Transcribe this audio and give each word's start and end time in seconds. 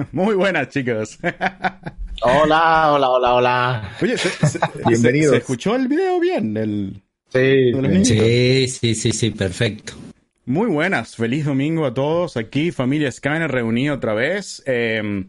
Muy 0.12 0.34
buenas, 0.34 0.68
chicos. 0.68 1.18
hola, 2.22 2.92
hola, 2.92 3.08
hola, 3.08 3.34
hola. 3.34 3.96
Oye, 4.02 4.16
Bienvenidos. 4.86 5.32
Se, 5.32 5.38
escuchó 5.38 5.76
el 5.76 5.88
video 5.88 6.20
bien? 6.20 6.56
El, 6.56 7.02
sí, 7.28 8.68
sí, 8.68 8.94
sí, 8.94 9.12
sí, 9.12 9.30
perfecto. 9.30 9.94
Muy 10.46 10.68
buenas, 10.68 11.16
feliz 11.16 11.44
domingo 11.44 11.86
a 11.86 11.94
todos. 11.94 12.36
Aquí, 12.36 12.70
familia 12.70 13.10
Scanner 13.10 13.50
reunida 13.50 13.94
otra 13.94 14.14
vez. 14.14 14.62
Em, 14.66 15.28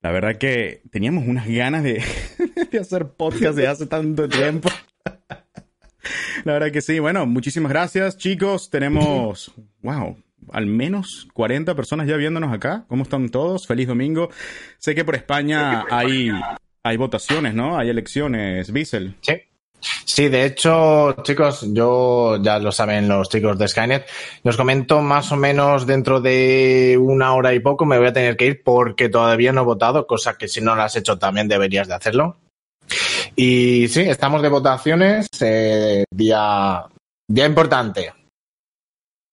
la 0.00 0.10
verdad 0.10 0.36
que 0.36 0.82
teníamos 0.90 1.26
unas 1.26 1.48
ganas 1.48 1.82
de, 1.82 2.02
de 2.70 2.78
hacer 2.78 3.08
podcast 3.08 3.56
de 3.56 3.66
hace 3.66 3.86
tanto 3.86 4.28
tiempo. 4.28 4.68
La 6.44 6.54
verdad 6.54 6.72
que 6.72 6.80
sí. 6.80 6.98
Bueno, 6.98 7.24
muchísimas 7.26 7.70
gracias, 7.70 8.16
chicos. 8.16 8.68
Tenemos, 8.70 9.52
wow, 9.82 10.16
al 10.50 10.66
menos 10.66 11.28
40 11.32 11.74
personas 11.74 12.06
ya 12.06 12.16
viéndonos 12.16 12.52
acá. 12.52 12.84
¿Cómo 12.88 13.02
están 13.04 13.28
todos? 13.28 13.66
Feliz 13.66 13.88
domingo. 13.88 14.30
Sé 14.78 14.94
que 14.94 15.04
por 15.04 15.14
España 15.14 15.84
hay, 15.90 16.30
hay 16.82 16.96
votaciones, 16.96 17.54
¿no? 17.54 17.78
Hay 17.78 17.88
elecciones, 17.88 18.72
Bissell. 18.72 19.16
Sí. 19.20 19.34
Sí, 20.04 20.28
de 20.28 20.44
hecho, 20.44 21.12
chicos, 21.22 21.66
yo 21.72 22.40
ya 22.40 22.58
lo 22.58 22.70
saben 22.70 23.08
los 23.08 23.28
chicos 23.28 23.58
de 23.58 23.66
Skynet. 23.66 24.06
Los 24.44 24.56
comento 24.56 25.00
más 25.00 25.32
o 25.32 25.36
menos 25.36 25.86
dentro 25.86 26.20
de 26.20 26.98
una 27.00 27.34
hora 27.34 27.52
y 27.52 27.60
poco. 27.60 27.84
Me 27.84 27.98
voy 27.98 28.08
a 28.08 28.12
tener 28.12 28.36
que 28.36 28.46
ir 28.46 28.62
porque 28.62 29.08
todavía 29.08 29.52
no 29.52 29.62
he 29.62 29.64
votado, 29.64 30.06
cosa 30.06 30.36
que 30.36 30.48
si 30.48 30.60
no 30.60 30.74
lo 30.74 30.82
has 30.82 30.96
hecho 30.96 31.18
también 31.18 31.48
deberías 31.48 31.88
de 31.88 31.94
hacerlo. 31.94 32.36
Y 33.34 33.88
sí, 33.88 34.02
estamos 34.02 34.42
de 34.42 34.48
votaciones. 34.48 35.26
Eh, 35.40 36.04
día, 36.10 36.84
día 37.28 37.46
importante. 37.46 38.12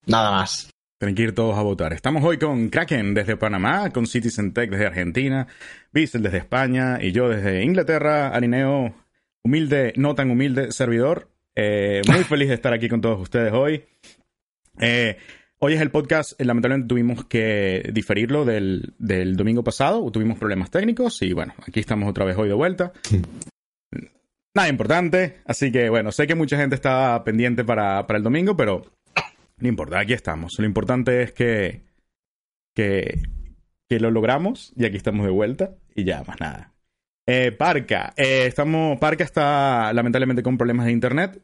Nada 0.06 0.32
más. 0.32 0.70
Tienen 1.00 1.16
que 1.16 1.24
ir 1.24 1.34
todos 1.34 1.58
a 1.58 1.62
votar. 1.62 1.94
Estamos 1.94 2.26
hoy 2.26 2.38
con 2.38 2.68
Kraken 2.68 3.14
desde 3.14 3.38
Panamá, 3.38 3.90
con 3.92 4.06
Citizen 4.06 4.52
Tech 4.52 4.70
desde 4.70 4.86
Argentina, 4.86 5.48
Bissell 5.94 6.22
desde 6.22 6.40
España 6.40 7.00
y 7.02 7.14
yo 7.14 7.30
desde 7.30 7.64
Inglaterra, 7.64 8.36
Arineo, 8.36 8.94
humilde, 9.42 9.94
no 9.96 10.14
tan 10.14 10.30
humilde 10.30 10.74
servidor. 10.74 11.30
Eh, 11.56 12.02
muy 12.06 12.24
feliz 12.26 12.50
de 12.50 12.56
estar 12.56 12.74
aquí 12.74 12.90
con 12.90 13.00
todos 13.00 13.18
ustedes 13.22 13.54
hoy. 13.54 13.86
Eh, 14.82 15.16
hoy 15.60 15.74
es 15.76 15.80
el 15.80 15.90
podcast, 15.90 16.34
eh, 16.38 16.44
lamentablemente 16.44 16.90
tuvimos 16.90 17.24
que 17.24 17.90
diferirlo 17.94 18.44
del, 18.44 18.94
del, 18.98 19.38
domingo 19.38 19.64
pasado, 19.64 20.12
tuvimos 20.12 20.38
problemas 20.38 20.70
técnicos 20.70 21.22
y 21.22 21.32
bueno, 21.32 21.54
aquí 21.66 21.80
estamos 21.80 22.10
otra 22.10 22.26
vez 22.26 22.36
hoy 22.36 22.50
de 22.50 22.56
vuelta. 22.56 22.92
Nada 24.54 24.68
importante, 24.68 25.38
así 25.46 25.72
que 25.72 25.88
bueno, 25.88 26.12
sé 26.12 26.28
que 26.28 26.36
mucha 26.36 26.58
gente 26.58 26.76
está 26.76 27.24
pendiente 27.24 27.64
para, 27.64 28.06
para 28.06 28.18
el 28.18 28.24
domingo, 28.24 28.58
pero 28.58 28.84
no 29.60 29.68
importa, 29.68 30.00
aquí 30.00 30.14
estamos. 30.14 30.58
Lo 30.60 30.66
importante 30.66 31.22
es 31.22 31.34
que, 31.34 31.84
que, 32.76 33.22
que 33.88 34.00
lo 34.00 34.12
logramos 34.12 34.74
y 34.76 34.86
aquí 34.86 34.98
estamos 34.98 35.26
de 35.26 35.32
vuelta 35.32 35.76
y 35.96 36.04
ya, 36.04 36.24
más 36.24 36.40
nada. 36.40 36.74
Eh, 37.28 37.52
Parca, 37.52 38.14
eh, 38.18 38.46
estamos, 38.48 38.98
Parca 39.00 39.24
está 39.24 39.94
lamentablemente 39.94 40.42
con 40.42 40.58
problemas 40.58 40.88
de 40.88 40.94
internet 40.94 41.42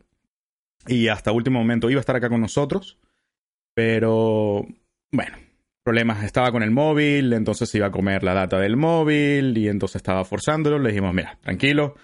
y 0.88 1.10
hasta 1.10 1.32
último 1.32 1.60
momento 1.60 1.90
iba 1.90 2.00
a 2.00 2.02
estar 2.02 2.16
acá 2.16 2.30
con 2.30 2.42
nosotros, 2.42 2.98
pero 3.76 4.66
bueno, 5.12 5.38
problemas, 5.84 6.24
estaba 6.24 6.52
con 6.52 6.64
el 6.64 6.72
móvil, 6.72 7.34
entonces 7.34 7.74
iba 7.76 7.88
a 7.88 7.92
comer 7.92 8.24
la 8.24 8.34
data 8.34 8.58
del 8.58 8.78
móvil 8.78 9.56
y 9.58 9.68
entonces 9.68 9.98
estaba 9.98 10.26
forzándolo, 10.26 10.80
le 10.80 10.90
dijimos, 10.90 11.14
mira, 11.14 11.38
tranquilo, 11.42 11.96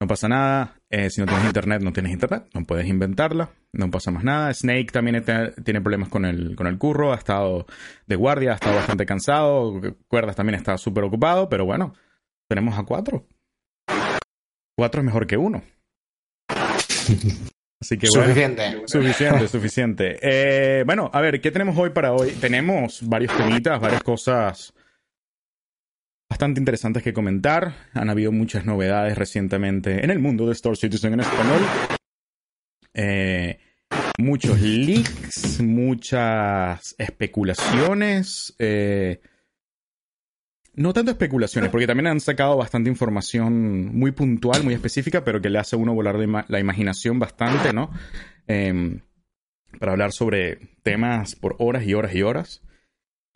no 0.00 0.08
pasa 0.08 0.28
nada. 0.28 0.79
Eh, 0.92 1.08
si 1.08 1.20
no 1.20 1.26
tienes 1.26 1.46
internet, 1.46 1.82
no 1.82 1.92
tienes 1.92 2.12
internet. 2.12 2.48
No 2.52 2.64
puedes 2.64 2.86
inventarla. 2.86 3.50
No 3.72 3.90
pasa 3.90 4.10
más 4.10 4.24
nada. 4.24 4.52
Snake 4.52 4.88
también 4.92 5.24
tiene 5.64 5.80
problemas 5.80 6.08
con 6.08 6.24
el, 6.24 6.56
con 6.56 6.66
el 6.66 6.78
curro. 6.78 7.12
Ha 7.12 7.16
estado 7.16 7.66
de 8.06 8.16
guardia, 8.16 8.52
ha 8.52 8.54
estado 8.54 8.76
bastante 8.76 9.06
cansado. 9.06 9.80
Cuerdas 10.08 10.34
también 10.34 10.56
está 10.56 10.76
súper 10.76 11.04
ocupado. 11.04 11.48
Pero 11.48 11.64
bueno, 11.64 11.94
tenemos 12.48 12.76
a 12.78 12.82
cuatro. 12.82 13.26
Cuatro 14.76 15.00
es 15.00 15.04
mejor 15.04 15.26
que 15.26 15.36
uno. 15.36 15.62
Así 17.80 17.96
que 17.96 18.08
suficiente. 18.08 18.82
suficiente, 18.86 19.48
suficiente. 19.48 20.18
Eh, 20.20 20.82
bueno, 20.84 21.08
a 21.12 21.20
ver, 21.20 21.40
¿qué 21.40 21.50
tenemos 21.50 21.78
hoy 21.78 21.90
para 21.90 22.12
hoy? 22.12 22.32
Tenemos 22.32 23.00
varios 23.08 23.34
temitas, 23.36 23.80
varias 23.80 24.02
cosas 24.02 24.74
bastante 26.30 26.60
interesantes 26.60 27.02
que 27.02 27.12
comentar. 27.12 27.74
Han 27.92 28.08
habido 28.08 28.30
muchas 28.30 28.64
novedades 28.64 29.18
recientemente 29.18 30.04
en 30.04 30.10
el 30.10 30.20
mundo 30.20 30.46
de 30.46 30.52
Star 30.52 30.76
Citizen 30.76 31.14
en 31.14 31.20
español. 31.20 31.60
Eh, 32.94 33.58
muchos 34.16 34.60
leaks, 34.60 35.60
muchas 35.60 36.94
especulaciones. 36.96 38.54
Eh, 38.60 39.20
no 40.74 40.92
tanto 40.92 41.10
especulaciones, 41.10 41.70
porque 41.70 41.88
también 41.88 42.06
han 42.06 42.20
sacado 42.20 42.56
bastante 42.56 42.88
información 42.88 43.94
muy 43.94 44.12
puntual, 44.12 44.62
muy 44.62 44.72
específica, 44.72 45.24
pero 45.24 45.42
que 45.42 45.50
le 45.50 45.58
hace 45.58 45.74
a 45.74 45.80
uno 45.80 45.94
volar 45.94 46.16
la 46.48 46.60
imaginación 46.60 47.18
bastante, 47.18 47.72
¿no? 47.72 47.90
Em, 48.46 49.00
para 49.80 49.92
hablar 49.92 50.12
sobre 50.12 50.76
temas 50.84 51.34
por 51.34 51.56
horas 51.58 51.84
y 51.84 51.94
horas 51.94 52.14
y 52.14 52.22
horas. 52.22 52.62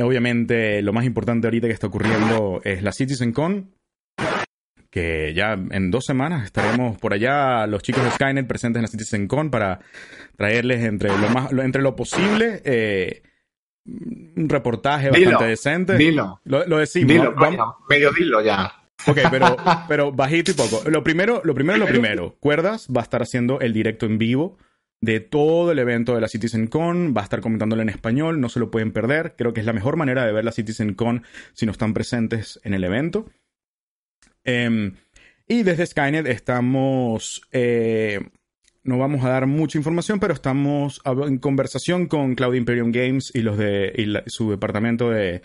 Obviamente, 0.01 0.83
lo 0.83 0.93
más 0.93 1.05
importante 1.05 1.47
ahorita 1.47 1.69
que 1.69 1.73
está 1.73 1.87
ocurriendo 1.87 2.61
es 2.65 2.83
la 2.83 2.93
CitizenCon, 2.93 3.71
que 4.91 5.33
ya 5.35 5.53
en 5.53 5.91
dos 5.91 6.05
semanas 6.05 6.45
estaremos 6.45 6.99
por 6.99 7.13
allá 7.15 7.67
los 7.67 7.83
chicos 7.83 8.05
de 8.05 8.11
Skynet 8.11 8.47
presentes 8.47 8.79
en 8.79 8.83
la 8.83 8.89
CitizenCon 8.89 9.51
para 9.51 9.81
traerles 10.37 10.85
entre 10.85 11.11
lo 11.11 11.29
más 11.31 11.53
entre 11.53 11.83
lo 11.83 11.97
posible 11.97 12.61
eh, 12.65 13.23
un 13.87 14.49
reportaje 14.49 15.11
bastante 15.11 15.45
decente. 15.45 15.97
Dilo. 15.97 16.41
Lo, 16.45 16.67
lo 16.67 16.79
decimos. 16.79 17.13
Dilo, 17.13 17.35
medio 17.89 18.13
dilo 18.13 18.41
ya. 18.41 18.73
Ok, 19.07 19.19
pero, 19.31 19.57
pero 19.89 20.13
bajito 20.13 20.53
y 20.53 20.55
poco. 20.55 20.89
Lo 20.89 21.05
primero, 21.05 21.43
lo 21.45 21.55
primero, 21.55 21.79
lo 21.79 21.87
primero. 21.87 22.37
Cuerdas 22.41 22.89
va 22.89 23.01
a 23.01 23.05
estar 23.05 23.23
haciendo 23.23 23.61
el 23.61 23.73
directo 23.73 24.07
en 24.07 24.19
vivo 24.19 24.59
de 25.01 25.21
todo 25.21 25.73
el 25.73 25.79
evento 25.79 26.15
de 26.15 26.21
la 26.21 26.29
CitizenCon. 26.29 27.15
Va 27.17 27.23
a 27.23 27.25
estar 27.25 27.41
comentándolo 27.41 27.83
en 27.83 27.89
español, 27.89 28.41
no 28.41 28.49
se 28.49 28.61
lo 28.61 28.71
pueden 28.71 28.93
perder. 28.93 29.35
Creo 29.37 29.53
que 29.53 29.61
es 29.61 29.67
la 29.67 29.73
mejor 29.73 29.97
manera 29.97 30.25
de 30.25 30.33
ver 30.33 30.45
la 30.45 30.53
CitizenCon 30.53 31.25
si 31.53 31.67
no 31.67 31.73
están 31.73 31.95
presentes 31.95 32.61
en 32.65 32.75
el 32.75 32.85
evento. 32.85 33.27
Em, 34.45 34.95
y 35.47 35.63
desde 35.63 35.87
Skynet 35.87 36.27
estamos. 36.27 37.43
Eh, 37.53 38.21
no 38.83 38.99
vamos 38.99 39.25
a 39.25 39.31
dar 39.31 39.47
mucha 39.47 39.79
información, 39.79 40.21
pero 40.21 40.35
estamos 40.35 41.01
en 41.05 41.39
conversación 41.39 42.07
con 42.07 42.35
Cloud 42.35 42.55
Imperium 42.55 42.93
Games 42.93 43.31
y 43.35 43.41
los 43.41 43.57
de 43.57 44.23
su 44.27 44.51
departamento 44.51 45.11
de, 45.11 45.43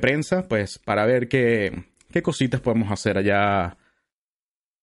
prensa, 0.00 0.48
pues 0.48 0.80
para 0.80 1.06
ver 1.06 1.28
qué, 1.28 1.84
qué 2.10 2.20
cositas 2.20 2.60
podemos 2.60 2.90
hacer 2.90 3.16
allá. 3.16 3.76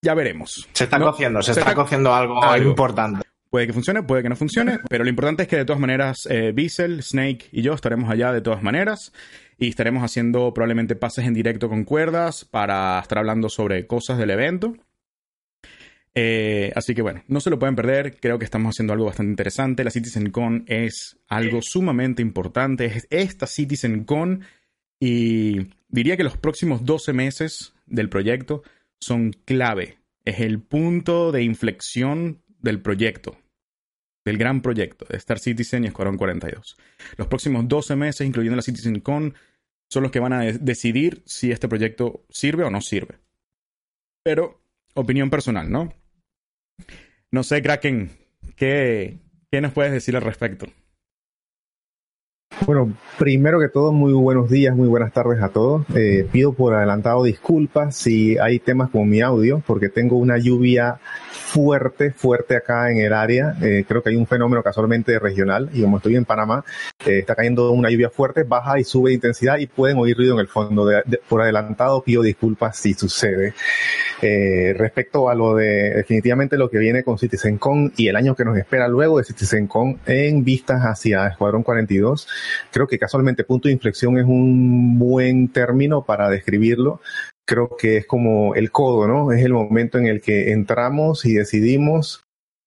Ya 0.01 0.13
veremos. 0.13 0.69
Se 0.72 0.85
está 0.85 1.00
cociendo, 1.00 1.41
se, 1.41 1.51
está, 1.51 1.75
cociendo 1.75 2.13
algo, 2.16 2.41
algo 2.41 2.69
importante. 2.69 3.28
Puede 3.51 3.67
que 3.67 3.73
funcione, 3.73 4.01
puede 4.03 4.23
que 4.23 4.29
no 4.29 4.38
funcione, 4.38 4.79
pero 4.89 5.03
lo 5.03 5.09
importante 5.09 5.44
es 5.44 5.50
que 5.50 5.57
de 5.57 5.66
todas 5.66 5.81
maneras 5.81 6.25
eh, 6.29 6.53
Bissell, 6.53 7.03
Snake 7.03 7.50
y 7.51 7.62
yo 7.62 7.73
estaremos 7.73 8.09
allá 8.09 8.31
de 8.31 8.39
todas 8.39 8.63
maneras 8.63 9.12
y 9.57 9.67
estaremos 9.67 10.06
haciendo 10.06 10.53
probablemente 10.53 10.95
pases 10.95 11.25
en 11.25 11.34
directo 11.34 11.67
con 11.67 11.84
cuerdas 11.84 12.45
para 12.45 12.97
estar 13.01 13.17
hablando 13.17 13.50
sobre 13.50 13.85
cosas 13.88 14.17
del 14.17 14.29
evento. 14.29 14.78
Eh, 16.16 16.72
así 16.78 16.95
que 16.95 17.01
bueno, 17.01 17.25
no 17.28 17.41
se 17.41 17.50
lo 17.50 17.59
pueden 17.59 17.75
perder, 17.75 18.16
creo 18.22 18.39
que 18.39 18.45
estamos 18.45 18.73
haciendo 18.73 18.94
algo 18.94 19.07
bastante 19.07 19.31
interesante. 19.31 19.83
La 19.83 19.91
CitizenCon 19.91 20.63
es 20.68 21.18
algo 21.28 21.62
sumamente 21.62 22.22
importante, 22.22 22.85
es 22.85 23.06
esta 23.09 23.47
CitizenCon 23.47 24.45
y 24.97 25.68
diría 25.89 26.16
que 26.16 26.23
los 26.23 26.38
próximos 26.38 26.85
12 26.85 27.12
meses 27.12 27.73
del 27.85 28.07
proyecto 28.07 28.63
son 28.97 29.33
clave. 29.44 29.97
Es 30.23 30.39
el 30.39 30.62
punto 30.62 31.33
de 31.33 31.44
inflexión 31.44 32.39
del 32.62 32.79
proyecto 32.79 33.41
del 34.25 34.37
gran 34.37 34.61
proyecto 34.61 35.05
de 35.09 35.17
Star 35.17 35.39
Citizen 35.39 35.83
y 35.83 35.87
Escuadrón 35.87 36.17
42. 36.17 36.77
Los 37.17 37.27
próximos 37.27 37.68
12 37.68 37.95
meses, 37.95 38.27
incluyendo 38.27 38.56
la 38.56 38.62
CitizenCon, 38.62 39.33
son 39.89 40.03
los 40.03 40.12
que 40.12 40.19
van 40.19 40.33
a 40.33 40.41
decidir 40.44 41.23
si 41.25 41.51
este 41.51 41.68
proyecto 41.68 42.25
sirve 42.29 42.63
o 42.63 42.69
no 42.69 42.81
sirve. 42.81 43.19
Pero, 44.23 44.62
opinión 44.94 45.29
personal, 45.29 45.71
¿no? 45.71 45.94
No 47.31 47.44
sé, 47.44 47.62
Kraken, 47.62 48.12
¿qué, 48.56 49.19
qué 49.51 49.62
nos 49.62 49.73
puedes 49.73 49.91
decir 49.91 50.15
al 50.15 50.21
respecto? 50.21 50.67
Bueno, 52.65 52.94
primero 53.18 53.59
que 53.59 53.69
todo, 53.69 53.92
muy 53.92 54.13
buenos 54.13 54.50
días, 54.50 54.75
muy 54.75 54.88
buenas 54.88 55.12
tardes 55.12 55.42
a 55.42 55.50
todos. 55.50 55.86
Eh, 55.95 56.27
pido 56.31 56.53
por 56.53 56.74
adelantado 56.75 57.24
disculpas 57.24 57.95
si 57.95 58.38
hay 58.38 58.59
temas 58.59 58.92
como 58.92 59.06
mi 59.06 59.21
audio, 59.21 59.63
porque 59.65 59.89
tengo 59.89 60.18
una 60.18 60.38
lluvia 60.38 61.00
fuerte, 61.51 62.12
fuerte 62.12 62.56
acá 62.56 62.92
en 62.92 63.00
el 63.00 63.13
área. 63.13 63.56
Eh, 63.62 63.83
creo 63.88 64.01
que 64.03 64.09
hay 64.09 64.15
un 64.15 64.27
fenómeno 64.27 64.63
casualmente 64.63 65.18
regional 65.19 65.69
y 65.74 65.81
como 65.81 65.98
estoy 65.98 66.15
en 66.15 66.25
Panamá, 66.25 66.63
eh, 67.06 67.19
está 67.19 67.36
cayendo 67.36 67.71
una 67.71 67.89
lluvia 67.89 68.09
fuerte, 68.09 68.44
baja 68.44 68.80
y 68.80 68.83
sube 68.83 69.09
de 69.09 69.15
intensidad 69.15 69.57
y 69.57 69.68
pueden 69.68 69.98
oír 69.98 70.15
ruido 70.15 70.36
en 70.36 70.39
el 70.39 70.48
fondo. 70.48 70.89
por 71.27 71.42
adelantado 71.42 72.03
pido 72.03 72.21
disculpas 72.21 72.77
si 72.77 72.94
sucede. 72.94 73.53
Eh, 74.21 74.74
respecto 74.77 75.30
a 75.30 75.36
lo 75.36 75.56
de 75.56 75.95
definitivamente 75.95 76.56
lo 76.56 76.69
que 76.69 76.77
viene 76.77 77.03
con 77.03 77.18
CitizenCon 77.18 77.94
y 77.98 78.07
el 78.07 78.15
año 78.15 78.36
que 78.36 78.45
nos 78.45 78.56
espera 78.56 78.88
luego 78.88 79.18
de 79.18 79.24
CitizenCon 79.24 80.00
en 80.06 80.44
vistas 80.44 80.81
hacia 80.83 81.27
Escuadrón 81.27 81.63
42, 81.63 82.27
creo 82.71 82.88
que 82.88 82.99
casualmente 82.99 83.43
punto 83.43 83.67
de 83.67 83.73
inflexión 83.73 84.17
es 84.17 84.25
un 84.25 84.97
buen 84.99 85.47
término 85.49 86.03
para 86.03 86.29
describirlo 86.29 87.01
creo 87.45 87.75
que 87.77 87.97
es 87.97 88.05
como 88.05 88.55
el 88.55 88.71
codo, 88.71 89.07
¿no? 89.09 89.33
Es 89.33 89.43
el 89.43 89.51
momento 89.51 89.97
en 89.97 90.07
el 90.07 90.21
que 90.21 90.53
entramos 90.53 91.25
y 91.25 91.33
decidimos 91.33 92.23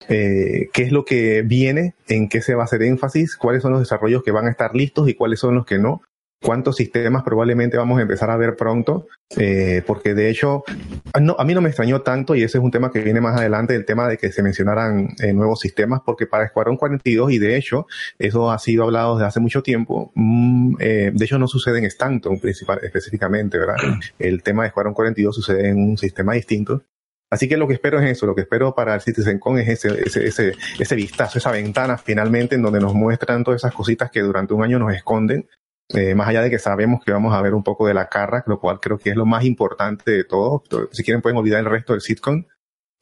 eh, 0.08 0.68
qué 0.74 0.82
es 0.82 0.92
lo 0.92 1.06
que 1.06 1.40
viene, 1.40 1.94
en 2.08 2.28
qué 2.28 2.42
se 2.42 2.54
va 2.54 2.62
a 2.62 2.64
hacer 2.66 2.82
énfasis, 2.82 3.36
cuáles 3.36 3.62
son 3.62 3.72
los 3.72 3.80
desarrollos 3.80 4.22
que 4.22 4.30
van 4.30 4.46
a 4.46 4.50
estar 4.50 4.74
listos 4.74 5.08
y 5.08 5.14
cuáles 5.14 5.40
son 5.40 5.54
los 5.54 5.64
que 5.64 5.78
no, 5.78 6.02
cuántos 6.44 6.76
sistemas 6.76 7.22
probablemente 7.22 7.78
vamos 7.78 7.98
a 7.98 8.02
empezar 8.02 8.30
a 8.30 8.36
ver 8.36 8.54
pronto, 8.54 9.06
eh, 9.36 9.82
porque 9.86 10.12
de 10.14 10.28
hecho, 10.28 10.62
no, 11.18 11.34
a 11.38 11.44
mí 11.44 11.54
no 11.54 11.62
me 11.62 11.70
extrañó 11.70 12.02
tanto, 12.02 12.34
y 12.34 12.42
ese 12.42 12.58
es 12.58 12.64
un 12.64 12.70
tema 12.70 12.92
que 12.92 13.00
viene 13.00 13.20
más 13.22 13.40
adelante, 13.40 13.74
el 13.74 13.86
tema 13.86 14.06
de 14.06 14.18
que 14.18 14.30
se 14.30 14.42
mencionaran 14.42 15.14
eh, 15.20 15.32
nuevos 15.32 15.60
sistemas, 15.60 16.02
porque 16.04 16.26
para 16.26 16.44
Escuadrón 16.44 16.76
42, 16.76 17.32
y 17.32 17.38
de 17.38 17.56
hecho, 17.56 17.86
eso 18.18 18.50
ha 18.50 18.58
sido 18.58 18.84
hablado 18.84 19.16
desde 19.16 19.28
hace 19.28 19.40
mucho 19.40 19.62
tiempo, 19.62 20.12
mm, 20.14 20.76
eh, 20.80 21.10
de 21.14 21.24
hecho 21.24 21.38
no 21.38 21.48
sucede 21.48 21.78
en 21.78 21.86
Stanton 21.86 22.38
principal, 22.38 22.78
específicamente, 22.82 23.58
¿verdad? 23.58 23.76
El 24.18 24.42
tema 24.42 24.64
de 24.64 24.68
Escuadrón 24.68 24.92
42 24.92 25.34
sucede 25.34 25.70
en 25.70 25.78
un 25.78 25.96
sistema 25.96 26.34
distinto, 26.34 26.82
Así 27.30 27.48
que 27.48 27.56
lo 27.56 27.66
que 27.66 27.74
espero 27.74 27.98
es 27.98 28.08
eso, 28.08 28.26
lo 28.26 28.34
que 28.36 28.42
espero 28.42 28.76
para 28.76 28.94
el 28.94 29.00
CitizenCon 29.00 29.58
es 29.58 29.68
ese, 29.68 30.02
ese, 30.06 30.24
ese, 30.24 30.52
ese 30.78 30.94
vistazo, 30.94 31.38
esa 31.38 31.50
ventana 31.50 31.98
finalmente 31.98 32.54
en 32.54 32.62
donde 32.62 32.78
nos 32.78 32.94
muestran 32.94 33.42
todas 33.42 33.60
esas 33.60 33.74
cositas 33.74 34.12
que 34.12 34.20
durante 34.20 34.54
un 34.54 34.62
año 34.62 34.78
nos 34.78 34.94
esconden, 34.94 35.48
eh, 35.90 36.14
más 36.14 36.28
allá 36.28 36.42
de 36.42 36.50
que 36.50 36.58
sabemos 36.58 37.04
que 37.04 37.12
vamos 37.12 37.34
a 37.34 37.42
ver 37.42 37.54
un 37.54 37.62
poco 37.62 37.86
de 37.86 37.94
la 37.94 38.08
carra, 38.08 38.42
lo 38.46 38.58
cual 38.58 38.80
creo 38.80 38.98
que 38.98 39.10
es 39.10 39.16
lo 39.16 39.26
más 39.26 39.44
importante 39.44 40.10
de 40.10 40.24
todo. 40.24 40.62
Si 40.92 41.02
quieren 41.04 41.22
pueden 41.22 41.38
olvidar 41.38 41.60
el 41.60 41.70
resto 41.70 41.92
del 41.92 42.02
sitcom, 42.02 42.44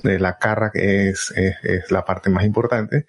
de 0.03 0.19
la 0.19 0.39
carra 0.39 0.71
que 0.73 1.09
es, 1.09 1.33
es, 1.37 1.91
la 1.91 2.05
parte 2.05 2.29
más 2.31 2.45
importante. 2.45 3.07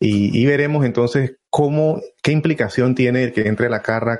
Y, 0.00 0.36
y, 0.36 0.46
veremos 0.46 0.84
entonces 0.84 1.36
cómo, 1.48 2.00
qué 2.22 2.32
implicación 2.32 2.96
tiene 2.96 3.24
el 3.24 3.32
que 3.32 3.46
entre 3.46 3.70
la 3.70 3.82
carra 3.82 4.14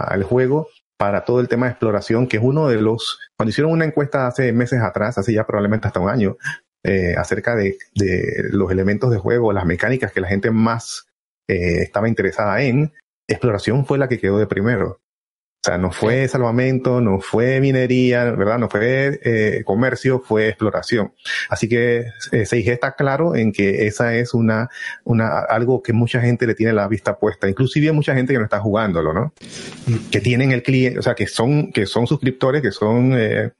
al 0.00 0.24
juego 0.24 0.68
para 0.98 1.24
todo 1.24 1.40
el 1.40 1.48
tema 1.48 1.66
de 1.66 1.72
exploración, 1.72 2.26
que 2.26 2.38
es 2.38 2.42
uno 2.42 2.68
de 2.68 2.82
los, 2.82 3.20
cuando 3.36 3.50
hicieron 3.50 3.72
una 3.72 3.84
encuesta 3.84 4.26
hace 4.26 4.52
meses 4.52 4.82
atrás, 4.82 5.16
hace 5.16 5.32
ya 5.32 5.46
probablemente 5.46 5.86
hasta 5.86 6.00
un 6.00 6.10
año, 6.10 6.36
eh, 6.82 7.14
acerca 7.16 7.54
de, 7.54 7.78
de, 7.94 8.48
los 8.50 8.70
elementos 8.72 9.10
de 9.10 9.18
juego, 9.18 9.52
las 9.52 9.64
mecánicas 9.64 10.12
que 10.12 10.20
la 10.20 10.28
gente 10.28 10.50
más 10.50 11.06
eh, 11.48 11.82
estaba 11.82 12.08
interesada 12.08 12.60
en, 12.62 12.92
exploración 13.28 13.86
fue 13.86 13.98
la 13.98 14.08
que 14.08 14.18
quedó 14.18 14.38
de 14.38 14.46
primero. 14.46 15.00
O 15.60 15.66
sea, 15.66 15.76
no 15.76 15.90
fue 15.90 16.28
salvamento, 16.28 17.00
no 17.00 17.20
fue 17.20 17.60
minería, 17.60 18.22
¿verdad? 18.30 18.58
No 18.58 18.68
fue 18.68 19.18
eh, 19.24 19.64
comercio, 19.64 20.20
fue 20.20 20.48
exploración. 20.48 21.12
Así 21.48 21.68
que 21.68 21.98
eh, 22.30 22.44
6G 22.44 22.70
está 22.70 22.92
claro 22.94 23.34
en 23.34 23.50
que 23.50 23.88
esa 23.88 24.14
es 24.14 24.34
una, 24.34 24.68
una, 25.02 25.40
algo 25.40 25.82
que 25.82 25.92
mucha 25.92 26.20
gente 26.20 26.46
le 26.46 26.54
tiene 26.54 26.72
la 26.72 26.86
vista 26.86 27.18
puesta. 27.18 27.48
Inclusive 27.48 27.90
mucha 27.90 28.14
gente 28.14 28.32
que 28.32 28.38
no 28.38 28.44
está 28.44 28.60
jugándolo, 28.60 29.12
¿no? 29.12 29.32
Que 30.12 30.20
tienen 30.20 30.52
el 30.52 30.62
cliente, 30.62 31.00
o 31.00 31.02
sea, 31.02 31.16
que 31.16 31.26
son, 31.26 31.72
que 31.72 31.86
son 31.86 32.06
suscriptores, 32.06 32.62
que 32.62 32.70
son 32.70 33.14
eh, 33.18 33.50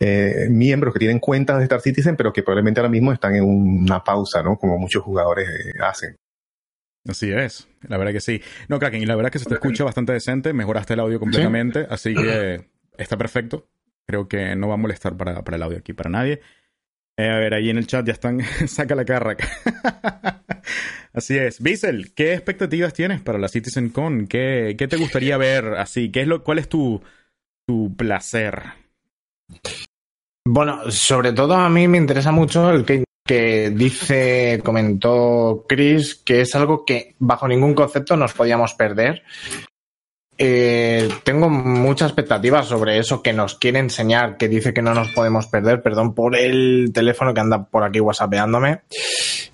eh, 0.00 0.48
miembros 0.50 0.92
que 0.92 0.98
tienen 0.98 1.20
cuentas 1.20 1.58
de 1.58 1.64
Star 1.64 1.80
Citizen, 1.80 2.16
pero 2.16 2.32
que 2.32 2.42
probablemente 2.42 2.80
ahora 2.80 2.90
mismo 2.90 3.12
están 3.12 3.36
en 3.36 3.44
una 3.44 4.02
pausa, 4.02 4.42
¿no? 4.42 4.58
Como 4.58 4.76
muchos 4.76 5.04
jugadores 5.04 5.48
hacen. 5.80 6.16
Así 7.06 7.30
es, 7.30 7.68
la 7.88 7.96
verdad 7.96 8.12
que 8.12 8.20
sí. 8.20 8.42
No, 8.68 8.78
Kraken, 8.78 9.02
y 9.02 9.06
la 9.06 9.16
verdad 9.16 9.30
que 9.30 9.38
se 9.38 9.46
te 9.46 9.54
escucha 9.54 9.84
bastante 9.84 10.12
decente, 10.12 10.52
mejoraste 10.52 10.94
el 10.94 11.00
audio 11.00 11.18
completamente, 11.18 11.86
así 11.88 12.14
que 12.14 12.66
está 12.98 13.16
perfecto. 13.16 13.68
Creo 14.06 14.26
que 14.28 14.56
no 14.56 14.68
va 14.68 14.74
a 14.74 14.78
molestar 14.78 15.16
para, 15.16 15.42
para 15.42 15.56
el 15.56 15.62
audio 15.62 15.78
aquí, 15.78 15.92
para 15.92 16.10
nadie. 16.10 16.40
Eh, 17.18 17.28
a 17.28 17.36
ver, 17.38 17.54
ahí 17.54 17.68
en 17.68 17.78
el 17.78 17.86
chat 17.86 18.06
ya 18.06 18.12
están, 18.12 18.40
saca 18.68 18.94
la 18.94 19.04
carra. 19.04 19.36
así 21.12 21.36
es. 21.36 21.60
Bissell, 21.60 22.14
¿qué 22.14 22.32
expectativas 22.34 22.92
tienes 22.92 23.20
para 23.20 23.38
la 23.38 23.48
CitizenCon? 23.48 24.26
¿Qué, 24.26 24.76
¿Qué 24.78 24.88
te 24.88 24.96
gustaría 24.96 25.36
ver 25.36 25.74
así? 25.74 26.10
¿Qué 26.10 26.22
es 26.22 26.28
lo, 26.28 26.44
¿Cuál 26.44 26.58
es 26.58 26.68
tu, 26.68 27.02
tu 27.66 27.94
placer? 27.96 28.62
Bueno, 30.46 30.90
sobre 30.90 31.32
todo 31.32 31.54
a 31.54 31.68
mí 31.68 31.88
me 31.88 31.98
interesa 31.98 32.32
mucho 32.32 32.70
el 32.70 32.84
que 32.84 33.04
que 33.28 33.68
dice, 33.68 34.62
comentó 34.64 35.66
Chris, 35.68 36.14
que 36.14 36.40
es 36.40 36.54
algo 36.54 36.86
que 36.86 37.14
bajo 37.18 37.46
ningún 37.46 37.74
concepto 37.74 38.16
nos 38.16 38.32
podíamos 38.32 38.72
perder. 38.72 39.22
Eh, 40.38 41.10
tengo 41.24 41.50
muchas 41.50 42.08
expectativas 42.08 42.66
sobre 42.66 42.98
eso 42.98 43.22
que 43.22 43.34
nos 43.34 43.56
quiere 43.56 43.80
enseñar, 43.80 44.38
que 44.38 44.48
dice 44.48 44.72
que 44.72 44.80
no 44.80 44.94
nos 44.94 45.12
podemos 45.12 45.46
perder. 45.46 45.82
Perdón 45.82 46.14
por 46.14 46.36
el 46.36 46.90
teléfono 46.94 47.34
que 47.34 47.40
anda 47.40 47.66
por 47.66 47.84
aquí 47.84 48.00
whatsappeándome. 48.00 48.80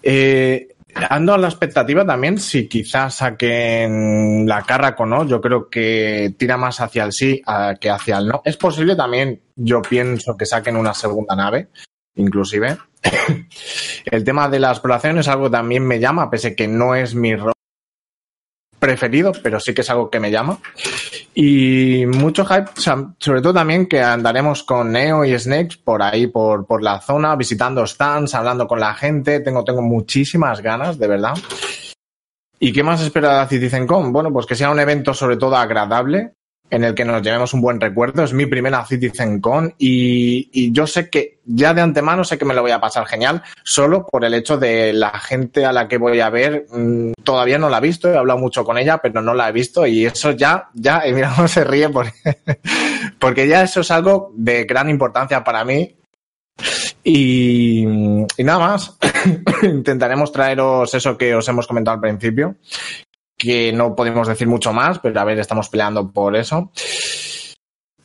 Eh, 0.04 0.68
ando 1.10 1.34
a 1.34 1.38
la 1.38 1.48
expectativa 1.48 2.06
también 2.06 2.38
si 2.38 2.68
quizás 2.68 3.16
saquen 3.16 4.46
la 4.46 4.62
Carraco 4.62 5.04
no. 5.04 5.26
Yo 5.26 5.40
creo 5.40 5.68
que 5.68 6.32
tira 6.38 6.56
más 6.56 6.80
hacia 6.80 7.02
el 7.02 7.12
sí 7.12 7.42
que 7.80 7.90
hacia 7.90 8.18
el 8.18 8.28
no. 8.28 8.40
Es 8.44 8.56
posible 8.56 8.94
también, 8.94 9.42
yo 9.56 9.82
pienso 9.82 10.36
que 10.36 10.46
saquen 10.46 10.76
una 10.76 10.94
segunda 10.94 11.34
nave, 11.34 11.70
inclusive. 12.16 12.78
el 14.04 14.24
tema 14.24 14.48
de 14.48 14.60
la 14.60 14.70
exploración 14.70 15.18
es 15.18 15.28
algo 15.28 15.44
que 15.44 15.50
también 15.50 15.86
me 15.86 16.00
llama, 16.00 16.30
pese 16.30 16.54
que 16.54 16.68
no 16.68 16.94
es 16.94 17.14
mi 17.14 17.34
rol 17.36 17.54
preferido, 18.78 19.32
pero 19.42 19.58
sí 19.60 19.72
que 19.72 19.80
es 19.80 19.88
algo 19.88 20.10
que 20.10 20.20
me 20.20 20.30
llama. 20.30 20.58
Y 21.34 22.04
mucho 22.06 22.44
hype, 22.44 22.70
sobre 23.18 23.40
todo 23.40 23.54
también 23.54 23.86
que 23.86 24.02
andaremos 24.02 24.62
con 24.62 24.92
Neo 24.92 25.24
y 25.24 25.36
Snakes 25.38 25.78
por 25.82 26.02
ahí, 26.02 26.26
por, 26.26 26.66
por 26.66 26.82
la 26.82 27.00
zona, 27.00 27.34
visitando 27.34 27.86
stands, 27.86 28.34
hablando 28.34 28.68
con 28.68 28.78
la 28.78 28.94
gente. 28.94 29.40
Tengo, 29.40 29.64
tengo 29.64 29.80
muchísimas 29.80 30.60
ganas, 30.60 30.98
de 30.98 31.08
verdad. 31.08 31.34
¿Y 32.60 32.72
qué 32.72 32.82
más 32.82 33.00
espera 33.00 33.38
la 33.38 33.48
CitizenCon? 33.48 34.12
Bueno, 34.12 34.32
pues 34.32 34.46
que 34.46 34.54
sea 34.54 34.70
un 34.70 34.78
evento 34.78 35.12
sobre 35.14 35.38
todo 35.38 35.56
agradable, 35.56 36.34
en 36.74 36.84
el 36.84 36.94
que 36.94 37.04
nos 37.04 37.22
llevemos 37.22 37.54
un 37.54 37.60
buen 37.60 37.80
recuerdo. 37.80 38.24
Es 38.24 38.32
mi 38.32 38.46
primera 38.46 38.84
CitizenCon 38.84 39.74
y, 39.78 40.48
y 40.52 40.72
yo 40.72 40.86
sé 40.86 41.08
que 41.08 41.38
ya 41.46 41.74
de 41.74 41.82
antemano 41.82 42.24
sé 42.24 42.38
que 42.38 42.44
me 42.44 42.54
lo 42.54 42.62
voy 42.62 42.70
a 42.70 42.80
pasar 42.80 43.06
genial, 43.06 43.42
solo 43.62 44.06
por 44.06 44.24
el 44.24 44.34
hecho 44.34 44.56
de 44.56 44.92
la 44.92 45.18
gente 45.18 45.64
a 45.64 45.72
la 45.72 45.88
que 45.88 45.98
voy 45.98 46.20
a 46.20 46.30
ver. 46.30 46.66
Mmm, 46.70 47.12
todavía 47.22 47.58
no 47.58 47.68
la 47.68 47.78
he 47.78 47.82
visto, 47.82 48.10
he 48.10 48.16
hablado 48.16 48.38
mucho 48.38 48.64
con 48.64 48.78
ella, 48.78 48.98
pero 48.98 49.22
no 49.22 49.34
la 49.34 49.48
he 49.48 49.52
visto 49.52 49.86
y 49.86 50.06
eso 50.06 50.32
ya, 50.32 50.70
ya, 50.74 51.06
y 51.06 51.12
mira 51.14 51.32
cómo 51.34 51.48
se 51.48 51.64
ríe 51.64 51.88
porque, 53.18 53.46
ya 53.46 53.62
eso 53.62 53.80
es 53.80 53.90
algo 53.90 54.32
de 54.34 54.64
gran 54.64 54.90
importancia 54.90 55.44
para 55.44 55.64
mí. 55.64 55.96
Y 57.06 57.84
nada 58.38 58.58
más, 58.58 58.96
intentaremos 59.62 60.32
traeros 60.32 60.94
eso 60.94 61.18
que 61.18 61.34
os 61.34 61.46
hemos 61.48 61.66
comentado 61.66 61.96
al 61.96 62.00
principio, 62.00 62.56
que 63.36 63.72
no 63.72 63.94
podemos 63.94 64.28
decir 64.28 64.48
mucho 64.48 64.72
más, 64.72 64.98
pero 64.98 65.20
a 65.20 65.24
ver, 65.24 65.38
estamos 65.38 65.68
peleando 65.68 66.10
por 66.10 66.36
eso. 66.36 66.70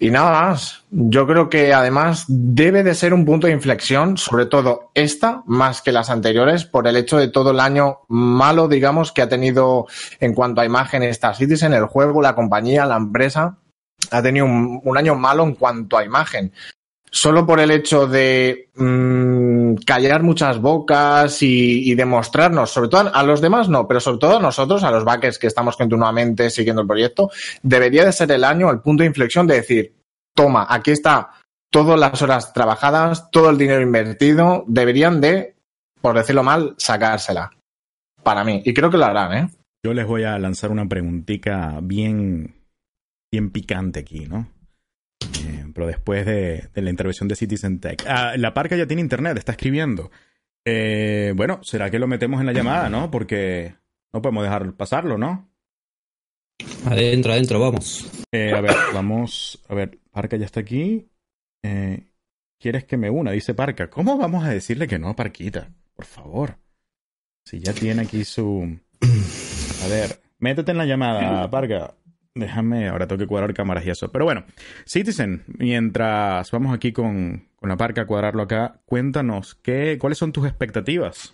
Y 0.01 0.12
nada 0.12 0.31
más, 0.31 0.86
yo 0.91 1.27
creo 1.27 1.50
que 1.50 1.74
además 1.74 2.24
debe 2.29 2.83
de 2.83 2.95
ser 2.95 3.13
un 3.13 3.25
punto 3.25 3.48
de 3.48 3.53
inflexión, 3.53 4.15
sobre 4.15 4.45
todo 4.45 4.91
esta, 4.93 5.43
más 5.45 5.81
que 5.81 5.91
las 5.91 6.09
anteriores, 6.09 6.63
por 6.63 6.88
el 6.88 6.95
hecho 6.95 7.17
de 7.17 7.27
todo 7.27 7.51
el 7.51 7.59
año 7.59 8.00
malo, 8.07 8.69
digamos, 8.69 9.12
que 9.12 9.21
ha 9.21 9.27
tenido 9.27 9.88
en 10.21 10.33
cuanto 10.33 10.62
a 10.62 10.65
imagen 10.65 11.03
Star 11.03 11.36
Citizen, 11.36 11.74
el 11.74 11.86
juego, 11.86 12.21
la 12.21 12.33
compañía, 12.33 12.86
la 12.86 12.95
empresa, 12.95 13.57
ha 14.09 14.21
tenido 14.21 14.45
un, 14.45 14.79
un 14.86 14.98
año 14.98 15.15
malo 15.15 15.43
en 15.43 15.55
cuanto 15.55 15.98
a 15.98 16.05
imagen 16.05 16.53
solo 17.11 17.45
por 17.45 17.59
el 17.59 17.71
hecho 17.71 18.07
de 18.07 18.69
mmm, 18.75 19.75
callar 19.85 20.23
muchas 20.23 20.59
bocas 20.59 21.41
y, 21.41 21.89
y, 21.89 21.95
demostrarnos, 21.95 22.69
sobre 22.69 22.89
todo 22.89 23.11
a 23.13 23.23
los 23.23 23.41
demás 23.41 23.69
no, 23.69 23.87
pero 23.87 23.99
sobre 23.99 24.19
todo 24.19 24.37
a 24.37 24.41
nosotros, 24.41 24.83
a 24.83 24.91
los 24.91 25.03
backers 25.03 25.39
que 25.39 25.47
estamos 25.47 25.75
continuamente 25.77 26.49
siguiendo 26.49 26.81
el 26.81 26.87
proyecto, 26.87 27.31
debería 27.61 28.05
de 28.05 28.11
ser 28.11 28.31
el 28.31 28.43
año, 28.43 28.69
el 28.69 28.81
punto 28.81 29.03
de 29.03 29.07
inflexión 29.07 29.47
de 29.47 29.55
decir, 29.55 29.95
toma, 30.33 30.67
aquí 30.69 30.91
está 30.91 31.31
todas 31.71 31.99
las 31.99 32.21
horas 32.21 32.53
trabajadas, 32.53 33.29
todo 33.31 33.49
el 33.49 33.57
dinero 33.57 33.81
invertido, 33.81 34.63
deberían 34.67 35.21
de, 35.21 35.55
por 36.01 36.17
decirlo 36.17 36.43
mal, 36.43 36.75
sacársela. 36.77 37.51
Para 38.23 38.43
mí. 38.43 38.61
Y 38.65 38.73
creo 38.73 38.89
que 38.89 38.97
lo 38.97 39.05
harán, 39.05 39.33
¿eh? 39.33 39.49
Yo 39.83 39.93
les 39.93 40.05
voy 40.05 40.23
a 40.23 40.37
lanzar 40.37 40.71
una 40.71 40.87
preguntita 40.87 41.79
bien, 41.81 42.55
bien 43.31 43.49
picante 43.49 44.01
aquí, 44.01 44.25
¿no? 44.27 44.49
Eh, 45.39 45.65
pero 45.74 45.88
después 45.88 46.25
de, 46.25 46.69
de, 46.74 46.81
la 46.81 46.89
intervención 46.89 47.27
de 47.27 47.36
Citizen 47.36 47.79
Tech. 47.79 48.03
Ah, 48.08 48.34
la 48.38 48.53
parca 48.53 48.75
ya 48.75 48.88
tiene 48.88 49.01
internet, 49.01 49.38
está 49.38 49.53
escribiendo. 49.53 50.12
Eh, 50.65 51.34
bueno, 51.36 51.60
¿será 51.63 51.89
que 51.89 52.00
lo 52.00 52.08
metemos 52.08 52.39
en 52.39 52.46
la 52.46 52.53
llamada, 52.53 52.89
no? 52.89 53.10
Porque 53.10 53.75
no 54.13 54.22
podemos 54.22 54.43
dejar 54.43 54.74
pasarlo, 54.74 55.17
¿no? 55.17 55.50
Adentro, 56.86 57.31
adentro, 57.31 57.60
vamos. 57.60 58.10
Eh, 58.31 58.53
a 58.53 58.62
ver, 58.62 58.75
vamos. 58.93 59.60
A 59.67 59.75
ver, 59.75 60.00
Parca 60.12 60.38
ya 60.38 60.46
está 60.46 60.60
aquí. 60.60 61.08
Eh, 61.63 62.03
¿Quieres 62.60 62.84
que 62.84 62.98
me 62.98 63.10
una? 63.10 63.31
Dice 63.31 63.53
Parca. 63.53 63.89
¿Cómo 63.89 64.17
vamos 64.17 64.43
a 64.43 64.50
decirle 64.50 64.88
que 64.88 65.00
no, 65.00 65.15
Parquita? 65.15 65.69
Por 65.93 66.05
favor. 66.05 66.58
Si 67.46 67.60
ya 67.60 67.74
tiene 67.74 68.01
aquí 68.01 68.25
su. 68.25 68.77
A 69.01 69.88
ver, 69.88 70.19
Métete 70.39 70.72
en 70.72 70.77
la 70.77 70.86
llamada, 70.86 71.50
Parca. 71.50 71.93
Déjame, 72.39 72.88
ahora 72.88 73.08
tengo 73.08 73.19
que 73.19 73.27
cuadrar 73.27 73.53
cámaras 73.53 73.86
y 73.86 73.89
eso. 73.89 74.12
Pero 74.12 74.25
bueno, 74.25 74.46
Citizen, 74.86 75.43
mientras 75.58 76.50
vamos 76.51 76.74
aquí 76.74 76.91
con, 76.91 77.50
con 77.55 77.69
la 77.69 77.77
Parca 77.77 78.01
a 78.01 78.08
cuadrarlo 78.08 78.43
acá, 78.43 78.81
cuéntanos, 78.86 79.55
¿qué, 79.55 79.98
¿cuáles 80.00 80.17
son 80.17 80.31
tus 80.31 80.48
expectativas? 80.48 81.34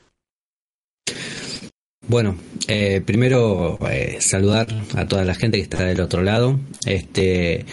Bueno, 2.08 2.36
eh, 2.68 3.02
primero 3.04 3.80
eh, 3.90 4.18
saludar 4.20 4.68
a 4.96 5.08
toda 5.08 5.26
la 5.26 5.34
gente 5.34 5.58
que 5.58 5.64
está 5.64 5.84
del 5.84 6.02
otro 6.02 6.22
lado. 6.22 6.60
Este, 6.86 7.66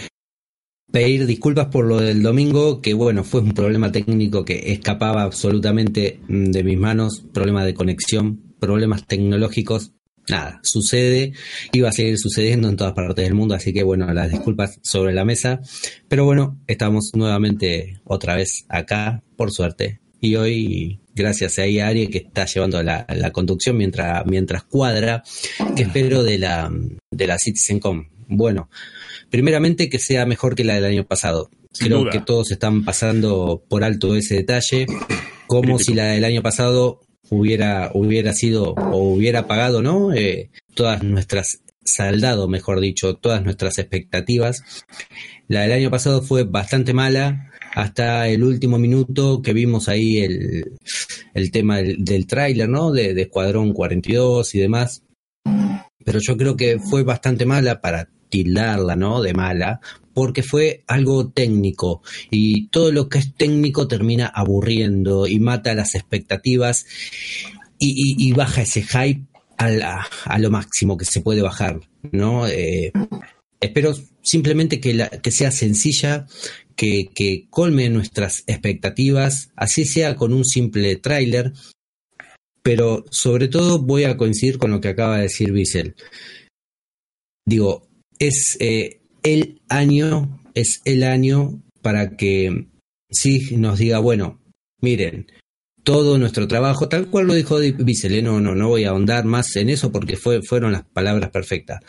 pedir 0.91 1.27
disculpas 1.27 1.67
por 1.67 1.87
lo 1.87 1.99
del 1.99 2.23
domingo, 2.23 2.81
que 2.81 2.95
bueno, 2.95 3.25
fue 3.25 3.41
un 3.41 3.53
problema 3.53 3.93
técnico 3.93 4.45
que 4.45 4.73
escapaba 4.73 5.23
absolutamente 5.23 6.21
mm, 6.29 6.51
de 6.51 6.65
mis 6.65 6.79
manos, 6.79 7.25
problema 7.33 7.65
de 7.65 7.75
conexión, 7.75 8.55
problemas 8.59 9.07
tecnológicos. 9.07 9.93
Nada, 10.29 10.61
sucede, 10.63 11.33
iba 11.73 11.89
a 11.89 11.93
seguir 11.93 12.17
sucediendo 12.17 12.69
en 12.69 12.77
todas 12.77 12.93
partes 12.93 13.25
del 13.25 13.35
mundo, 13.35 13.55
así 13.55 13.73
que 13.73 13.83
bueno, 13.83 14.13
las 14.15 14.31
disculpas 14.31 14.79
sobre 14.83 15.13
la 15.13 15.25
mesa. 15.25 15.61
Pero 16.09 16.25
bueno, 16.25 16.61
estamos 16.67 17.11
nuevamente 17.15 18.01
otra 18.05 18.37
vez 18.37 18.65
acá, 18.69 19.23
por 19.37 19.51
suerte. 19.51 20.01
Y 20.21 20.37
hoy 20.37 21.01
gracias 21.15 21.59
a 21.59 21.63
Ari 21.63 22.07
que 22.07 22.19
está 22.19 22.47
llevando 22.47 22.83
la, 22.83 23.05
conducción 23.33 23.77
mientras, 23.77 24.25
mientras 24.27 24.63
cuadra, 24.63 25.25
que 25.75 25.83
espero 25.83 26.23
de 26.23 26.39
la, 26.39 26.71
de 27.11 27.27
la 27.27 27.39
CitizenCom. 27.39 28.09
Bueno, 28.29 28.71
primeramente 29.29 29.89
que 29.89 29.99
sea 29.99 30.25
mejor 30.25 30.55
que 30.55 30.65
la 30.65 30.75
del 30.75 30.85
año 30.85 31.05
pasado. 31.05 31.51
Creo 31.79 32.09
que 32.11 32.21
todos 32.21 32.51
están 32.51 32.85
pasando 32.85 33.65
por 33.69 33.83
alto 33.83 34.15
ese 34.15 34.37
detalle, 34.37 34.87
como 35.47 35.79
si 35.79 35.95
la 35.95 36.05
del 36.05 36.25
año 36.25 36.43
pasado 36.43 37.01
hubiera, 37.31 37.91
hubiera 37.95 38.33
sido 38.33 38.75
o 38.75 39.15
hubiera 39.15 39.47
pagado, 39.47 39.83
¿no? 39.83 40.13
Eh, 40.13 40.51
todas 40.75 41.03
nuestras, 41.03 41.63
saldado, 41.85 42.49
mejor 42.49 42.81
dicho, 42.81 43.17
todas 43.17 43.43
nuestras 43.43 43.79
expectativas. 43.79 44.63
La 45.49 45.63
del 45.63 45.73
año 45.73 45.91
pasado 45.91 46.23
fue 46.23 46.45
bastante 46.45 46.93
mala, 46.93 47.51
hasta 47.75 48.29
el 48.29 48.45
último 48.45 48.79
minuto 48.79 49.41
que 49.43 49.53
vimos 49.53 49.89
ahí 49.89 50.19
el, 50.19 50.73
el 51.35 51.51
tema 51.51 51.79
del, 51.79 52.27
tráiler, 52.27 52.69
¿no? 52.69 52.93
De, 52.93 53.15
de, 53.15 53.23
Escuadrón 53.23 53.73
42 53.73 54.55
y 54.55 54.61
demás. 54.61 55.03
Pero 56.05 56.19
yo 56.21 56.37
creo 56.37 56.57
que 56.57 56.79
fue 56.79 57.03
bastante 57.03 57.47
mala 57.47 57.81
para 57.81 58.09
tildarla, 58.29 58.97
¿no? 58.97 59.23
De 59.23 59.35
mala, 59.35 59.81
porque 60.15 60.43
fue 60.43 60.85
algo 60.87 61.31
técnico 61.31 62.03
y 62.31 62.69
todo 62.69 62.93
lo 62.93 63.09
que 63.09 63.19
es 63.19 63.35
técnico 63.35 63.89
termina 63.89 64.27
aburriendo 64.27 65.27
y 65.27 65.39
mata 65.39 65.75
las 65.75 65.95
expectativas 65.95 66.87
y, 67.79 68.33
baja 68.33 68.63
ese 68.63 68.83
hype 68.83 69.27
a, 69.59 70.39
lo 70.39 70.51
máximo 70.51 70.97
que 70.97 71.05
se 71.05 71.21
puede 71.21 71.43
bajar, 71.43 71.81
¿no? 72.13 72.47
Eh, 72.47 72.93
espero 73.61 73.93
simplemente 74.23 74.81
que 74.81 75.31
sea 75.33 75.51
sencilla, 75.51 76.27
que, 76.77 77.47
colme 77.51 77.89
nuestras 77.89 78.45
expectativas, 78.47 79.51
así 79.57 79.85
sea 79.85 80.17
con 80.17 80.33
un 80.33 80.45
simple 80.45 80.97
tráiler, 80.97 81.53
pero 82.63 83.05
sobre 83.11 83.49
todo 83.49 83.81
voy 83.81 84.05
a 84.05 84.17
coincidir 84.17 84.59
con 84.59 84.71
lo 84.71 84.81
que 84.81 84.89
acaba 84.89 85.17
de 85.17 85.25
decir 85.25 85.53
Bissell. 85.53 85.95
Digo, 87.47 87.89
es 88.19 88.57
eh, 88.61 89.02
el 89.23 89.61
año, 89.69 90.41
es 90.55 90.81
el 90.85 91.05
año 91.05 91.63
para 91.81 92.17
que 92.17 92.67
sí 93.11 93.57
nos 93.57 93.79
diga, 93.79 93.99
bueno, 93.99 94.41
miren, 94.81 95.27
todo 95.85 96.19
nuestro 96.19 96.47
trabajo, 96.47 96.89
tal 96.89 97.09
cual 97.09 97.27
lo 97.27 97.35
dijo 97.35 97.59
Bissell, 97.59 98.23
no, 98.23 98.41
no, 98.41 98.69
voy 98.69 98.85
a 98.85 98.91
ahondar 98.91 99.25
más 99.25 99.57
en 99.57 99.69
eso 99.69 99.91
porque 99.91 100.17
fue, 100.17 100.43
fueron 100.43 100.73
las 100.73 100.85
palabras 100.85 101.31
perfectas. 101.31 101.81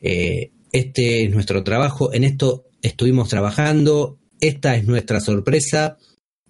Eh, 0.00 0.52
este 0.72 1.24
es 1.24 1.30
nuestro 1.30 1.62
trabajo, 1.64 2.12
en 2.12 2.24
esto 2.24 2.66
estuvimos 2.82 3.28
trabajando, 3.28 4.18
esta 4.40 4.76
es 4.76 4.86
nuestra 4.86 5.20
sorpresa. 5.20 5.96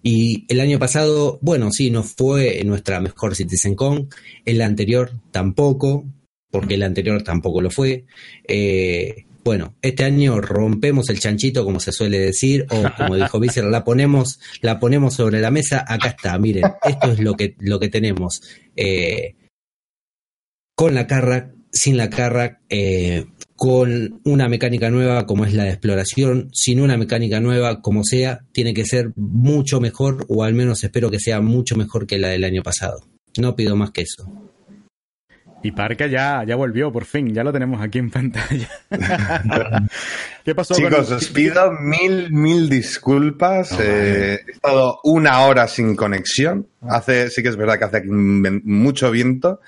Y 0.03 0.45
el 0.49 0.59
año 0.59 0.77
pasado, 0.77 1.39
bueno, 1.41 1.71
sí, 1.71 1.89
no 1.89 2.03
fue 2.03 2.63
nuestra 2.63 2.99
mejor 2.99 3.35
CitizenCon, 3.35 4.09
el 4.45 4.61
anterior 4.61 5.11
tampoco, 5.31 6.05
porque 6.51 6.75
el 6.75 6.83
anterior 6.83 7.23
tampoco 7.23 7.61
lo 7.61 7.71
fue. 7.71 8.05
Eh, 8.47 9.25
bueno, 9.45 9.75
este 9.83 10.03
año 10.03 10.41
rompemos 10.41 11.07
el 11.09 11.19
chanchito, 11.19 11.63
como 11.63 11.79
se 11.79 11.91
suele 11.91 12.17
decir, 12.17 12.65
o 12.71 12.83
como 12.97 13.15
dijo 13.15 13.39
Vícer, 13.39 13.63
la 13.65 13.83
ponemos, 13.83 14.39
la 14.61 14.79
ponemos 14.79 15.13
sobre 15.13 15.39
la 15.39 15.51
mesa. 15.51 15.85
Acá 15.87 16.09
está, 16.09 16.37
miren, 16.39 16.63
esto 16.83 17.11
es 17.11 17.19
lo 17.19 17.35
que, 17.35 17.55
lo 17.59 17.79
que 17.79 17.89
tenemos. 17.89 18.41
Eh, 18.75 19.35
con 20.73 20.95
la 20.95 21.05
carra, 21.05 21.53
sin 21.71 21.95
la 21.95 22.09
carra, 22.09 22.61
eh, 22.69 23.27
con 23.55 24.19
una 24.25 24.49
mecánica 24.49 24.89
nueva 24.89 25.27
como 25.27 25.45
es 25.45 25.53
la 25.53 25.65
de 25.65 25.69
exploración, 25.69 26.49
sin 26.51 26.81
una 26.81 26.97
mecánica 26.97 27.39
nueva 27.39 27.83
como 27.83 28.03
sea, 28.03 28.39
tiene 28.51 28.73
que 28.73 28.85
ser 28.85 29.11
mucho 29.15 29.79
mejor, 29.79 30.25
o 30.27 30.43
al 30.43 30.55
menos 30.55 30.83
espero 30.83 31.11
que 31.11 31.19
sea 31.19 31.39
mucho 31.39 31.75
mejor 31.75 32.07
que 32.07 32.17
la 32.17 32.29
del 32.29 32.45
año 32.45 32.63
pasado. 32.63 33.07
No 33.37 33.55
pido 33.55 33.75
más 33.75 33.91
que 33.91 34.01
eso. 34.01 34.54
Y 35.65 35.71
Parca 35.71 36.05
ya, 36.05 36.43
ya 36.45 36.55
volvió, 36.55 36.91
por 36.91 37.05
fin, 37.05 37.33
ya 37.33 37.43
lo 37.43 37.51
tenemos 37.51 37.81
aquí 37.81 37.97
en 37.97 38.11
pantalla. 38.11 38.69
¿Qué 40.45 40.53
pasó? 40.53 40.75
Chicos, 40.75 41.09
os 41.09 41.27
pido 41.29 41.71
mil, 41.71 42.31
mil 42.31 42.69
disculpas. 42.69 43.71
Eh, 43.79 44.41
he 44.47 44.51
estado 44.51 44.99
una 45.03 45.39
hora 45.41 45.67
sin 45.67 45.95
conexión. 45.95 46.67
Hace, 46.87 47.31
sí 47.31 47.41
que 47.41 47.49
es 47.49 47.57
verdad 47.57 47.79
que 47.79 47.85
hace 47.85 47.97
aquí 47.97 48.09
mucho 48.09 49.09
viento 49.09 49.59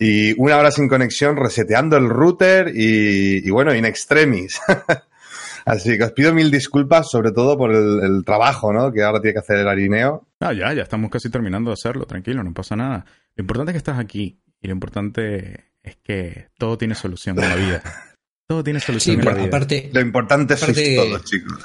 y 0.00 0.32
una 0.36 0.56
hora 0.56 0.72
sin 0.72 0.88
conexión, 0.88 1.36
reseteando 1.36 1.96
el 1.96 2.08
router 2.08 2.72
y, 2.74 3.48
bueno, 3.50 3.72
in 3.72 3.84
extremis. 3.84 4.60
Así 5.64 5.96
que 5.96 6.02
os 6.02 6.12
pido 6.12 6.34
mil 6.34 6.50
disculpas, 6.50 7.08
sobre 7.08 7.30
todo 7.30 7.56
por 7.56 7.72
el, 7.72 8.24
trabajo, 8.24 8.72
¿no? 8.72 8.90
Que 8.90 9.04
ahora 9.04 9.20
tiene 9.20 9.34
que 9.34 9.38
hacer 9.38 9.58
el 9.58 9.68
harineo. 9.68 10.26
Ah, 10.40 10.52
ya, 10.52 10.74
ya 10.74 10.82
estamos 10.82 11.08
casi 11.08 11.30
terminando 11.30 11.70
de 11.70 11.74
hacerlo, 11.74 12.04
tranquilo, 12.04 12.42
no 12.42 12.52
pasa 12.52 12.74
nada. 12.74 13.04
Lo 13.36 13.42
importante 13.42 13.70
es 13.70 13.74
que 13.74 13.78
estás 13.78 14.00
aquí 14.00 14.40
y 14.60 14.68
lo 14.68 14.74
importante 14.74 15.72
es 15.82 15.96
que 15.96 16.48
todo 16.58 16.76
tiene 16.76 16.94
solución 16.94 17.38
en 17.42 17.48
la 17.48 17.56
vida. 17.56 17.82
Todo 18.46 18.64
tiene 18.64 18.80
solución 18.80 19.20
en 19.20 19.26
la 19.26 19.34
vida. 19.34 19.44
Aparte, 19.44 19.90
lo 19.92 20.00
importante 20.00 20.54
es 20.54 20.96
todos, 20.96 21.22
chicos. 21.22 21.62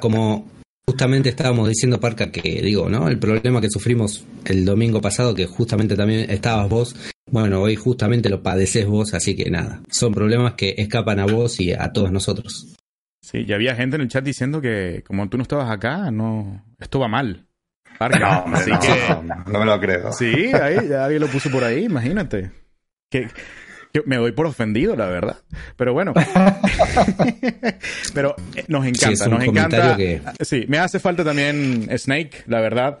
Como, 0.00 0.50
justamente 0.84 1.28
estábamos 1.28 1.68
diciendo, 1.68 2.00
Parca, 2.00 2.32
que 2.32 2.60
digo, 2.62 2.88
¿no? 2.88 3.08
El 3.08 3.20
problema 3.20 3.60
que 3.60 3.70
sufrimos 3.70 4.24
el 4.44 4.64
domingo 4.64 5.00
pasado, 5.00 5.36
que 5.36 5.46
justamente 5.46 5.94
también 5.94 6.28
estabas 6.28 6.68
vos, 6.68 6.96
bueno, 7.30 7.60
hoy 7.60 7.76
justamente 7.76 8.28
lo 8.28 8.42
padeces 8.42 8.86
vos, 8.86 9.14
así 9.14 9.36
que 9.36 9.50
nada, 9.50 9.82
son 9.88 10.12
problemas 10.12 10.54
que 10.54 10.74
escapan 10.76 11.20
a 11.20 11.26
vos 11.26 11.60
y 11.60 11.72
a 11.72 11.92
todos 11.92 12.10
nosotros. 12.10 12.74
Sí, 13.22 13.44
y 13.46 13.52
había 13.52 13.76
gente 13.76 13.94
en 13.94 14.02
el 14.02 14.08
chat 14.08 14.24
diciendo 14.24 14.60
que 14.60 15.04
como 15.06 15.28
tú 15.28 15.36
no 15.36 15.44
estabas 15.44 15.70
acá, 15.70 16.10
no, 16.10 16.64
esto 16.80 16.98
va 16.98 17.06
mal. 17.06 17.46
No, 18.08 18.46
no, 19.46 19.58
me 19.58 19.64
lo 19.64 19.80
creo. 19.80 20.12
Sí, 20.12 20.52
ahí, 20.54 20.92
alguien 20.92 21.20
lo 21.20 21.28
puso 21.28 21.50
por 21.50 21.64
ahí, 21.64 21.84
imagínate. 21.84 22.50
Que, 23.10 23.28
yo 23.92 24.02
me 24.06 24.16
doy 24.16 24.32
por 24.32 24.46
ofendido, 24.46 24.96
la 24.96 25.06
verdad. 25.06 25.38
Pero 25.76 25.92
bueno. 25.92 26.14
Pero 28.14 28.36
eh, 28.54 28.64
nos 28.68 28.86
encanta, 28.86 29.28
nos 29.28 29.42
encanta. 29.42 29.98
Sí, 30.40 30.64
me 30.68 30.78
hace 30.78 31.00
falta 31.00 31.24
también 31.24 31.88
Snake, 31.98 32.44
la 32.46 32.60
verdad. 32.60 33.00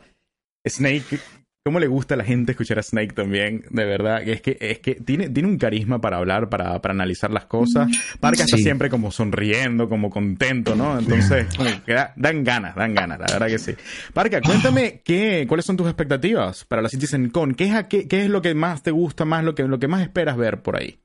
Snake 0.66 1.18
cómo 1.64 1.78
le 1.78 1.88
gusta 1.88 2.14
a 2.14 2.16
la 2.16 2.24
gente 2.24 2.52
escuchar 2.52 2.78
a 2.78 2.82
Snake 2.82 3.12
también, 3.12 3.64
de 3.70 3.84
verdad. 3.84 4.22
Es 4.26 4.40
que, 4.40 4.56
es 4.60 4.78
que 4.78 4.94
tiene, 4.94 5.28
tiene 5.28 5.48
un 5.48 5.58
carisma 5.58 6.00
para 6.00 6.16
hablar, 6.16 6.48
para, 6.48 6.80
para 6.80 6.94
analizar 6.94 7.30
las 7.30 7.44
cosas. 7.44 7.88
Parca 8.18 8.44
está 8.44 8.56
siempre 8.56 8.88
como 8.88 9.10
sonriendo, 9.10 9.88
como 9.88 10.08
contento, 10.10 10.74
¿no? 10.74 10.98
Entonces, 10.98 11.46
como 11.56 11.70
que 11.84 11.96
dan 12.16 12.44
ganas, 12.44 12.74
dan 12.74 12.94
ganas, 12.94 13.18
la 13.18 13.26
verdad 13.26 13.48
que 13.48 13.58
sí. 13.58 13.74
Parca, 14.14 14.40
cuéntame 14.40 15.02
qué, 15.04 15.44
cuáles 15.46 15.66
son 15.66 15.76
tus 15.76 15.86
expectativas 15.86 16.64
para 16.64 16.82
la 16.82 16.88
CitizenCon. 16.88 17.54
¿Qué 17.54 17.64
es, 17.64 17.84
qué, 17.84 18.08
qué 18.08 18.24
es 18.24 18.30
lo 18.30 18.40
que 18.40 18.54
más 18.54 18.82
te 18.82 18.90
gusta, 18.90 19.24
más 19.24 19.44
lo 19.44 19.54
que, 19.54 19.64
lo 19.64 19.78
que 19.78 19.88
más 19.88 20.02
esperas 20.02 20.36
ver 20.36 20.62
por 20.62 20.76
ahí? 20.76 20.98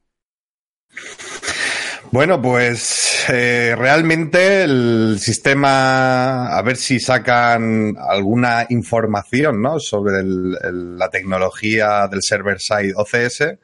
Bueno, 2.11 2.41
pues 2.41 3.04
eh, 3.29 3.75
realmente 3.77 4.63
el 4.63 5.17
sistema, 5.19 6.55
a 6.55 6.61
ver 6.61 6.77
si 6.77 6.99
sacan 6.99 7.95
alguna 7.97 8.65
información 8.69 9.61
¿no? 9.61 9.79
sobre 9.79 10.23
la 10.23 11.09
tecnología 11.09 12.07
del 12.07 12.21
server-side 12.21 12.93
OCS 12.95 13.57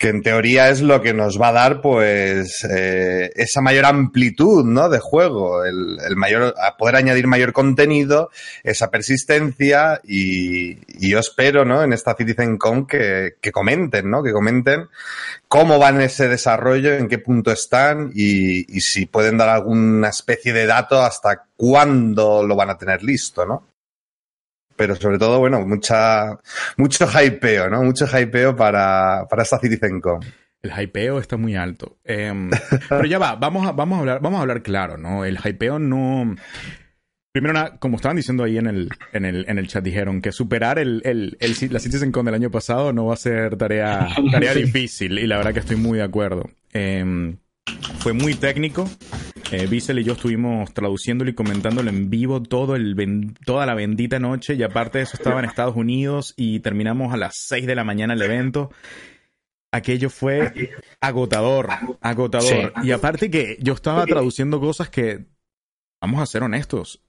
que 0.00 0.08
en 0.08 0.22
teoría 0.22 0.70
es 0.70 0.80
lo 0.80 1.02
que 1.02 1.12
nos 1.12 1.38
va 1.38 1.48
a 1.48 1.52
dar 1.52 1.82
pues 1.82 2.64
eh, 2.64 3.30
esa 3.34 3.60
mayor 3.60 3.84
amplitud 3.84 4.64
¿no? 4.64 4.88
de 4.88 4.98
juego, 4.98 5.62
el, 5.62 5.98
el, 6.02 6.16
mayor, 6.16 6.54
a 6.58 6.78
poder 6.78 6.96
añadir 6.96 7.26
mayor 7.26 7.52
contenido, 7.52 8.30
esa 8.64 8.90
persistencia 8.90 10.00
y, 10.02 10.70
y 10.88 11.10
yo 11.10 11.18
espero 11.18 11.66
¿no? 11.66 11.82
en 11.82 11.92
esta 11.92 12.14
CitizenCon 12.16 12.86
que, 12.86 13.34
que 13.42 13.52
comenten, 13.52 14.08
¿no? 14.08 14.22
que 14.22 14.32
comenten 14.32 14.88
cómo 15.48 15.78
van 15.78 15.96
en 15.96 16.02
ese 16.02 16.28
desarrollo, 16.28 16.94
en 16.94 17.06
qué 17.06 17.18
punto 17.18 17.52
están 17.52 18.10
y 18.14 18.80
si 18.80 19.04
pueden 19.04 19.36
dar 19.36 19.50
alguna 19.50 20.08
especie 20.08 20.54
de 20.54 20.64
dato 20.64 21.02
hasta 21.02 21.44
cuándo 21.58 22.42
lo 22.42 22.56
van 22.56 22.70
a 22.70 22.78
tener 22.78 23.02
listo, 23.02 23.44
¿no? 23.44 23.69
Pero 24.80 24.96
sobre 24.96 25.18
todo, 25.18 25.38
bueno, 25.38 25.60
mucha, 25.66 26.38
mucho 26.78 27.06
hypeo, 27.06 27.68
¿no? 27.68 27.82
Mucho 27.82 28.06
hypeo 28.06 28.56
para, 28.56 29.26
para 29.28 29.42
esta 29.42 29.58
CitizenCon. 29.58 30.20
El 30.62 30.72
hypeo 30.72 31.18
está 31.18 31.36
muy 31.36 31.54
alto. 31.54 31.98
Em, 32.02 32.48
pero 32.88 33.04
ya 33.04 33.18
va, 33.18 33.36
vamos 33.36 33.66
a, 33.66 33.72
vamos 33.72 33.98
a 33.98 34.00
hablar, 34.00 34.20
vamos 34.22 34.38
a 34.38 34.40
hablar 34.40 34.62
claro, 34.62 34.96
¿no? 34.96 35.26
El 35.26 35.36
hypeo 35.36 35.78
no. 35.78 36.34
Primero, 37.30 37.76
como 37.78 37.96
estaban 37.96 38.16
diciendo 38.16 38.42
ahí 38.42 38.56
en 38.56 38.68
el, 38.68 38.88
en 39.12 39.26
el, 39.26 39.44
en 39.50 39.58
el 39.58 39.68
chat, 39.68 39.84
dijeron 39.84 40.22
que 40.22 40.32
superar 40.32 40.78
el, 40.78 41.02
el, 41.04 41.36
el, 41.40 41.54
la 41.70 41.78
Citizen 41.78 42.10
del 42.10 42.34
año 42.34 42.50
pasado 42.50 42.94
no 42.94 43.04
va 43.04 43.12
a 43.12 43.18
ser 43.18 43.58
tarea, 43.58 44.08
tarea 44.32 44.54
difícil. 44.54 45.18
Y 45.18 45.26
la 45.26 45.36
verdad 45.36 45.52
que 45.52 45.60
estoy 45.60 45.76
muy 45.76 45.98
de 45.98 46.04
acuerdo. 46.04 46.48
Em, 46.72 47.36
fue 47.98 48.14
muy 48.14 48.32
técnico. 48.32 48.88
Eh, 49.52 49.68
y 49.70 50.04
yo 50.04 50.12
estuvimos 50.12 50.72
traduciéndolo 50.72 51.30
y 51.30 51.34
comentándolo 51.34 51.90
en 51.90 52.08
vivo 52.08 52.40
todo 52.40 52.76
el 52.76 53.34
toda 53.44 53.66
la 53.66 53.74
bendita 53.74 54.20
noche. 54.20 54.54
Y 54.54 54.62
aparte 54.62 54.98
de 54.98 55.04
eso, 55.04 55.16
estaba 55.16 55.40
en 55.40 55.46
Estados 55.46 55.74
Unidos 55.74 56.34
y 56.36 56.60
terminamos 56.60 57.12
a 57.12 57.16
las 57.16 57.34
6 57.48 57.66
de 57.66 57.74
la 57.74 57.82
mañana 57.82 58.14
el 58.14 58.22
evento. 58.22 58.70
Aquello 59.72 60.08
fue 60.08 60.70
agotador, 61.00 61.68
agotador. 62.00 62.72
Y 62.82 62.92
aparte 62.92 63.30
que 63.30 63.56
yo 63.60 63.72
estaba 63.72 64.06
traduciendo 64.06 64.60
cosas 64.60 64.88
que 64.88 65.26
vamos 66.00 66.22
a 66.22 66.26
ser 66.26 66.44
honestos. 66.44 67.02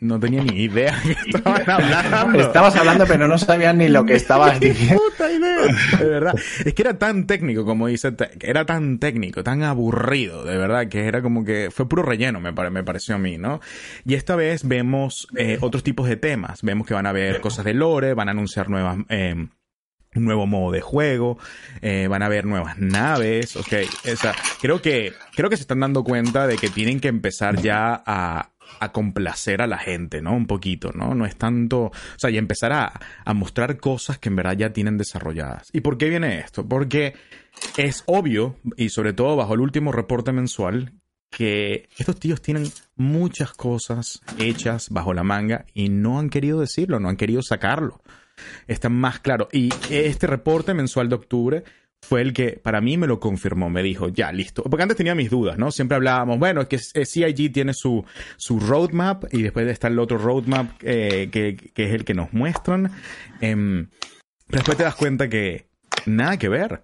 No 0.00 0.18
tenía 0.18 0.42
ni 0.42 0.62
idea 0.62 1.00
que 1.02 1.12
estaban 1.26 1.70
hablando. 1.70 2.40
Estabas 2.40 2.76
hablando, 2.76 3.06
pero 3.06 3.28
no 3.28 3.38
sabían 3.38 3.78
ni 3.78 3.88
lo 3.88 4.04
que 4.04 4.14
estabas 4.14 4.58
diciendo. 4.58 5.00
Puta 5.10 5.30
idea. 5.30 5.98
De 5.98 6.04
verdad. 6.04 6.34
Es 6.64 6.74
que 6.74 6.82
era 6.82 6.98
tan 6.98 7.26
técnico, 7.26 7.64
como 7.64 7.86
dice, 7.86 8.14
era 8.40 8.66
tan 8.66 8.98
técnico, 8.98 9.44
tan 9.44 9.62
aburrido, 9.62 10.44
de 10.44 10.56
verdad, 10.56 10.88
que 10.88 11.06
era 11.06 11.22
como 11.22 11.44
que 11.44 11.70
fue 11.70 11.88
puro 11.88 12.02
relleno, 12.02 12.40
me, 12.40 12.52
me 12.52 12.84
pareció 12.84 13.14
a 13.14 13.18
mí, 13.18 13.38
¿no? 13.38 13.60
Y 14.04 14.14
esta 14.14 14.36
vez 14.36 14.66
vemos 14.66 15.28
eh, 15.36 15.58
otros 15.60 15.82
tipos 15.82 16.08
de 16.08 16.16
temas. 16.16 16.62
Vemos 16.62 16.86
que 16.86 16.94
van 16.94 17.06
a 17.06 17.10
haber 17.10 17.40
cosas 17.40 17.64
de 17.64 17.74
lore, 17.74 18.14
van 18.14 18.28
a 18.28 18.32
anunciar 18.32 18.68
nuevas. 18.68 18.98
Eh, 19.08 19.46
un 20.16 20.24
nuevo 20.24 20.46
modo 20.46 20.72
de 20.72 20.80
juego, 20.80 21.38
eh, 21.82 22.08
van 22.08 22.22
a 22.22 22.26
haber 22.26 22.46
nuevas 22.46 22.78
naves, 22.78 23.56
ok, 23.56 23.72
o 24.12 24.16
sea, 24.16 24.34
creo 24.60 24.80
que, 24.80 25.12
creo 25.34 25.50
que 25.50 25.56
se 25.56 25.62
están 25.62 25.80
dando 25.80 26.04
cuenta 26.04 26.46
de 26.46 26.56
que 26.56 26.70
tienen 26.70 27.00
que 27.00 27.08
empezar 27.08 27.60
ya 27.60 28.02
a, 28.06 28.50
a 28.80 28.92
complacer 28.92 29.62
a 29.62 29.66
la 29.66 29.78
gente, 29.78 30.22
¿no? 30.22 30.34
Un 30.34 30.46
poquito, 30.46 30.90
¿no? 30.94 31.14
No 31.14 31.26
es 31.26 31.36
tanto, 31.36 31.84
o 31.84 31.92
sea, 32.16 32.30
y 32.30 32.38
empezar 32.38 32.72
a, 32.72 33.00
mostrar 33.34 33.78
cosas 33.78 34.18
que 34.18 34.28
en 34.28 34.36
verdad 34.36 34.56
ya 34.56 34.72
tienen 34.72 34.98
desarrolladas. 34.98 35.68
¿Y 35.72 35.80
por 35.80 35.98
qué 35.98 36.08
viene 36.08 36.38
esto? 36.40 36.66
Porque 36.66 37.14
es 37.76 38.02
obvio, 38.06 38.56
y 38.76 38.88
sobre 38.90 39.12
todo 39.12 39.36
bajo 39.36 39.54
el 39.54 39.60
último 39.60 39.92
reporte 39.92 40.32
mensual, 40.32 40.92
que 41.30 41.88
estos 41.98 42.18
tíos 42.18 42.40
tienen 42.40 42.70
muchas 42.94 43.52
cosas 43.52 44.20
hechas 44.38 44.88
bajo 44.90 45.12
la 45.12 45.24
manga 45.24 45.66
y 45.74 45.88
no 45.88 46.18
han 46.18 46.30
querido 46.30 46.60
decirlo, 46.60 47.00
no 47.00 47.08
han 47.08 47.16
querido 47.16 47.42
sacarlo 47.42 48.00
está 48.66 48.88
más 48.88 49.20
claro. 49.20 49.48
Y 49.52 49.70
este 49.90 50.26
reporte 50.26 50.74
mensual 50.74 51.08
de 51.08 51.14
octubre 51.14 51.64
fue 52.02 52.20
el 52.22 52.32
que 52.32 52.52
para 52.62 52.80
mí 52.80 52.96
me 52.96 53.06
lo 53.06 53.18
confirmó, 53.18 53.68
me 53.68 53.82
dijo, 53.82 54.08
ya, 54.08 54.32
listo. 54.32 54.62
Porque 54.62 54.82
antes 54.82 54.96
tenía 54.96 55.14
mis 55.14 55.30
dudas, 55.30 55.58
¿no? 55.58 55.72
Siempre 55.72 55.96
hablábamos, 55.96 56.38
bueno, 56.38 56.60
es 56.62 56.68
que 56.68 56.78
CIG 56.78 57.52
tiene 57.52 57.74
su, 57.74 58.04
su 58.36 58.60
roadmap 58.60 59.24
y 59.32 59.42
después 59.42 59.66
está 59.68 59.88
el 59.88 59.98
otro 59.98 60.18
roadmap 60.18 60.70
eh, 60.82 61.28
que, 61.30 61.56
es 61.74 61.92
el 61.92 62.04
que 62.04 62.14
nos 62.14 62.32
muestran. 62.32 62.92
Em, 63.40 63.88
después 64.48 64.76
te 64.76 64.84
das 64.84 64.94
cuenta 64.94 65.28
que 65.28 65.68
nada 66.06 66.38
que 66.38 66.48
ver. 66.48 66.82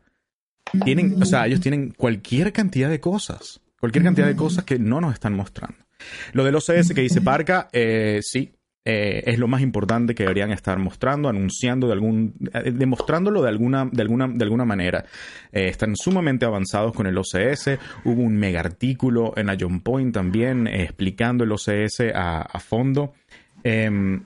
Tienen, 0.84 1.22
o 1.22 1.26
sea, 1.26 1.46
ellos 1.46 1.60
tienen 1.60 1.90
cualquier 1.90 2.52
cantidad 2.52 2.88
de 2.88 2.98
cosas, 3.00 3.60
cualquier 3.78 4.04
cantidad 4.04 4.26
de 4.26 4.36
cosas 4.36 4.64
que 4.64 4.78
no 4.78 5.00
nos 5.00 5.12
están 5.12 5.34
mostrando. 5.34 5.76
Lo 6.32 6.44
del 6.44 6.56
OCS 6.56 6.94
que 6.94 7.02
dice 7.02 7.20
Parca, 7.20 7.68
eh, 7.72 8.20
sí, 8.22 8.54
eh, 8.84 9.22
es 9.26 9.38
lo 9.38 9.46
más 9.46 9.62
importante 9.62 10.14
que 10.14 10.24
deberían 10.24 10.50
estar 10.50 10.76
mostrando, 10.78 11.28
anunciando 11.28 11.86
de 11.86 11.92
algún, 11.92 12.34
eh, 12.52 12.72
demostrándolo 12.72 13.40
de 13.40 13.48
alguna, 13.48 13.84
de 13.84 14.02
alguna, 14.02 14.26
de 14.28 14.44
alguna 14.44 14.64
manera. 14.64 15.04
Eh, 15.52 15.68
están 15.68 15.94
sumamente 15.94 16.46
avanzados 16.46 16.92
con 16.92 17.06
el 17.06 17.16
OCS. 17.16 17.78
Hubo 18.04 18.22
un 18.22 18.36
mega 18.36 18.60
artículo 18.60 19.34
en 19.36 19.56
Ion 19.56 19.80
Point 19.80 20.12
también 20.12 20.66
explicando 20.66 21.44
el 21.44 21.52
OCS 21.52 22.12
a, 22.12 22.58
fondo. 22.58 23.14
Em, 23.62 24.24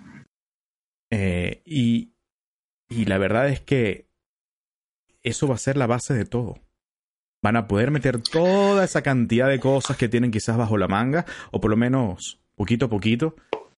y, 1.64 2.12
y 2.88 3.04
la 3.04 3.18
verdad 3.18 3.48
es 3.48 3.60
que 3.60 4.06
eso 5.22 5.46
va 5.48 5.56
a 5.56 5.58
ser 5.58 5.76
la 5.76 5.86
base 5.86 6.14
de 6.14 6.24
todo 6.24 6.66
van 7.42 7.56
a 7.56 7.68
poder 7.68 7.92
meter 7.92 8.20
toda 8.20 8.82
esa 8.82 9.02
cantidad 9.02 9.48
de 9.48 9.60
cosas 9.60 9.96
que 9.96 10.08
tienen 10.08 10.32
quizás 10.32 10.56
bajo 10.56 10.78
la 10.78 10.88
manga, 10.88 11.24
o 11.52 11.60
por 11.60 11.70
lo 11.70 11.76
menos 11.76 12.40
poquito 12.56 12.86
a 12.86 12.88
poquito, 12.88 13.36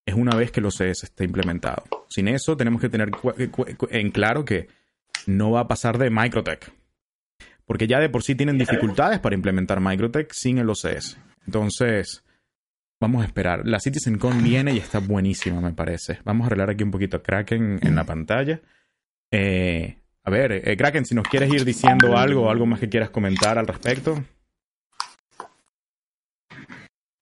es 0.09 0.15
una 0.15 0.35
vez 0.35 0.51
que 0.51 0.61
el 0.61 0.67
OCS 0.67 1.05
esté 1.05 1.25
implementado. 1.25 1.85
Sin 2.09 2.29
eso, 2.29 2.57
tenemos 2.57 2.81
que 2.81 2.89
tener 2.89 3.11
en 3.91 4.11
claro 4.11 4.43
que 4.43 4.69
no 5.27 5.51
va 5.51 5.61
a 5.61 5.69
pasar 5.69 5.99
de 5.99 6.09
Microtech. 6.09 6.73
Porque 7.67 7.87
ya 7.87 8.01
de 8.01 8.09
por 8.09 8.23
sí 8.23 8.35
tienen 8.35 8.57
dificultades 8.57 9.19
para 9.19 9.35
implementar 9.35 9.81
Microtech 9.81 10.33
sin 10.33 10.57
el 10.57 10.71
OCS. 10.71 11.19
Entonces, 11.45 12.25
vamos 12.99 13.23
a 13.23 13.27
esperar. 13.27 13.67
La 13.67 13.81
CitizenCon 13.81 14.43
viene 14.43 14.73
y 14.73 14.79
está 14.79 14.99
buenísima, 14.99 15.61
me 15.61 15.75
parece. 15.75 16.21
Vamos 16.25 16.45
a 16.45 16.47
arreglar 16.47 16.71
aquí 16.71 16.85
un 16.85 16.91
poquito 16.91 17.19
a 17.19 17.23
Kraken 17.23 17.81
en 17.83 17.95
la 17.95 18.05
pantalla. 18.05 18.63
Eh, 19.31 19.99
a 20.25 20.31
ver, 20.31 20.53
eh, 20.53 20.75
Kraken, 20.75 21.05
si 21.05 21.15
nos 21.15 21.29
quieres 21.29 21.53
ir 21.53 21.67
diciendo 21.67 22.17
algo 22.17 22.51
algo 22.51 22.65
más 22.65 22.81
que 22.81 22.89
quieras 22.89 23.11
comentar 23.11 23.59
al 23.59 23.67
respecto. 23.67 24.25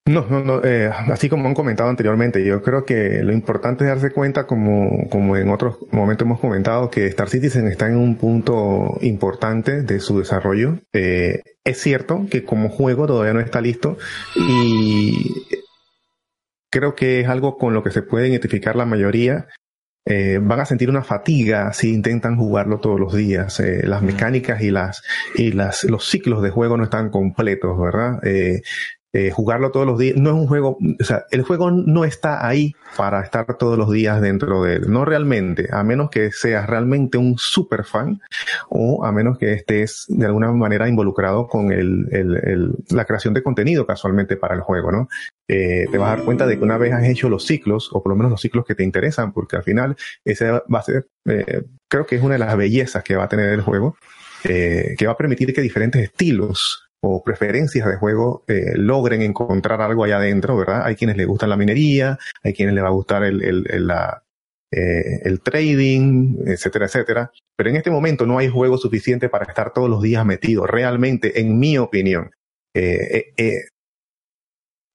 No, 0.07 0.25
no, 0.31 0.45
no 0.45 0.62
eh, 0.62 0.88
así 0.88 1.29
como 1.29 1.49
han 1.49 1.55
comentado 1.55 1.90
anteriormente, 1.90 2.45
yo 2.45 2.62
creo 2.62 2.85
que 2.85 3.25
lo 3.25 3.33
importante 3.33 3.83
es 3.83 3.88
darse 3.88 4.12
cuenta, 4.12 4.47
como, 4.47 5.09
como 5.11 5.37
en 5.37 5.51
otros 5.51 5.79
momentos 5.90 6.27
hemos 6.27 6.38
comentado, 6.38 6.90
que 6.90 7.07
Star 7.07 7.29
Citizen 7.29 7.66
está 7.66 7.88
en 7.88 7.97
un 7.97 8.16
punto 8.16 8.99
importante 9.01 9.83
de 9.83 9.99
su 9.99 10.21
desarrollo. 10.21 10.79
Eh, 10.92 11.42
es 11.64 11.81
cierto 11.81 12.27
que 12.31 12.45
como 12.45 12.69
juego 12.69 13.09
todavía 13.09 13.35
no 13.35 13.40
está 13.40 13.61
listo 13.61 13.99
y 14.37 15.49
creo 16.71 16.95
que 16.95 17.21
es 17.21 17.29
algo 17.29 17.59
con 17.59 17.75
lo 17.75 17.83
que 17.83 17.90
se 17.90 18.03
puede 18.03 18.29
identificar 18.29 18.77
la 18.77 18.87
mayoría. 18.87 19.49
Eh, 20.09 20.38
van 20.40 20.61
a 20.61 20.66
sentir 20.66 20.88
una 20.88 21.03
fatiga 21.03 21.73
si 21.73 21.92
intentan 21.92 22.37
jugarlo 22.37 22.79
todos 22.79 23.01
los 23.01 23.12
días. 23.12 23.59
Eh, 23.59 23.85
las 23.85 24.03
mecánicas 24.03 24.62
y 24.62 24.71
las 24.71 25.03
y 25.35 25.51
las 25.51 25.83
los 25.83 26.09
ciclos 26.09 26.42
de 26.42 26.51
juego 26.51 26.77
no 26.77 26.85
están 26.85 27.11
completos, 27.11 27.77
¿verdad? 27.77 28.25
Eh, 28.25 28.62
eh, 29.16 29.31
jugarlo 29.31 29.70
todos 29.70 29.87
los 29.87 29.98
días. 29.98 30.14
No 30.18 30.29
es 30.29 30.37
un 30.37 30.46
juego, 30.46 30.76
o 31.00 31.05
sea, 31.05 31.24
el 31.31 31.42
juego 31.42 31.70
no 31.70 32.05
está 32.05 32.46
ahí 32.46 32.74
para 32.98 33.22
estar 33.22 33.57
todos 33.57 33.79
los 33.79 33.90
días 33.90 34.20
dentro 34.20 34.62
de 34.62 34.74
él. 34.74 34.90
No 34.90 35.07
realmente, 35.07 35.68
a 35.72 35.83
menos 35.85 36.11
que 36.11 36.31
seas 36.33 36.66
realmente 36.66 37.16
un 37.16 37.38
super 37.38 37.85
fan 37.85 38.20
o 38.68 39.07
a 39.07 39.12
menos 39.12 39.38
que 39.38 39.55
estés 39.55 40.05
de 40.09 40.26
alguna 40.26 40.52
manera 40.52 40.87
involucrado 40.87 41.46
con 41.46 41.72
el, 41.72 42.07
el, 42.11 42.74
la 42.90 43.07
creación 43.07 43.33
de 43.33 43.42
contenido 43.42 43.87
casualmente 43.87 44.37
para 44.37 44.55
el 44.55 44.61
juego, 44.61 44.92
¿no? 44.92 45.09
Eh, 45.48 45.87
te 45.90 45.96
vas 45.96 46.12
a 46.12 46.16
dar 46.16 46.24
cuenta 46.26 46.46
de 46.46 46.59
que 46.59 46.64
una 46.64 46.76
vez 46.76 46.92
has 46.92 47.05
hecho 47.05 47.31
los 47.31 47.46
ciclos, 47.46 47.88
o 47.92 48.02
por 48.02 48.12
lo 48.12 48.16
menos 48.16 48.31
los 48.31 48.42
ciclos 48.42 48.66
que 48.66 48.74
te 48.74 48.85
interesan, 48.85 49.33
porque 49.33 49.57
al 49.57 49.62
final 49.62 49.96
ese 50.26 50.50
va 50.50 50.79
a 50.79 50.83
ser, 50.83 51.07
eh, 51.24 51.62
creo 51.88 52.05
que 52.05 52.16
es 52.16 52.22
una 52.22 52.35
de 52.35 52.40
las 52.40 52.55
bellezas 52.55 53.02
que 53.02 53.16
va 53.16 53.24
a 53.24 53.29
tener 53.29 53.48
el 53.48 53.62
juego, 53.62 53.96
que 54.42 55.07
va 55.07 55.12
a 55.12 55.16
permitir 55.16 55.52
que 55.52 55.61
diferentes 55.61 56.00
estilos 56.00 56.86
o 57.02 57.22
preferencias 57.22 57.87
de 57.87 57.96
juego 57.96 58.44
eh, 58.48 58.72
logren 58.76 59.22
encontrar 59.22 59.80
algo 59.80 60.04
allá 60.04 60.16
adentro, 60.16 60.56
¿verdad? 60.56 60.82
Hay 60.85 60.96
quienes 60.96 61.16
les 61.16 61.26
gusta 61.26 61.46
la 61.46 61.56
minería, 61.56 62.18
hay 62.42 62.52
quienes 62.52 62.74
les 62.74 62.82
va 62.82 62.88
a 62.88 62.92
gustar 62.92 63.24
el, 63.24 63.42
el, 63.42 63.90
eh, 64.72 65.20
el 65.22 65.40
trading, 65.40 66.37
etcétera, 66.46 66.87
etcétera. 66.87 67.30
Pero 67.56 67.70
en 67.70 67.76
este 67.76 67.90
momento 67.90 68.26
no 68.26 68.38
hay 68.38 68.48
juego 68.48 68.78
suficiente 68.78 69.28
para 69.28 69.46
estar 69.46 69.72
todos 69.72 69.88
los 69.88 70.02
días 70.02 70.24
metido. 70.24 70.66
Realmente, 70.66 71.40
en 71.40 71.59
mi 71.59 71.78
opinión, 71.78 72.30
eh 72.74 73.32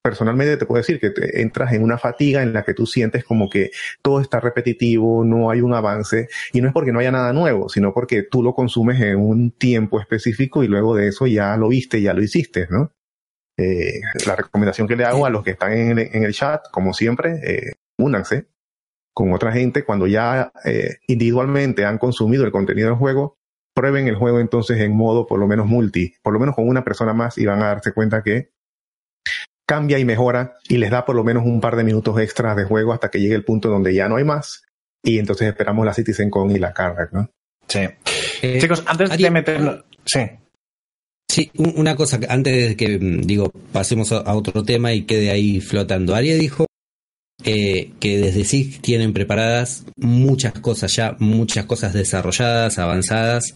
personalmente 0.01 0.57
te 0.57 0.65
puedo 0.65 0.79
decir 0.79 0.99
que 0.99 1.13
entras 1.41 1.73
en 1.73 1.83
una 1.83 1.97
fatiga 1.97 2.41
en 2.41 2.53
la 2.53 2.63
que 2.63 2.73
tú 2.73 2.85
sientes 2.85 3.23
como 3.23 3.49
que 3.49 3.71
todo 4.01 4.19
está 4.19 4.39
repetitivo, 4.39 5.23
no 5.23 5.49
hay 5.49 5.61
un 5.61 5.73
avance, 5.73 6.27
y 6.53 6.61
no 6.61 6.67
es 6.67 6.73
porque 6.73 6.91
no 6.91 6.99
haya 6.99 7.11
nada 7.11 7.33
nuevo, 7.33 7.69
sino 7.69 7.93
porque 7.93 8.23
tú 8.23 8.41
lo 8.43 8.53
consumes 8.53 8.99
en 9.01 9.17
un 9.17 9.51
tiempo 9.51 9.99
específico 9.99 10.63
y 10.63 10.67
luego 10.67 10.95
de 10.95 11.07
eso 11.07 11.27
ya 11.27 11.55
lo 11.57 11.69
viste, 11.69 12.01
ya 12.01 12.13
lo 12.13 12.23
hiciste, 12.23 12.67
¿no? 12.69 12.91
Eh, 13.57 14.01
la 14.25 14.35
recomendación 14.35 14.87
que 14.87 14.95
le 14.95 15.05
hago 15.05 15.25
a 15.25 15.29
los 15.29 15.43
que 15.43 15.51
están 15.51 15.73
en, 15.73 15.99
el 15.99 16.33
chat, 16.33 16.63
como 16.71 16.93
siempre, 16.93 17.39
eh, 17.43 17.73
únanse 17.97 18.47
con 19.13 19.33
otra 19.33 19.51
gente 19.51 19.83
cuando 19.83 20.07
ya 20.07 20.51
eh, 20.63 20.97
individualmente 21.07 21.85
han 21.85 21.97
consumido 21.97 22.45
el 22.45 22.51
contenido 22.51 22.89
del 22.89 22.97
juego, 22.97 23.37
prueben 23.75 24.07
el 24.07 24.15
juego 24.15 24.39
entonces 24.39 24.79
en 24.79 24.95
modo 24.95 25.27
por 25.27 25.37
lo 25.37 25.47
menos 25.47 25.67
multi, 25.67 26.15
por 26.23 26.33
lo 26.33 26.39
menos 26.39 26.55
con 26.55 26.67
una 26.67 26.83
persona 26.83 27.13
más 27.13 27.37
y 27.37 27.45
van 27.45 27.61
a 27.61 27.67
darse 27.67 27.93
cuenta 27.93 28.23
que 28.23 28.51
cambia 29.71 29.97
y 29.97 30.03
mejora 30.03 30.57
y 30.67 30.79
les 30.79 30.91
da 30.91 31.05
por 31.05 31.15
lo 31.15 31.23
menos 31.23 31.45
un 31.45 31.61
par 31.61 31.77
de 31.77 31.85
minutos 31.85 32.19
extras 32.19 32.57
de 32.57 32.65
juego 32.65 32.91
hasta 32.91 33.09
que 33.09 33.21
llegue 33.21 33.35
el 33.35 33.45
punto 33.45 33.69
donde 33.69 33.93
ya 33.93 34.09
no 34.09 34.17
hay 34.17 34.25
más 34.25 34.63
y 35.01 35.17
entonces 35.17 35.47
esperamos 35.47 35.85
la 35.85 35.93
CitizenCon 35.93 36.51
y 36.51 36.59
la 36.59 36.73
carga, 36.73 37.07
¿no? 37.13 37.31
Sí. 37.69 37.87
Eh, 38.41 38.57
Chicos, 38.59 38.83
antes 38.85 39.17
de 39.17 39.31
meterlo... 39.31 39.85
Sí. 40.03 40.19
Sí, 41.29 41.49
una 41.55 41.95
cosa, 41.95 42.19
antes 42.27 42.67
de 42.67 42.75
que, 42.75 42.99
mm, 42.99 43.21
digo, 43.21 43.49
pasemos 43.71 44.11
a 44.11 44.35
otro 44.35 44.61
tema 44.61 44.91
y 44.91 45.03
quede 45.03 45.31
ahí 45.31 45.61
flotando. 45.61 46.15
Aria 46.15 46.35
dijo 46.35 46.65
eh, 47.45 47.93
que 48.01 48.17
desde 48.17 48.43
sí 48.43 48.77
tienen 48.81 49.13
preparadas 49.13 49.85
muchas 49.95 50.51
cosas 50.51 50.93
ya, 50.93 51.15
muchas 51.19 51.63
cosas 51.63 51.93
desarrolladas, 51.93 52.77
avanzadas, 52.77 53.53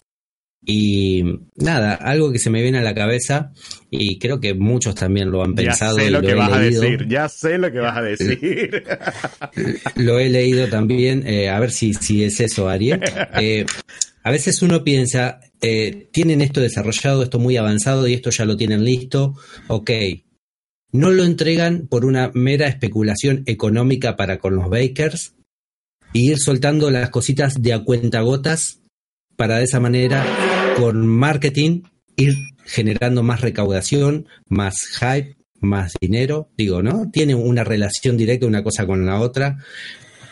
Y 0.68 1.22
nada, 1.54 1.94
algo 1.94 2.32
que 2.32 2.40
se 2.40 2.50
me 2.50 2.60
viene 2.60 2.78
a 2.78 2.82
la 2.82 2.92
cabeza 2.92 3.52
y 3.88 4.18
creo 4.18 4.40
que 4.40 4.52
muchos 4.52 4.96
también 4.96 5.30
lo 5.30 5.44
han 5.44 5.54
pensado. 5.54 5.98
Ya 5.98 6.04
sé 6.04 6.10
lo, 6.10 6.18
y 6.18 6.26
que 6.26 6.32
he 6.32 6.34
vas 6.34 6.58
leído. 6.58 6.82
a 6.82 6.84
decir, 6.84 7.08
ya 7.08 7.28
sé 7.28 7.58
lo 7.58 7.70
que 7.70 7.78
vas 7.78 7.96
a 7.96 8.02
decir. 8.02 8.84
Lo 9.94 10.18
he 10.18 10.28
leído 10.28 10.68
también, 10.68 11.22
eh, 11.24 11.48
a 11.50 11.60
ver 11.60 11.70
si, 11.70 11.94
si 11.94 12.24
es 12.24 12.40
eso, 12.40 12.68
Ariel. 12.68 13.00
Eh, 13.38 13.64
a 14.24 14.30
veces 14.32 14.60
uno 14.62 14.82
piensa, 14.82 15.38
eh, 15.60 16.08
tienen 16.12 16.40
esto 16.40 16.60
desarrollado, 16.60 17.22
esto 17.22 17.38
muy 17.38 17.56
avanzado 17.56 18.08
y 18.08 18.14
esto 18.14 18.30
ya 18.30 18.44
lo 18.44 18.56
tienen 18.56 18.84
listo, 18.84 19.34
ok. 19.68 19.90
No 20.90 21.12
lo 21.12 21.22
entregan 21.22 21.86
por 21.86 22.04
una 22.04 22.32
mera 22.34 22.66
especulación 22.66 23.44
económica 23.46 24.16
para 24.16 24.38
con 24.38 24.56
los 24.56 24.68
bakers 24.68 25.34
y 26.12 26.30
ir 26.32 26.38
soltando 26.38 26.90
las 26.90 27.10
cositas 27.10 27.62
de 27.62 27.72
a 27.72 27.84
cuentagotas 27.84 28.80
para 29.36 29.58
de 29.58 29.64
esa 29.64 29.80
manera, 29.80 30.24
con 30.76 31.06
marketing, 31.06 31.82
ir 32.16 32.34
generando 32.64 33.22
más 33.22 33.40
recaudación, 33.40 34.26
más 34.48 34.76
hype, 35.00 35.36
más 35.60 35.94
dinero. 36.00 36.50
Digo, 36.56 36.82
¿no? 36.82 37.10
Tiene 37.10 37.34
una 37.34 37.64
relación 37.64 38.16
directa 38.16 38.46
una 38.46 38.62
cosa 38.62 38.86
con 38.86 39.06
la 39.06 39.20
otra. 39.20 39.58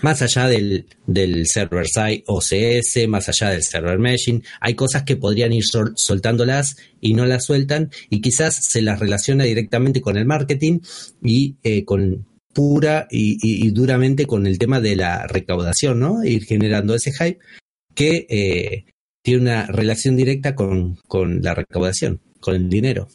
Más 0.03 0.21
allá 0.21 0.49
del, 0.49 0.87
del 1.07 1.47
server 1.47 1.87
side 1.87 2.25
OCS, 2.27 3.09
más 3.09 3.29
allá 3.31 3.51
del 3.51 3.63
server 3.63 3.99
meshing, 3.99 4.43
hay 4.61 4.75
cosas 4.75 5.05
que 5.05 5.17
podrían 5.17 5.53
ir 5.53 5.65
sol- 5.65 5.95
soltándolas 5.97 6.77
y 7.01 7.15
no 7.15 7.25
las 7.25 7.45
sueltan 7.47 7.91
y 8.11 8.21
quizás 8.21 8.55
se 8.55 8.83
las 8.83 8.99
relaciona 9.01 9.45
directamente 9.45 10.03
con 10.03 10.19
el 10.19 10.27
marketing 10.27 10.81
y 11.23 11.57
eh, 11.63 11.85
con 11.87 12.27
pura 12.53 13.09
y 13.11 13.71
duramente 13.71 14.27
con 14.27 14.47
el 14.47 14.59
tema 14.59 14.81
de 14.81 14.95
la 14.95 15.27
recaudación, 15.27 15.99
¿no? 16.01 16.23
Ir 16.23 16.45
generando 16.45 16.95
ese 16.95 17.11
hype 17.13 17.39
que 17.95 18.27
eh, 18.29 18.85
tiene 19.25 19.41
una 19.41 19.67
relación 19.67 20.17
directa 20.17 20.55
con, 20.55 20.97
con 21.09 21.41
la 21.41 21.55
recaudación, 21.55 22.21
con 22.41 22.55
el 22.55 22.69
dinero. 22.69 23.09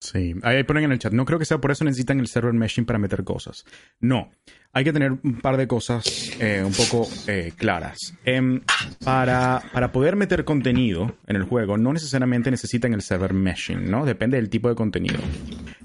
Sí, 0.00 0.34
ahí 0.42 0.64
ponen 0.64 0.84
en 0.84 0.92
el 0.92 0.98
chat. 0.98 1.12
No 1.12 1.24
creo 1.24 1.38
que 1.38 1.44
sea 1.44 1.58
por 1.58 1.70
eso 1.70 1.84
necesitan 1.84 2.18
el 2.18 2.26
server 2.26 2.52
meshing 2.52 2.84
para 2.84 2.98
meter 2.98 3.22
cosas. 3.22 3.64
No, 4.00 4.30
hay 4.72 4.84
que 4.84 4.92
tener 4.92 5.12
un 5.12 5.40
par 5.40 5.56
de 5.56 5.68
cosas 5.68 6.32
eh, 6.40 6.62
un 6.62 6.72
poco 6.72 7.08
eh, 7.28 7.52
claras. 7.56 8.14
Em, 8.24 8.60
para, 9.04 9.62
para 9.72 9.92
poder 9.92 10.16
meter 10.16 10.44
contenido 10.44 11.16
en 11.28 11.36
el 11.36 11.44
juego, 11.44 11.78
no 11.78 11.92
necesariamente 11.92 12.50
necesitan 12.50 12.92
el 12.92 13.00
server 13.00 13.32
meshing, 13.32 13.88
¿no? 13.88 14.04
Depende 14.04 14.36
del 14.36 14.50
tipo 14.50 14.68
de 14.68 14.74
contenido. 14.74 15.20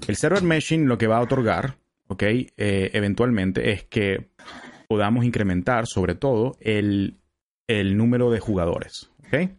El 0.06 0.16
server 0.16 0.42
meshing 0.42 0.88
lo 0.88 0.98
que 0.98 1.06
va 1.06 1.18
a 1.18 1.22
otorgar, 1.22 1.76
¿ok? 2.08 2.22
Eh, 2.24 2.50
eventualmente 2.92 3.70
es 3.70 3.84
que 3.84 4.30
podamos 4.88 5.24
incrementar, 5.24 5.86
sobre 5.86 6.16
todo, 6.16 6.56
el, 6.60 7.20
el 7.68 7.96
número 7.96 8.32
de 8.32 8.40
jugadores, 8.40 9.10
¿ok? 9.28 9.50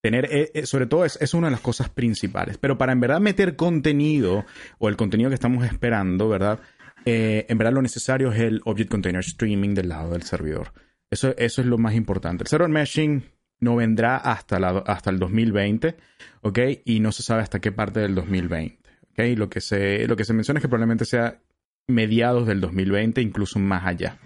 Tener, 0.00 0.26
eh, 0.26 0.50
eh, 0.54 0.66
sobre 0.66 0.86
todo, 0.86 1.04
es, 1.04 1.18
es 1.20 1.34
una 1.34 1.48
de 1.48 1.52
las 1.52 1.60
cosas 1.60 1.88
principales. 1.88 2.58
Pero 2.58 2.78
para 2.78 2.92
en 2.92 3.00
verdad 3.00 3.20
meter 3.20 3.56
contenido 3.56 4.44
o 4.78 4.88
el 4.88 4.96
contenido 4.96 5.30
que 5.30 5.34
estamos 5.34 5.64
esperando, 5.64 6.28
¿verdad? 6.28 6.60
Eh, 7.04 7.46
en 7.48 7.58
verdad 7.58 7.72
lo 7.72 7.82
necesario 7.82 8.32
es 8.32 8.40
el 8.40 8.60
Object 8.64 8.90
Container 8.90 9.20
Streaming 9.20 9.74
del 9.74 9.88
lado 9.88 10.12
del 10.12 10.22
servidor. 10.22 10.72
Eso, 11.10 11.34
eso 11.36 11.60
es 11.60 11.66
lo 11.66 11.78
más 11.78 11.94
importante. 11.94 12.44
El 12.44 12.48
server 12.48 12.68
meshing 12.68 13.24
no 13.60 13.76
vendrá 13.76 14.16
hasta, 14.16 14.60
la, 14.60 14.78
hasta 14.86 15.10
el 15.10 15.18
2020, 15.18 15.96
¿ok? 16.42 16.58
Y 16.84 17.00
no 17.00 17.12
se 17.12 17.22
sabe 17.22 17.42
hasta 17.42 17.60
qué 17.60 17.72
parte 17.72 18.00
del 18.00 18.14
2020, 18.14 18.78
¿ok? 19.10 19.38
Lo 19.38 19.48
que 19.48 19.60
se, 19.60 20.06
lo 20.06 20.16
que 20.16 20.24
se 20.24 20.34
menciona 20.34 20.58
es 20.58 20.62
que 20.62 20.68
probablemente 20.68 21.04
sea 21.04 21.40
mediados 21.86 22.46
del 22.46 22.60
2020, 22.60 23.20
incluso 23.20 23.58
más 23.58 23.86
allá. 23.86 24.18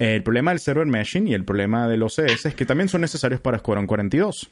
El 0.00 0.22
problema 0.22 0.50
del 0.50 0.60
server 0.60 0.86
meshing 0.86 1.28
y 1.28 1.34
el 1.34 1.44
problema 1.44 1.86
del 1.86 2.02
OCS 2.02 2.46
es 2.46 2.54
que 2.54 2.64
también 2.64 2.88
son 2.88 3.02
necesarios 3.02 3.40
para 3.40 3.58
Squadron 3.58 3.86
42. 3.86 4.50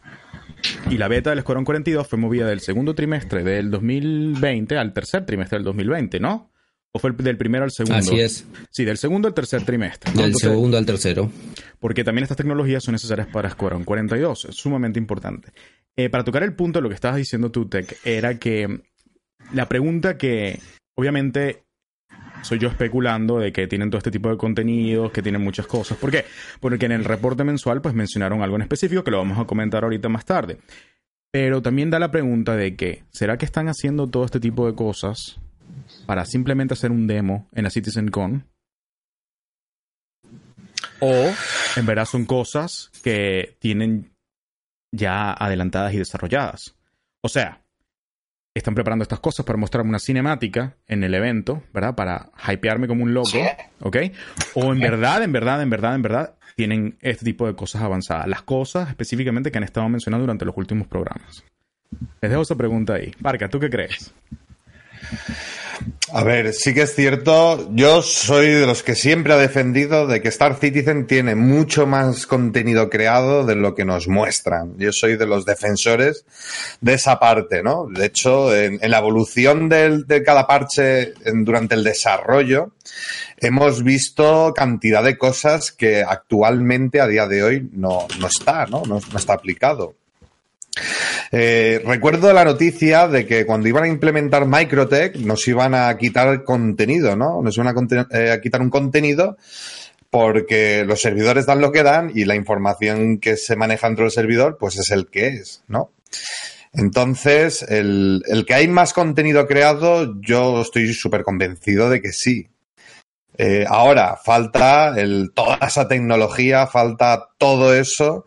Y 0.90 0.98
la 0.98 1.08
beta 1.08 1.30
del 1.30 1.40
Squadron 1.40 1.64
42 1.64 2.06
fue 2.06 2.18
movida 2.18 2.46
del 2.46 2.61
segundo 2.61 2.94
trimestre 2.94 3.42
del 3.42 3.70
2020 3.70 4.76
al 4.76 4.92
tercer 4.92 5.24
trimestre 5.24 5.56
del 5.56 5.64
2020, 5.64 6.20
¿no? 6.20 6.50
¿O 6.92 6.98
fue 6.98 7.11
el- 7.11 7.16
del 7.16 7.38
primero 7.38 7.64
al 7.64 7.70
segundo? 7.70 7.96
Así 7.98 8.20
es, 8.20 8.46
Sí, 8.70 8.84
del 8.84 8.98
segundo 8.98 9.26
al 9.26 9.32
tercer 9.34 9.62
trimestre. 9.64 10.11
¿no? 10.12 10.18
del 10.18 10.26
Entonces, 10.26 10.50
segundo 10.50 10.76
al 10.76 10.84
tercero. 10.84 11.30
porque 11.80 12.04
también 12.04 12.24
estas 12.24 12.37
tecnologías 12.37 12.84
son 12.84 12.92
necesarias 12.92 13.28
para 13.28 13.48
Squadron 13.48 13.84
42. 13.84 14.44
Es 14.46 14.54
sumamente 14.56 14.98
importante. 14.98 15.48
Eh, 15.96 16.11
para 16.11 16.24
tocar 16.24 16.42
el 16.42 16.54
punto 16.54 16.78
de 16.78 16.82
lo 16.82 16.88
que 16.90 16.94
estabas 16.94 17.16
diciendo 17.16 17.50
tú, 17.50 17.66
Tech, 17.68 17.96
era 18.04 18.38
que 18.38 18.82
la 19.54 19.66
pregunta 19.68 20.18
que, 20.18 20.61
obviamente, 20.94 21.62
soy 22.42 22.59
yo 22.59 22.68
especulando 22.68 23.38
de 23.38 23.53
que 23.53 23.66
tienen 23.66 23.90
todo 23.90 23.98
este 23.98 24.11
tipo 24.11 24.29
de 24.31 24.37
contenidos, 24.37 25.12
que 25.12 25.22
tienen 25.22 25.42
muchas 25.42 25.66
cosas. 25.66 25.98
¿Por 25.98 26.11
qué? 26.11 26.24
Porque 26.61 26.87
en 26.87 26.92
el 26.92 27.05
reporte 27.05 27.44
mensual, 27.44 27.81
pues 27.81 27.94
mencionaron 27.94 28.42
algo 28.42 28.57
en 28.57 28.62
específico 28.62 29.05
que 29.05 29.11
lo 29.11 29.18
vamos 29.18 29.38
a 29.38 29.44
comentar 29.44 29.85
ahorita 29.85 30.09
más 30.09 30.24
tarde. 30.24 30.59
Pero 31.31 31.61
también 31.61 31.90
da 31.90 31.98
la 31.98 32.11
pregunta 32.11 32.57
de 32.57 32.74
que, 32.74 33.05
¿será 33.11 33.37
que 33.37 33.44
están 33.44 33.68
haciendo 33.68 34.07
todo 34.07 34.24
este 34.24 34.40
tipo 34.40 34.66
de 34.66 34.74
cosas 34.74 35.38
para 36.07 36.24
simplemente 36.24 36.74
hacer 36.74 36.90
un 36.90 37.07
demo 37.07 37.48
en 37.53 37.64
la 37.64 37.70
CitizenCon? 37.70 38.44
O 41.01 41.31
en 41.77 41.87
verdad 41.87 42.07
son 42.07 42.24
cosas 42.24 42.90
que 43.03 43.57
tienen 43.61 44.11
ya 44.90 45.33
adelantadas 45.33 45.92
y 45.94 45.98
desarrolladas. 45.98 46.74
O 47.20 47.29
sea, 47.29 47.62
están 48.59 48.75
preparando 48.75 49.03
estas 49.03 49.21
cosas 49.21 49.44
para 49.47 49.57
mostrarme 49.57 49.90
una 49.90 49.99
cinemática 49.99 50.77
en 50.87 51.05
el 51.05 51.14
evento, 51.14 51.62
¿verdad? 51.73 51.94
Para 51.94 52.31
hypearme 52.51 52.87
como 52.87 53.05
un 53.05 53.14
loco, 53.14 53.38
¿ok? 53.81 53.97
O 54.55 54.73
en 54.73 54.81
verdad, 54.81 55.23
en 55.23 55.33
verdad, 55.33 55.62
en 55.62 55.71
verdad, 55.71 55.94
en 55.94 56.03
verdad, 56.03 56.35
tienen 56.57 56.99
este 57.01 57.25
tipo 57.25 57.47
de 57.47 57.55
cosas 57.55 57.83
avanzadas. 57.83 58.27
Las 58.27 58.42
cosas 58.42 58.88
específicamente 58.88 59.51
que 59.51 59.59
han 59.59 59.64
estado 59.64 59.88
mencionando 59.88 60.25
durante 60.25 60.44
los 60.44 60.57
últimos 60.57 60.88
programas. 60.88 61.44
Les 62.21 62.31
dejo 62.31 62.42
esa 62.42 62.57
pregunta 62.57 62.94
ahí. 62.94 63.12
Parca, 63.23 63.49
¿tú 63.49 63.61
qué 63.61 63.71
crees? 63.71 64.12
A 66.12 66.25
ver, 66.25 66.55
sí 66.55 66.73
que 66.73 66.83
es 66.83 66.94
cierto, 66.94 67.68
yo 67.75 68.01
soy 68.03 68.47
de 68.47 68.66
los 68.66 68.83
que 68.83 68.94
siempre 68.94 69.35
ha 69.35 69.37
defendido 69.37 70.07
de 70.07 70.23
que 70.23 70.29
Star 70.29 70.59
Citizen 70.59 71.07
tiene 71.07 71.35
mucho 71.35 71.87
más 71.87 72.27
contenido 72.27 72.88
creado 72.88 73.44
de 73.44 73.55
lo 73.55 73.75
que 73.75 73.85
nos 73.85 74.09
muestran. 74.09 74.75
Yo 74.79 74.90
soy 74.90 75.16
de 75.16 75.27
los 75.27 75.44
defensores 75.44 76.25
de 76.81 76.94
esa 76.94 77.18
parte, 77.18 77.62
¿no? 77.62 77.87
De 77.90 78.07
hecho, 78.07 78.57
en, 78.57 78.79
la 78.83 78.99
evolución 78.99 79.68
de 79.68 80.23
cada 80.25 80.47
parche 80.47 81.12
durante 81.27 81.75
el 81.75 81.85
desarrollo, 81.85 82.73
hemos 83.37 83.85
visto 83.85 84.55
cantidad 84.57 85.05
de 85.05 85.18
cosas 85.18 85.73
que 85.73 86.03
actualmente, 86.03 87.03
a 87.03 87.07
día 87.07 87.27
de 87.27 87.42
hoy, 87.42 87.68
no, 87.73 88.07
no 88.18 88.27
está. 88.29 88.66
No, 88.66 88.83
no 88.87 88.99
está 88.99 89.35
aplicado. 89.35 89.94
Eh, 91.31 91.83
recuerdo 91.85 92.33
la 92.33 92.45
noticia 92.45 93.07
de 93.07 93.27
que 93.27 93.45
cuando 93.45 93.69
iban 93.69 93.85
a 93.85 93.88
implementar 93.88 94.47
Microtech 94.47 95.17
nos 95.17 95.47
iban 95.47 95.75
a 95.75 95.97
quitar 95.99 96.43
contenido, 96.45 97.17
¿no? 97.17 97.43
Nos 97.43 97.57
iban 97.57 97.75
eh, 98.12 98.31
a 98.31 98.41
quitar 98.41 98.62
un 98.62 98.71
contenido 98.71 99.37
porque 100.11 100.85
los 100.87 101.03
servidores 101.03 101.45
dan 101.45 101.61
lo 101.61 101.71
que 101.71 101.83
dan 101.83 102.11
y 102.14 102.25
la 102.25 102.35
información 102.35 103.19
que 103.19 103.37
se 103.37 103.57
maneja 103.57 103.88
dentro 103.88 104.05
del 104.05 104.12
servidor 104.12 104.57
pues 104.59 104.79
es 104.79 104.91
el 104.91 105.09
que 105.09 105.29
es, 105.29 105.62
¿no? 105.69 105.91
Entonces, 106.73 107.62
el, 107.62 108.23
el 108.27 108.47
que 108.47 108.55
hay 108.55 108.69
más 108.69 108.93
contenido 108.93 109.47
creado, 109.47 110.21
yo 110.21 110.62
estoy 110.62 110.93
súper 110.93 111.25
convencido 111.25 111.91
de 111.91 112.01
que 112.01 112.12
sí. 112.12 112.49
Eh, 113.37 113.64
ahora, 113.69 114.17
falta 114.17 114.95
toda 115.35 115.59
esa 115.67 115.87
tecnología, 115.88 116.67
falta 116.67 117.29
todo 117.38 117.75
eso 117.75 118.27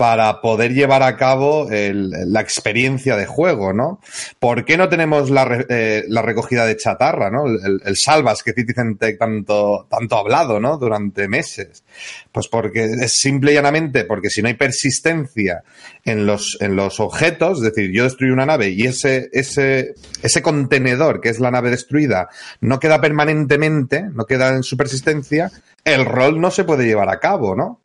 para 0.00 0.40
poder 0.40 0.72
llevar 0.72 1.02
a 1.02 1.14
cabo 1.18 1.68
el- 1.70 2.08
la 2.32 2.40
experiencia 2.40 3.16
de 3.16 3.26
juego, 3.26 3.74
¿no? 3.74 4.00
¿Por 4.38 4.64
qué 4.64 4.78
no 4.78 4.88
tenemos 4.88 5.28
la, 5.28 5.44
re- 5.44 5.66
eh, 5.68 6.04
la 6.08 6.22
recogida 6.22 6.64
de 6.64 6.74
chatarra, 6.78 7.30
¿no? 7.30 7.44
El, 7.46 7.82
el 7.84 7.96
salvas 7.98 8.42
que 8.42 8.54
Citizen 8.54 8.96
Tech 8.96 9.18
tanto, 9.18 9.86
tanto 9.90 10.16
ha 10.16 10.20
hablado, 10.20 10.58
¿no? 10.58 10.78
Durante 10.78 11.28
meses. 11.28 11.84
Pues 12.32 12.48
porque 12.48 12.84
es 12.84 13.12
simple 13.12 13.52
y 13.52 13.56
llanamente 13.56 14.04
porque 14.04 14.30
si 14.30 14.40
no 14.40 14.48
hay 14.48 14.54
persistencia 14.54 15.64
en 16.06 16.24
los, 16.24 16.56
en 16.60 16.76
los 16.76 16.98
objetos, 16.98 17.58
es 17.58 17.64
decir, 17.74 17.90
yo 17.92 18.04
destruyo 18.04 18.32
una 18.32 18.46
nave 18.46 18.70
y 18.70 18.86
ese, 18.86 19.28
ese, 19.34 19.92
ese 20.22 20.40
contenedor 20.40 21.20
que 21.20 21.28
es 21.28 21.40
la 21.40 21.50
nave 21.50 21.68
destruida 21.68 22.30
no 22.62 22.80
queda 22.80 23.02
permanentemente, 23.02 24.04
no 24.14 24.24
queda 24.24 24.48
en 24.56 24.62
su 24.62 24.78
persistencia, 24.78 25.50
el 25.84 26.06
rol 26.06 26.40
no 26.40 26.50
se 26.50 26.64
puede 26.64 26.86
llevar 26.86 27.10
a 27.10 27.20
cabo, 27.20 27.54
¿no? 27.54 27.80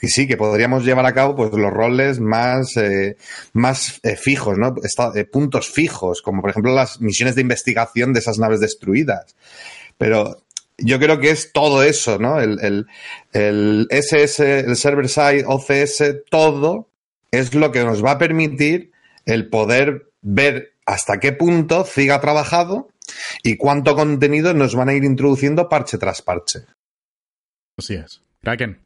Y 0.00 0.08
sí, 0.08 0.26
que 0.26 0.36
podríamos 0.36 0.84
llevar 0.84 1.06
a 1.06 1.14
cabo 1.14 1.34
pues 1.34 1.52
los 1.52 1.72
roles 1.72 2.20
más, 2.20 2.76
eh, 2.76 3.16
más 3.52 4.00
eh, 4.02 4.16
fijos, 4.16 4.56
¿no? 4.58 4.74
Esta- 4.82 5.12
eh, 5.14 5.24
puntos 5.24 5.68
fijos, 5.68 6.22
como 6.22 6.40
por 6.40 6.50
ejemplo 6.50 6.72
las 6.74 7.00
misiones 7.00 7.34
de 7.34 7.42
investigación 7.42 8.12
de 8.12 8.20
esas 8.20 8.38
naves 8.38 8.60
destruidas. 8.60 9.34
Pero 9.96 10.42
yo 10.78 10.98
creo 11.00 11.18
que 11.18 11.30
es 11.30 11.52
todo 11.52 11.82
eso, 11.82 12.18
¿no? 12.18 12.40
El, 12.40 12.86
el, 13.32 13.86
SS, 13.90 14.60
el 14.60 14.76
server 14.76 15.08
side, 15.08 15.44
OCS, 15.46 16.22
todo 16.30 16.88
es 17.32 17.54
lo 17.54 17.72
que 17.72 17.84
nos 17.84 18.04
va 18.04 18.12
a 18.12 18.18
permitir 18.18 18.92
el 19.26 19.48
poder 19.48 20.10
ver 20.22 20.74
hasta 20.86 21.18
qué 21.20 21.32
punto 21.32 21.84
CIG 21.84 22.12
ha 22.12 22.20
trabajado 22.20 22.88
y 23.42 23.56
cuánto 23.56 23.94
contenido 23.96 24.54
nos 24.54 24.74
van 24.74 24.88
a 24.88 24.94
ir 24.94 25.04
introduciendo 25.04 25.68
parche 25.68 25.98
tras 25.98 26.22
parche. 26.22 26.60
Así 27.76 27.94
es. 27.94 28.22
Kraken. 28.42 28.80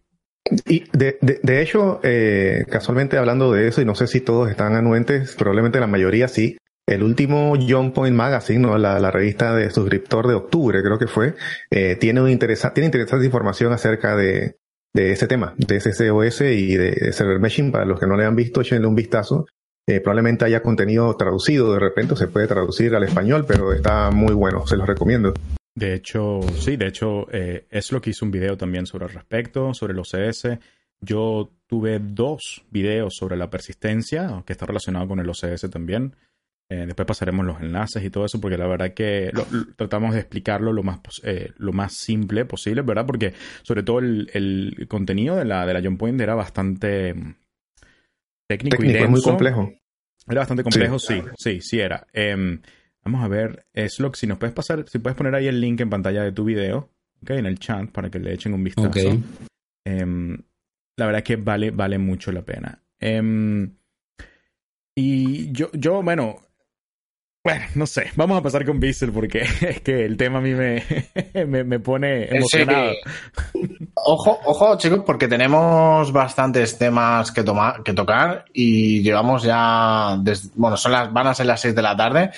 Y 0.67 0.85
de, 0.93 1.19
de, 1.21 1.63
hecho, 1.63 2.01
eh, 2.03 2.65
casualmente 2.69 3.17
hablando 3.17 3.53
de 3.53 3.69
eso, 3.69 3.81
y 3.81 3.85
no 3.85 3.95
sé 3.95 4.07
si 4.07 4.21
todos 4.21 4.51
están 4.51 4.75
anuentes, 4.75 5.35
probablemente 5.37 5.81
la 5.81 5.87
mayoría 5.87 6.29
sí. 6.29 6.59
El 6.87 7.05
último 7.05 7.55
John 7.67 7.93
Point 7.93 8.17
Magazine, 8.17 8.59
¿no? 8.59 8.77
la, 8.77 9.11
revista 9.11 9.55
de 9.55 9.71
suscriptor 9.71 10.27
de 10.27 10.35
octubre, 10.35 10.83
creo 10.83 10.99
que 10.99 11.07
fue, 11.07 11.35
eh, 11.71 11.97
tiene, 11.97 12.21
un 12.21 12.29
interesa 12.29 12.73
interesante 12.75 13.25
información 13.25 13.73
acerca 13.73 14.17
de, 14.17 14.57
de 14.95 15.13
ese 15.13 15.27
tema, 15.27 15.55
de 15.57 15.81
SSOS 15.81 16.41
y 16.43 16.77
de 16.77 17.13
Server 17.13 17.39
Meshing. 17.39 17.71
Para 17.71 17.85
los 17.85 18.01
que 18.01 18.07
no 18.07 18.17
le 18.17 18.25
han 18.25 18.37
visto, 18.37 18.61
échenle 18.61 18.87
un 18.87 18.97
vistazo. 18.97 19.47
Eh, 19.89 20.01
probablemente 20.01 20.45
haya 20.45 20.63
contenido 20.63 21.17
traducido, 21.17 21.73
de 21.73 21.81
repente 21.81 22.15
se 22.15 22.29
puede 22.29 22.47
traducir 22.47 22.95
al 22.95 23.03
español, 23.03 23.45
pero 23.47 23.73
está 23.73 24.11
muy 24.11 24.33
bueno, 24.33 24.67
se 24.67 24.77
los 24.77 24.87
recomiendo. 24.87 25.35
De 25.75 25.95
hecho, 25.95 26.41
sí, 26.59 26.77
de 26.77 26.87
hecho, 26.87 27.27
eh, 27.33 27.67
es 27.71 27.93
lo 27.93 28.01
que 28.01 28.11
hizo 28.11 28.25
un 28.25 28.31
video 28.31 28.57
también 28.57 28.87
sobre 28.87 29.07
el 29.07 29.13
respecto, 29.13 29.73
sobre 29.73 29.95
el 29.95 30.01
OCS. 30.01 30.59
Yo 31.01 31.51
tuve 31.67 31.99
dos 31.99 32.65
videos 32.71 33.15
sobre 33.17 33.37
la 33.37 33.51
persistencia, 33.51 34.43
que 34.47 34.53
está 34.53 34.67
relacionado 34.67 35.09
con 35.09 35.19
el 35.19 35.29
OCS 35.29 35.71
también. 35.71 36.15
Eh, 36.69 36.87
después 36.87 37.07
pasaremos 37.07 37.45
los 37.45 37.61
enlaces 37.61 38.03
y 38.03 38.11
todo 38.11 38.25
eso, 38.25 38.41
porque 38.41 38.57
la 38.57 38.67
verdad 38.67 38.95
que 38.95 39.31
lo, 39.33 39.47
lo, 39.51 39.75
tratamos 39.75 40.15
de 40.15 40.21
explicarlo 40.21 40.73
lo 40.73 40.83
más, 40.83 41.01
eh, 41.23 41.53
lo 41.59 41.73
más 41.73 41.95
simple 41.95 42.45
posible, 42.45 42.83
¿verdad? 42.83 43.05
Porque 43.05 43.35
sobre 43.63 43.83
todo 43.83 43.99
el, 43.99 44.31
el 44.33 44.87
contenido 44.89 45.37
de 45.37 45.45
la, 45.45 45.67
de 45.67 45.75
la 45.75 45.81
John 45.83 45.99
Point 45.99 46.21
era 46.21 46.35
bastante 46.35 47.13
mm, 47.13 47.35
técnico, 48.49 48.77
Técnico, 48.77 48.85
y 48.85 48.93
denso. 48.93 49.11
muy 49.11 49.23
complejo. 49.23 49.73
Era 50.29 50.41
bastante 50.41 50.63
complejo, 50.63 50.99
sí, 50.99 51.21
sí, 51.37 51.61
sí, 51.61 51.81
era. 51.81 52.07
Em, 52.13 52.61
vamos 53.05 53.25
a 53.25 53.29
ver, 53.29 53.67
Slok, 53.75 54.17
si 54.17 54.27
nos 54.27 54.39
puedes 54.39 54.55
pasar, 54.55 54.85
si 54.89 54.99
puedes 54.99 55.17
poner 55.17 55.35
ahí 55.35 55.47
el 55.47 55.61
link 55.61 55.81
en 55.81 55.91
pantalla 55.91 56.23
de 56.23 56.33
tu 56.33 56.45
video, 56.45 56.91
ok, 57.23 57.31
en 57.31 57.47
el 57.47 57.59
chat, 57.59 57.91
para 57.91 58.11
que 58.11 58.19
le 58.19 58.33
echen 58.33 58.55
un 58.55 58.65
vistazo. 58.65 59.23
Em, 59.85 60.39
la 60.97 61.07
verdad 61.07 61.19
es 61.19 61.25
que 61.25 61.37
vale, 61.37 61.71
vale 61.71 61.99
mucho 61.99 62.33
la 62.33 62.43
pena. 62.43 62.83
Em, 63.01 63.75
y 64.95 65.51
yo, 65.53 65.71
yo, 65.73 66.03
bueno, 66.03 66.41
bueno, 67.45 67.65
no 67.75 67.87
sé, 67.87 68.13
vamos 68.15 68.39
a 68.39 68.43
pasar 68.43 68.65
con 68.65 68.79
Bissell 68.79 69.11
porque 69.11 69.41
es 69.61 69.81
que 69.81 70.05
el 70.05 70.17
tema 70.17 70.39
a 70.39 70.43
mí 70.43 70.55
me, 70.55 70.85
me, 71.47 71.65
me 71.65 71.81
pone 71.81 72.29
emocionado. 72.29 72.93
Ojo, 73.95 74.39
ojo, 74.45 74.79
chicos, 74.79 75.03
porque 75.05 75.27
tenemos 75.27 76.13
bastantes 76.13 76.79
temas 76.79 77.33
que, 77.33 77.43
tomar, 77.43 77.83
que 77.83 77.95
tocar 77.95 78.45
y 78.53 79.03
llevamos 79.03 79.43
ya, 79.43 80.21
bueno, 80.55 80.77
son 80.77 80.93
las, 80.93 81.13
van 81.13 81.27
a 81.27 81.35
ser 81.35 81.47
las 81.47 81.61
6 81.61 81.75
de 81.75 81.83
la 81.83 81.97
tarde 81.97 82.31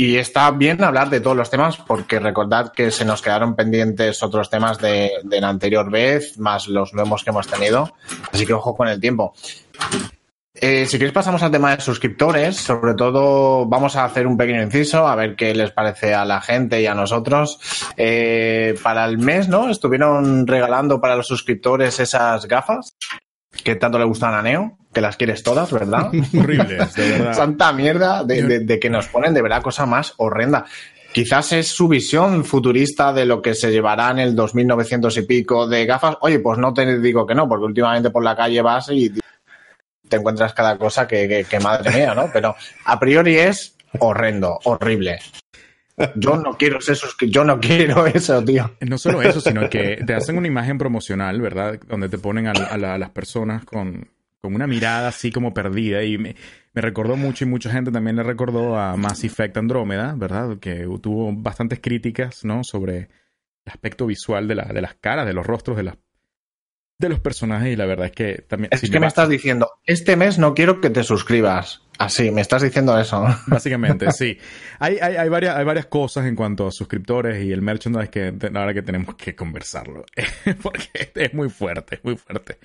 y 0.00 0.16
está 0.16 0.50
bien 0.50 0.82
hablar 0.82 1.10
de 1.10 1.20
todos 1.20 1.36
los 1.36 1.50
temas 1.50 1.76
porque 1.76 2.18
recordad 2.18 2.72
que 2.72 2.90
se 2.90 3.04
nos 3.04 3.20
quedaron 3.20 3.54
pendientes 3.54 4.22
otros 4.22 4.48
temas 4.48 4.78
de, 4.78 5.10
de 5.24 5.40
la 5.42 5.50
anterior 5.50 5.90
vez, 5.90 6.38
más 6.38 6.68
los 6.68 6.94
nuevos 6.94 7.22
que 7.22 7.28
hemos 7.28 7.46
tenido, 7.46 7.92
así 8.32 8.46
que 8.46 8.54
ojo 8.54 8.74
con 8.74 8.88
el 8.88 8.98
tiempo. 8.98 9.34
Eh, 10.54 10.86
si 10.86 10.96
queréis 10.96 11.12
pasamos 11.12 11.42
al 11.42 11.50
tema 11.50 11.76
de 11.76 11.82
suscriptores, 11.82 12.56
sobre 12.56 12.94
todo 12.94 13.66
vamos 13.66 13.94
a 13.94 14.06
hacer 14.06 14.26
un 14.26 14.38
pequeño 14.38 14.62
inciso, 14.62 15.06
a 15.06 15.14
ver 15.16 15.36
qué 15.36 15.54
les 15.54 15.70
parece 15.70 16.14
a 16.14 16.24
la 16.24 16.40
gente 16.40 16.80
y 16.80 16.86
a 16.86 16.94
nosotros. 16.94 17.60
Eh, 17.94 18.78
para 18.82 19.04
el 19.04 19.18
mes, 19.18 19.48
¿no? 19.48 19.68
Estuvieron 19.68 20.46
regalando 20.46 20.98
para 20.98 21.16
los 21.16 21.26
suscriptores 21.26 22.00
esas 22.00 22.46
gafas 22.46 22.96
que 23.64 23.76
tanto 23.76 23.98
le 23.98 24.04
gustan 24.04 24.34
a 24.34 24.42
Neo, 24.42 24.78
que 24.92 25.00
las 25.00 25.16
quieres 25.16 25.42
todas, 25.42 25.72
¿verdad? 25.72 26.08
Horribles, 26.38 26.94
de 26.94 27.08
verdad. 27.10 27.34
Santa 27.34 27.72
mierda 27.72 28.24
de, 28.24 28.42
de- 28.42 28.60
de 28.60 28.78
que 28.80 28.90
nos 28.90 29.08
ponen 29.08 29.34
de 29.34 29.42
verdad 29.42 29.62
cosa 29.62 29.86
más 29.86 30.14
horrenda. 30.16 30.64
Quizás 31.12 31.52
es 31.52 31.66
su 31.68 31.88
visión 31.88 32.44
futurista 32.44 33.12
de 33.12 33.24
lo 33.26 33.42
que 33.42 33.54
se 33.54 33.72
llevará 33.72 34.10
en 34.12 34.20
el 34.20 34.36
2900 34.36 35.16
y 35.16 35.22
pico 35.22 35.66
de 35.66 35.84
gafas. 35.84 36.16
Oye, 36.20 36.38
pues 36.38 36.58
no 36.58 36.72
te 36.72 36.98
digo 37.00 37.26
que 37.26 37.34
no, 37.34 37.48
porque 37.48 37.64
últimamente 37.64 38.10
por 38.10 38.22
la 38.22 38.36
calle 38.36 38.62
vas 38.62 38.88
y 38.90 39.12
te 40.08 40.16
encuentras 40.16 40.54
cada 40.54 40.78
cosa 40.78 41.06
que, 41.08 41.26
que- 41.28 41.44
que 41.44 41.58
madre 41.60 41.90
mía, 41.90 42.14
¿no? 42.14 42.30
Pero 42.32 42.54
a 42.84 42.98
priori 43.00 43.36
es 43.38 43.76
horrendo, 43.98 44.58
horrible. 44.64 45.18
Yo 46.16 46.36
no 46.36 46.56
quiero 46.56 46.78
suscri- 46.78 47.30
yo 47.30 47.44
no 47.44 47.60
quiero 47.60 48.06
eso, 48.06 48.42
tío. 48.44 48.70
No 48.80 48.98
solo 48.98 49.22
eso, 49.22 49.40
sino 49.40 49.68
que 49.68 49.98
te 50.06 50.14
hacen 50.14 50.36
una 50.38 50.46
imagen 50.46 50.78
promocional, 50.78 51.40
¿verdad? 51.40 51.80
Donde 51.88 52.08
te 52.08 52.18
ponen 52.18 52.46
a 52.46 52.76
las 52.78 53.10
personas 53.10 53.64
con, 53.64 54.08
con 54.40 54.54
una 54.54 54.66
mirada 54.66 55.08
así 55.08 55.30
como 55.30 55.52
perdida. 55.54 56.02
Y 56.02 56.18
me, 56.18 56.36
me 56.72 56.82
recordó 56.82 57.16
mucho, 57.16 57.44
y 57.44 57.48
mucha 57.48 57.70
gente 57.70 57.90
también 57.90 58.16
le 58.16 58.22
recordó 58.22 58.78
a 58.78 58.96
Mass 58.96 59.24
Effect 59.24 59.56
Andrómeda, 59.56 60.14
¿verdad? 60.16 60.58
Que 60.58 60.86
tuvo 61.00 61.32
bastantes 61.32 61.80
críticas, 61.80 62.44
¿no? 62.44 62.64
Sobre 62.64 62.98
el 62.98 63.08
aspecto 63.72 64.06
visual 64.06 64.48
de, 64.48 64.54
la, 64.54 64.64
de 64.64 64.80
las 64.80 64.94
caras, 64.94 65.26
de 65.26 65.34
los 65.34 65.46
rostros 65.46 65.76
de 65.76 65.82
las 65.84 65.96
de 67.00 67.08
los 67.08 67.18
personajes 67.20 67.72
y 67.72 67.76
la 67.76 67.86
verdad 67.86 68.06
es 68.06 68.12
que 68.12 68.44
también 68.46 68.68
Es 68.72 68.80
si 68.80 68.90
que 68.90 69.00
me 69.00 69.06
estás 69.06 69.28
diciendo, 69.28 69.70
este 69.86 70.16
mes 70.16 70.38
no 70.38 70.54
quiero 70.54 70.80
que 70.80 70.90
te 70.90 71.02
suscribas. 71.02 71.82
Así, 71.98 72.30
me 72.30 72.40
estás 72.40 72.62
diciendo 72.62 72.98
eso. 72.98 73.26
Básicamente, 73.46 74.12
sí. 74.12 74.38
Hay, 74.78 74.98
hay, 75.00 75.16
hay, 75.16 75.28
varias, 75.28 75.56
hay 75.56 75.64
varias 75.64 75.86
cosas 75.86 76.26
en 76.26 76.36
cuanto 76.36 76.66
a 76.66 76.72
suscriptores 76.72 77.42
y 77.44 77.52
el 77.52 77.62
merchandise 77.62 78.08
que 78.10 78.30
verdad 78.32 78.72
que 78.74 78.82
tenemos 78.82 79.14
que 79.16 79.34
conversarlo. 79.34 80.04
Porque 80.62 81.10
es 81.14 81.34
muy 81.34 81.48
fuerte, 81.50 82.00
muy 82.02 82.16
fuerte. 82.16 82.58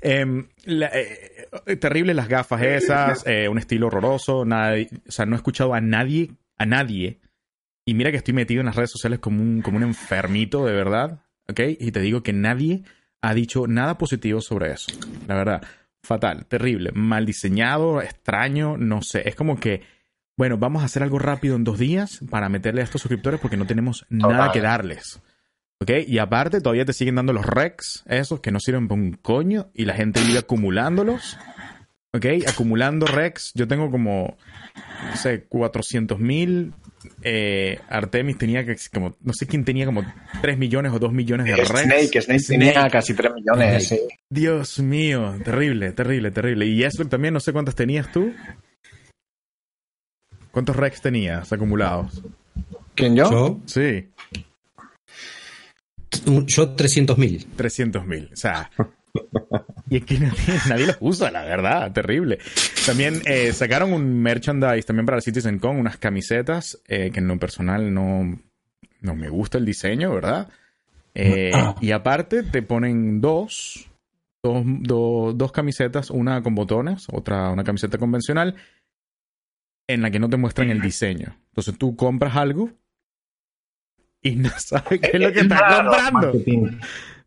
Em, 0.00 0.46
la- 0.64 0.90
eh, 0.92 1.76
terribles 1.76 2.16
las 2.16 2.28
gafas 2.28 2.62
esas, 2.62 3.22
eh, 3.26 3.48
un 3.48 3.58
estilo 3.58 3.86
horroroso. 3.86 4.38
O 4.40 4.46
sea, 4.46 5.26
no 5.26 5.34
he 5.34 5.36
escuchado 5.36 5.74
a 5.74 5.80
nadie, 5.80 6.32
a 6.58 6.66
nadie. 6.66 7.20
Y 7.86 7.94
mira 7.94 8.10
que 8.10 8.16
estoy 8.18 8.34
metido 8.34 8.60
en 8.60 8.66
las 8.66 8.76
redes 8.76 8.90
sociales 8.90 9.18
como 9.18 9.42
un, 9.42 9.60
como 9.62 9.76
un 9.78 9.82
enfermito, 9.84 10.64
de 10.66 10.72
verdad. 10.72 11.22
¿Ok? 11.48 11.60
Y 11.78 11.92
te 11.92 12.00
digo 12.00 12.22
que 12.22 12.32
nadie 12.32 12.84
ha 13.22 13.34
dicho 13.34 13.66
nada 13.66 13.96
positivo 13.96 14.40
sobre 14.40 14.72
eso. 14.72 14.92
La 15.26 15.36
verdad. 15.36 15.62
Fatal, 16.04 16.46
terrible, 16.46 16.90
mal 16.92 17.24
diseñado, 17.24 18.02
extraño, 18.02 18.76
no 18.76 19.02
sé. 19.02 19.28
Es 19.28 19.36
como 19.36 19.60
que, 19.60 19.82
bueno, 20.36 20.58
vamos 20.58 20.82
a 20.82 20.86
hacer 20.86 21.04
algo 21.04 21.20
rápido 21.20 21.54
en 21.54 21.62
dos 21.62 21.78
días 21.78 22.20
para 22.28 22.48
meterle 22.48 22.80
a 22.80 22.84
estos 22.84 23.02
suscriptores 23.02 23.38
porque 23.40 23.56
no 23.56 23.66
tenemos 23.66 24.04
nada 24.08 24.50
que 24.50 24.60
darles. 24.60 25.22
¿Ok? 25.80 25.90
Y 26.06 26.18
aparte, 26.18 26.60
todavía 26.60 26.84
te 26.84 26.92
siguen 26.92 27.14
dando 27.14 27.32
los 27.32 27.46
recs, 27.46 28.02
esos 28.06 28.40
que 28.40 28.50
no 28.50 28.58
sirven 28.58 28.88
para 28.88 29.00
un 29.00 29.12
coño, 29.12 29.70
y 29.74 29.84
la 29.84 29.94
gente 29.94 30.20
vive 30.20 30.38
acumulándolos. 30.38 31.38
¿Ok? 32.12 32.26
Acumulando 32.48 33.06
recs. 33.06 33.52
Yo 33.54 33.68
tengo 33.68 33.90
como, 33.90 34.36
no 35.08 35.16
sé, 35.16 35.44
400 35.44 36.18
mil. 36.18 36.74
Eh, 37.22 37.78
Artemis 37.88 38.38
tenía 38.38 38.64
que, 38.64 38.76
como, 38.92 39.16
no 39.20 39.32
sé 39.32 39.46
quién 39.46 39.64
tenía 39.64 39.86
como 39.86 40.04
3 40.40 40.58
millones 40.58 40.92
o 40.92 40.98
2 40.98 41.12
millones 41.12 41.46
de 41.46 41.56
recs. 41.56 41.82
Snake, 41.82 42.22
Snake 42.22 42.44
tenía 42.46 42.88
casi 42.90 43.14
3 43.14 43.32
millones. 43.34 43.88
sí. 43.88 44.00
Dios 44.30 44.78
mío, 44.78 45.34
terrible, 45.44 45.92
terrible, 45.92 46.30
terrible. 46.30 46.66
Y 46.66 46.84
eso 46.84 47.04
también, 47.06 47.34
no 47.34 47.40
sé 47.40 47.52
cuántas 47.52 47.74
tenías 47.74 48.10
tú. 48.12 48.32
¿Cuántos 50.50 50.76
recs 50.76 51.00
tenías 51.00 51.52
acumulados? 51.52 52.22
¿Quién 52.94 53.16
yo? 53.16 53.30
Yo, 53.30 53.60
Sí, 53.66 54.08
yo 56.46 56.76
300.000. 56.76 57.46
300 57.56 58.06
mil. 58.06 58.28
O 58.32 58.36
sea, 58.36 58.70
y 59.90 59.96
es 59.96 60.04
que 60.04 60.18
nadie, 60.18 60.38
nadie 60.68 60.86
los 60.86 60.96
usa, 61.00 61.30
la 61.30 61.42
verdad, 61.44 61.92
terrible. 61.92 62.38
También 62.86 63.20
eh, 63.26 63.52
sacaron 63.52 63.92
un 63.92 64.22
merchandise 64.22 64.84
también 64.86 65.06
para 65.06 65.16
el 65.18 65.22
Citizen 65.22 65.58
Con, 65.58 65.76
unas 65.76 65.96
camisetas 65.98 66.80
eh, 66.88 67.10
que 67.12 67.20
en 67.20 67.28
lo 67.28 67.38
personal 67.38 67.92
no, 67.92 68.38
no 69.00 69.14
me 69.14 69.28
gusta 69.28 69.58
el 69.58 69.64
diseño, 69.66 70.14
¿verdad? 70.14 70.48
Eh, 71.14 71.52
y 71.80 71.90
aparte 71.92 72.42
te 72.42 72.62
ponen 72.62 73.20
dos, 73.20 73.86
dos, 74.42 74.62
do- 74.64 75.32
dos 75.34 75.52
camisetas, 75.52 76.10
una 76.10 76.42
con 76.42 76.54
botones, 76.54 77.06
otra 77.12 77.50
una 77.50 77.64
camiseta 77.64 77.98
convencional, 77.98 78.56
en 79.88 80.00
la 80.00 80.10
que 80.10 80.18
no 80.18 80.30
te 80.30 80.38
muestran 80.38 80.70
el 80.70 80.80
diseño. 80.80 81.36
Entonces 81.48 81.76
tú 81.76 81.96
compras 81.96 82.34
algo 82.36 82.70
y 84.22 84.36
no 84.36 84.48
sabes 84.58 85.00
qué 85.00 85.10
es 85.12 85.20
lo 85.20 85.32
que 85.32 85.40
estás 85.40 85.60
comprando. 85.82 86.12
marketing. 86.12 86.78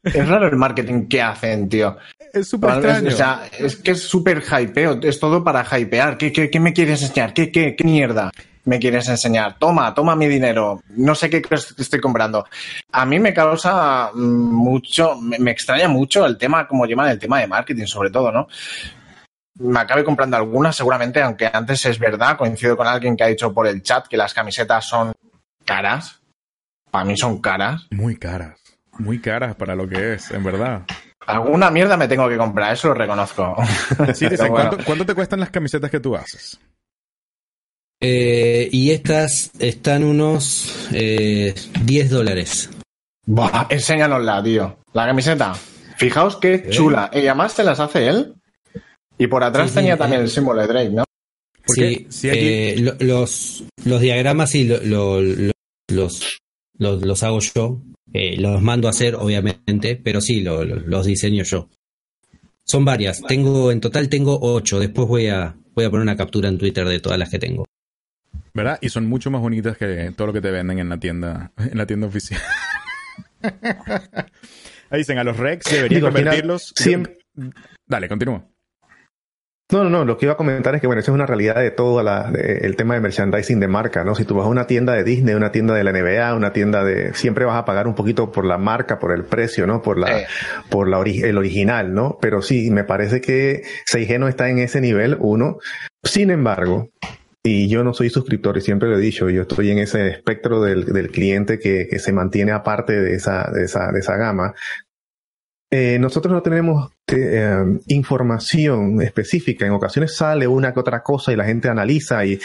Es 0.05 0.27
raro 0.27 0.47
el 0.47 0.55
marketing 0.55 1.07
que 1.07 1.21
hacen, 1.21 1.67
tío. 1.67 1.97
Es 2.31 2.47
súper 2.47 2.71
extraño. 2.71 3.07
o 3.09 3.11
sea, 3.11 3.49
es 3.57 3.75
que 3.77 3.91
es 3.91 4.03
súper 4.03 4.43
hypeo, 4.43 4.99
es 5.01 5.19
todo 5.19 5.43
para 5.43 5.65
hypear. 5.77 6.17
¿Qué, 6.17 6.31
qué, 6.31 6.49
qué 6.49 6.59
me 6.59 6.73
quieres 6.73 7.01
enseñar? 7.01 7.33
¿Qué, 7.33 7.51
qué, 7.51 7.75
qué 7.75 7.83
mierda 7.83 8.31
me 8.65 8.79
quieres 8.79 9.07
enseñar? 9.07 9.57
Toma, 9.57 9.93
toma 9.93 10.15
mi 10.15 10.27
dinero. 10.27 10.81
No 10.89 11.15
sé 11.15 11.29
qué 11.29 11.41
estoy 11.77 11.99
comprando. 11.99 12.45
A 12.91 13.05
mí 13.05 13.19
me 13.19 13.33
causa 13.33 14.11
mm, 14.13 14.53
mucho, 14.53 15.15
me, 15.19 15.39
me 15.39 15.51
extraña 15.51 15.87
mucho 15.87 16.25
el 16.25 16.37
tema, 16.37 16.67
como 16.67 16.85
llaman 16.85 17.09
el 17.09 17.19
tema 17.19 17.39
de 17.39 17.47
marketing, 17.47 17.85
sobre 17.85 18.11
todo, 18.11 18.31
¿no? 18.31 18.47
Me 19.57 19.79
acabé 19.79 20.03
comprando 20.03 20.35
algunas, 20.35 20.75
seguramente, 20.75 21.21
aunque 21.21 21.49
antes 21.51 21.85
es 21.85 21.97
verdad, 21.97 22.37
coincido 22.37 22.75
con 22.75 22.87
alguien 22.87 23.15
que 23.15 23.23
ha 23.23 23.27
dicho 23.27 23.53
por 23.53 23.67
el 23.67 23.81
chat 23.81 24.07
que 24.07 24.17
las 24.17 24.33
camisetas 24.33 24.85
son 24.85 25.13
caras. 25.63 26.19
Para 26.91 27.05
mí 27.05 27.17
son 27.17 27.39
caras. 27.39 27.87
Muy 27.91 28.17
caras. 28.17 28.64
Muy 28.99 29.19
caras 29.19 29.55
para 29.55 29.75
lo 29.75 29.87
que 29.87 30.13
es, 30.13 30.31
en 30.31 30.43
verdad. 30.43 30.83
Alguna 31.27 31.71
mierda 31.71 31.97
me 31.97 32.07
tengo 32.07 32.29
que 32.29 32.37
comprar, 32.37 32.73
eso 32.73 32.89
lo 32.89 32.93
reconozco. 32.93 33.55
Sí, 34.13 34.27
bueno. 34.27 34.47
¿cuánto, 34.49 34.77
cuánto 34.85 35.05
te 35.05 35.13
cuestan 35.15 35.39
las 35.39 35.49
camisetas 35.49 35.89
que 35.91 35.99
tú 35.99 36.15
haces? 36.15 36.59
Eh, 38.01 38.69
y 38.71 38.91
estas 38.91 39.51
están 39.59 40.03
unos 40.03 40.87
eh, 40.93 41.53
10 41.83 42.09
dólares. 42.09 42.69
Buah, 43.25 43.67
enséñanosla, 43.69 44.43
tío. 44.43 44.77
La 44.93 45.07
camiseta. 45.07 45.53
Fijaos 45.97 46.35
qué 46.37 46.69
chula. 46.69 47.09
Y 47.13 47.19
además 47.19 47.53
se 47.53 47.63
las 47.63 47.79
hace 47.79 48.07
él. 48.07 48.35
Y 49.17 49.27
por 49.27 49.43
atrás 49.43 49.69
Sí, 49.69 49.75
tenía 49.77 49.93
sí. 49.93 49.99
también 49.99 50.21
el 50.21 50.29
símbolo 50.29 50.61
de 50.61 50.67
Drake, 50.67 50.89
¿no? 50.89 51.03
Porque 51.65 51.87
Sí, 51.87 52.07
si 52.09 52.29
aquí- 52.29 52.39
eh, 52.41 52.75
lo- 52.79 52.95
los, 52.99 53.63
los 53.85 54.01
diagramas 54.01 54.51
sí 54.51 54.65
lo- 54.65 54.81
lo- 54.83 55.21
lo- 55.21 55.51
los, 55.89 56.39
los, 56.77 57.01
los 57.03 57.23
hago 57.23 57.39
yo. 57.39 57.81
Eh, 58.17 58.37
los 58.37 58.61
mando 58.61 58.87
a 58.87 58.91
hacer, 58.91 59.15
obviamente, 59.15 59.97
pero 60.01 60.21
sí, 60.21 60.39
lo- 60.41 60.63
lo- 60.63 60.77
los 60.79 61.05
diseño 61.05 61.43
yo. 61.43 61.69
Son 62.63 62.85
varias. 62.85 63.21
Tengo, 63.27 63.71
en 63.73 63.81
total 63.81 64.07
tengo 64.07 64.39
ocho. 64.41 64.79
Después 64.79 65.05
voy 65.07 65.27
a, 65.27 65.55
voy 65.73 65.83
a 65.83 65.89
poner 65.89 66.03
una 66.03 66.15
captura 66.15 66.47
en 66.47 66.57
Twitter 66.57 66.87
de 66.87 66.99
todas 67.01 67.19
las 67.19 67.29
que 67.29 67.39
tengo. 67.39 67.65
¿Verdad? 68.53 68.79
Y 68.81 68.87
son 68.87 69.05
mucho 69.07 69.29
más 69.31 69.41
bonitas 69.41 69.77
que 69.77 70.13
todo 70.15 70.27
lo 70.27 70.33
que 70.33 70.39
te 70.39 70.49
venden 70.49 70.79
en 70.79 70.87
la 70.87 70.97
tienda, 70.97 71.51
en 71.57 71.77
la 71.77 71.85
tienda 71.85 72.07
oficial. 72.07 72.39
Ahí 74.89 74.99
dicen, 74.99 75.17
a 75.17 75.23
los 75.23 75.35
Rex 75.37 75.65
deberían 75.69 75.99
Digo, 76.01 76.07
convertirlos. 76.13 76.71
siempre- 76.75 77.17
Dale, 77.85 78.07
continúa. 78.07 78.47
No, 79.71 79.83
no, 79.83 79.89
no, 79.89 80.05
lo 80.05 80.15
que 80.15 80.27
iba 80.27 80.33
a 80.33 80.37
comentar 80.37 80.75
es 80.75 80.81
que, 80.81 80.85
bueno, 80.85 80.99
eso 80.99 81.11
es 81.11 81.15
una 81.15 81.25
realidad 81.25 81.55
de 81.55 81.71
todo 81.71 82.03
la, 82.03 82.29
de- 82.31 82.59
el 82.59 82.75
tema 82.75 82.93
de 82.93 82.99
merchandising 83.01 83.59
de 83.59 83.67
marca, 83.67 84.03
¿no? 84.03 84.13
Si 84.13 84.23
tú 84.23 84.35
vas 84.35 84.45
a 84.45 84.49
una 84.49 84.67
tienda 84.67 84.93
de 84.93 85.03
Disney, 85.03 85.33
una 85.33 85.51
tienda 85.51 85.73
de 85.73 85.83
la 85.83 85.91
NBA, 85.91 86.35
una 86.35 86.53
tienda 86.53 86.83
de... 86.83 87.15
Siempre 87.15 87.45
vas 87.45 87.57
a 87.57 87.65
pagar 87.65 87.87
un 87.87 87.95
poquito 87.95 88.31
por 88.31 88.45
la 88.45 88.59
marca, 88.59 88.99
por 88.99 89.11
el 89.11 89.23
precio, 89.23 89.65
¿no? 89.65 89.81
Por 89.81 89.97
la, 89.97 90.19
Eh. 90.21 90.27
por 90.69 90.87
la 90.87 90.99
ori- 90.99 91.23
el 91.23 91.37
original, 91.39 91.95
¿no? 91.95 92.19
Pero 92.21 92.43
sí, 92.43 92.69
me 92.69 92.83
parece 92.83 93.21
que 93.21 93.63
6G 93.91 94.19
no 94.19 94.27
está 94.27 94.49
en 94.49 94.59
ese 94.59 94.81
nivel, 94.81 95.17
uno. 95.19 95.57
Sin 96.03 96.29
embargo, 96.29 96.89
y 97.41 97.67
yo 97.67 97.83
no 97.83 97.93
soy 97.95 98.11
suscriptor 98.11 98.57
y 98.57 98.61
siempre 98.61 98.87
lo 98.89 98.97
he 98.97 99.01
dicho, 99.01 99.29
yo 99.31 99.43
estoy 99.43 99.71
en 99.71 99.79
ese 99.79 100.07
espectro 100.09 100.61
del, 100.61 100.85
del 100.85 101.09
cliente 101.09 101.57
que, 101.57 101.87
que 101.89 101.97
se 101.97 102.13
mantiene 102.13 102.51
aparte 102.51 102.93
de 103.01 103.15
esa, 103.15 103.49
de 103.51 103.63
esa, 103.65 103.91
de 103.91 103.99
esa 103.99 104.15
gama. 104.15 104.53
Eh, 105.77 105.99
nosotros 105.99 106.31
no 106.31 106.41
tenemos 106.41 106.89
eh, 107.07 107.79
información 107.87 109.01
específica. 109.01 109.65
En 109.65 109.73
ocasiones 109.73 110.15
sale 110.15 110.47
una 110.47 110.73
que 110.73 110.79
otra 110.79 111.03
cosa 111.03 111.33
y 111.33 111.35
la 111.35 111.43
gente 111.43 111.67
analiza 111.67 112.25
y, 112.25 112.39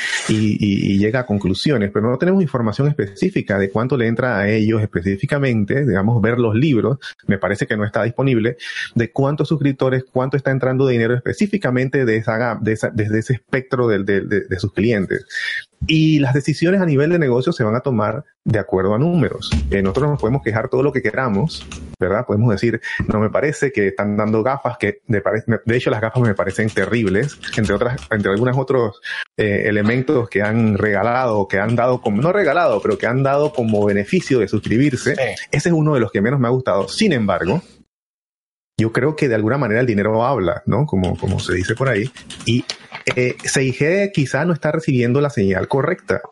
llega 0.98 1.20
a 1.20 1.26
conclusiones, 1.26 1.92
pero 1.94 2.10
no 2.10 2.18
tenemos 2.18 2.42
información 2.42 2.88
específica 2.88 3.56
de 3.56 3.70
cuánto 3.70 3.96
le 3.96 4.08
entra 4.08 4.36
a 4.36 4.48
ellos 4.48 4.82
específicamente, 4.82 5.86
digamos, 5.86 6.20
ver 6.20 6.40
los 6.40 6.56
libros, 6.56 6.98
me 7.28 7.38
parece 7.38 7.68
que 7.68 7.76
no 7.76 7.84
está 7.84 8.02
disponible, 8.02 8.56
de 8.96 9.12
cuántos 9.12 9.46
suscriptores, 9.46 10.02
cuánto 10.10 10.36
está 10.36 10.50
entrando 10.50 10.84
de 10.84 10.94
dinero 10.94 11.14
específicamente 11.14 12.04
de 12.04 12.16
esa, 12.16 12.58
de 12.60 12.72
esa, 12.72 12.90
desde 12.90 13.20
ese 13.20 13.34
espectro 13.34 13.86
de 13.86 14.58
sus 14.58 14.72
clientes. 14.72 15.24
Y 15.86 16.18
las 16.18 16.34
decisiones 16.34 16.80
a 16.80 16.86
nivel 16.86 17.10
de 17.10 17.18
negocio 17.18 17.52
se 17.52 17.64
van 17.64 17.74
a 17.74 17.80
tomar 17.80 18.24
de 18.44 18.58
acuerdo 18.58 18.94
a 18.94 18.98
números. 18.98 19.50
Eh, 19.70 19.82
nosotros 19.82 20.10
nos 20.10 20.20
podemos 20.20 20.42
quejar 20.42 20.68
todo 20.68 20.82
lo 20.82 20.92
que 20.92 21.00
queramos, 21.00 21.66
¿verdad? 22.00 22.24
Podemos 22.26 22.50
decir, 22.50 22.80
no 23.06 23.20
me 23.20 23.30
parece 23.30 23.70
que 23.70 23.88
están 23.88 24.16
dando 24.16 24.42
gafas 24.42 24.78
que, 24.78 25.02
de, 25.06 25.22
de 25.64 25.76
hecho, 25.76 25.90
las 25.90 26.00
gafas 26.00 26.22
me 26.22 26.34
parecen 26.34 26.68
terribles, 26.70 27.38
entre 27.56 27.74
otras, 27.74 28.00
entre 28.10 28.32
algunos 28.32 28.56
otros 28.56 29.00
eh, 29.36 29.64
elementos 29.66 30.28
que 30.28 30.42
han 30.42 30.78
regalado, 30.78 31.46
que 31.46 31.58
han 31.58 31.76
dado 31.76 32.00
como, 32.00 32.22
no 32.22 32.32
regalado, 32.32 32.80
pero 32.80 32.98
que 32.98 33.06
han 33.06 33.22
dado 33.22 33.52
como 33.52 33.84
beneficio 33.84 34.40
de 34.40 34.48
suscribirse. 34.48 35.14
Sí. 35.14 35.22
Ese 35.52 35.68
es 35.68 35.74
uno 35.74 35.94
de 35.94 36.00
los 36.00 36.10
que 36.10 36.22
menos 36.22 36.40
me 36.40 36.48
ha 36.48 36.50
gustado. 36.50 36.88
Sin 36.88 37.12
embargo, 37.12 37.62
yo 38.80 38.92
creo 38.92 39.14
que 39.14 39.28
de 39.28 39.34
alguna 39.34 39.58
manera 39.58 39.80
el 39.80 39.86
dinero 39.86 40.24
habla, 40.24 40.62
¿no? 40.64 40.86
Como, 40.86 41.16
como 41.18 41.38
se 41.38 41.54
dice 41.54 41.74
por 41.74 41.88
ahí. 41.88 42.10
Y 42.46 42.64
eh, 43.14 43.36
6G 43.36 44.10
quizá 44.12 44.44
no 44.46 44.54
está 44.54 44.72
recibiendo 44.72 45.20
la 45.20 45.30
señal 45.30 45.68
correcta. 45.68 46.22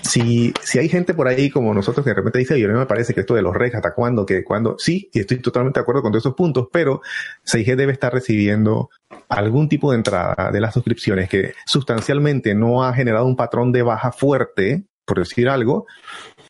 Si, 0.00 0.52
si 0.62 0.78
hay 0.78 0.88
gente 0.88 1.14
por 1.14 1.28
ahí 1.28 1.50
como 1.50 1.74
nosotros 1.74 2.04
que 2.04 2.10
de 2.10 2.16
repente 2.16 2.38
dice, 2.38 2.58
yo 2.58 2.68
no 2.68 2.78
me 2.78 2.86
parece 2.86 3.14
que 3.14 3.20
esto 3.20 3.34
de 3.34 3.42
los 3.42 3.54
regs, 3.54 3.74
hasta 3.74 3.94
cuándo, 3.94 4.26
que 4.26 4.44
cuándo, 4.44 4.76
sí, 4.78 5.10
y 5.12 5.20
estoy 5.20 5.38
totalmente 5.38 5.80
de 5.80 5.82
acuerdo 5.82 6.02
con 6.02 6.12
todos 6.12 6.22
esos 6.22 6.34
puntos, 6.34 6.68
pero 6.72 7.00
6G 7.44 7.76
debe 7.76 7.92
estar 7.92 8.12
recibiendo 8.12 8.90
algún 9.28 9.68
tipo 9.68 9.90
de 9.90 9.98
entrada 9.98 10.50
de 10.52 10.60
las 10.60 10.74
suscripciones 10.74 11.28
que 11.28 11.54
sustancialmente 11.66 12.54
no 12.54 12.84
ha 12.84 12.92
generado 12.92 13.26
un 13.26 13.36
patrón 13.36 13.72
de 13.72 13.82
baja 13.82 14.12
fuerte, 14.12 14.84
por 15.04 15.18
decir 15.18 15.48
algo, 15.48 15.86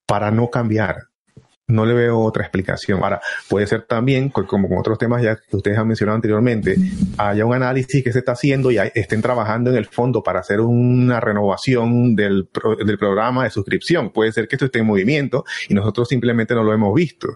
para 0.07 0.31
no 0.31 0.49
cambiar. 0.49 1.12
No 1.73 1.87
le 1.87 1.95
veo 1.95 2.19
otra 2.21 2.43
explicación. 2.45 3.03
Ahora, 3.03 3.21
puede 3.49 3.67
ser 3.67 3.83
también, 3.83 4.29
co- 4.29 4.47
como 4.47 4.69
con 4.69 4.79
otros 4.79 4.99
temas 4.99 5.23
ya 5.23 5.37
que 5.37 5.57
ustedes 5.57 5.79
han 5.79 5.89
mencionado 5.89 6.17
anteriormente, 6.17 6.77
haya 7.19 7.45
un 7.47 7.55
análisis 7.55 8.03
que 8.05 8.13
se 8.13 8.19
está 8.21 8.33
haciendo 8.33 8.71
y 8.71 8.79
estén 8.95 9.23
trabajando 9.23 9.71
en 9.71 9.77
el 9.77 9.87
fondo 9.87 10.23
para 10.23 10.41
hacer 10.41 10.61
una 10.61 11.21
renovación 11.21 12.15
del, 12.15 12.47
pro- 12.53 12.77
del 12.77 12.99
programa 12.99 13.45
de 13.45 13.51
suscripción. 13.51 14.11
Puede 14.13 14.33
ser 14.33 14.49
que 14.49 14.57
esto 14.57 14.67
esté 14.67 14.81
en 14.81 14.87
movimiento 14.87 15.45
y 15.69 15.75
nosotros 15.75 16.09
simplemente 16.09 16.55
no 16.55 16.63
lo 16.63 16.73
hemos 16.73 16.95
visto. 16.95 17.29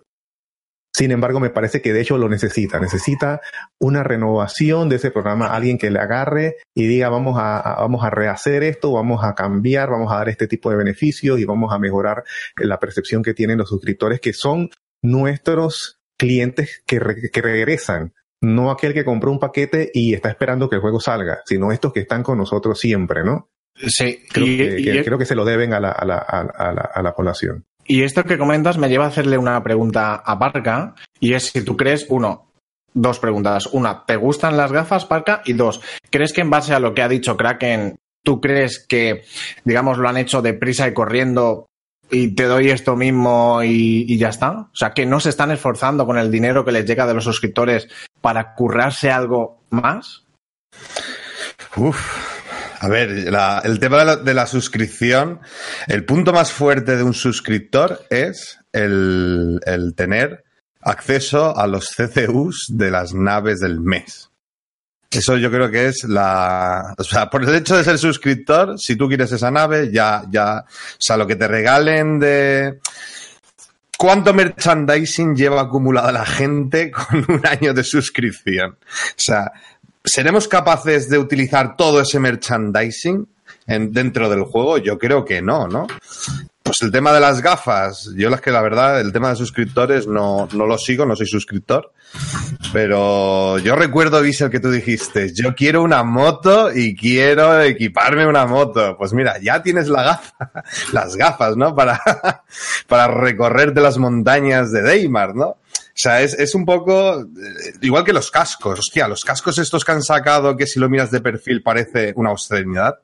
Sin 0.99 1.11
embargo, 1.11 1.41
me 1.41 1.51
parece 1.51 1.83
que 1.83 1.93
de 1.93 2.01
hecho 2.01 2.17
lo 2.17 2.27
necesita. 2.31 2.81
Necesita 2.81 3.43
una 3.79 4.03
renovación 4.03 4.89
de 4.89 4.97
ese 4.97 5.11
programa, 5.11 5.49
alguien 5.55 5.77
que 5.77 5.91
le 5.91 5.99
agarre 5.99 6.57
y 6.75 6.87
diga 6.87 7.11
vamos 7.11 7.37
a, 7.39 7.59
a- 7.61 7.81
vamos 7.83 8.03
a 8.03 8.09
rehacer 8.09 8.63
esto, 8.63 8.93
vamos 8.93 9.23
a 9.23 9.35
cambiar, 9.35 9.91
vamos 9.91 10.11
a 10.11 10.17
dar 10.17 10.31
este 10.31 10.47
tipo 10.47 10.71
de 10.71 10.77
beneficios 10.77 11.39
y 11.39 11.45
vamos 11.45 11.71
a 11.75 11.79
mejorar 11.79 12.25
la 12.57 12.79
percepción 12.79 13.23
que 13.23 13.35
tienen 13.35 13.59
los 13.59 13.69
suscriptores, 13.69 14.21
que 14.21 14.33
son 14.33 14.71
nuestros 15.03 15.99
clientes 16.19 16.83
que, 16.87 16.99
re- 16.99 17.31
que 17.31 17.43
regresan. 17.43 18.15
No 18.41 18.71
aquel 18.71 18.95
que 18.95 19.05
compró 19.05 19.31
un 19.33 19.39
paquete 19.39 19.91
y 19.93 20.15
está 20.15 20.29
esperando 20.31 20.69
que 20.71 20.77
el 20.77 20.81
juego 20.83 21.01
salga, 21.01 21.41
sino 21.45 21.73
estos 21.73 21.93
que 21.93 22.01
están 22.01 22.23
con 22.23 22.39
nosotros 22.39 22.79
siempre, 22.79 23.23
¿no? 23.23 23.51
Sí, 23.75 24.21
Creo, 24.31 24.47
y, 24.47 24.57
que, 24.57 24.81
y- 24.81 24.85
que- 24.85 25.05
creo 25.05 25.19
que 25.19 25.27
se 25.27 25.35
lo 25.35 25.45
deben 25.45 25.75
a 25.75 25.81
la, 25.81 25.91
a 25.91 26.05
la- 26.07 26.17
a 26.19 26.73
la- 26.73 26.91
a 26.95 27.03
la 27.03 27.13
población. 27.15 27.67
Y 27.89 28.03
esto 28.03 28.25
que 28.25 28.39
comentas 28.39 28.79
me 28.79 28.89
lleva 28.89 29.05
a 29.05 29.09
hacerle 29.09 29.39
una 29.39 29.63
pregunta 29.63 30.15
a 30.15 30.39
Parca, 30.39 30.95
y 31.21 31.35
es 31.35 31.51
si 31.51 31.65
tú 31.65 31.77
crees, 31.77 32.07
uno, 32.09 32.47
dos 32.97 33.19
preguntas. 33.19 33.67
Una, 33.67 34.05
¿te 34.05 34.17
gustan 34.17 34.57
las 34.57 34.73
gafas, 34.73 35.05
Parca? 35.05 35.43
Y 35.45 35.53
dos, 35.53 35.81
¿crees 36.11 36.33
que 36.33 36.41
en 36.41 36.51
base 36.51 36.75
a 36.75 36.81
lo 36.81 36.95
que 36.95 37.03
ha 37.03 37.09
dicho 37.09 37.37
Kraken, 37.37 37.97
tú 38.25 38.41
crees 38.41 38.85
que, 38.87 39.25
digamos, 39.65 39.99
lo 39.99 40.09
han 40.09 40.17
hecho 40.17 40.43
deprisa 40.43 40.89
y 40.89 40.95
corriendo 40.95 41.67
y 42.11 42.35
te 42.35 42.45
doy 42.45 42.71
esto 42.71 42.97
mismo 42.97 43.63
y, 43.63 44.17
ya 44.19 44.31
está? 44.31 44.51
O 44.51 44.77
sea, 44.77 44.91
que 44.91 45.07
no 45.07 45.21
se 45.21 45.31
están 45.31 45.51
esforzando 45.51 46.07
con 46.07 46.19
el 46.19 46.31
dinero 46.31 46.65
que 46.65 46.73
les 46.73 46.87
llega 46.87 47.07
de 47.07 47.15
los 47.15 47.25
suscriptores 47.25 47.89
para 48.21 48.55
currarse 48.55 49.11
algo 49.11 49.61
más. 49.71 50.25
Uf. 51.77 52.36
A 52.79 52.89
ver, 52.89 53.11
el 53.11 53.79
tema 53.81 53.99
de 53.99 54.05
la, 54.05 54.17
de 54.17 54.35
la 54.35 54.47
suscripción, 54.47 55.41
el 55.87 56.05
punto 56.05 56.33
más 56.33 56.53
fuerte 56.53 56.97
de 56.97 57.03
un 57.03 57.15
suscriptor 57.15 58.05
es 58.11 58.59
el, 58.73 59.61
el 59.65 59.95
tener 59.95 60.45
acceso 60.83 61.57
a 61.57 61.67
los 61.67 61.91
CCUs 61.97 62.67
de 62.69 62.91
las 62.91 63.15
naves 63.15 63.61
del 63.61 63.81
mes. 63.81 64.31
Eso 65.11 65.37
yo 65.37 65.51
creo 65.51 65.71
que 65.71 65.87
es 65.87 66.05
la. 66.05 66.95
O 66.99 67.05
sea, 67.05 67.31
por 67.31 67.43
el 67.43 67.55
hecho 67.55 67.77
de 67.77 67.85
ser 67.85 67.99
suscriptor, 67.99 68.79
si 68.79 68.97
tú 68.97 69.09
quieres 69.09 69.33
esa 69.33 69.51
nave, 69.51 69.91
ya, 69.91 70.23
ya. 70.31 70.59
O 70.59 70.99
sea, 70.99 71.17
lo 71.17 71.27
que 71.27 71.37
te 71.37 71.49
regalen 71.49 72.19
de. 72.19 72.81
¿Cuánto 73.97 74.35
merchandising 74.35 75.35
lleva 75.35 75.63
acumulada 75.63 76.13
la 76.13 76.27
gente 76.27 76.91
con 77.09 77.25
un 77.29 77.47
año 77.47 77.73
de 77.73 77.83
suscripción? 77.83 78.73
O 78.73 79.15
sea, 79.17 79.53
¿seremos 80.07 80.49
capaces 80.49 81.09
de 81.09 81.19
utilizar 81.19 81.77
todo 81.77 82.01
ese 82.01 82.19
merchandising 82.19 83.29
en, 83.67 83.93
dentro 83.93 84.31
del 84.31 84.45
juego? 84.45 84.79
Yo 84.79 84.99
creo 84.99 85.25
que 85.25 85.43
no, 85.43 85.67
¿no? 85.69 85.87
Pues 86.63 86.83
el 86.83 86.91
tema 86.91 87.13
de 87.13 87.21
las 87.21 87.43
gafas, 87.43 88.11
yo 88.17 88.29
las 88.29 88.41
que 88.41 88.51
la 88.51 88.61
verdad, 88.61 89.01
el 89.01 89.13
tema 89.13 89.31
de 89.31 89.37
suscriptores 89.37 90.09
no, 90.09 90.49
no 90.53 90.67
lo 90.67 90.79
sigo, 90.79 91.07
no 91.07 91.15
soy 91.15 91.29
suscriptor, 91.29 91.93
pero 92.73 93.59
yo 93.59 93.77
recuerdo, 93.77 94.21
Visel, 94.21 94.51
que 94.51 94.59
tú 94.59 94.73
dijiste, 94.73 95.33
yo 95.33 95.55
quiero 95.55 95.83
una 95.83 96.03
moto 96.03 96.73
y 96.75 96.97
quiero 96.97 97.63
equiparme 97.63 98.27
una 98.27 98.47
moto. 98.47 98.97
Pues 98.99 99.13
mira, 99.13 99.39
ya 99.41 99.63
tienes 99.63 99.87
la 99.89 100.03
gafa, 100.03 100.51
las 100.93 101.15
gafas, 101.15 101.57
¿no? 101.57 101.75
Para, 101.75 102.01
para 102.89 103.07
recorrerte 103.09 103.81
las 103.81 103.99
montañas 103.99 104.73
de 104.73 104.83
Deimar, 104.83 105.37
¿no? 105.37 105.59
O 105.97 105.99
sea, 105.99 106.21
es, 106.21 106.35
es 106.35 106.55
un 106.55 106.67
poco 106.67 107.23
eh, 107.23 107.73
igual 107.81 108.05
que 108.05 108.13
los 108.13 108.31
cascos. 108.31 108.79
Hostia, 108.81 109.09
los 109.09 109.25
cascos 109.25 109.57
estos 109.57 109.83
que 109.83 109.93
han 109.93 110.03
sacado, 110.03 110.55
que 110.55 110.67
si 110.67 110.79
lo 110.79 110.91
miras 110.91 111.11
de 111.11 111.23
perfil 111.23 111.63
parece 111.63 112.13
una 112.17 112.33
obscenidad. 112.33 112.97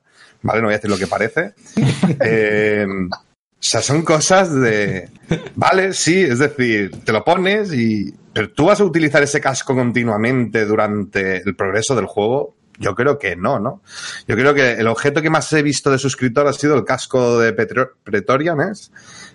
Vale, 0.43 0.61
no 0.61 0.67
voy 0.67 0.75
a 0.75 0.77
decir 0.77 0.91
lo 0.91 0.97
que 0.97 1.07
parece. 1.07 1.53
Eh, 2.19 2.85
o 2.85 3.65
sea, 3.65 3.81
son 3.81 4.01
cosas 4.03 4.53
de. 4.53 5.09
Vale, 5.55 5.93
sí, 5.93 6.21
es 6.21 6.37
decir, 6.39 6.91
te 7.03 7.11
lo 7.13 7.23
pones 7.23 7.73
y. 7.73 8.13
Pero 8.33 8.51
tú 8.51 8.65
vas 8.65 8.79
a 8.81 8.83
utilizar 8.83 9.23
ese 9.23 9.39
casco 9.39 9.73
continuamente 9.73 10.65
durante 10.65 11.37
el 11.37 11.55
progreso 11.55 11.95
del 11.95 12.05
juego. 12.05 12.55
Yo 12.77 12.93
creo 12.93 13.17
que 13.17 13.35
no, 13.37 13.59
¿no? 13.59 13.81
Yo 14.27 14.35
creo 14.35 14.53
que 14.53 14.73
el 14.73 14.87
objeto 14.87 15.21
que 15.21 15.29
más 15.29 15.51
he 15.53 15.61
visto 15.63 15.89
de 15.91 15.97
suscriptor 15.99 16.45
ha 16.47 16.53
sido 16.53 16.75
el 16.75 16.83
casco 16.83 17.39
de 17.39 17.53
Petro- 17.53 17.91
Pretorian, 18.03 18.59
¿es? 18.61 18.91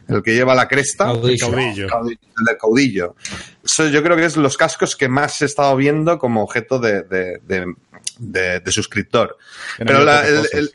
El 0.08 0.22
que 0.22 0.34
lleva 0.34 0.54
la 0.54 0.66
cresta. 0.66 1.04
Caudillo. 1.04 1.86
Caudillo. 1.86 1.86
El 2.38 2.44
del 2.46 2.56
caudillo. 2.58 3.14
Eso 3.64 3.86
yo 3.88 4.02
creo 4.02 4.16
que 4.16 4.24
es 4.24 4.36
los 4.36 4.56
cascos 4.56 4.96
que 4.96 5.08
más 5.08 5.40
he 5.42 5.44
estado 5.44 5.76
viendo 5.76 6.18
como 6.18 6.42
objeto 6.42 6.78
de, 6.78 7.02
de, 7.02 7.40
de- 7.44 7.74
de- 8.18 8.60
de 8.60 8.72
suscriptor. 8.72 9.36
Pero 9.76 10.02
la, 10.04 10.26
el- 10.26 10.48
el- 10.52 10.72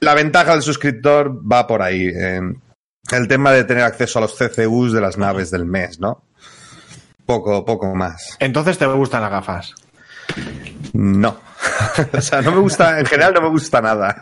la 0.00 0.14
ventaja 0.14 0.52
del 0.52 0.62
suscriptor 0.62 1.40
va 1.50 1.66
por 1.66 1.82
ahí. 1.82 2.06
el 2.08 3.26
tema 3.28 3.52
de 3.52 3.64
tener 3.64 3.82
acceso 3.84 4.18
a 4.18 4.22
los 4.22 4.34
CCUs 4.36 4.92
de 4.92 5.00
las 5.00 5.18
naves 5.18 5.50
del 5.50 5.64
mes, 5.64 5.98
¿no? 5.98 6.22
poco, 7.26 7.64
poco 7.64 7.94
más. 7.94 8.36
Entonces 8.38 8.78
te 8.78 8.86
gustan 8.86 9.20
las 9.22 9.30
gafas. 9.30 9.74
No. 10.92 11.40
o 12.12 12.20
sea, 12.20 12.42
no 12.42 12.52
me 12.52 12.60
gusta, 12.60 13.00
en 13.00 13.06
general 13.06 13.34
no 13.34 13.42
me 13.42 13.48
gusta 13.48 13.80
nada. 13.80 14.20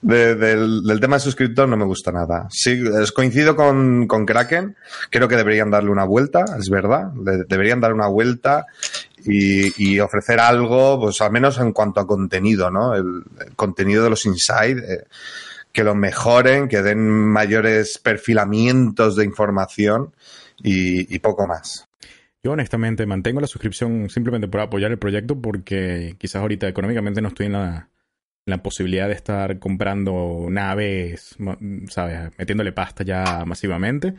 De- 0.00 0.34
del, 0.34 1.00
tema 1.00 1.16
de 1.16 1.20
suscriptor 1.20 1.68
no 1.68 1.76
me 1.76 1.84
gusta 1.84 2.12
nada. 2.12 2.48
Sí, 2.50 2.82
coincido 3.14 3.56
con, 3.56 4.06
con 4.06 4.26
Kraken. 4.26 4.76
Creo 5.10 5.28
que 5.28 5.36
deberían 5.36 5.70
darle 5.70 5.90
una 5.90 6.04
vuelta, 6.04 6.44
es 6.58 6.68
verdad. 6.70 7.12
Deberían 7.14 7.80
dar 7.80 7.92
una 7.92 8.08
vuelta 8.08 8.66
y, 9.24 9.98
ofrecer 10.00 10.40
algo, 10.40 11.00
pues 11.00 11.20
al 11.20 11.32
menos 11.32 11.58
en 11.58 11.72
cuanto 11.72 12.00
a 12.00 12.06
contenido, 12.06 12.70
¿no? 12.70 12.94
El, 12.94 13.24
contenido 13.56 14.04
de 14.04 14.10
los 14.10 14.24
Inside. 14.26 14.94
eh, 14.94 15.04
que 15.70 15.84
lo 15.84 15.94
mejoren, 15.94 16.66
que 16.66 16.82
den 16.82 16.98
mayores 17.08 17.98
perfilamientos 17.98 19.14
de 19.14 19.24
información 19.24 20.12
y 20.60 21.18
poco 21.20 21.46
más. 21.46 21.87
Yo 22.44 22.52
honestamente 22.52 23.04
mantengo 23.06 23.40
la 23.40 23.46
suscripción 23.46 24.08
simplemente 24.10 24.48
por 24.48 24.60
apoyar 24.60 24.90
el 24.90 24.98
proyecto 24.98 25.40
porque 25.40 26.14
quizás 26.18 26.36
ahorita 26.42 26.68
económicamente 26.68 27.20
no 27.20 27.28
estoy 27.28 27.46
en 27.46 27.52
la, 27.52 27.90
en 28.46 28.50
la 28.50 28.62
posibilidad 28.62 29.08
de 29.08 29.14
estar 29.14 29.58
comprando 29.58 30.46
naves, 30.48 31.36
¿sabes? 31.88 32.30
Metiéndole 32.38 32.72
pasta 32.72 33.02
ya 33.04 33.44
masivamente. 33.44 34.14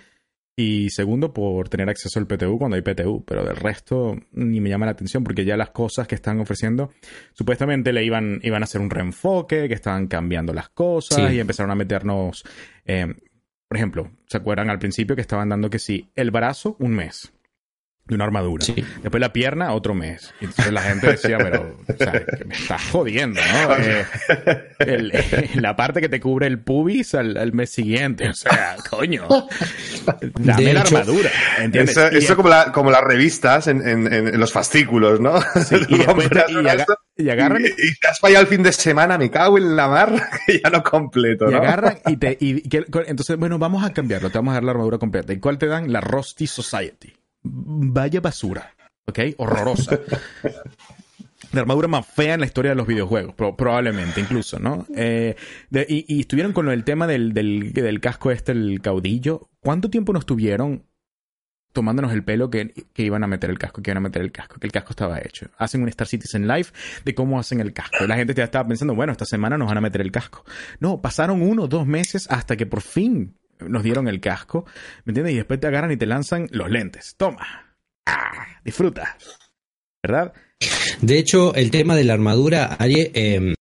Y 0.58 0.90
segundo, 0.90 1.32
por 1.32 1.70
tener 1.70 1.88
acceso 1.88 2.20
al 2.20 2.28
PTU 2.28 2.58
cuando 2.58 2.76
hay 2.76 2.82
PTU. 2.82 3.24
Pero 3.26 3.46
del 3.46 3.56
resto 3.56 4.18
ni 4.34 4.60
me 4.60 4.70
llama 4.70 4.86
la 4.88 4.92
atención 4.92 5.24
porque 5.24 5.46
ya 5.46 5.56
las 5.56 5.70
cosas 5.70 6.06
que 6.06 6.16
están 6.16 6.42
ofreciendo, 6.42 6.92
supuestamente 7.32 7.94
le 7.94 8.04
iban, 8.04 8.42
iban 8.44 8.62
a 8.62 8.66
hacer 8.66 8.82
un 8.82 8.90
reenfoque, 8.90 9.70
que 9.70 9.74
estaban 9.74 10.08
cambiando 10.08 10.54
las 10.54 10.68
cosas 10.68 11.30
Sí. 11.30 11.36
y 11.36 11.40
empezaron 11.40 11.72
a 11.72 11.76
meternos... 11.76 12.44
eh, 12.86 13.08
por 13.70 13.78
ejemplo, 13.78 14.12
¿se 14.26 14.36
acuerdan 14.36 14.70
al 14.70 14.80
principio 14.80 15.16
que 15.16 15.22
estaban 15.22 15.48
dando 15.48 15.70
que 15.70 15.80
sí, 15.80 16.10
el 16.16 16.32
brazo 16.32 16.76
un 16.80 16.92
mes 16.92 17.32
de 18.10 18.16
una 18.16 18.26
armadura? 18.26 18.66
Sí. 18.66 18.74
Después 19.02 19.22
la 19.22 19.32
pierna, 19.32 19.72
otro 19.74 19.94
mes. 19.94 20.34
Y 20.42 20.46
entonces 20.46 20.74
la 20.74 20.82
gente 20.82 21.08
decía, 21.12 21.38
pero, 21.38 21.78
o 21.88 21.94
sea, 21.98 22.12
que 22.12 22.44
me 22.46 22.56
estás 22.56 22.84
jodiendo, 22.92 23.40
¿no? 23.42 23.76
Eh, 23.80 24.06
el- 24.80 25.14
la 25.62 25.76
parte 25.76 26.02
que 26.02 26.10
te 26.10 26.20
cubre 26.20 26.48
el 26.48 26.60
pubis 26.60 27.14
al, 27.16 27.38
al 27.38 27.54
mes 27.54 27.70
siguiente. 27.70 28.28
O 28.30 28.34
sea, 28.34 28.76
coño. 28.90 29.28
Dame 30.40 30.64
De 30.64 30.74
la 30.74 30.82
hecho- 30.82 30.98
armadura. 30.98 31.30
¿Entiendes? 31.60 31.98
Eso, 31.98 32.12
Y 32.14 32.18
eso 32.18 32.36
como, 32.36 32.50
la- 32.50 32.72
como 32.72 32.92
las 32.92 33.02
revistas 33.04 33.68
en, 33.68 33.88
en- 33.88 34.12
en- 34.12 34.28
en 34.30 34.40
los 34.40 34.52
fascículos, 34.52 35.20
¿no? 35.20 35.40
Sí, 35.42 35.76
y 35.88 35.98
después 35.98 36.30
y 36.32 36.68
aga- 36.68 36.86
y 37.18 37.30
agarran 37.30 37.62
y- 37.64 37.68
y, 37.68 37.70
y 37.90 37.96
te 38.00 38.08
has 38.08 38.20
fallado 38.20 38.42
el 38.42 38.48
fin 38.48 38.64
de 38.64 38.72
semana, 38.72 39.18
me 39.18 39.30
cago 39.30 39.58
en 39.58 39.76
la 39.76 39.88
mar, 39.88 40.30
que 40.46 40.62
ya 40.64 40.70
no 40.70 40.82
completo, 40.84 41.48
Y 41.50 41.52
¿no? 41.52 41.58
agarran 41.58 42.00
y 42.08 42.18
te. 42.18 42.38
Y, 42.40 42.62
que- 42.68 42.86
entonces, 43.08 43.38
bueno, 43.38 43.60
vamos 43.60 43.84
a 43.84 43.92
cambiarlo. 43.94 44.30
Te 44.30 44.38
vamos 44.38 44.52
a 44.52 44.56
dar 44.56 44.64
la 44.64 44.72
armadura 44.72 44.98
completa. 44.98 45.34
¿Y 45.34 45.40
cuál 45.40 45.58
te 45.58 45.68
dan? 45.68 45.92
La 45.92 46.02
Rusty 46.02 46.48
Society. 46.48 47.14
Vaya 47.44 48.22
basura. 48.22 48.74
¿Ok? 49.08 49.20
Horrorosa. 49.38 50.00
La 51.52 51.62
armadura 51.62 51.88
más 51.88 52.06
fea 52.06 52.36
en 52.36 52.42
la 52.42 52.46
historia 52.46 52.72
de 52.72 52.76
los 52.76 52.86
videojuegos, 52.86 53.34
pro- 53.34 53.56
probablemente, 53.56 54.22
incluso, 54.22 54.60
¿no? 54.60 54.86
Eh, 54.96 55.36
y, 55.88 56.20
estuvieron 56.20 56.54
con 56.54 56.70
el 56.70 56.84
tema 56.84 57.08
del, 57.08 57.34
del, 57.34 58.00
casco 58.02 58.30
este, 58.30 58.52
el 58.52 58.82
caudillo. 58.82 59.50
¿Cuánto 59.60 59.90
tiempo 59.90 60.14
nos 60.14 60.28
tuvieron 60.28 60.86
tomándonos 61.74 62.14
el 62.14 62.24
pelo 62.24 62.52
que, 62.52 62.74
que 62.94 63.04
iban 63.04 63.24
a 63.24 63.28
meter 63.28 63.50
el 63.50 63.58
casco, 63.58 63.82
que 63.82 63.90
iban 63.90 63.98
a 63.98 64.08
meter 64.08 64.22
el 64.22 64.32
casco, 64.32 64.60
que 64.60 64.68
el 64.68 64.72
casco 64.72 64.92
estaba 64.92 65.18
hecho? 65.20 65.50
Hacen 65.58 65.82
un 65.82 65.90
Star 65.90 66.08
Citizen 66.08 66.48
Live 66.48 66.68
de 67.04 67.16
cómo 67.16 67.40
hacen 67.40 67.62
el 67.62 67.74
casco. 67.74 68.06
La 68.06 68.16
gente 68.16 68.36
ya 68.36 68.44
estaba 68.44 68.68
pensando, 68.68 68.94
bueno, 68.94 69.12
esta 69.12 69.26
semana 69.26 69.58
nos 69.58 69.70
van 69.70 69.78
a 69.78 69.82
meter 69.82 70.02
el 70.02 70.12
casco. 70.12 70.46
No, 70.80 71.02
pasaron 71.02 71.42
uno 71.42 71.68
dos 71.68 71.88
meses 71.88 72.28
hasta 72.30 72.58
que 72.58 72.68
por 72.68 72.82
fin 72.82 73.34
nos 73.68 73.84
dieron 73.84 74.08
el 74.08 74.20
casco, 74.20 74.66
¿me 75.06 75.12
entiendes? 75.12 75.34
Y 75.34 75.38
después 75.38 75.60
te 75.60 75.68
agarran 75.68 75.92
y 75.92 75.98
te 75.98 76.06
lanzan 76.06 76.48
los 76.52 76.70
lentes. 76.70 77.16
Toma. 77.18 77.76
Ah, 78.06 78.48
disfruta. 78.64 79.18
¿Verdad? 80.02 80.34
De 81.02 81.18
hecho, 81.18 81.54
el 81.56 81.72
tema 81.72 81.96
de 81.96 82.04
la 82.04 82.14
armadura, 82.14 82.76
ayer 82.80 83.12
eh, 83.14 83.54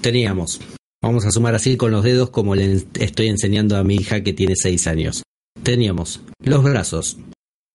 teníamos, 0.00 0.60
vamos 1.00 1.24
a 1.26 1.30
sumar 1.30 1.54
así 1.54 1.76
con 1.76 1.90
los 1.90 2.04
dedos 2.04 2.30
como 2.30 2.54
le 2.54 2.82
estoy 2.98 3.28
enseñando 3.28 3.76
a 3.76 3.84
mi 3.84 3.96
hija 3.96 4.22
que 4.22 4.32
tiene 4.32 4.54
6 4.56 4.86
años. 4.86 5.22
Teníamos 5.62 6.22
los 6.40 6.62
brazos, 6.62 7.18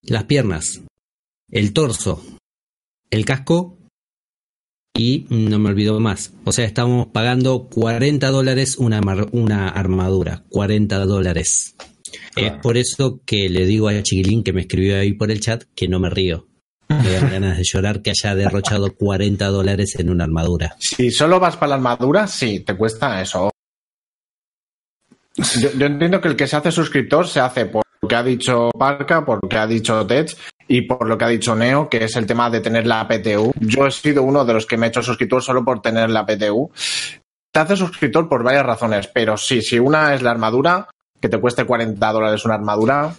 las 0.02 0.26
piernas, 0.26 0.82
el 1.50 1.74
torso, 1.74 2.24
el 3.10 3.26
casco 3.26 3.77
y 4.98 5.26
no 5.30 5.60
me 5.60 5.70
olvido 5.70 6.00
más. 6.00 6.34
O 6.44 6.52
sea, 6.52 6.66
estamos 6.66 7.08
pagando 7.08 7.68
40 7.70 8.28
dólares 8.30 8.78
una, 8.78 9.00
una 9.32 9.70
armadura. 9.70 10.44
40 10.50 11.06
dólares. 11.06 11.76
Es 12.36 12.54
por 12.62 12.78
eso 12.78 13.22
que 13.26 13.50
le 13.50 13.66
digo 13.66 13.90
a 13.90 14.02
Chiquilín 14.02 14.44
que 14.44 14.54
me 14.54 14.62
escribió 14.62 15.00
ahí 15.00 15.14
por 15.14 15.32
el 15.32 15.40
chat 15.40 15.64
que 15.76 15.88
no 15.88 16.00
me 16.00 16.10
río. 16.10 16.48
Me 16.90 17.12
dan 17.12 17.30
ganas 17.30 17.58
de 17.58 17.66
llorar 17.66 18.02
que 18.02 18.12
haya 18.12 18.34
derrochado 18.34 18.96
40 18.96 19.46
dólares 19.48 19.96
en 20.00 20.10
una 20.10 20.24
armadura. 20.24 20.78
Si 20.80 21.12
solo 21.12 21.38
vas 21.38 21.58
para 21.58 21.72
la 21.72 21.76
armadura, 21.76 22.28
sí, 22.28 22.62
te 22.62 22.78
cuesta 22.78 23.22
eso. 23.22 23.52
Yo, 25.60 25.74
yo 25.78 25.86
entiendo 25.86 26.22
que 26.22 26.30
el 26.30 26.38
que 26.38 26.48
se 26.48 26.56
hace 26.56 26.72
suscriptor 26.72 27.28
se 27.28 27.42
hace 27.42 27.66
por 27.66 27.84
lo 28.02 28.08
que 28.08 28.16
ha 28.16 28.24
dicho 28.24 28.70
Parca, 28.72 29.26
por 29.26 29.40
lo 29.44 29.50
que 29.50 29.58
ha 29.58 29.68
dicho 29.68 30.08
Tech 30.08 30.34
y 30.68 30.82
por 30.82 31.08
lo 31.08 31.18
que 31.18 31.26
ha 31.26 31.30
dicho 31.30 31.56
Neo, 31.56 31.90
que 31.90 32.04
es 32.04 32.16
el 32.16 32.26
tema 32.26 32.50
de 32.50 32.62
tener 32.62 32.86
la 32.86 33.08
PTU. 33.08 33.54
Yo 33.60 33.88
he 33.88 33.92
sido 33.92 34.24
uno 34.24 34.46
de 34.46 34.54
los 34.54 34.66
que 34.66 34.78
me 34.78 34.88
he 34.88 34.90
hecho 34.90 35.02
suscriptor 35.02 35.42
solo 35.42 35.64
por 35.64 35.82
tener 35.82 36.10
la 36.10 36.26
PTU. 36.26 36.72
Te 37.52 37.60
hace 37.60 37.76
suscriptor 37.76 38.28
por 38.28 38.44
varias 38.44 38.66
razones, 38.66 39.08
pero 39.08 39.38
sí, 39.38 39.62
si 39.62 39.80
una 39.80 40.14
es 40.14 40.22
la 40.22 40.32
armadura, 40.32 40.88
que 41.20 41.30
te 41.30 41.40
cueste 41.40 41.66
40 41.66 42.12
dólares 42.12 42.46
una 42.46 42.56
armadura, 42.56 43.16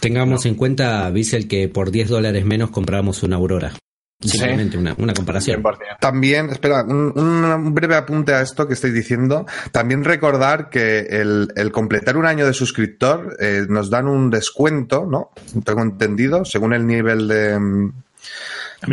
Tengamos 0.00 0.44
en 0.46 0.54
cuenta, 0.54 1.08
Bissell, 1.10 1.48
que 1.48 1.68
por 1.68 1.90
10 1.90 2.08
dólares 2.08 2.44
menos 2.44 2.70
compramos 2.70 3.22
una 3.22 3.36
Aurora. 3.36 3.72
Sí. 4.20 4.30
Simplemente 4.38 4.78
una, 4.78 4.94
una 4.96 5.12
comparación. 5.12 5.62
100%. 5.62 5.98
También, 6.00 6.48
espera, 6.48 6.82
un, 6.84 7.12
un 7.18 7.74
breve 7.74 7.94
apunte 7.96 8.32
a 8.32 8.40
esto 8.40 8.66
que 8.66 8.72
estáis 8.74 8.94
diciendo. 8.94 9.44
También 9.70 10.02
recordar 10.04 10.70
que 10.70 11.00
el, 11.10 11.48
el 11.56 11.72
completar 11.72 12.16
un 12.16 12.24
año 12.24 12.46
de 12.46 12.54
suscriptor 12.54 13.36
eh, 13.40 13.66
nos 13.68 13.90
dan 13.90 14.08
un 14.08 14.30
descuento, 14.30 15.04
¿no? 15.06 15.30
Tengo 15.64 15.82
entendido, 15.82 16.44
según 16.44 16.72
el 16.72 16.86
nivel 16.86 17.28
de, 17.28 17.58
mí- 17.60 17.92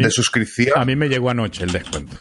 de 0.03 0.11
suscripción. 0.11 0.77
A 0.77 0.83
mí 0.85 0.95
me 0.97 1.07
llegó 1.07 1.29
anoche 1.29 1.63
el 1.63 1.71
descuento. 1.71 2.17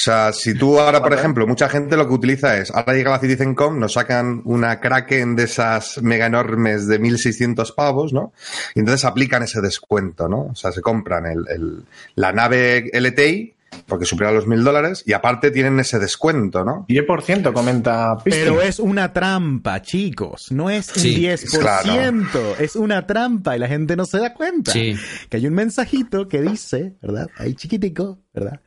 O 0.00 0.02
sea, 0.02 0.32
si 0.32 0.54
tú 0.54 0.80
ahora, 0.80 1.02
por 1.02 1.12
ejemplo, 1.12 1.46
mucha 1.46 1.68
gente 1.68 1.94
lo 1.94 2.08
que 2.08 2.14
utiliza 2.14 2.56
es, 2.56 2.70
ahora 2.70 2.94
llega 2.94 3.10
la 3.10 3.18
CitizenCom, 3.18 3.78
nos 3.78 3.92
sacan 3.92 4.40
una 4.46 4.80
Kraken 4.80 5.36
de 5.36 5.42
esas 5.44 6.00
mega 6.02 6.24
enormes 6.24 6.86
de 6.86 6.98
1600 6.98 7.72
pavos, 7.72 8.14
¿no? 8.14 8.32
Y 8.74 8.78
entonces 8.80 9.04
aplican 9.04 9.42
ese 9.42 9.60
descuento, 9.60 10.26
¿no? 10.26 10.46
O 10.52 10.54
sea, 10.54 10.72
se 10.72 10.80
compran 10.80 11.26
el, 11.26 11.44
el- 11.50 11.82
la 12.14 12.32
nave 12.32 12.90
LTI, 12.94 13.54
porque 13.86 14.06
supera 14.06 14.32
los 14.32 14.46
1000 14.46 14.64
dólares, 14.64 15.02
y 15.04 15.12
aparte 15.12 15.50
tienen 15.50 15.78
ese 15.80 15.98
descuento, 15.98 16.64
¿no? 16.64 16.86
10% 16.88 17.52
comenta 17.52 18.16
Pistin. 18.24 18.42
Pero 18.44 18.62
es 18.62 18.78
una 18.78 19.12
trampa, 19.12 19.82
chicos. 19.82 20.50
No 20.50 20.70
es 20.70 20.88
un 20.96 21.02
Sí, 21.02 21.16
10%. 21.26 21.58
claro. 21.58 22.56
Es 22.58 22.74
una 22.74 23.06
trampa 23.06 23.54
y 23.54 23.58
la 23.58 23.68
gente 23.68 23.96
no 23.96 24.06
se 24.06 24.18
da 24.18 24.32
cuenta. 24.32 24.72
Sí. 24.72 24.96
Que 25.28 25.36
hay 25.36 25.46
un 25.46 25.52
mensajito 25.52 26.26
que 26.26 26.40
dice, 26.40 26.94
¿verdad? 27.02 27.28
Ahí 27.36 27.52
chiquitico, 27.54 28.18
¿verdad? 28.32 28.60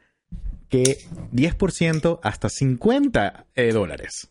Que 0.74 0.98
10% 1.32 2.20
hasta 2.24 2.50
50 2.50 3.46
eh, 3.54 3.72
dólares. 3.72 4.30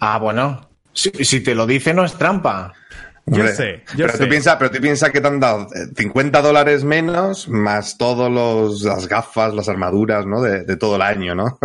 Ah, 0.00 0.18
bueno. 0.18 0.68
Si, 0.92 1.10
si 1.24 1.40
te 1.40 1.54
lo 1.54 1.66
dice, 1.66 1.94
no 1.94 2.04
es 2.04 2.14
trampa. 2.18 2.72
Yo 3.26 3.36
Hombre, 3.36 3.54
sé, 3.54 3.82
yo 3.96 4.06
pero 4.06 4.12
sé. 4.18 4.24
tú 4.24 4.28
piensas, 4.30 4.56
pero 4.56 4.70
tú 4.70 4.80
piensas 4.80 5.10
que 5.10 5.20
te 5.20 5.26
han 5.28 5.40
dado 5.40 5.66
eh, 5.74 5.86
50 5.96 6.42
dólares 6.42 6.84
menos, 6.84 7.48
más 7.48 7.98
todos 7.98 8.30
los, 8.30 8.82
las 8.82 9.08
gafas, 9.08 9.52
las 9.54 9.68
armaduras, 9.68 10.26
¿no? 10.26 10.40
De, 10.42 10.62
de 10.64 10.76
todo 10.76 10.94
el 10.96 11.02
año, 11.02 11.34
¿no? 11.34 11.58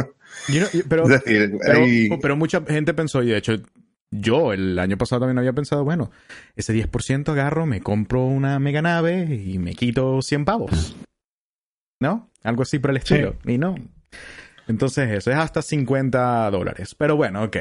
Yo 0.47 0.61
no- 0.61 0.71
yo- 0.71 0.81
pero, 0.89 1.03
es 1.03 1.09
decir, 1.09 1.57
pero, 1.63 1.79
hay- 1.83 2.09
pero 2.19 2.35
mucha 2.35 2.61
gente 2.65 2.95
pensó, 2.95 3.21
y 3.21 3.27
de 3.27 3.37
hecho, 3.37 3.53
yo 4.09 4.53
el 4.53 4.79
año 4.79 4.97
pasado 4.97 5.21
también 5.21 5.37
había 5.37 5.53
pensado, 5.53 5.83
bueno, 5.83 6.09
ese 6.55 6.73
10% 6.73 7.29
agarro, 7.31 7.67
me 7.67 7.81
compro 7.81 8.25
una 8.25 8.57
mega 8.57 8.81
nave 8.81 9.23
y 9.25 9.59
me 9.59 9.75
quito 9.75 10.21
100 10.23 10.45
pavos. 10.45 10.95
¿No? 11.99 12.30
Algo 12.43 12.63
así 12.63 12.79
por 12.79 12.91
el 12.91 12.97
estilo. 12.97 13.35
Y 13.45 13.57
no. 13.57 13.75
Entonces 14.67 15.09
eso 15.11 15.31
es 15.31 15.37
hasta 15.37 15.61
50 15.61 16.49
dólares. 16.51 16.95
Pero 16.95 17.15
bueno, 17.15 17.43
ok. 17.43 17.57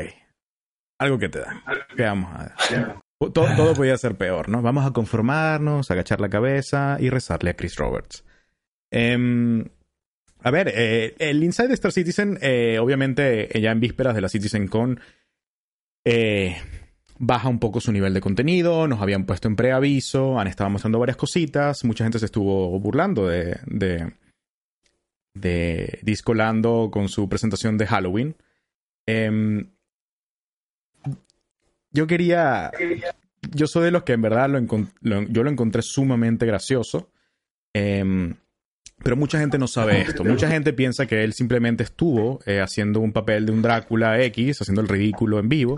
Algo 0.98 1.18
que 1.18 1.28
te 1.28 1.40
da. 1.40 1.62
¿Qué 1.96 2.02
vamos 2.02 2.30
a 2.34 2.54
todo, 3.28 3.54
todo 3.54 3.74
podía 3.74 3.96
ser 3.98 4.16
peor, 4.16 4.48
¿no? 4.48 4.62
Vamos 4.62 4.86
a 4.86 4.92
conformarnos, 4.92 5.90
agachar 5.90 6.20
la 6.20 6.30
cabeza 6.30 6.96
y 6.98 7.10
rezarle 7.10 7.50
a 7.50 7.54
Chris 7.54 7.76
Roberts. 7.76 8.24
Em, 8.90 9.66
a 10.42 10.50
ver, 10.50 10.72
eh, 10.74 11.14
el 11.18 11.44
Inside 11.44 11.68
de 11.68 11.74
Star 11.74 11.92
Citizen, 11.92 12.38
eh, 12.40 12.78
obviamente, 12.80 13.56
eh, 13.56 13.60
ya 13.60 13.72
en 13.72 13.80
vísperas 13.80 14.14
de 14.14 14.22
la 14.22 14.30
CitizenCon, 14.30 15.00
eh, 16.04 16.56
baja 17.18 17.50
un 17.50 17.58
poco 17.58 17.80
su 17.80 17.92
nivel 17.92 18.14
de 18.14 18.22
contenido, 18.22 18.88
nos 18.88 19.02
habían 19.02 19.26
puesto 19.26 19.48
en 19.48 19.56
preaviso, 19.56 20.40
han 20.40 20.46
estado 20.46 20.70
mostrando 20.70 20.98
varias 20.98 21.18
cositas, 21.18 21.84
mucha 21.84 22.04
gente 22.04 22.18
se 22.18 22.24
estuvo 22.24 22.78
burlando 22.80 23.28
de, 23.28 23.60
de, 23.66 24.14
de 25.34 25.98
Disco 26.02 26.34
Lando 26.34 26.90
con 26.92 27.08
su 27.08 27.28
presentación 27.28 27.78
de 27.78 27.86
Halloween. 27.86 28.36
Em, 29.06 29.70
yo 31.92 32.06
quería 32.06 32.70
yo 33.50 33.66
soy 33.66 33.84
de 33.84 33.90
los 33.90 34.04
que 34.04 34.12
en 34.12 34.22
verdad 34.22 34.48
lo, 34.48 34.60
lo 35.00 35.22
yo 35.22 35.42
lo 35.42 35.50
encontré 35.50 35.82
sumamente 35.82 36.46
gracioso. 36.46 37.10
Eh, 37.74 38.34
pero 39.02 39.16
mucha 39.16 39.38
gente 39.38 39.58
no 39.58 39.66
sabe 39.66 40.02
esto. 40.02 40.24
Mucha 40.24 40.48
gente 40.48 40.72
piensa 40.72 41.06
que 41.06 41.24
él 41.24 41.32
simplemente 41.32 41.82
estuvo 41.82 42.40
eh, 42.44 42.60
haciendo 42.60 43.00
un 43.00 43.12
papel 43.12 43.46
de 43.46 43.52
un 43.52 43.62
Drácula 43.62 44.22
X, 44.24 44.60
haciendo 44.60 44.82
el 44.82 44.88
ridículo 44.88 45.38
en 45.38 45.48
vivo. 45.48 45.76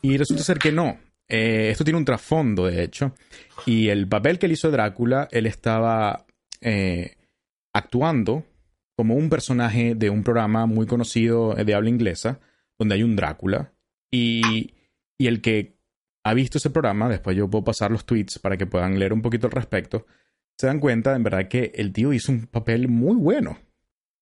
Y 0.00 0.16
resulta 0.16 0.42
ser 0.42 0.58
que 0.58 0.72
no. 0.72 0.98
Eh, 1.28 1.68
esto 1.70 1.84
tiene 1.84 1.98
un 1.98 2.06
trasfondo, 2.06 2.66
de 2.66 2.82
hecho. 2.82 3.14
Y 3.66 3.88
el 3.88 4.08
papel 4.08 4.38
que 4.38 4.46
él 4.46 4.52
hizo 4.52 4.68
de 4.68 4.72
Drácula, 4.72 5.28
él 5.30 5.46
estaba 5.46 6.24
eh, 6.62 7.16
actuando 7.74 8.44
como 8.96 9.14
un 9.14 9.28
personaje 9.28 9.94
de 9.94 10.10
un 10.10 10.22
programa 10.22 10.66
muy 10.66 10.86
conocido 10.86 11.54
de 11.54 11.74
habla 11.74 11.88
inglesa, 11.88 12.40
donde 12.78 12.96
hay 12.96 13.02
un 13.02 13.16
Drácula. 13.16 13.72
Y, 14.10 14.74
el 15.18 15.40
que 15.40 15.78
ha 16.24 16.34
visto 16.34 16.58
ese 16.58 16.70
programa, 16.70 17.08
después 17.08 17.36
yo 17.36 17.48
puedo 17.48 17.62
pasar 17.62 17.92
los 17.92 18.04
tweets 18.04 18.40
para 18.40 18.56
que 18.56 18.66
puedan 18.66 18.98
leer 18.98 19.12
un 19.12 19.22
poquito 19.22 19.46
al 19.46 19.52
respecto 19.52 20.04
se 20.58 20.66
dan 20.66 20.80
cuenta, 20.80 21.14
en 21.16 21.22
verdad, 21.22 21.48
que 21.48 21.72
el 21.74 21.92
tío 21.92 22.12
hizo 22.12 22.32
un 22.32 22.46
papel 22.46 22.88
muy 22.88 23.16
bueno 23.16 23.58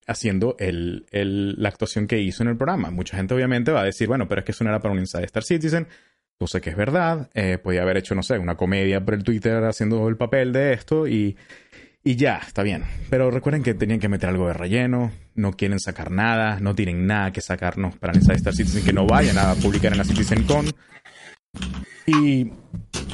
haciendo 0.07 0.57
la 0.59 1.68
actuación 1.68 2.07
que 2.07 2.18
hizo 2.18 2.43
en 2.43 2.49
el 2.49 2.57
programa. 2.57 2.91
Mucha 2.91 3.16
gente 3.16 3.35
obviamente 3.35 3.71
va 3.73 3.83
a 3.83 3.85
decir, 3.85 4.09
bueno, 4.09 4.27
pero 4.27 4.41
es 4.41 4.45
que 4.45 4.53
eso 4.53 4.64
no 4.64 4.71
era 4.71 4.81
para 4.81 4.93
un 4.93 5.01
Inside 5.01 5.25
Star 5.25 5.45
Citizen, 5.45 5.87
cosa 6.39 6.61
que 6.61 6.71
es 6.71 6.77
verdad. 6.77 7.31
Eh, 7.35 7.59
podía 7.59 7.83
haber 7.83 7.99
hecho, 7.99 8.14
no 8.14 8.23
sé, 8.23 8.39
una 8.39 8.57
comedia 8.57 9.05
por 9.05 9.14
el 9.14 9.23
Twitter 9.23 9.62
haciendo 9.64 10.09
el 10.09 10.16
papel 10.16 10.53
de 10.53 10.73
esto 10.73 11.07
y, 11.07 11.37
y 12.03 12.16
ya, 12.16 12.38
está 12.38 12.62
bien. 12.62 12.84
Pero 13.11 13.30
recuerden 13.30 13.62
que 13.62 13.74
tenían 13.74 14.01
que 14.01 14.09
meter 14.09 14.28
algo 14.30 14.46
de 14.46 14.55
relleno, 14.55 15.12
no 15.34 15.53
quieren 15.53 15.78
sacar 15.78 16.11
nada, 16.11 16.59
no 16.61 16.74
tienen 16.74 17.07
nada 17.07 17.32
que 17.32 17.40
sacarnos 17.40 17.96
para 17.96 18.14
Inside 18.14 18.36
Star 18.36 18.55
Citizen 18.55 18.84
que 18.84 18.92
no 18.92 19.07
vayan 19.07 19.38
a 19.38 19.55
publicar 19.55 19.92
en 19.92 19.98
la 19.98 20.05
CitizenCon. 20.05 20.66
Y 22.07 22.51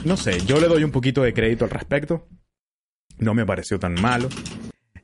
no 0.05 0.17
sé, 0.17 0.39
yo 0.47 0.61
le 0.61 0.69
doy 0.69 0.85
un 0.85 0.93
poquito 0.93 1.23
de 1.23 1.35
crédito 1.35 1.65
al 1.65 1.71
respecto. 1.71 2.29
No 3.19 3.35
me 3.35 3.45
pareció 3.45 3.79
tan 3.79 3.95
malo. 3.95 4.29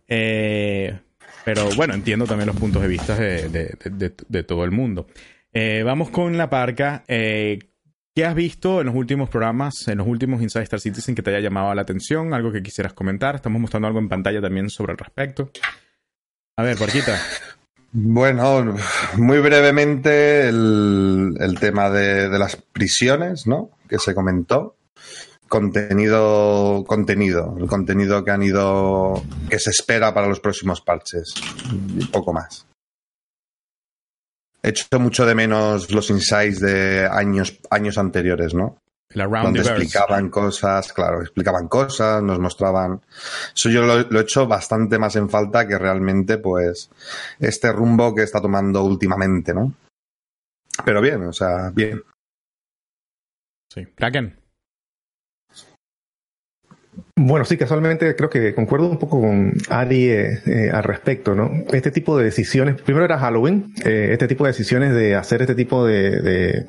Eh, 0.06 0.98
pero 1.44 1.68
bueno, 1.74 1.94
entiendo 1.94 2.26
también 2.26 2.46
los 2.46 2.56
puntos 2.56 2.82
de 2.82 2.88
vista 2.88 3.16
de, 3.16 4.44
todo 4.46 4.64
el 4.64 4.70
mundo. 4.70 5.08
Eh, 5.52 5.82
vamos 5.84 6.10
con 6.10 6.36
la 6.36 6.48
parca. 6.48 7.04
Eh, 7.08 7.58
¿Qué 8.14 8.26
has 8.26 8.34
visto 8.34 8.80
en 8.80 8.88
los 8.88 8.94
últimos 8.94 9.30
programas, 9.30 9.88
en 9.88 9.96
los 9.96 10.06
últimos 10.06 10.42
Inside 10.42 10.64
Star 10.64 10.80
Citizen 10.80 11.14
que 11.14 11.22
te 11.22 11.30
haya 11.30 11.40
llamado 11.40 11.74
la 11.74 11.80
atención? 11.80 12.34
¿Algo 12.34 12.52
que 12.52 12.62
quisieras 12.62 12.92
comentar? 12.92 13.36
Estamos 13.36 13.58
mostrando 13.58 13.88
algo 13.88 14.00
en 14.00 14.10
pantalla 14.10 14.42
también 14.42 14.68
sobre 14.68 14.92
el 14.92 14.98
respecto. 14.98 15.50
A 16.56 16.62
ver, 16.62 16.76
Parquita. 16.76 17.18
Bueno, 17.92 18.76
muy 19.16 19.38
brevemente 19.38 20.46
el, 20.46 21.34
el 21.40 21.58
tema 21.58 21.88
de, 21.88 22.28
de, 22.28 22.38
las 22.38 22.56
prisiones, 22.56 23.46
¿no? 23.46 23.70
Que 23.88 23.98
se 23.98 24.14
comentó 24.14 24.76
contenido, 25.48 26.84
contenido, 26.86 27.56
el 27.58 27.66
contenido 27.66 28.24
que 28.24 28.30
han 28.30 28.42
ido, 28.42 29.22
que 29.48 29.58
se 29.58 29.70
espera 29.70 30.12
para 30.12 30.26
los 30.26 30.40
próximos 30.40 30.80
parches, 30.82 31.34
y 31.98 32.04
poco 32.06 32.32
más. 32.32 32.66
He 34.62 34.68
hecho 34.68 34.86
mucho 34.98 35.26
de 35.26 35.34
menos 35.34 35.90
los 35.90 36.10
insights 36.10 36.60
de 36.60 37.08
años, 37.10 37.58
años 37.70 37.98
anteriores, 37.98 38.54
¿no? 38.54 38.78
Donde 39.14 39.60
explicaban 39.60 40.30
cosas, 40.30 40.92
claro, 40.92 41.20
explicaban 41.20 41.68
cosas, 41.68 42.22
nos 42.22 42.38
mostraban. 42.38 43.02
Eso 43.54 43.68
yo 43.68 43.82
lo, 43.82 44.02
lo, 44.02 44.20
he 44.20 44.22
hecho 44.22 44.46
bastante 44.46 44.98
más 44.98 45.16
en 45.16 45.28
falta 45.28 45.66
que 45.66 45.76
realmente, 45.76 46.38
pues, 46.38 46.90
este 47.38 47.72
rumbo 47.72 48.14
que 48.14 48.22
está 48.22 48.40
tomando 48.40 48.82
últimamente, 48.82 49.52
¿no? 49.52 49.74
Pero 50.84 51.02
bien, 51.02 51.24
o 51.24 51.32
sea, 51.32 51.70
bien. 51.74 52.02
Sí. 53.68 53.84
Kraken. 53.94 54.41
Bueno, 57.24 57.44
sí, 57.44 57.56
casualmente 57.56 58.16
creo 58.16 58.28
que 58.28 58.52
concuerdo 58.52 58.90
un 58.90 58.98
poco 58.98 59.20
con 59.20 59.52
Ari 59.68 60.10
eh, 60.10 60.40
eh, 60.44 60.70
al 60.72 60.82
respecto, 60.82 61.36
¿no? 61.36 61.52
Este 61.72 61.92
tipo 61.92 62.18
de 62.18 62.24
decisiones, 62.24 62.82
primero 62.82 63.04
era 63.04 63.16
Halloween, 63.16 63.72
eh, 63.84 64.08
este 64.10 64.26
tipo 64.26 64.42
de 64.44 64.50
decisiones 64.50 64.92
de 64.92 65.14
hacer 65.14 65.40
este 65.40 65.54
tipo 65.54 65.86
de, 65.86 66.20
de 66.20 66.66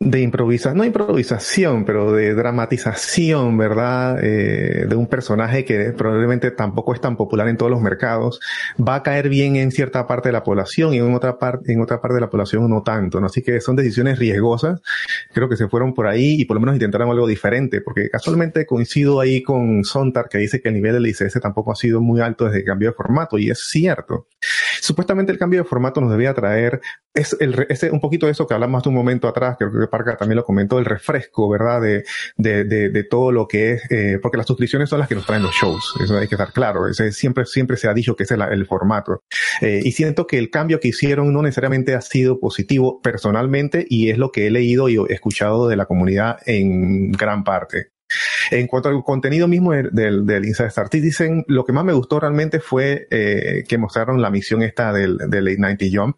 de 0.00 0.20
improvisación, 0.20 0.78
no 0.78 0.84
improvisación, 0.84 1.84
pero 1.84 2.12
de 2.12 2.32
dramatización, 2.32 3.58
¿verdad? 3.58 4.18
Eh, 4.22 4.86
de 4.88 4.94
un 4.94 5.08
personaje 5.08 5.64
que 5.64 5.92
probablemente 5.92 6.52
tampoco 6.52 6.94
es 6.94 7.00
tan 7.00 7.16
popular 7.16 7.48
en 7.48 7.56
todos 7.56 7.70
los 7.70 7.80
mercados, 7.80 8.38
va 8.80 8.94
a 8.94 9.02
caer 9.02 9.28
bien 9.28 9.56
en 9.56 9.72
cierta 9.72 10.06
parte 10.06 10.28
de 10.28 10.34
la 10.34 10.44
población 10.44 10.94
y 10.94 10.98
en 10.98 11.12
otra 11.14 11.36
parte, 11.38 11.72
en 11.72 11.80
otra 11.80 12.00
parte 12.00 12.14
de 12.14 12.20
la 12.20 12.30
población 12.30 12.70
no 12.70 12.84
tanto, 12.84 13.20
¿no? 13.20 13.26
Así 13.26 13.42
que 13.42 13.60
son 13.60 13.74
decisiones 13.74 14.20
riesgosas. 14.20 14.80
Creo 15.32 15.48
que 15.48 15.56
se 15.56 15.68
fueron 15.68 15.92
por 15.94 16.06
ahí 16.06 16.40
y 16.40 16.44
por 16.44 16.54
lo 16.54 16.60
menos 16.60 16.76
intentaron 16.76 17.10
algo 17.10 17.26
diferente, 17.26 17.80
porque 17.80 18.08
casualmente 18.08 18.66
coincido 18.66 19.18
ahí 19.18 19.42
con 19.42 19.82
Sontar 19.82 20.28
que 20.28 20.38
dice 20.38 20.60
que 20.62 20.68
el 20.68 20.74
nivel 20.74 20.92
del 20.92 21.08
ICS 21.08 21.40
tampoco 21.40 21.72
ha 21.72 21.76
sido 21.76 22.00
muy 22.00 22.20
alto 22.20 22.44
desde 22.44 22.58
el 22.58 22.64
cambio 22.64 22.90
de 22.90 22.94
formato 22.94 23.36
y 23.36 23.50
es 23.50 23.66
cierto. 23.68 24.28
Supuestamente 24.80 25.32
el 25.32 25.38
cambio 25.38 25.64
de 25.64 25.68
formato 25.68 26.00
nos 26.00 26.12
debía 26.12 26.32
traer 26.34 26.80
es 27.14 27.36
el, 27.40 27.66
un 27.90 28.00
poquito 28.00 28.26
de 28.26 28.32
eso 28.32 28.46
que 28.46 28.54
hablamos 28.54 28.80
hace 28.80 28.88
un 28.88 28.94
momento 28.94 29.28
atrás, 29.28 29.56
creo 29.58 29.70
que 29.72 29.86
Parca 29.88 30.16
también 30.16 30.36
lo 30.36 30.44
comentó, 30.44 30.78
el 30.78 30.84
refresco, 30.84 31.48
¿verdad? 31.48 31.80
De, 31.80 32.04
de, 32.36 32.64
de, 32.64 32.90
de 32.90 33.04
todo 33.04 33.32
lo 33.32 33.46
que 33.48 33.72
es, 33.72 33.82
eh, 33.90 34.18
porque 34.22 34.36
las 34.36 34.46
suscripciones 34.46 34.88
son 34.88 35.00
las 35.00 35.08
que 35.08 35.14
nos 35.14 35.26
traen 35.26 35.42
los 35.42 35.54
shows, 35.54 35.94
eso 36.02 36.16
hay 36.16 36.28
que 36.28 36.34
estar 36.34 36.52
claro, 36.52 36.88
ese, 36.88 37.12
siempre, 37.12 37.44
siempre 37.46 37.76
se 37.76 37.88
ha 37.88 37.94
dicho 37.94 38.14
que 38.14 38.24
ese 38.24 38.34
es 38.34 38.40
el, 38.50 38.66
formato. 38.66 39.22
Eh, 39.60 39.80
y 39.82 39.92
siento 39.92 40.26
que 40.26 40.38
el 40.38 40.50
cambio 40.50 40.78
que 40.78 40.88
hicieron 40.88 41.32
no 41.32 41.42
necesariamente 41.42 41.94
ha 41.94 42.00
sido 42.00 42.38
positivo 42.38 43.00
personalmente 43.00 43.86
y 43.88 44.10
es 44.10 44.18
lo 44.18 44.30
que 44.30 44.46
he 44.46 44.50
leído 44.50 44.88
y 44.88 44.98
escuchado 45.08 45.68
de 45.68 45.76
la 45.76 45.86
comunidad 45.86 46.38
en 46.46 47.12
gran 47.12 47.44
parte. 47.44 47.92
En 48.50 48.66
cuanto 48.66 48.88
al 48.88 49.02
contenido 49.02 49.48
mismo 49.48 49.72
del, 49.72 50.24
del 50.26 50.44
Inside 50.46 50.68
Star 50.68 50.88
Citizen, 50.88 51.44
lo 51.46 51.64
que 51.64 51.72
más 51.72 51.84
me 51.84 51.92
gustó 51.92 52.20
realmente 52.20 52.60
fue 52.60 53.06
eh, 53.10 53.64
que 53.68 53.78
mostraron 53.78 54.22
la 54.22 54.30
misión 54.30 54.62
esta 54.62 54.92
del, 54.92 55.18
del 55.18 55.48
890 55.48 55.84
Jump. 55.92 56.16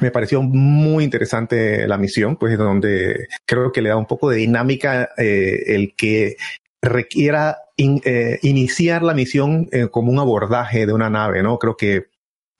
Me 0.00 0.10
pareció 0.10 0.42
muy 0.42 1.04
interesante 1.04 1.86
la 1.86 1.98
misión, 1.98 2.36
pues 2.36 2.58
donde 2.58 3.28
creo 3.44 3.72
que 3.72 3.82
le 3.82 3.90
da 3.90 3.96
un 3.96 4.06
poco 4.06 4.30
de 4.30 4.38
dinámica 4.38 5.10
eh, 5.16 5.62
el 5.74 5.94
que 5.96 6.36
requiera 6.82 7.58
in, 7.76 8.00
eh, 8.04 8.38
iniciar 8.42 9.02
la 9.02 9.14
misión 9.14 9.68
eh, 9.72 9.88
como 9.90 10.12
un 10.12 10.18
abordaje 10.18 10.86
de 10.86 10.92
una 10.92 11.10
nave, 11.10 11.42
¿no? 11.42 11.58
Creo 11.58 11.76
que 11.76 12.06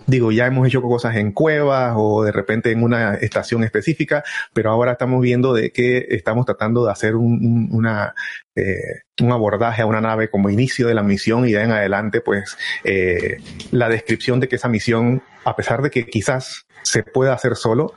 Digo, 0.06 0.32
ya 0.32 0.46
hemos 0.46 0.66
hecho 0.66 0.82
cosas 0.82 1.16
en 1.16 1.32
cuevas 1.32 1.94
o 1.96 2.24
de 2.24 2.32
repente 2.32 2.70
en 2.70 2.82
una 2.82 3.14
estación 3.14 3.64
específica, 3.64 4.22
pero 4.52 4.70
ahora 4.70 4.92
estamos 4.92 5.22
viendo 5.22 5.54
de 5.54 5.70
que 5.70 6.06
estamos 6.10 6.44
tratando 6.44 6.84
de 6.84 6.92
hacer 6.92 7.16
un, 7.16 7.34
un, 7.34 7.68
una, 7.72 8.14
eh, 8.54 9.02
un 9.20 9.32
abordaje 9.32 9.82
a 9.82 9.86
una 9.86 10.00
nave 10.00 10.28
como 10.28 10.50
inicio 10.50 10.86
de 10.86 10.94
la 10.94 11.02
misión 11.02 11.48
y 11.48 11.52
de 11.52 11.62
en 11.62 11.72
adelante, 11.72 12.20
pues 12.20 12.56
eh, 12.84 13.38
la 13.70 13.88
descripción 13.88 14.40
de 14.40 14.48
que 14.48 14.56
esa 14.56 14.68
misión, 14.68 15.22
a 15.44 15.56
pesar 15.56 15.82
de 15.82 15.90
que 15.90 16.06
quizás 16.06 16.66
se 16.82 17.02
pueda 17.02 17.32
hacer 17.32 17.56
solo, 17.56 17.94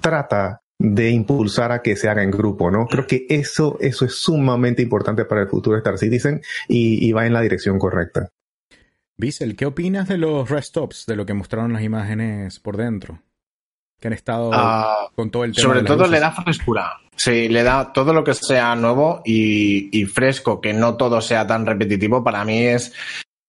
trata 0.00 0.62
de 0.78 1.10
impulsar 1.10 1.72
a 1.72 1.82
que 1.82 1.96
se 1.96 2.08
haga 2.08 2.22
en 2.22 2.30
grupo, 2.30 2.70
¿no? 2.70 2.86
Creo 2.86 3.06
que 3.06 3.26
eso, 3.28 3.78
eso 3.80 4.04
es 4.04 4.14
sumamente 4.14 4.82
importante 4.82 5.24
para 5.24 5.42
el 5.42 5.48
futuro 5.48 5.74
de 5.74 5.80
Star 5.80 5.98
Citizen 5.98 6.42
y, 6.68 7.06
y 7.06 7.12
va 7.12 7.26
en 7.26 7.32
la 7.32 7.40
dirección 7.40 7.78
correcta. 7.78 8.28
Bissell, 9.18 9.56
¿qué 9.56 9.66
opinas 9.66 10.08
de 10.08 10.18
los 10.18 10.48
restops, 10.50 11.06
de 11.06 11.16
lo 11.16 11.24
que 11.24 11.32
mostraron 11.32 11.72
las 11.72 11.82
imágenes 11.82 12.60
por 12.60 12.76
dentro? 12.76 13.22
Que 13.98 14.08
han 14.08 14.14
estado 14.14 14.50
uh, 14.50 15.14
con 15.14 15.30
todo 15.30 15.44
el 15.44 15.54
tema. 15.54 15.68
Sobre 15.68 15.82
todo 15.82 16.06
le 16.06 16.20
da 16.20 16.30
frescura. 16.32 16.92
Sí, 17.16 17.48
le 17.48 17.62
da 17.62 17.94
todo 17.94 18.12
lo 18.12 18.22
que 18.22 18.34
sea 18.34 18.76
nuevo 18.76 19.22
y, 19.24 19.88
y, 19.98 20.04
fresco, 20.04 20.60
que 20.60 20.74
no 20.74 20.96
todo 20.96 21.22
sea 21.22 21.46
tan 21.46 21.64
repetitivo. 21.64 22.22
Para 22.22 22.44
mí 22.44 22.58
es. 22.58 22.92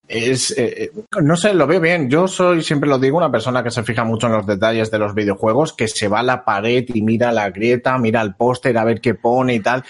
Es, 0.06 0.56
eh, 0.56 0.90
no 1.20 1.36
sé, 1.36 1.52
lo 1.52 1.66
veo 1.66 1.82
bien. 1.82 2.08
Yo 2.08 2.28
soy, 2.28 2.62
siempre 2.62 2.88
lo 2.88 2.98
digo, 2.98 3.18
una 3.18 3.30
persona 3.30 3.62
que 3.62 3.70
se 3.70 3.82
fija 3.82 4.04
mucho 4.04 4.26
en 4.26 4.32
los 4.32 4.46
detalles 4.46 4.90
de 4.90 4.98
los 4.98 5.14
videojuegos, 5.14 5.74
que 5.74 5.86
se 5.86 6.08
va 6.08 6.20
a 6.20 6.22
la 6.22 6.46
pared 6.46 6.86
y 6.94 7.02
mira 7.02 7.30
la 7.30 7.50
grieta, 7.50 7.98
mira 7.98 8.22
el 8.22 8.34
póster 8.34 8.78
a 8.78 8.84
ver 8.84 9.02
qué 9.02 9.14
pone 9.14 9.56
y 9.56 9.60
tal. 9.60 9.84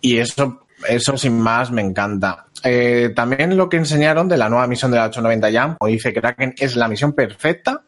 Y 0.00 0.16
eso, 0.16 0.66
eso 0.88 1.18
sin 1.18 1.38
más 1.38 1.70
me 1.70 1.82
encanta. 1.82 2.46
Eh, 2.64 3.10
también 3.14 3.56
lo 3.56 3.68
que 3.68 3.76
enseñaron 3.76 4.28
de 4.28 4.36
la 4.36 4.48
nueva 4.48 4.66
misión 4.66 4.90
de 4.90 4.98
la 4.98 5.06
890 5.06 5.52
Jam, 5.52 5.76
o 5.80 5.86
dice 5.86 6.12
Kraken, 6.12 6.54
es 6.58 6.76
la 6.76 6.88
misión 6.88 7.12
perfecta, 7.12 7.84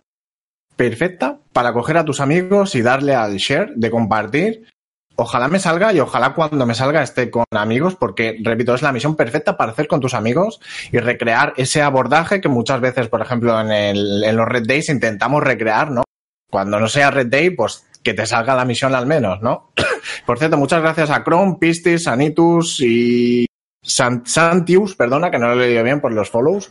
perfecta 0.76 1.38
para 1.52 1.72
coger 1.72 1.96
a 1.98 2.04
tus 2.04 2.20
amigos 2.20 2.74
y 2.74 2.82
darle 2.82 3.14
al 3.14 3.36
share 3.36 3.72
de 3.76 3.90
compartir. 3.90 4.68
Ojalá 5.16 5.46
me 5.46 5.60
salga 5.60 5.92
y 5.92 6.00
ojalá 6.00 6.34
cuando 6.34 6.66
me 6.66 6.74
salga 6.74 7.02
esté 7.02 7.30
con 7.30 7.44
amigos, 7.52 7.94
porque, 7.94 8.36
repito, 8.42 8.74
es 8.74 8.82
la 8.82 8.90
misión 8.90 9.14
perfecta 9.14 9.56
para 9.56 9.70
hacer 9.70 9.86
con 9.86 10.00
tus 10.00 10.14
amigos 10.14 10.60
y 10.90 10.98
recrear 10.98 11.54
ese 11.56 11.82
abordaje 11.82 12.40
que 12.40 12.48
muchas 12.48 12.80
veces, 12.80 13.08
por 13.08 13.22
ejemplo, 13.22 13.60
en, 13.60 13.70
el, 13.70 14.24
en 14.24 14.36
los 14.36 14.48
Red 14.48 14.66
Days 14.66 14.88
intentamos 14.88 15.44
recrear, 15.44 15.92
¿no? 15.92 16.02
Cuando 16.50 16.80
no 16.80 16.88
sea 16.88 17.12
Red 17.12 17.28
Day, 17.28 17.50
pues 17.50 17.86
que 18.02 18.14
te 18.14 18.26
salga 18.26 18.56
la 18.56 18.64
misión 18.64 18.94
al 18.94 19.06
menos, 19.06 19.40
¿no? 19.40 19.72
Por 20.26 20.38
cierto, 20.38 20.56
muchas 20.56 20.82
gracias 20.82 21.10
a 21.10 21.24
Chrome, 21.24 21.56
Pistis, 21.58 22.06
Anitus 22.06 22.80
y 22.80 23.46
Santius, 23.84 24.96
perdona, 24.96 25.30
que 25.30 25.38
no 25.38 25.48
lo 25.48 25.62
he 25.62 25.66
leído 25.68 25.84
bien 25.84 26.00
por 26.00 26.12
los 26.12 26.30
follows. 26.30 26.70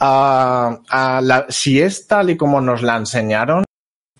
Uh, 0.00 0.76
la, 0.90 1.46
si 1.48 1.80
es 1.80 2.06
tal 2.06 2.30
y 2.30 2.36
como 2.36 2.60
nos 2.60 2.82
la 2.82 2.96
enseñaron, 2.96 3.64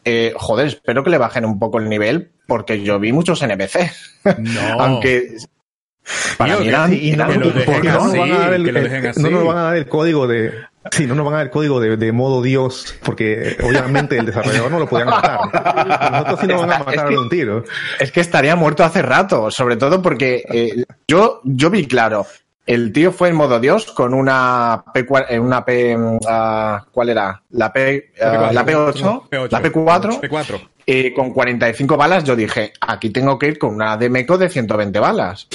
eh, 0.04 0.32
joder, 0.36 0.68
espero 0.68 1.04
que 1.04 1.10
le 1.10 1.18
bajen 1.18 1.44
un 1.44 1.58
poco 1.58 1.78
el 1.78 1.88
nivel 1.88 2.32
porque 2.46 2.82
yo 2.82 2.98
vi 2.98 3.12
muchos 3.12 3.42
NPC. 3.42 3.92
No. 4.38 4.60
Aunque 4.80 5.36
para 6.38 6.56
mí 6.56 6.62
que- 6.62 6.68
eran- 6.68 6.92
Y 6.92 7.10
que 7.12 7.16
dejen 7.16 7.64
porque 7.64 7.88
no 7.88 8.04
nos 8.04 8.16
van 8.18 8.32
a 8.32 8.38
dar 8.38 8.54
el, 8.54 8.64
que 8.64 9.12
no 9.20 9.30
nos 9.30 9.44
van 9.46 9.56
a 9.58 9.62
dar 9.62 9.76
el 9.76 9.86
código 9.88 10.26
de 10.26 10.52
sí, 10.92 11.06
no 11.06 11.14
nos 11.16 11.24
van 11.24 11.34
a 11.34 11.36
dar 11.38 11.46
el 11.46 11.50
código 11.52 11.80
de, 11.80 11.96
de 11.96 12.12
modo 12.12 12.42
Dios, 12.42 12.94
porque 13.02 13.56
obviamente 13.64 14.16
el 14.18 14.26
desarrollador 14.26 14.70
no 14.70 14.78
lo 14.78 14.86
podían 14.88 15.08
matar. 15.08 15.40
Nosotros 16.12 16.40
sí 16.40 16.46
nos 16.46 16.60
van 16.60 16.70
a 16.70 16.74
Es 16.76 16.86
matar 16.86 17.08
que- 17.08 17.14
de 17.14 17.18
un 17.18 17.28
tiro. 17.28 17.64
Es 17.98 18.12
que 18.12 18.20
estaría 18.20 18.54
muerto 18.56 18.84
hace 18.84 19.02
rato, 19.02 19.50
sobre 19.50 19.76
todo 19.76 20.00
porque 20.00 20.44
eh, 20.48 20.84
yo, 21.08 21.40
yo 21.44 21.70
vi 21.70 21.86
claro. 21.86 22.26
El 22.66 22.92
tío 22.92 23.12
fue 23.12 23.28
en 23.28 23.36
modo 23.36 23.60
Dios 23.60 23.92
con 23.92 24.12
una 24.12 24.84
P, 24.92 25.06
eh, 25.28 25.38
una 25.38 25.64
P, 25.64 25.96
ah, 26.28 26.84
¿cuál 26.90 27.08
era? 27.10 27.40
La 27.50 27.72
P, 27.72 28.10
ah, 28.20 28.50
la 28.52 28.64
P8, 28.66 29.22
la 29.50 29.62
P4, 29.62 30.20
P4. 30.20 30.68
Eh, 30.86 31.12
con 31.12 31.32
45 31.32 31.96
balas. 31.96 32.24
Yo 32.24 32.36
dije, 32.36 32.72
aquí 32.80 33.10
tengo 33.10 33.38
que 33.38 33.48
ir 33.48 33.58
con 33.58 33.74
una 33.74 33.96
Demeco 33.96 34.38
de 34.38 34.48
120 34.48 34.98
balas 34.98 35.48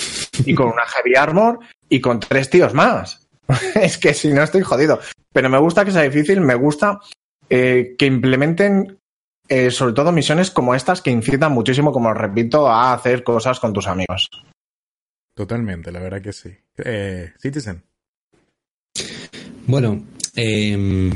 y 0.46 0.54
con 0.54 0.68
una 0.68 0.86
Heavy 0.86 1.16
Armor 1.16 1.60
y 1.90 2.02
con 2.02 2.20
tres 2.20 2.50
tíos 2.50 2.74
más. 2.74 3.28
es 3.76 3.98
que 3.98 4.14
si 4.14 4.32
no 4.34 4.44
estoy 4.44 4.62
jodido. 4.62 5.00
Pero 5.34 5.50
me 5.50 5.60
gusta 5.60 5.86
que 5.86 5.92
sea 5.92 6.02
difícil, 6.02 6.42
me 6.42 6.56
gusta 6.56 7.00
eh, 7.50 7.96
que 7.98 8.06
implementen 8.06 9.00
eh, 9.54 9.70
sobre 9.70 9.94
todo 9.94 10.14
misiones 10.14 10.50
como 10.50 10.76
estas 10.76 11.02
que 11.02 11.12
incitan 11.12 11.52
muchísimo, 11.52 11.92
como 11.92 12.14
repito, 12.14 12.70
a 12.70 12.94
hacer 12.94 13.22
cosas 13.22 13.60
con 13.60 13.74
tus 13.74 13.86
amigos. 13.86 14.30
Totalmente, 15.36 15.92
la 15.92 16.00
verdad 16.00 16.22
que 16.22 16.32
sí. 16.32 16.56
Eh, 16.78 17.34
Citizen. 17.38 17.84
Bueno, 19.68 20.06
eh, 20.38 21.12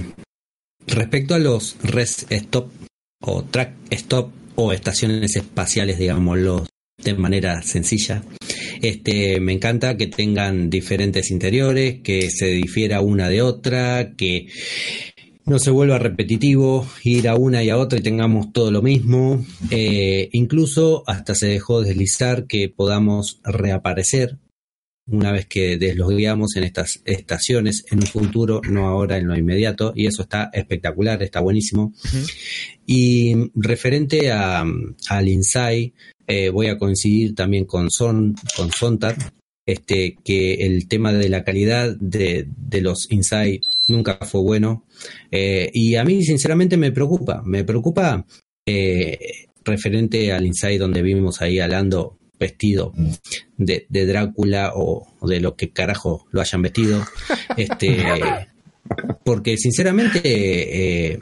respecto 0.86 1.34
a 1.34 1.40
los 1.40 1.78
rest 1.84 2.30
stop 2.30 2.70
o 3.22 3.44
track 3.44 3.74
stop 3.92 4.32
o 4.56 4.72
estaciones 4.72 5.36
espaciales, 5.36 6.00
digámoslo 6.00 6.66
de 7.04 7.14
manera 7.14 7.62
sencilla, 7.62 8.24
este, 8.82 9.40
me 9.40 9.54
encanta 9.54 9.98
que 9.98 10.08
tengan 10.08 10.70
diferentes 10.70 11.32
interiores, 11.32 12.02
que 12.04 12.30
se 12.30 12.48
difiera 12.48 13.02
una 13.02 13.30
de 13.30 13.42
otra, 13.42 14.14
que 14.16 14.48
no 15.46 15.60
se 15.60 15.72
vuelva 15.72 16.00
repetitivo, 16.00 16.88
ir 17.04 17.28
a 17.28 17.36
una 17.36 17.64
y 17.64 17.70
a 17.70 17.78
otra 17.78 18.00
y 18.00 18.02
tengamos 18.04 18.52
todo 18.52 18.72
lo 18.72 18.82
mismo. 18.82 19.46
Eh, 19.70 20.30
incluso 20.32 21.04
hasta 21.06 21.36
se 21.36 21.48
dejó 21.48 21.82
deslizar 21.82 22.48
que 22.48 22.70
podamos 22.70 23.40
reaparecer 23.44 24.40
una 25.08 25.32
vez 25.32 25.46
que 25.46 25.78
deslogueamos 25.78 26.56
en 26.56 26.64
estas 26.64 27.02
estaciones 27.06 27.86
en 27.92 28.00
un 28.00 28.08
futuro, 28.08 28.62
no 28.70 28.88
ahora 28.88 29.18
en 29.18 29.28
lo 29.28 29.38
inmediato, 29.38 29.94
y 29.96 30.08
eso 30.08 30.24
está 30.24 30.50
espectacular, 30.52 31.22
está 31.22 31.42
buenísimo. 31.42 31.94
Y 32.86 33.36
referente 33.54 34.32
a, 34.32 34.66
al 35.10 35.28
Inside, 35.28 35.94
eh, 36.28 36.50
voy 36.50 36.68
a 36.68 36.78
coincidir 36.78 37.36
también 37.36 37.66
con 37.66 37.92
Son, 37.92 38.36
con 38.56 38.72
Sontag, 38.72 39.16
este, 39.68 40.16
que 40.24 40.54
el 40.66 40.88
tema 40.88 41.12
de 41.12 41.30
la 41.30 41.44
calidad 41.44 41.96
de, 42.00 42.48
de 42.56 42.82
los 42.82 43.12
Inside 43.12 43.62
nunca 43.88 44.18
fue 44.22 44.42
bueno. 44.42 44.86
Eh, 45.32 45.70
y 45.74 45.96
a 45.96 46.04
mí, 46.04 46.24
sinceramente, 46.24 46.78
me 46.78 46.92
preocupa. 46.92 47.42
Me 47.46 47.64
preocupa 47.64 48.26
eh, 48.66 49.20
referente 49.64 50.32
al 50.32 50.46
Inside 50.46 50.80
donde 50.80 51.02
vimos 51.02 51.42
ahí 51.42 51.60
a 51.60 51.68
Lando 51.68 52.18
vestido 52.40 52.94
de, 53.58 53.86
de 53.90 54.06
Drácula 54.06 54.74
o, 54.76 55.08
de 55.28 55.40
lo 55.40 55.56
que 55.56 55.72
carajo 55.72 56.28
lo 56.32 56.42
hayan 56.42 56.62
vestido. 56.62 57.06
Este, 57.58 58.04
porque 59.24 59.58
sinceramente 59.58 60.22
eh, 60.24 61.20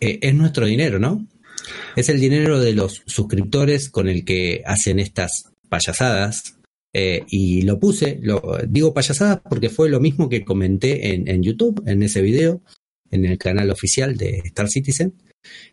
eh, 0.00 0.18
es 0.20 0.34
nuestro 0.34 0.66
dinero, 0.66 0.98
¿no? 0.98 1.26
Es 1.96 2.08
el 2.08 2.20
dinero 2.20 2.60
de 2.60 2.72
los 2.72 3.02
suscriptores 3.06 3.88
con 3.88 4.08
el 4.08 4.24
que 4.24 4.62
hacen 4.64 4.98
estas 4.98 5.44
payasadas. 5.68 6.54
eh, 6.94 7.24
y 7.28 7.62
lo 7.62 7.78
puse, 7.78 8.18
lo, 8.22 8.58
digo 8.66 8.94
payasadas 8.94 9.40
porque 9.48 9.68
fue 9.68 9.90
lo 9.90 10.00
mismo 10.00 10.28
que 10.28 10.44
comenté 10.44 11.14
en, 11.14 11.28
en 11.28 11.42
YouTube, 11.42 11.82
en 11.86 12.02
ese 12.02 12.22
video, 12.22 12.62
en 13.10 13.24
el 13.24 13.38
canal 13.38 13.70
oficial 13.70 14.16
de 14.16 14.42
Star 14.44 14.68
Citizen. 14.68 15.14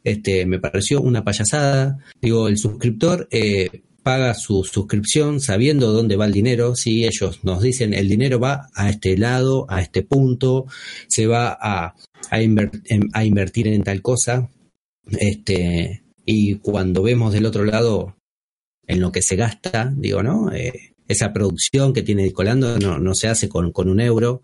Este, 0.03 0.45
me 0.45 0.59
pareció 0.59 1.01
una 1.01 1.23
payasada. 1.23 1.97
Digo, 2.21 2.47
el 2.47 2.57
suscriptor 2.57 3.27
eh, 3.31 3.69
paga 4.06 4.36
su 4.36 4.64
suscripción 4.64 5.41
sabiendo 5.41 5.91
dónde 5.91 6.16
va 6.16 6.28
el 6.28 6.32
dinero. 6.32 6.76
Si 6.76 7.06
ellos 7.06 7.39
nos 7.43 7.64
dicen 7.64 7.95
el 7.95 8.08
dinero 8.08 8.39
va 8.39 8.70
a 8.76 8.88
este 8.91 9.18
lado, 9.18 9.66
a 9.68 9.82
este 9.82 10.03
punto, 10.03 10.68
se 11.08 11.26
va 11.26 11.58
a, 11.60 11.95
a, 12.30 12.39
inver- 12.39 12.82
en- 12.86 13.10
a 13.14 13.26
invertir 13.26 13.68
en 13.68 13.82
tal 13.82 14.03
cosa. 14.03 14.47
Este, 15.20 16.03
y 16.24 16.56
cuando 16.56 17.01
vemos 17.01 17.34
del 17.34 17.47
otro 17.47 17.66
lado 17.66 18.16
en 18.88 19.01
lo 19.01 19.12
que 19.12 19.24
se 19.24 19.36
gasta, 19.36 19.91
digo, 19.97 20.22
¿no? 20.22 20.51
Eh, 20.53 20.93
esa 21.08 21.34
producción 21.34 21.91
que 21.93 22.03
tiene 22.03 22.32
Colando 22.32 22.78
no, 22.80 22.99
no 22.99 23.16
se 23.16 23.28
hace 23.28 23.49
con, 23.49 23.72
con 23.72 23.89
un 23.89 23.99
euro. 23.99 24.43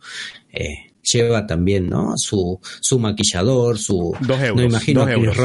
Eh, 0.52 0.92
lleva 1.04 1.46
también, 1.48 1.88
¿no? 1.90 2.14
Su, 2.18 2.60
su 2.82 2.98
maquillador, 3.00 3.78
su, 3.78 4.16
Dos 4.22 4.40
euros. 4.42 4.56
no 4.58 4.64
imagino 4.64 5.02
dos 5.02 5.10
a 5.10 5.14
euros. 5.14 5.38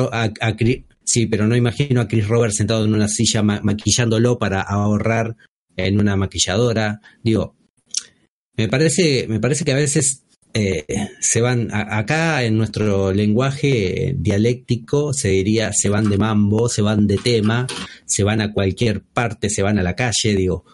Chris- 0.56 0.84
sí, 1.06 1.26
pero 1.26 1.46
no 1.46 1.56
imagino 1.56 2.00
a 2.02 2.08
Chris 2.08 2.28
Roberts 2.28 2.56
sentado 2.56 2.84
en 2.84 2.92
una 2.92 3.08
silla 3.08 3.42
ma- 3.42 3.60
maquillándolo 3.62 4.38
para 4.38 4.60
ahorrar 4.60 5.36
en 5.76 6.00
una 6.00 6.16
maquilladora. 6.16 7.00
Digo, 7.22 7.56
me 8.56 8.68
parece, 8.68 9.26
me 9.28 9.40
parece 9.40 9.64
que 9.64 9.72
a 9.72 9.76
veces 9.76 10.24
eh, 10.54 10.84
se 11.20 11.40
van, 11.42 11.68
acá 11.72 12.42
en 12.42 12.56
nuestro 12.56 13.12
lenguaje 13.12 14.14
dialéctico 14.16 15.12
se 15.12 15.28
diría, 15.28 15.70
se 15.72 15.88
van 15.90 16.08
de 16.08 16.16
mambo, 16.16 16.68
se 16.68 16.82
van 16.82 17.06
de 17.06 17.18
tema, 17.18 17.66
se 18.06 18.22
van 18.22 18.40
a 18.40 18.52
cualquier 18.52 19.02
parte, 19.02 19.50
se 19.50 19.62
van 19.62 19.78
a 19.78 19.82
la 19.82 19.94
calle, 19.94 20.34
digo. 20.34 20.64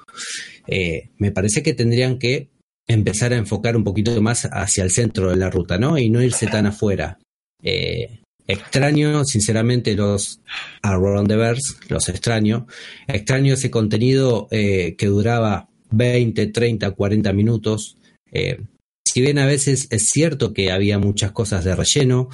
Eh, 0.68 1.10
me 1.18 1.32
parece 1.32 1.62
que 1.64 1.74
tendrían 1.74 2.18
que 2.18 2.50
empezar 2.86 3.32
a 3.32 3.36
enfocar 3.36 3.76
un 3.76 3.82
poquito 3.84 4.20
más 4.22 4.48
hacia 4.52 4.84
el 4.84 4.90
centro 4.90 5.30
de 5.30 5.36
la 5.36 5.50
ruta, 5.50 5.78
¿no? 5.78 5.98
Y 5.98 6.10
no 6.10 6.22
irse 6.22 6.46
tan 6.46 6.66
afuera. 6.66 7.18
Eh, 7.62 8.21
extraño, 8.52 9.24
sinceramente, 9.24 9.94
los 9.94 10.40
Around 10.82 11.28
the 11.28 11.36
Verse, 11.36 11.74
los 11.88 12.08
extraño. 12.08 12.66
Extraño 13.06 13.54
ese 13.54 13.70
contenido 13.70 14.48
eh, 14.50 14.94
que 14.96 15.06
duraba 15.06 15.68
20, 15.90 16.46
30, 16.48 16.90
40 16.90 17.32
minutos. 17.32 17.98
Eh, 18.30 18.60
si 19.04 19.20
bien 19.20 19.38
a 19.38 19.46
veces 19.46 19.88
es 19.90 20.06
cierto 20.08 20.52
que 20.52 20.70
había 20.70 20.98
muchas 20.98 21.32
cosas 21.32 21.64
de 21.64 21.74
relleno, 21.74 22.28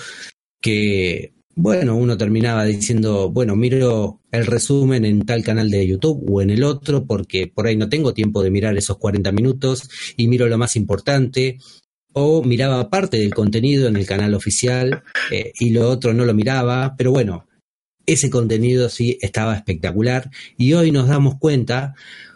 que, 0.61 1.35
bueno, 1.55 1.97
uno 1.97 2.16
terminaba 2.16 2.64
diciendo, 2.64 3.31
bueno, 3.31 3.57
miro 3.57 4.21
el 4.31 4.47
resumen 4.47 5.05
en 5.05 5.27
tal 5.27 5.43
canal 5.43 5.71
de 5.71 5.87
YouTube 5.87 6.25
o 6.31 6.41
en 6.41 6.51
el 6.51 6.62
otro, 6.62 7.05
porque 7.05 7.49
por 7.49 7.66
ahí 7.66 7.77
no 7.77 7.89
tengo 7.89 8.14
tiempo 8.14 8.43
de 8.43 8.51
mirar 8.51 8.77
esos 8.77 8.99
40 8.99 9.33
minutos 9.33 9.89
y 10.16 10.29
miro 10.29 10.47
lo 10.49 10.59
más 10.59 10.77
importante, 10.77 11.59
o 12.13 12.43
miraba 12.43 12.91
parte 12.91 13.19
del 13.19 13.35
contenido 13.35 13.89
en 13.89 13.97
el 13.97 14.07
canal 14.07 14.35
oficial 14.35 15.03
eh, 15.31 15.53
y 15.59 15.71
lo 15.71 15.89
otro 15.89 16.15
no 16.15 16.25
lo 16.25 16.35
miraba, 16.35 16.95
pero 16.97 17.13
bueno, 17.13 17.47
ese 18.07 18.31
contenido 18.31 18.89
sí 18.89 19.19
estaba 19.21 19.55
espectacular 19.55 20.31
y 20.57 20.73
hoy 20.73 20.91
nos 20.91 21.09
damos 21.09 21.37
cuenta 21.39 21.95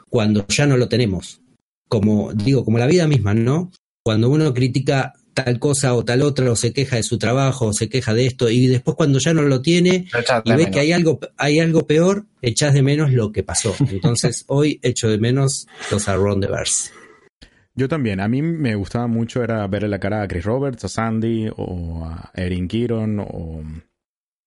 cuando 0.08 0.46
ya 0.48 0.66
no 0.66 0.76
lo 0.76 0.88
tenemos, 0.88 1.40
como 1.88 2.32
digo, 2.34 2.64
como 2.64 2.78
la 2.78 2.86
vida 2.86 3.06
misma, 3.06 3.32
¿no? 3.34 3.72
Cuando 4.04 4.28
uno 4.28 4.52
critica 4.52 5.14
tal 5.34 5.58
cosa 5.58 5.94
o 5.94 6.04
tal 6.04 6.22
otra, 6.22 6.50
o 6.50 6.56
se 6.56 6.72
queja 6.72 6.96
de 6.96 7.02
su 7.02 7.18
trabajo, 7.18 7.66
o 7.68 7.72
se 7.72 7.88
queja 7.88 8.12
de 8.12 8.26
esto, 8.26 8.50
y 8.50 8.66
después 8.66 8.96
cuando 8.96 9.18
ya 9.18 9.32
no 9.32 9.42
lo 9.42 9.62
tiene 9.62 10.06
y 10.44 10.50
menos. 10.50 10.66
que 10.70 10.80
hay 10.80 10.92
algo, 10.92 11.18
hay 11.36 11.60
algo 11.60 11.86
peor, 11.86 12.26
echas 12.42 12.74
de 12.74 12.82
menos 12.82 13.12
lo 13.12 13.32
que 13.32 13.42
pasó. 13.42 13.74
Entonces, 13.90 14.44
hoy 14.48 14.78
echo 14.82 15.08
de 15.08 15.18
menos 15.18 15.66
los 15.90 16.08
Around 16.08 16.44
the 16.44 16.50
Verse. 16.50 16.90
Yo 17.74 17.88
también. 17.88 18.20
A 18.20 18.28
mí 18.28 18.42
me 18.42 18.74
gustaba 18.74 19.06
mucho 19.06 19.42
era 19.42 19.66
verle 19.66 19.88
la 19.88 19.98
cara 19.98 20.22
a 20.22 20.28
Chris 20.28 20.44
Roberts, 20.44 20.84
a 20.84 20.88
Sandy, 20.88 21.48
o 21.56 22.04
a 22.04 22.30
Erin 22.34 22.68
Kiron, 22.68 23.18
o 23.20 23.62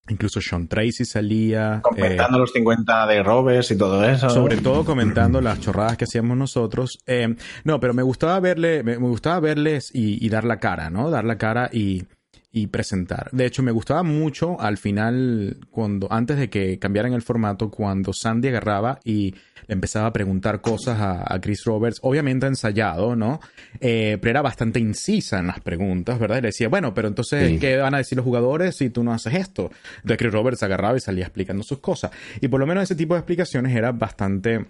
incluso 0.07 0.39
Sean 0.39 0.67
Tracy 0.67 1.03
salía. 1.05 1.77
eh, 1.77 1.81
Completando 1.81 2.37
los 2.37 2.51
50 2.51 3.07
de 3.07 3.23
Roberts 3.23 3.71
y 3.71 3.77
todo 3.77 4.03
eso. 4.07 4.29
sobre 4.29 4.57
todo 4.57 4.85
comentando 4.85 5.41
las 5.41 5.59
chorradas 5.59 5.97
que 5.97 6.03
hacíamos 6.03 6.37
nosotros. 6.37 6.99
Eh, 7.07 7.35
no, 7.63 7.79
pero 7.79 7.93
me 7.95 8.03
gustaba 8.03 8.39
verle, 8.39 8.83
me, 8.83 8.99
me 8.99 9.07
gustaba 9.07 9.39
verles 9.39 9.89
y, 9.93 10.23
y 10.23 10.29
dar 10.29 10.43
la 10.43 10.57
cara, 10.59 10.91
¿no? 10.91 11.09
Dar 11.09 11.23
la 11.25 11.39
cara 11.39 11.71
y, 11.73 12.03
y 12.51 12.67
presentar. 12.67 13.29
De 13.31 13.47
hecho, 13.47 13.63
me 13.63 13.71
gustaba 13.71 14.03
mucho 14.03 14.61
al 14.61 14.77
final, 14.77 15.57
cuando, 15.71 16.07
antes 16.11 16.37
de 16.37 16.51
que 16.51 16.77
cambiaran 16.77 17.13
el 17.13 17.23
formato, 17.23 17.71
cuando 17.71 18.13
Sandy 18.13 18.49
agarraba 18.49 18.99
y 19.03 19.33
le 19.67 19.73
empezaba 19.73 20.07
a 20.07 20.13
preguntar 20.13 20.61
cosas 20.61 20.99
a, 20.99 21.33
a 21.33 21.39
Chris 21.41 21.63
Roberts, 21.65 21.99
obviamente 22.01 22.47
ensayado, 22.47 23.15
¿no? 23.15 23.39
Eh, 23.79 24.17
pero 24.21 24.31
era 24.31 24.41
bastante 24.41 24.79
incisa 24.79 25.39
en 25.39 25.47
las 25.47 25.59
preguntas, 25.59 26.19
¿verdad? 26.19 26.37
Y 26.37 26.41
le 26.41 26.47
decía, 26.49 26.69
bueno, 26.69 26.93
pero 26.93 27.07
entonces, 27.07 27.49
Sí. 27.49 27.59
¿qué 27.59 27.77
van 27.77 27.93
a 27.93 27.97
decir 27.97 28.15
los 28.17 28.23
jugadores 28.25 28.75
si 28.77 28.89
tú 28.89 29.03
no 29.03 29.13
haces 29.13 29.33
esto? 29.33 29.71
Entonces 29.97 30.17
Chris 30.17 30.31
Roberts 30.33 30.63
agarraba 30.63 30.97
y 30.97 31.01
salía 31.01 31.25
explicando 31.25 31.63
sus 31.63 31.79
cosas. 31.79 32.11
Y 32.41 32.47
por 32.47 32.59
lo 32.59 32.67
menos 32.67 32.83
ese 32.83 32.95
tipo 32.95 33.13
de 33.13 33.19
explicaciones 33.19 33.75
era 33.75 33.91
bastante 33.91 34.65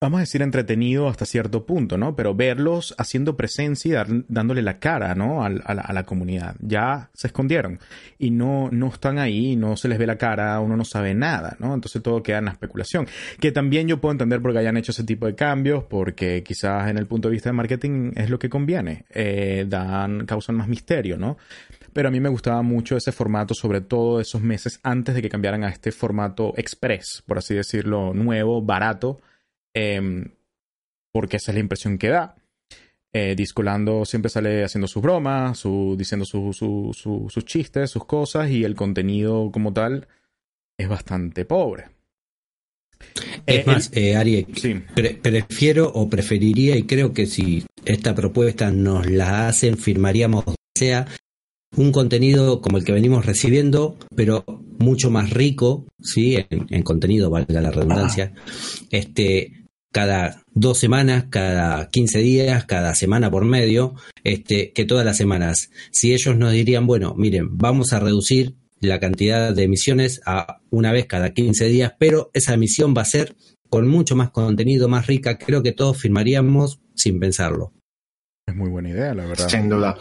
vamos 0.00 0.18
a 0.18 0.20
decir, 0.20 0.42
entretenido 0.42 1.08
hasta 1.08 1.24
cierto 1.24 1.64
punto, 1.64 1.96
¿no? 1.96 2.14
Pero 2.14 2.34
verlos 2.34 2.94
haciendo 2.98 3.36
presencia 3.36 4.06
y 4.06 4.24
dándole 4.28 4.60
la 4.60 4.78
cara, 4.78 5.14
¿no? 5.14 5.42
A, 5.42 5.48
la, 5.48 5.62
a 5.62 5.92
la 5.92 6.04
comunidad. 6.04 6.54
Ya 6.60 7.10
se 7.14 7.28
escondieron 7.28 7.80
y 8.18 8.30
no, 8.30 8.68
no 8.70 8.88
están 8.88 9.18
ahí, 9.18 9.56
no 9.56 9.76
se 9.76 9.88
les 9.88 9.98
ve 9.98 10.06
la 10.06 10.18
cara, 10.18 10.60
uno 10.60 10.76
no 10.76 10.84
sabe 10.84 11.14
nada, 11.14 11.56
¿no? 11.60 11.74
Entonces 11.74 12.02
todo 12.02 12.22
queda 12.22 12.38
en 12.38 12.44
la 12.44 12.50
especulación. 12.50 13.06
Que 13.40 13.52
también 13.52 13.88
yo 13.88 13.98
puedo 14.00 14.12
entender 14.12 14.42
por 14.42 14.52
qué 14.52 14.58
hayan 14.58 14.76
hecho 14.76 14.92
ese 14.92 15.04
tipo 15.04 15.26
de 15.26 15.34
cambios, 15.34 15.84
porque 15.84 16.42
quizás 16.42 16.90
en 16.90 16.98
el 16.98 17.06
punto 17.06 17.28
de 17.28 17.32
vista 17.32 17.48
de 17.48 17.54
marketing 17.54 18.12
es 18.16 18.28
lo 18.28 18.38
que 18.38 18.50
conviene. 18.50 19.06
Eh, 19.10 19.64
dan, 19.66 20.26
causan 20.26 20.56
más 20.56 20.68
misterio, 20.68 21.16
¿no? 21.16 21.38
Pero 21.94 22.08
a 22.08 22.10
mí 22.10 22.20
me 22.20 22.28
gustaba 22.28 22.60
mucho 22.60 22.98
ese 22.98 23.12
formato, 23.12 23.54
sobre 23.54 23.80
todo 23.80 24.20
esos 24.20 24.42
meses 24.42 24.78
antes 24.82 25.14
de 25.14 25.22
que 25.22 25.30
cambiaran 25.30 25.64
a 25.64 25.70
este 25.70 25.90
formato 25.90 26.52
express, 26.58 27.22
por 27.26 27.38
así 27.38 27.54
decirlo, 27.54 28.12
nuevo, 28.12 28.60
barato, 28.60 29.22
em, 29.76 30.30
porque 31.12 31.36
esa 31.36 31.50
es 31.52 31.54
la 31.56 31.60
impresión 31.60 31.98
que 31.98 32.08
da. 32.08 32.34
Eh, 33.12 33.34
Discolando 33.36 34.04
siempre 34.04 34.30
sale 34.30 34.64
haciendo 34.64 34.88
sus 34.88 35.02
bromas, 35.02 35.58
su, 35.58 35.94
diciendo 35.98 36.24
su- 36.24 36.52
su- 36.52 36.92
su- 36.94 37.26
sus 37.30 37.44
chistes, 37.44 37.90
sus 37.90 38.04
cosas, 38.06 38.50
y 38.50 38.64
el 38.64 38.74
contenido 38.74 39.50
como 39.52 39.72
tal 39.72 40.08
es 40.78 40.88
bastante 40.88 41.44
pobre. 41.44 41.88
Eh, 43.46 43.60
Es 43.60 43.66
más, 43.66 43.90
eh, 43.94 44.16
Ari, 44.16 44.46
Sí. 44.54 44.74
pre- 44.94 45.14
prefiero 45.14 45.90
o 45.94 46.08
preferiría, 46.08 46.76
y 46.76 46.84
creo 46.84 47.12
que 47.12 47.26
si 47.26 47.64
esta 47.84 48.14
propuesta 48.14 48.70
nos 48.70 49.08
la 49.10 49.48
hacen, 49.48 49.76
firmaríamos 49.76 50.44
sea 50.76 51.06
un 51.76 51.92
contenido 51.92 52.60
como 52.60 52.78
el 52.78 52.84
que 52.84 52.92
venimos 52.92 53.24
recibiendo, 53.26 53.96
pero 54.14 54.44
mucho 54.78 55.10
más 55.10 55.30
rico, 55.30 55.86
¿sí? 56.02 56.36
En, 56.50 56.66
en 56.70 56.82
contenido, 56.82 57.30
valga 57.30 57.60
la 57.60 57.70
redundancia. 57.70 58.32
Este, 58.90 59.65
cada 59.92 60.42
dos 60.52 60.78
semanas, 60.78 61.26
cada 61.30 61.88
15 61.88 62.18
días, 62.18 62.64
cada 62.66 62.94
semana 62.94 63.30
por 63.30 63.44
medio, 63.44 63.94
este, 64.24 64.72
que 64.72 64.84
todas 64.84 65.04
las 65.04 65.16
semanas. 65.16 65.70
Si 65.90 66.12
ellos 66.12 66.36
nos 66.36 66.52
dirían, 66.52 66.86
bueno, 66.86 67.14
miren, 67.16 67.56
vamos 67.56 67.92
a 67.92 68.00
reducir 68.00 68.56
la 68.80 69.00
cantidad 69.00 69.54
de 69.54 69.62
emisiones 69.62 70.20
a 70.26 70.60
una 70.70 70.92
vez 70.92 71.06
cada 71.06 71.30
15 71.30 71.66
días, 71.68 71.94
pero 71.98 72.30
esa 72.34 72.54
emisión 72.54 72.94
va 72.96 73.02
a 73.02 73.06
ser 73.06 73.36
con 73.68 73.88
mucho 73.88 74.16
más 74.16 74.30
contenido, 74.30 74.88
más 74.88 75.06
rica, 75.06 75.38
creo 75.38 75.62
que 75.62 75.72
todos 75.72 75.98
firmaríamos 75.98 76.80
sin 76.94 77.18
pensarlo. 77.18 77.72
Es 78.46 78.54
muy 78.54 78.70
buena 78.70 78.90
idea, 78.90 79.14
la 79.14 79.26
verdad. 79.26 79.48
Sin 79.48 79.68
duda. 79.68 79.98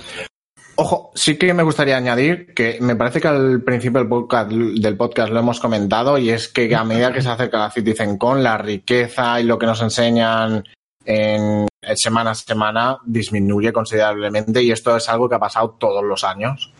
Ojo, 0.77 1.11
sí 1.15 1.37
que 1.37 1.53
me 1.53 1.63
gustaría 1.63 1.95
añadir 1.95 2.53
que 2.53 2.79
me 2.81 2.97
parece 2.97 3.21
que 3.21 3.29
al 3.29 3.61
principio 3.61 3.99
del 4.03 4.97
podcast, 4.97 5.31
lo 5.31 5.39
hemos 5.39 5.59
comentado 5.61 6.17
y 6.17 6.29
es 6.29 6.49
que 6.49 6.73
a 6.75 6.83
medida 6.83 7.13
que 7.13 7.21
se 7.21 7.29
acerca 7.29 7.59
la 7.59 7.71
CitizenCon, 7.71 8.43
la 8.43 8.57
riqueza 8.57 9.39
y 9.39 9.45
lo 9.45 9.57
que 9.57 9.67
nos 9.67 9.81
enseñan 9.81 10.65
en 11.05 11.67
semana 11.95 12.31
a 12.31 12.35
semana 12.35 12.97
disminuye 13.05 13.71
considerablemente 13.71 14.61
y 14.63 14.71
esto 14.71 14.97
es 14.97 15.07
algo 15.07 15.29
que 15.29 15.35
ha 15.35 15.39
pasado 15.39 15.77
todos 15.79 16.03
los 16.03 16.25
años. 16.25 16.73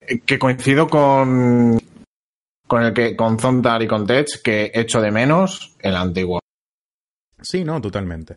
Eh, 0.00 0.20
Que 0.20 0.38
coincido 0.38 0.86
con, 0.86 1.80
con 2.68 2.82
el 2.84 2.94
que 2.94 3.16
con 3.16 3.38
Zontar 3.38 3.82
y 3.82 3.88
con 3.88 4.06
Tech 4.06 4.42
que 4.42 4.70
echo 4.72 5.00
de 5.00 5.10
menos 5.10 5.74
el 5.80 5.96
antiguo. 5.96 6.38
Sí, 7.40 7.64
no, 7.64 7.80
totalmente. 7.80 8.36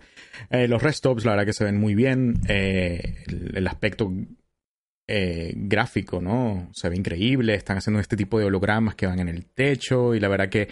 Eh, 0.49 0.67
los 0.67 0.81
restops, 0.81 1.25
la 1.25 1.31
verdad 1.31 1.45
que 1.45 1.53
se 1.53 1.63
ven 1.63 1.79
muy 1.79 1.95
bien. 1.95 2.41
Eh, 2.47 3.23
el 3.27 3.67
aspecto 3.67 4.11
eh, 5.11 5.53
gráfico, 5.55 6.21
¿no? 6.21 6.69
Se 6.71 6.87
ve 6.87 6.95
increíble. 6.95 7.55
Están 7.55 7.77
haciendo 7.77 7.99
este 7.99 8.15
tipo 8.15 8.37
de 8.37 8.45
hologramas 8.45 8.93
que 8.93 9.07
van 9.07 9.19
en 9.19 9.27
el 9.27 9.45
techo. 9.45 10.13
Y 10.13 10.19
la 10.19 10.27
verdad 10.27 10.49
que, 10.49 10.67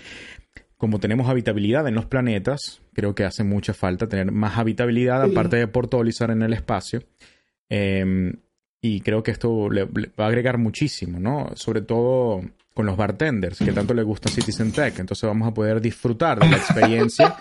como 0.78 1.00
tenemos 1.00 1.28
habitabilidad 1.28 1.88
en 1.88 1.96
los 1.96 2.06
planetas, 2.06 2.82
creo 2.94 3.16
que 3.16 3.24
hace 3.24 3.44
mucha 3.44 3.74
falta 3.74 4.08
tener 4.08 4.32
más 4.32 4.58
habitabilidad, 4.58 5.24
aparte 5.24 5.58
de 5.58 5.68
portolizar 5.68 6.30
en 6.30 6.44
el 6.44 6.54
espacio. 6.54 7.02
Eh, 7.70 8.34
y 8.80 9.02
creo 9.02 9.24
que 9.24 9.32
esto 9.32 9.70
le, 9.70 9.88
le 9.88 10.12
va 10.20 10.26
a 10.26 10.28
agregar 10.28 10.60
muchísimo, 10.60 11.20
¿no? 11.20 11.50
Sobre 11.56 11.82
todo 11.82 12.42
con 12.78 12.86
los 12.86 12.96
bartenders, 12.96 13.58
que 13.58 13.72
tanto 13.72 13.96
le 13.96 14.04
gusta 14.04 14.30
Citizen 14.30 14.72
Tech. 14.72 15.00
Entonces 15.00 15.28
vamos 15.28 15.48
a 15.48 15.52
poder 15.52 15.82
disfrutar 15.82 16.40
de 16.40 16.48
la 16.48 16.58
experiencia 16.58 17.36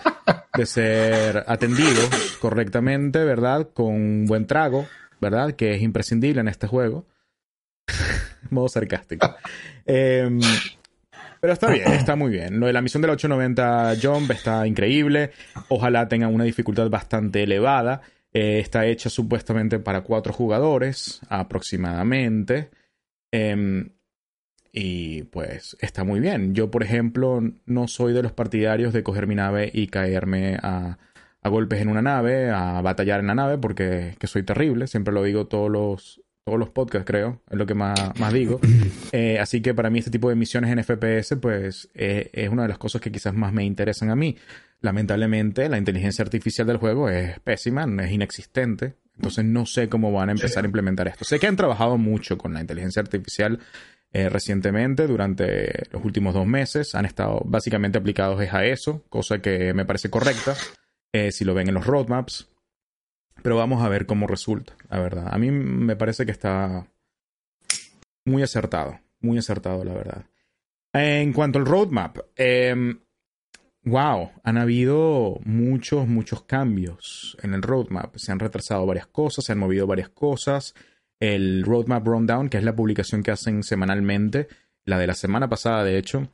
de 0.57 0.65
ser 0.65 1.43
atendidos 1.45 2.37
correctamente, 2.41 3.23
¿verdad? 3.23 3.69
Con 3.71 3.93
un 3.93 4.25
buen 4.25 4.47
trago, 4.47 4.87
¿verdad? 5.19 5.53
Que 5.53 5.75
es 5.75 5.81
imprescindible 5.81 6.41
en 6.41 6.47
este 6.47 6.67
juego. 6.67 7.05
Modo 8.49 8.69
sarcástico. 8.69 9.35
Em, 9.89 10.41
pero 11.39 11.53
está 11.53 11.71
bien, 11.71 11.89
está 11.93 12.17
muy 12.17 12.29
bien. 12.29 12.59
Lo 12.59 12.65
de 12.65 12.73
la 12.73 12.81
misión 12.81 13.01
de 13.01 13.07
la 13.07 13.13
890 13.13 13.95
Jump 14.01 14.31
está 14.31 14.67
increíble. 14.67 15.31
Ojalá 15.69 16.09
tenga 16.09 16.27
una 16.27 16.43
dificultad 16.43 16.89
bastante 16.89 17.43
elevada. 17.43 18.01
Eh, 18.33 18.59
está 18.59 18.85
hecha 18.85 19.09
supuestamente 19.09 19.79
para 19.79 20.01
cuatro 20.01 20.33
jugadores 20.33 21.21
aproximadamente. 21.29 22.69
Em, 23.31 23.91
y 24.71 25.23
pues 25.23 25.77
está 25.79 26.03
muy 26.03 26.19
bien. 26.19 26.53
Yo, 26.53 26.69
por 26.69 26.83
ejemplo, 26.83 27.41
no 27.65 27.87
soy 27.87 28.13
de 28.13 28.23
los 28.23 28.33
partidarios 28.33 28.93
de 28.93 29.03
coger 29.03 29.25
mi 29.25 29.35
nave 29.35 29.71
y 29.73 29.87
caerme 29.87 30.57
a, 30.61 30.97
a 31.47 31.49
golpes 31.49 31.81
en 31.81 31.89
una 31.89 32.01
nave, 32.01 32.49
a 32.51 32.81
batallar 32.81 33.19
en 33.19 33.27
la 33.27 33.35
nave, 33.35 33.57
porque 33.57 34.15
que 34.19 34.27
soy 34.27 34.43
terrible. 34.43 34.87
Siempre 34.87 35.13
lo 35.13 35.23
digo 35.23 35.47
todos 35.47 35.71
los, 35.71 36.21
todos 36.45 36.59
los 36.59 36.69
podcasts, 36.69 37.05
creo. 37.05 37.41
Es 37.49 37.57
lo 37.57 37.65
que 37.65 37.73
más, 37.73 37.99
más 38.19 38.33
digo. 38.33 38.59
Eh, 39.13 39.39
así 39.39 39.61
que 39.61 39.73
para 39.73 39.89
mí 39.89 39.99
este 39.99 40.11
tipo 40.11 40.27
de 40.27 40.35
misiones 40.35 40.69
en 40.69 40.83
FPS, 40.83 41.37
pues 41.37 41.89
eh, 41.93 42.29
es 42.33 42.49
una 42.49 42.63
de 42.63 42.67
las 42.67 42.77
cosas 42.77 43.01
que 43.01 43.09
quizás 43.09 43.33
más 43.33 43.53
me 43.53 43.63
interesan 43.63 44.09
a 44.09 44.15
mí. 44.15 44.35
Lamentablemente, 44.81 45.69
la 45.69 45.77
inteligencia 45.77 46.23
artificial 46.23 46.67
del 46.67 46.77
juego 46.77 47.09
es 47.09 47.39
pésima, 47.39 47.87
es 48.03 48.11
inexistente. 48.11 48.95
Entonces 49.15 49.45
no 49.45 49.65
sé 49.65 49.87
cómo 49.87 50.11
van 50.11 50.29
a 50.29 50.33
empezar 50.33 50.63
a 50.63 50.67
implementar 50.67 51.07
esto. 51.07 51.23
Sé 51.23 51.39
que 51.39 51.47
han 51.47 51.55
trabajado 51.55 51.97
mucho 51.97 52.37
con 52.37 52.53
la 52.53 52.61
inteligencia 52.61 53.01
artificial 53.01 53.59
eh, 54.13 54.29
recientemente, 54.29 55.05
durante 55.05 55.87
los 55.91 56.03
últimos 56.03 56.33
dos 56.33 56.45
meses. 56.45 56.95
Han 56.95 57.05
estado 57.05 57.41
básicamente 57.45 57.97
aplicados 57.97 58.41
es 58.41 58.53
a 58.53 58.65
eso, 58.65 59.03
cosa 59.09 59.39
que 59.39 59.73
me 59.73 59.85
parece 59.85 60.09
correcta, 60.09 60.55
eh, 61.17 61.31
si 61.31 61.45
lo 61.45 61.53
ven 61.53 61.67
en 61.67 61.73
los 61.73 61.85
roadmaps. 61.85 62.49
Pero 63.41 63.55
vamos 63.55 63.83
a 63.83 63.89
ver 63.89 64.05
cómo 64.05 64.27
resulta, 64.27 64.75
la 64.89 64.99
verdad. 64.99 65.27
A 65.31 65.37
mí 65.37 65.51
me 65.51 65.95
parece 65.95 66.25
que 66.25 66.31
está 66.31 66.87
muy 68.25 68.43
acertado, 68.43 68.99
muy 69.21 69.37
acertado, 69.37 69.83
la 69.83 69.93
verdad. 69.93 70.25
En 70.93 71.33
cuanto 71.33 71.59
al 71.59 71.65
roadmap, 71.65 72.17
eh, 72.35 72.75
wow, 73.83 74.31
han 74.43 74.57
habido 74.57 75.39
muchos, 75.45 76.07
muchos 76.07 76.43
cambios 76.43 77.37
en 77.41 77.53
el 77.53 77.61
roadmap. 77.61 78.15
Se 78.17 78.31
han 78.31 78.39
retrasado 78.39 78.85
varias 78.85 79.07
cosas, 79.07 79.45
se 79.45 79.51
han 79.53 79.59
movido 79.59 79.87
varias 79.87 80.09
cosas. 80.09 80.73
El 81.19 81.63
roadmap 81.63 82.05
rundown, 82.05 82.49
que 82.49 82.57
es 82.57 82.63
la 82.63 82.75
publicación 82.75 83.23
que 83.23 83.31
hacen 83.31 83.63
semanalmente, 83.63 84.47
la 84.85 84.97
de 84.97 85.07
la 85.07 85.15
semana 85.15 85.49
pasada, 85.49 85.83
de 85.83 85.97
hecho, 85.97 86.29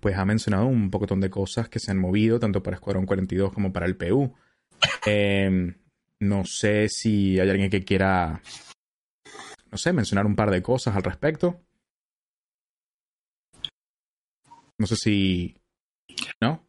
pues 0.00 0.16
ha 0.16 0.24
mencionado 0.24 0.66
un 0.66 0.90
pocotón 0.90 1.20
de 1.20 1.30
cosas 1.30 1.68
que 1.68 1.78
se 1.78 1.90
han 1.90 1.98
movido, 1.98 2.40
tanto 2.40 2.62
para 2.62 2.76
Escuadrón 2.76 3.06
42 3.06 3.52
como 3.52 3.72
para 3.72 3.86
el 3.86 3.96
PU. 3.96 4.34
Eh, 5.06 5.74
no 6.20 6.44
sé 6.44 6.88
si 6.88 7.38
hay 7.38 7.50
alguien 7.50 7.70
que 7.70 7.84
quiera, 7.84 8.40
no 9.70 9.78
sé, 9.78 9.92
mencionar 9.92 10.26
un 10.26 10.36
par 10.36 10.50
de 10.50 10.62
cosas 10.62 10.94
al 10.94 11.02
respecto. 11.02 11.60
No 14.78 14.86
sé 14.86 14.96
si... 14.96 15.56
¿No? 16.40 16.64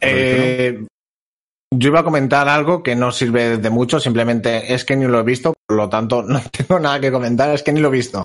Eh, 0.00 0.84
yo 1.72 1.88
iba 1.88 2.00
a 2.00 2.04
comentar 2.04 2.48
algo 2.48 2.82
que 2.82 2.94
no 2.94 3.10
sirve 3.12 3.58
de 3.58 3.70
mucho, 3.70 3.98
simplemente 4.00 4.72
es 4.74 4.84
que 4.84 4.96
ni 4.96 5.06
lo 5.06 5.20
he 5.20 5.24
visto, 5.24 5.54
por 5.66 5.76
lo 5.76 5.88
tanto 5.88 6.22
no 6.28 6.40
tengo 6.50 6.78
nada 6.78 7.00
que 7.00 7.12
comentar, 7.12 7.50
es 7.50 7.62
que 7.62 7.72
ni 7.72 7.80
lo 7.80 7.88
he 7.88 7.92
visto. 7.92 8.24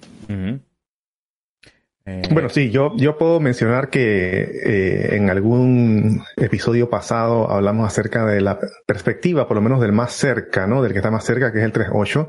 Eh, 2.06 2.22
Bueno, 2.32 2.50
sí, 2.50 2.72
yo, 2.72 2.95
yo 2.97 3.18
puedo 3.18 3.39
mencionar 3.39 3.89
que 3.89 4.41
eh, 4.41 5.16
en 5.16 5.30
algún 5.30 6.24
episodio 6.38 6.89
pasado 6.89 7.50
hablamos 7.50 7.88
acerca 7.88 8.26
de 8.26 8.41
la 8.41 8.60
perspectiva, 8.86 9.47
por 9.47 9.56
lo 9.56 9.62
menos 9.62 9.82
del 9.82 9.91
más 9.91 10.14
cerca, 10.14 10.68
¿no? 10.68 10.82
Del 10.82 10.91
que 10.91 11.00
está 11.00 11.12
más 11.12 11.26
cerca, 11.26 11.52
que 11.52 11.60
es 11.60 11.66
el 11.66 11.74
3.8. 11.74 12.28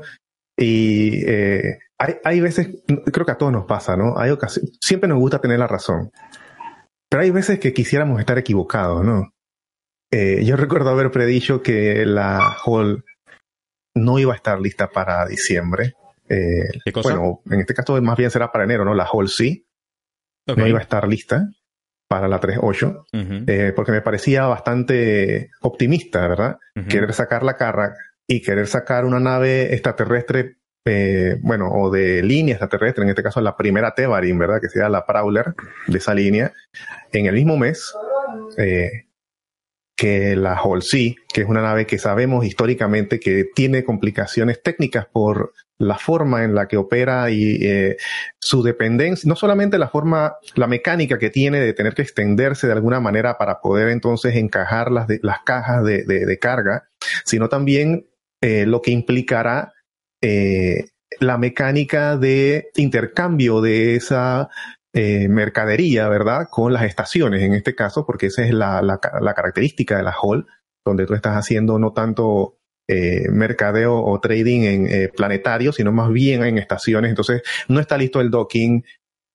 Y 0.57 1.23
eh, 1.25 1.79
hay, 1.97 2.15
hay 2.23 2.41
veces, 2.41 2.69
creo 3.11 3.25
que 3.25 3.31
a 3.31 3.37
todos 3.37 3.51
nos 3.51 3.65
pasa, 3.65 3.95
¿no? 3.95 4.17
Hay 4.17 4.31
ocasiones, 4.31 4.77
siempre 4.81 5.07
nos 5.07 5.19
gusta 5.19 5.39
tener 5.39 5.59
la 5.59 5.67
razón. 5.67 6.11
Pero 7.09 7.23
hay 7.23 7.31
veces 7.31 7.59
que 7.59 7.73
quisiéramos 7.73 8.19
estar 8.19 8.37
equivocados, 8.37 9.03
¿no? 9.03 9.33
Eh, 10.11 10.43
yo 10.45 10.55
recuerdo 10.57 10.89
haber 10.89 11.11
predicho 11.11 11.61
que 11.61 12.05
la 12.05 12.55
Hall 12.65 13.03
no 13.95 14.19
iba 14.19 14.33
a 14.33 14.37
estar 14.37 14.59
lista 14.59 14.89
para 14.89 15.25
diciembre. 15.25 15.93
Eh, 16.33 16.79
¿Qué 16.85 16.91
cosa? 16.91 17.09
bueno, 17.15 17.41
en 17.49 17.59
este 17.59 17.73
caso 17.73 18.01
más 18.01 18.17
bien 18.17 18.31
será 18.31 18.51
para 18.51 18.63
enero, 18.63 18.85
¿no? 18.85 18.93
La 18.93 19.05
Hall 19.05 19.27
ok. 19.27 20.57
no 20.57 20.67
iba 20.67 20.79
a 20.79 20.81
estar 20.81 21.07
lista 21.07 21.49
para 22.07 22.27
la 22.27 22.39
3.8, 22.39 23.05
Ujú, 23.13 23.43
eh, 23.47 23.73
porque 23.75 23.91
me 23.91 24.01
parecía 24.01 24.45
bastante 24.45 25.49
optimista, 25.61 26.27
¿verdad? 26.27 26.57
ujú. 26.75 26.87
Querer 26.87 27.13
sacar 27.13 27.43
la 27.43 27.55
carra 27.57 27.95
y 28.27 28.41
querer 28.41 28.67
sacar 28.67 29.05
una 29.05 29.19
nave 29.19 29.73
extraterrestre, 29.73 30.57
eh, 30.85 31.37
bueno, 31.41 31.69
o 31.71 31.89
de 31.89 32.21
línea 32.23 32.55
extraterrestre, 32.55 33.03
en 33.03 33.09
este 33.09 33.23
caso 33.23 33.39
la 33.41 33.55
primera 33.55 33.93
Tevarin, 33.93 34.37
¿verdad? 34.37 34.59
Que 34.61 34.69
sea 34.69 34.89
la 34.89 35.05
Prowler 35.05 35.53
de 35.87 35.97
esa 35.97 36.13
línea, 36.13 36.51
en 37.11 37.25
el 37.27 37.35
mismo 37.35 37.57
mes, 37.57 37.93
que 39.95 40.35
la 40.35 40.55
Halsey, 40.55 41.15
que 41.31 41.41
es 41.41 41.47
una 41.47 41.61
nave 41.61 41.85
que 41.85 41.99
sabemos 41.99 42.43
históricamente 42.45 43.19
que 43.19 43.45
tiene 43.53 43.83
complicaciones 43.83 44.61
técnicas 44.63 45.05
por 45.05 45.53
la 45.81 45.97
forma 45.97 46.43
en 46.43 46.53
la 46.53 46.67
que 46.67 46.77
opera 46.77 47.29
y 47.31 47.57
eh, 47.61 47.97
su 48.39 48.61
dependencia, 48.61 49.27
no 49.27 49.35
solamente 49.35 49.77
la 49.77 49.89
forma, 49.89 50.35
la 50.55 50.67
mecánica 50.67 51.17
que 51.17 51.29
tiene 51.29 51.59
de 51.59 51.73
tener 51.73 51.93
que 51.93 52.03
extenderse 52.03 52.67
de 52.67 52.73
alguna 52.73 52.99
manera 52.99 53.37
para 53.37 53.59
poder 53.59 53.89
entonces 53.89 54.35
encajar 54.35 54.91
las, 54.91 55.07
las 55.21 55.39
cajas 55.43 55.83
de, 55.83 56.03
de, 56.03 56.39
carga, 56.39 56.87
sino 57.25 57.49
también 57.49 58.07
eh, 58.41 58.65
lo 58.65 58.81
que 58.81 58.91
implicará 58.91 59.73
eh, 60.21 60.89
la 61.19 61.37
mecánica 61.37 62.15
de 62.17 62.69
intercambio 62.75 63.61
de 63.61 63.95
esa 63.95 64.49
mercadería, 64.93 66.09
¿verdad? 66.09 66.47
Con 66.51 66.73
las 66.73 66.83
estaciones, 66.83 67.41
en 67.43 67.53
este 67.53 67.75
caso, 67.75 68.05
porque 68.05 68.25
esa 68.25 68.43
es 68.43 68.53
la, 68.53 68.81
la, 68.81 68.99
la 69.21 69.33
característica 69.33 69.95
de 69.95 70.03
la 70.03 70.13
hall, 70.21 70.45
donde 70.85 71.05
tú 71.05 71.13
estás 71.13 71.37
haciendo 71.37 71.79
no 71.79 71.93
tanto 71.93 72.57
eh, 72.93 73.29
mercadeo 73.29 74.03
o 74.03 74.19
trading 74.19 74.63
en 74.63 74.87
eh, 74.87 75.09
planetario, 75.15 75.71
sino 75.71 75.93
más 75.93 76.11
bien 76.11 76.43
en 76.43 76.57
estaciones. 76.57 77.07
Entonces, 77.07 77.41
no 77.69 77.79
está 77.79 77.97
listo 77.97 78.19
el 78.19 78.29
docking, 78.29 78.83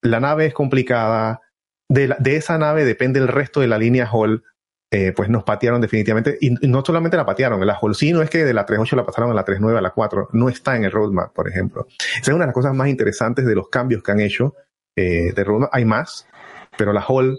la 0.03 0.21
nave 0.21 0.45
es 0.45 0.53
complicada, 0.53 1.41
de, 1.89 2.15
de 2.19 2.37
esa 2.37 2.59
nave 2.59 2.85
depende 2.85 3.19
el 3.19 3.29
resto 3.29 3.61
de 3.61 3.69
la 3.69 3.79
línea 3.79 4.07
Hall, 4.13 4.45
eh, 4.93 5.15
pues 5.17 5.31
nos 5.31 5.43
patearon 5.43 5.81
definitivamente. 5.81 6.37
Y 6.39 6.51
no 6.69 6.85
solamente 6.85 7.17
la 7.17 7.25
patearon, 7.25 7.67
la 7.67 7.79
Hall 7.81 7.95
sí 7.95 8.13
no 8.13 8.21
es 8.21 8.29
que 8.29 8.45
de 8.45 8.53
la 8.53 8.67
3.8 8.67 8.95
la 8.95 9.07
pasaron 9.07 9.31
a 9.31 9.35
la 9.35 9.47
3.9, 9.47 9.79
a 9.79 9.81
la 9.81 9.91
4, 9.91 10.29
no 10.33 10.51
está 10.51 10.77
en 10.77 10.85
el 10.85 10.93
roadmap, 10.93 11.33
por 11.33 11.49
ejemplo. 11.49 11.87
Esa 11.89 12.21
es 12.21 12.29
una 12.29 12.41
de 12.41 12.49
las 12.49 12.55
cosas 12.55 12.75
más 12.75 12.89
interesantes 12.89 13.47
de 13.47 13.55
los 13.55 13.71
cambios 13.71 14.03
que 14.03 14.13
han 14.13 14.21
hecho 14.21 14.55
eh, 14.97 15.33
de 15.35 15.45
roadmap. 15.45 15.71
Hay 15.73 15.87
más, 15.87 16.29
pero 16.77 16.93
la 16.93 17.01
Hall 17.09 17.39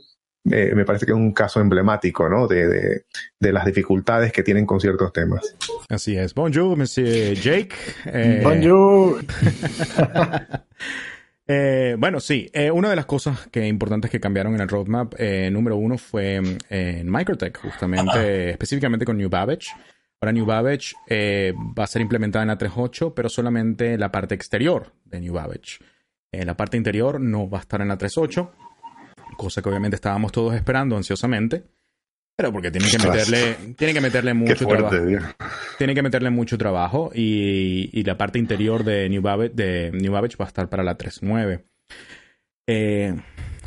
eh, 0.51 0.73
me 0.75 0.85
parece 0.85 1.05
que 1.05 1.11
es 1.11 1.17
un 1.17 1.33
caso 1.33 1.59
emblemático, 1.59 2.29
¿no? 2.29 2.47
De, 2.47 2.67
de, 2.67 3.05
de, 3.39 3.51
las 3.51 3.65
dificultades 3.65 4.31
que 4.31 4.43
tienen 4.43 4.65
con 4.65 4.79
ciertos 4.79 5.11
temas. 5.11 5.55
Así 5.89 6.17
es. 6.17 6.33
Bonjour, 6.33 6.77
monsieur 6.77 7.35
Jake. 7.35 7.75
Eh... 8.05 8.41
Bonjour. 8.43 9.23
eh, 11.47 11.95
bueno, 11.97 12.19
sí. 12.19 12.49
Eh, 12.53 12.71
una 12.71 12.89
de 12.89 12.95
las 12.95 13.05
cosas 13.05 13.47
que 13.47 13.67
importantes 13.67 14.11
que 14.11 14.19
cambiaron 14.19 14.53
en 14.55 14.61
el 14.61 14.69
roadmap 14.69 15.13
eh, 15.17 15.49
número 15.51 15.77
uno 15.77 15.97
fue 15.97 16.41
en 16.69 17.11
Microtech, 17.11 17.59
justamente, 17.59 18.49
específicamente 18.51 19.05
con 19.05 19.17
New 19.17 19.29
Babbage. 19.29 19.67
Ahora 20.19 20.31
New 20.31 20.45
Babbage 20.45 20.95
va 21.77 21.83
a 21.83 21.87
ser 21.87 22.01
implementada 22.01 22.43
en 22.43 22.49
la 22.49 22.57
3.8, 22.57 23.13
pero 23.15 23.29
solamente 23.29 23.97
la 23.97 24.11
parte 24.11 24.33
exterior 24.33 24.93
de 25.05 25.21
New 25.21 25.33
Babbage. 25.33 25.77
la 26.31 26.57
parte 26.57 26.75
interior 26.75 27.21
no 27.21 27.47
va 27.47 27.59
a 27.59 27.61
estar 27.61 27.81
en 27.81 27.89
la 27.89 27.99
3.8 27.99 28.49
cosa 29.37 29.61
que 29.61 29.69
obviamente 29.69 29.95
estábamos 29.95 30.31
todos 30.31 30.55
esperando 30.55 30.97
ansiosamente. 30.97 31.63
Pero 32.35 32.51
porque 32.51 32.69
tienen 32.69 32.91
que 32.91 32.99
meterle, 32.99 33.55
tienen 33.75 33.95
que 33.95 34.01
meterle 34.01 34.33
mucho 34.35 34.67
trabajo. 34.67 34.95
Tienen 35.77 35.95
que 35.95 36.03
meterle 36.03 36.29
mucho 36.29 36.57
trabajo 36.57 37.11
y, 37.13 37.89
y, 37.91 38.03
la 38.03 38.15
parte 38.15 38.37
interior 38.37 38.83
de 38.83 39.09
New 39.09 39.23
Babbage, 39.23 39.53
de 39.55 39.91
New 39.91 40.11
Babbage 40.11 40.37
va 40.37 40.45
a 40.45 40.47
estar 40.49 40.69
para 40.69 40.83
la 40.83 40.97
3.9. 40.97 41.63
Eh, 42.67 43.15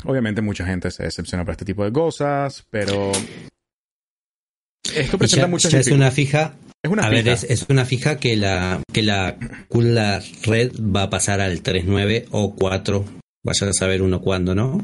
obviamente 0.05 0.41
mucha 0.41 0.65
gente 0.65 0.89
se 0.89 1.03
decepciona 1.03 1.43
por 1.43 1.51
este 1.51 1.65
tipo 1.65 1.83
de 1.83 1.91
cosas, 1.91 2.65
pero 2.69 3.11
esto 4.95 5.17
presenta 5.17 5.47
muchas 5.47 5.73
es 5.73 5.87
una 5.87 6.11
fija. 6.11 6.55
Es 6.83 6.89
una 6.89 7.03
a 7.03 7.09
ver, 7.09 7.27
es, 7.27 7.43
es, 7.43 7.65
una 7.69 7.85
fija 7.85 8.17
que 8.17 8.35
la 8.35 8.81
que 8.91 9.03
la 9.03 9.37
Cooler 9.67 10.23
Red 10.43 10.71
va 10.79 11.03
a 11.03 11.09
pasar 11.09 11.39
al 11.41 11.61
3.9 11.61 12.27
o 12.31 12.55
4 12.55 13.20
Vaya 13.43 13.69
a 13.69 13.73
saber 13.73 14.03
uno 14.03 14.21
cuándo, 14.21 14.53
¿no? 14.53 14.79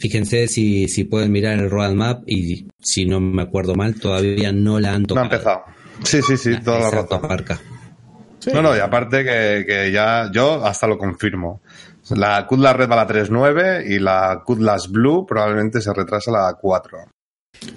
Fíjense 0.00 0.48
si, 0.48 0.88
si 0.88 1.04
pueden 1.04 1.32
mirar 1.32 1.58
el 1.58 1.68
roadmap 1.68 2.22
y 2.26 2.66
si 2.80 3.04
no 3.04 3.20
me 3.20 3.42
acuerdo 3.42 3.74
mal, 3.74 3.94
todavía 4.00 4.52
no 4.52 4.80
la 4.80 4.94
han 4.94 5.04
tocado. 5.04 5.26
No 5.26 5.30
ha 5.30 5.34
empezado. 5.34 5.64
Sí, 6.02 6.22
sí, 6.22 6.36
sí, 6.38 6.58
toda 6.64 6.80
la 6.80 6.90
razón. 6.90 7.20
No, 8.54 8.62
no, 8.62 8.74
y 8.74 8.80
aparte 8.80 9.22
que, 9.22 9.64
que, 9.66 9.92
ya 9.92 10.30
yo 10.32 10.64
hasta 10.64 10.86
lo 10.86 10.96
confirmo. 10.96 11.60
La 12.16 12.46
Cutlass 12.46 12.74
Red 12.74 12.88
va 12.88 13.02
a 13.02 13.04
la 13.04 13.06
3.9 13.06 13.86
y 13.86 13.98
la 13.98 14.42
Cutlass 14.46 14.90
Blue 14.90 15.26
probablemente 15.26 15.82
se 15.82 15.92
retrasa 15.92 16.30
a 16.30 16.48
la 16.48 16.54
4. 16.58 16.98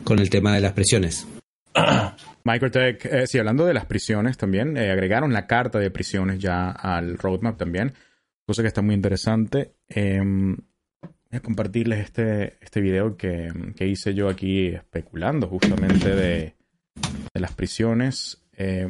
Con 0.06 0.20
el 0.20 0.30
tema 0.30 0.56
de 0.56 0.62
las 0.62 0.72
presiones. 0.72 1.28
Microtech, 2.46 3.06
eh, 3.06 3.28
sí, 3.28 3.40
hablando 3.40 3.66
de 3.66 3.74
las 3.74 3.86
prisiones 3.86 4.38
también, 4.38 4.78
eh, 4.78 4.90
agregaron 4.90 5.34
la 5.34 5.48
carta 5.48 5.80
de 5.80 5.92
prisiones 5.92 6.40
ya 6.40 6.72
al 6.72 7.18
roadmap 7.18 7.58
también 7.58 7.94
cosa 8.46 8.62
que 8.62 8.68
está 8.68 8.82
muy 8.82 8.96
interesante. 8.96 9.76
Em, 9.88 10.56
voy 11.02 11.38
a 11.38 11.40
compartirles 11.42 12.00
este, 12.00 12.58
este 12.62 12.82
video 12.82 13.18
que, 13.18 13.52
hice 13.80 14.14
yo 14.14 14.30
aquí 14.30 14.68
especulando 14.68 15.48
justamente 15.48 16.16
de, 16.16 16.56
las 17.34 17.54
prisiones. 17.54 18.44
Eh, 18.56 18.88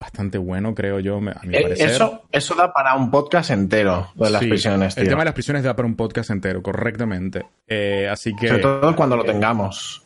bastante 0.00 0.36
bueno, 0.36 0.74
creo 0.74 0.98
yo, 0.98 1.18
a 1.18 1.20
mi 1.20 1.56
eh, 1.56 1.62
parecer. 1.62 1.90
Eso, 1.90 2.22
eso 2.32 2.54
da 2.56 2.72
para 2.72 2.96
un 2.96 3.10
podcast 3.10 3.50
entero, 3.50 4.10
de 4.16 4.30
las 4.30 4.42
prisiones. 4.42 4.96
El 4.96 5.06
tema 5.06 5.20
de 5.20 5.26
las 5.26 5.34
prisiones 5.34 5.62
da 5.62 5.76
para 5.76 5.86
un 5.86 5.94
podcast 5.94 6.30
entero, 6.30 6.62
correctamente. 6.62 7.46
Eh, 7.68 8.08
así 8.10 8.34
que. 8.34 8.48
Sobre 8.48 8.62
todo 8.62 8.96
cuando 8.96 9.16
lo 9.16 9.24
tengamos. 9.24 10.02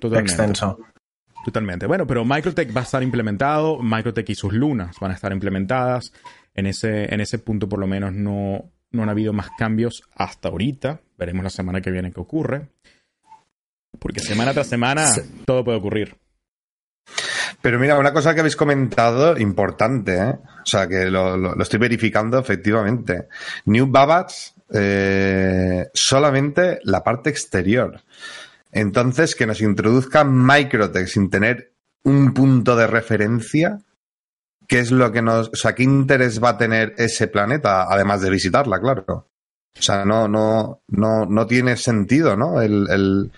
Totalmente. 0.00 0.32
Extenso. 0.32 0.78
Totalmente. 1.44 1.86
Bueno, 1.86 2.06
pero 2.06 2.24
Microtech 2.24 2.74
va 2.74 2.80
a 2.80 2.84
estar 2.84 3.02
implementado, 3.02 3.78
Microtech 3.80 4.28
y 4.30 4.34
sus 4.34 4.52
lunas 4.52 4.96
van 5.00 5.10
a 5.10 5.14
estar 5.14 5.32
implementadas. 5.32 6.12
En 6.54 6.66
ese, 6.66 7.12
en 7.12 7.20
ese 7.20 7.38
punto 7.38 7.68
por 7.68 7.78
lo 7.78 7.86
menos 7.86 8.12
no, 8.12 8.70
no 8.90 9.02
han 9.02 9.08
habido 9.08 9.32
más 9.32 9.50
cambios 9.56 10.02
hasta 10.14 10.48
ahorita. 10.48 11.00
Veremos 11.18 11.44
la 11.44 11.50
semana 11.50 11.80
que 11.80 11.90
viene 11.90 12.12
qué 12.12 12.20
ocurre. 12.20 12.68
Porque 13.98 14.20
semana 14.20 14.52
tras 14.52 14.68
semana 14.68 15.08
todo 15.44 15.64
puede 15.64 15.78
ocurrir. 15.78 16.16
Pero 17.60 17.78
mira, 17.78 17.98
una 17.98 18.12
cosa 18.12 18.34
que 18.34 18.40
habéis 18.40 18.56
comentado 18.56 19.38
importante, 19.38 20.16
¿eh? 20.16 20.30
o 20.30 20.66
sea, 20.66 20.88
que 20.88 21.06
lo, 21.06 21.36
lo, 21.36 21.62
estoy 21.62 21.78
verificando 21.78 22.38
efectivamente. 22.38 23.28
New 23.66 23.86
Babbage, 23.86 24.52
eh, 24.72 25.86
solamente 25.94 26.80
la 26.82 27.04
parte 27.04 27.30
exterior. 27.30 28.00
Entonces, 28.72 29.36
que 29.36 29.46
nos 29.46 29.60
introduzca 29.60 30.24
Microtech 30.24 31.06
sin 31.06 31.30
tener 31.30 31.72
un 32.02 32.34
punto 32.34 32.74
de 32.74 32.86
referencia, 32.88 33.78
¿qué 34.72 34.78
es 34.78 34.90
lo 34.90 35.12
que 35.12 35.20
nos, 35.20 35.48
o 35.48 35.54
sea, 35.54 35.74
qué 35.74 35.82
interés 35.82 36.42
va 36.42 36.50
a 36.50 36.56
tener 36.56 36.94
ese 36.96 37.28
planeta, 37.28 37.84
además 37.90 38.22
de 38.22 38.30
visitarla, 38.30 38.80
claro? 38.80 39.04
O 39.06 39.82
sea, 39.82 40.06
no, 40.06 40.28
no, 40.28 40.82
no, 40.88 41.26
no 41.26 41.46
tiene 41.46 41.76
sentido, 41.76 42.38
¿no? 42.38 42.62
El, 42.62 42.86
el, 42.88 43.30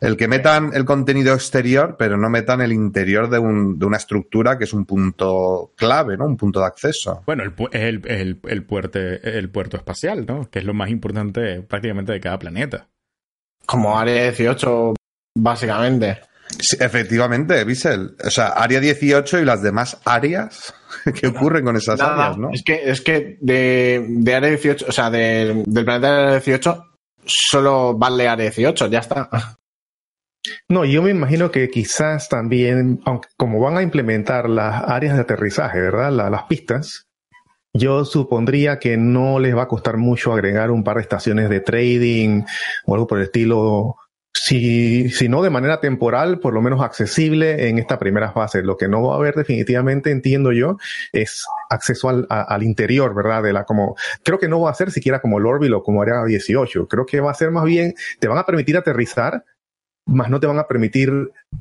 el, 0.00 0.16
que 0.16 0.28
metan 0.28 0.70
el 0.72 0.86
contenido 0.86 1.34
exterior, 1.34 1.96
pero 1.98 2.16
no 2.16 2.30
metan 2.30 2.62
el 2.62 2.72
interior 2.72 3.28
de, 3.28 3.38
un, 3.38 3.78
de 3.78 3.84
una 3.84 3.98
estructura 3.98 4.56
que 4.56 4.64
es 4.64 4.72
un 4.72 4.86
punto 4.86 5.72
clave, 5.76 6.16
¿no? 6.16 6.24
Un 6.24 6.38
punto 6.38 6.60
de 6.60 6.66
acceso. 6.66 7.22
Bueno, 7.26 7.42
el, 7.42 7.52
es 7.72 7.82
el, 7.82 8.02
el, 8.06 8.40
el, 8.48 8.64
puerto, 8.64 8.98
el 8.98 9.50
puerto 9.50 9.76
espacial, 9.76 10.24
¿no? 10.26 10.48
Que 10.50 10.60
es 10.60 10.64
lo 10.64 10.72
más 10.72 10.88
importante 10.88 11.60
prácticamente 11.60 12.12
de 12.12 12.20
cada 12.20 12.38
planeta. 12.38 12.88
Como 13.66 13.98
Área 13.98 14.22
18, 14.22 14.94
básicamente. 15.36 16.20
Sí, 16.58 16.76
efectivamente, 16.80 17.62
Bissell. 17.64 18.16
O 18.24 18.30
sea, 18.30 18.48
área 18.48 18.80
18 18.80 19.40
y 19.40 19.44
las 19.44 19.62
demás 19.62 19.98
áreas. 20.04 20.74
¿Qué 21.14 21.26
ocurren 21.26 21.64
con 21.64 21.76
esas 21.76 22.00
áreas, 22.00 22.38
no? 22.38 22.50
Es 22.52 22.62
que, 22.62 22.90
es 22.90 23.00
que 23.00 23.38
de, 23.40 24.04
de 24.08 24.34
área 24.34 24.50
18, 24.50 24.86
o 24.88 24.92
sea, 24.92 25.10
de, 25.10 25.62
del 25.66 25.84
planeta 25.84 26.08
área 26.08 26.32
18, 26.32 26.84
solo 27.24 27.96
vale 27.96 28.28
área 28.28 28.44
18, 28.44 28.88
ya 28.88 29.00
está. 29.00 29.28
No, 30.68 30.84
yo 30.84 31.02
me 31.02 31.10
imagino 31.10 31.50
que 31.50 31.68
quizás 31.68 32.28
también, 32.28 33.00
aunque 33.04 33.28
como 33.36 33.60
van 33.60 33.76
a 33.76 33.82
implementar 33.82 34.48
las 34.48 34.84
áreas 34.84 35.16
de 35.16 35.22
aterrizaje, 35.22 35.80
¿verdad? 35.80 36.12
La, 36.12 36.30
las 36.30 36.44
pistas, 36.44 37.08
yo 37.74 38.04
supondría 38.04 38.78
que 38.78 38.96
no 38.96 39.38
les 39.38 39.54
va 39.56 39.64
a 39.64 39.68
costar 39.68 39.98
mucho 39.98 40.32
agregar 40.32 40.70
un 40.70 40.84
par 40.84 40.96
de 40.96 41.02
estaciones 41.02 41.50
de 41.50 41.60
trading 41.60 42.42
o 42.86 42.94
algo 42.94 43.06
por 43.06 43.18
el 43.18 43.24
estilo 43.24 43.96
si, 44.34 45.10
si 45.10 45.28
no 45.28 45.42
de 45.42 45.50
manera 45.50 45.80
temporal, 45.80 46.38
por 46.38 46.54
lo 46.54 46.62
menos 46.62 46.80
accesible 46.80 47.68
en 47.68 47.78
esta 47.78 47.98
primera 47.98 48.32
fase. 48.32 48.62
Lo 48.62 48.76
que 48.76 48.88
no 48.88 49.02
va 49.02 49.14
a 49.14 49.16
haber 49.16 49.34
definitivamente, 49.34 50.10
entiendo 50.10 50.52
yo, 50.52 50.78
es 51.12 51.44
acceso 51.70 52.08
al, 52.08 52.62
interior, 52.62 53.14
¿verdad? 53.14 53.42
De 53.42 53.52
la 53.52 53.64
como, 53.64 53.96
creo 54.24 54.38
que 54.38 54.48
no 54.48 54.60
va 54.60 54.70
a 54.70 54.74
ser 54.74 54.90
siquiera 54.90 55.20
como 55.20 55.38
el 55.38 55.46
Orville 55.46 55.74
o 55.74 55.82
como 55.82 56.02
Área 56.02 56.24
18. 56.24 56.88
Creo 56.88 57.06
que 57.06 57.20
va 57.20 57.30
a 57.30 57.34
ser 57.34 57.50
más 57.50 57.64
bien, 57.64 57.94
te 58.20 58.28
van 58.28 58.38
a 58.38 58.46
permitir 58.46 58.76
aterrizar, 58.76 59.44
más 60.06 60.30
no 60.30 60.40
te 60.40 60.46
van 60.46 60.58
a 60.58 60.66
permitir 60.66 61.12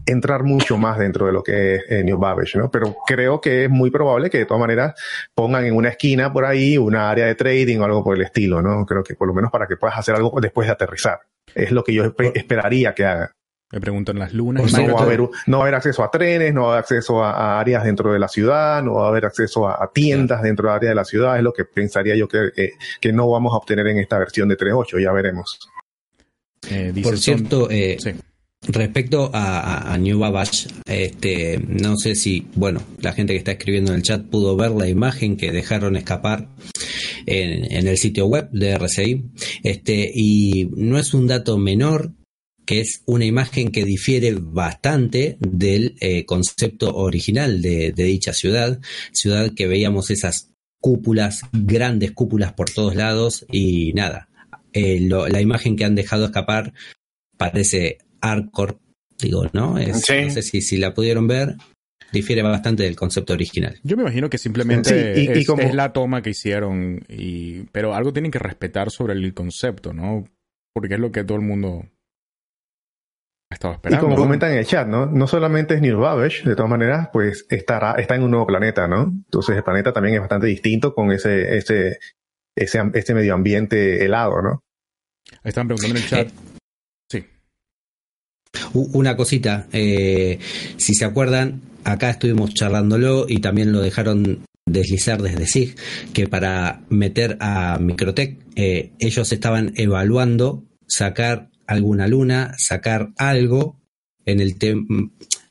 entrar 0.05 0.43
mucho 0.43 0.77
más 0.77 0.97
dentro 0.97 1.25
de 1.25 1.33
lo 1.33 1.43
que 1.43 1.75
es 1.75 1.83
eh, 1.89 2.03
New 2.03 2.17
Babbage, 2.17 2.57
¿no? 2.57 2.71
Pero 2.71 2.95
creo 3.05 3.41
que 3.41 3.65
es 3.65 3.69
muy 3.69 3.91
probable 3.91 4.29
que 4.29 4.37
de 4.37 4.45
todas 4.45 4.61
maneras 4.61 4.93
pongan 5.35 5.65
en 5.65 5.75
una 5.75 5.89
esquina 5.89 6.31
por 6.31 6.45
ahí 6.45 6.77
una 6.77 7.09
área 7.09 7.25
de 7.25 7.35
trading 7.35 7.79
o 7.79 7.83
algo 7.83 8.03
por 8.03 8.15
el 8.15 8.21
estilo, 8.21 8.61
¿no? 8.61 8.85
Creo 8.85 9.03
que 9.03 9.15
por 9.15 9.27
lo 9.27 9.33
menos 9.33 9.51
para 9.51 9.67
que 9.67 9.75
puedas 9.75 9.97
hacer 9.97 10.15
algo 10.15 10.39
después 10.39 10.67
de 10.67 10.73
aterrizar. 10.73 11.19
Es 11.57 11.71
lo 11.71 11.83
que 11.83 11.93
yo 11.93 12.03
esperaría 12.35 12.93
que 12.93 13.05
haga. 13.05 13.31
Me 13.71 13.81
preguntan 13.81 14.17
las 14.17 14.33
lunas. 14.33 14.71
No 14.71 14.93
va, 14.93 15.01
a 15.01 15.03
haber, 15.03 15.19
no 15.19 15.57
va 15.57 15.57
a 15.57 15.61
haber 15.63 15.75
acceso 15.75 16.01
a 16.01 16.09
trenes, 16.09 16.53
no 16.53 16.61
va 16.61 16.67
a 16.67 16.71
haber 16.71 16.83
acceso 16.83 17.21
a, 17.21 17.59
áreas 17.59 17.83
dentro 17.83 18.13
de 18.13 18.19
la 18.19 18.29
ciudad, 18.29 18.81
no 18.81 18.93
va 18.93 19.05
a 19.05 19.09
haber 19.09 19.25
acceso 19.25 19.67
a, 19.67 19.91
tiendas 19.93 20.41
dentro 20.41 20.67
del 20.67 20.75
área 20.75 20.89
de 20.89 20.95
la 20.95 21.03
ciudad. 21.03 21.35
Es 21.35 21.43
lo 21.43 21.51
que 21.51 21.65
pensaría 21.65 22.15
yo 22.15 22.29
que, 22.29 22.51
que, 23.01 23.11
no 23.11 23.29
vamos 23.29 23.53
a 23.53 23.57
obtener 23.57 23.87
en 23.87 23.97
esta 23.97 24.19
versión 24.19 24.47
de 24.47 24.57
3.8. 24.57 25.03
Ya 25.03 25.11
veremos. 25.11 25.59
Eh, 26.69 26.93
Por 27.03 27.17
cierto, 27.17 27.69
eh, 27.69 27.97
Respecto 28.67 29.31
a, 29.33 29.97
New 29.97 30.19
Babash, 30.19 30.67
este, 30.85 31.57
no 31.57 31.95
sé 31.97 32.15
si, 32.15 32.47
bueno, 32.55 32.81
la 32.99 33.13
gente 33.13 33.33
que 33.33 33.39
está 33.39 33.51
escribiendo 33.51 33.91
en 33.91 33.97
el 33.97 34.03
chat 34.03 34.25
pudo 34.25 34.55
ver 34.57 34.71
la 34.71 34.89
imagen 34.89 35.37
que 35.37 35.51
dejaron 35.51 35.95
escapar 35.95 36.49
en, 37.25 37.87
el 37.87 37.97
sitio 37.97 38.25
web 38.25 38.49
de 38.51 38.71
RCI. 38.71 39.23
Este, 39.63 40.11
y 40.13 40.69
no 40.75 40.99
es 40.99 41.13
un 41.13 41.27
dato 41.27 41.57
menor 41.57 42.13
que 42.65 42.81
es 42.81 43.01
una 43.05 43.23
imagen 43.23 43.71
que 43.71 43.85
difiere 43.85 44.35
bastante 44.37 45.37
del 45.39 45.95
eh, 46.01 46.25
concepto 46.25 46.93
original 46.95 47.61
de, 47.61 47.93
dicha 47.93 48.33
ciudad, 48.33 48.81
ciudad 49.13 49.53
que 49.55 49.67
veíamos 49.67 50.11
esas 50.11 50.51
cúpulas, 50.81 51.43
grandes 51.53 52.11
cúpulas 52.11 52.51
por 52.51 52.69
todos 52.69 52.95
lados 52.95 53.45
y 53.49 53.93
nada, 53.93 54.27
eh, 54.73 54.99
la 54.99 55.39
imagen 55.39 55.77
que 55.77 55.85
han 55.85 55.95
dejado 55.95 56.25
escapar 56.25 56.73
parece 57.37 57.99
hardcore, 58.21 58.77
digo, 59.19 59.45
¿no? 59.53 59.77
Es, 59.77 60.01
Sí. 60.01 60.21
No 60.25 60.29
sé 60.29 60.41
si, 60.41 60.61
si 60.61 60.77
la 60.77 60.93
pudieron 60.93 61.27
ver, 61.27 61.55
difiere 62.11 62.41
bastante 62.41 62.83
del 62.83 62.95
concepto 62.95 63.33
original. 63.33 63.77
Yo 63.83 63.97
me 63.97 64.03
imagino 64.03 64.29
que 64.29 64.37
simplemente 64.37 65.15
Sí, 65.15 65.21
y- 65.21 65.37
y 65.37 65.39
es, 65.41 65.47
como- 65.47 65.61
es 65.63 65.73
la 65.73 65.91
toma 65.93 66.21
que 66.21 66.29
hicieron, 66.31 67.01
y, 67.09 67.63
pero 67.71 67.93
algo 67.95 68.13
tienen 68.13 68.31
que 68.31 68.39
respetar 68.39 68.91
sobre 68.91 69.13
el 69.13 69.33
concepto, 69.33 69.93
¿no? 69.93 70.25
Porque 70.73 70.93
es 70.95 70.99
lo 70.99 71.11
que 71.11 71.23
todo 71.23 71.37
el 71.37 71.43
mundo 71.43 71.85
estaba 73.51 73.73
Y 73.73 73.77
esperando. 73.77 74.03
como 74.05 74.15
¿no? 74.15 74.21
comentan 74.21 74.51
en 74.51 74.57
el 74.59 74.65
chat, 74.65 74.87
¿no? 74.87 75.05
No 75.05 75.25
solamente 75.27 75.75
es 75.75 75.81
New 75.81 75.99
Babbage, 75.99 76.43
de 76.47 76.55
todas 76.55 76.69
maneras, 76.69 77.09
pues 77.13 77.45
estará, 77.49 77.93
está 77.93 78.15
en 78.15 78.23
un 78.23 78.31
nuevo 78.31 78.45
planeta, 78.47 78.87
¿no? 78.87 79.03
Entonces 79.03 79.55
el 79.57 79.63
planeta 79.63 79.93
también 79.93 80.15
es 80.15 80.21
bastante 80.21 80.47
distinto 80.47 80.93
con 80.93 81.11
ese, 81.11 81.57
ese, 81.57 81.99
ese, 82.55 82.81
este 82.93 83.13
medio 83.13 83.33
ambiente 83.33 84.03
helado, 84.05 84.41
¿no? 84.41 84.59
Estaban 85.43 85.67
preguntando 85.67 85.97
en 85.97 86.03
el 86.03 86.09
chat. 86.09 86.29
Una 88.73 89.15
cosita, 89.15 89.67
eh, 89.71 90.39
si 90.77 90.93
se 90.93 91.05
acuerdan, 91.05 91.61
acá 91.83 92.09
estuvimos 92.09 92.53
charlándolo 92.53 93.25
y 93.27 93.39
también 93.39 93.71
lo 93.71 93.81
dejaron 93.81 94.45
deslizar 94.65 95.21
desde 95.21 95.47
SIG, 95.47 95.75
que 96.13 96.27
para 96.27 96.81
meter 96.89 97.37
a 97.39 97.79
Microtech, 97.79 98.37
eh, 98.55 98.91
ellos 98.99 99.31
estaban 99.31 99.73
evaluando 99.75 100.63
sacar 100.87 101.49
alguna 101.65 102.07
luna, 102.07 102.53
sacar 102.57 103.11
algo 103.17 103.77
en 104.25 104.41
el 104.41 104.55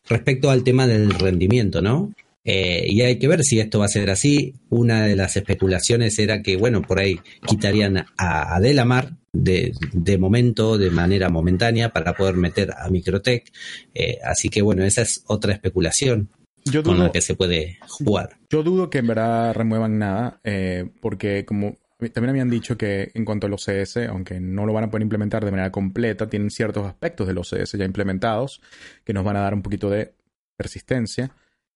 respecto 0.08 0.50
al 0.50 0.64
tema 0.64 0.86
del 0.86 1.10
rendimiento, 1.10 1.80
¿no? 1.80 2.12
Eh, 2.44 2.86
y 2.88 3.00
hay 3.02 3.18
que 3.18 3.26
ver 3.26 3.42
si 3.42 3.58
esto 3.58 3.80
va 3.80 3.86
a 3.86 3.88
ser 3.88 4.08
así. 4.10 4.54
Una 4.68 5.04
de 5.06 5.16
las 5.16 5.36
especulaciones 5.36 6.18
era 6.18 6.42
que, 6.42 6.56
bueno, 6.56 6.82
por 6.82 7.00
ahí 7.00 7.18
quitarían 7.44 8.06
a 8.16 8.60
Delamar 8.60 9.14
de, 9.42 9.72
de 9.92 10.18
momento, 10.18 10.78
de 10.78 10.90
manera 10.90 11.28
momentánea, 11.28 11.92
para 11.92 12.14
poder 12.14 12.36
meter 12.36 12.72
a 12.76 12.88
Microtech. 12.88 13.52
Eh, 13.94 14.18
así 14.24 14.48
que, 14.48 14.62
bueno, 14.62 14.84
esa 14.84 15.02
es 15.02 15.22
otra 15.26 15.52
especulación 15.52 16.30
Yo 16.64 16.82
con 16.82 16.98
la 16.98 17.12
que 17.12 17.20
se 17.20 17.34
puede 17.34 17.78
jugar. 17.88 18.38
yo 18.50 18.62
dudo 18.62 18.90
que 18.90 18.98
en 18.98 19.06
verdad 19.06 19.54
remuevan 19.54 19.98
nada, 19.98 20.40
eh, 20.44 20.88
porque 21.00 21.44
como 21.44 21.76
también 22.12 22.30
habían 22.30 22.50
dicho 22.50 22.76
que 22.76 23.10
en 23.14 23.24
cuanto 23.24 23.46
al 23.46 23.54
OCS, 23.54 24.08
aunque 24.08 24.38
no 24.38 24.66
lo 24.66 24.72
van 24.72 24.84
a 24.84 24.90
poder 24.90 25.02
implementar 25.02 25.44
de 25.44 25.50
manera 25.50 25.72
completa, 25.72 26.28
tienen 26.28 26.50
ciertos 26.50 26.86
aspectos 26.86 27.26
del 27.26 27.38
OCS 27.38 27.72
ya 27.72 27.84
implementados 27.84 28.60
que 29.04 29.14
nos 29.14 29.24
van 29.24 29.36
a 29.36 29.40
dar 29.40 29.54
un 29.54 29.62
poquito 29.62 29.88
de 29.88 30.12
persistencia 30.56 31.30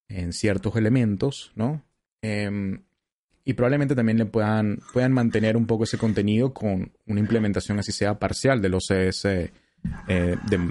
en 0.09 0.33
ciertos 0.33 0.77
elementos, 0.77 1.53
¿no? 1.55 1.85
Em, 2.23 2.83
y 3.51 3.55
probablemente 3.55 3.97
también 3.97 4.17
le 4.17 4.27
puedan, 4.27 4.79
puedan 4.93 5.11
mantener 5.11 5.57
un 5.57 5.67
poco 5.67 5.83
ese 5.83 5.99
contenido 5.99 6.55
con 6.55 6.93
una 7.09 7.19
implementación 7.19 7.81
así 7.81 7.91
sea 7.91 8.17
parcial 8.17 8.63
del 8.63 8.75
OCS 8.75 9.25
eh, 9.25 9.51
de, 10.07 10.71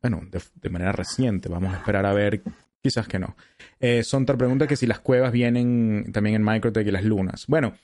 bueno, 0.00 0.22
de, 0.30 0.40
de 0.54 0.70
manera 0.70 0.92
reciente. 0.92 1.50
Vamos 1.50 1.74
a 1.74 1.76
esperar 1.76 2.06
a 2.06 2.14
ver, 2.14 2.40
quizás 2.80 3.06
que 3.06 3.18
no. 3.18 3.36
Eh, 3.78 4.02
Sontar 4.02 4.38
pregunta 4.38 4.66
que 4.66 4.76
si 4.76 4.86
las 4.86 5.00
cuevas 5.00 5.32
vienen 5.32 6.12
también 6.14 6.36
en 6.36 6.44
Microtech 6.44 6.86
y 6.86 6.92
las 6.92 7.04
lunas. 7.04 7.44
Bueno, 7.46 7.74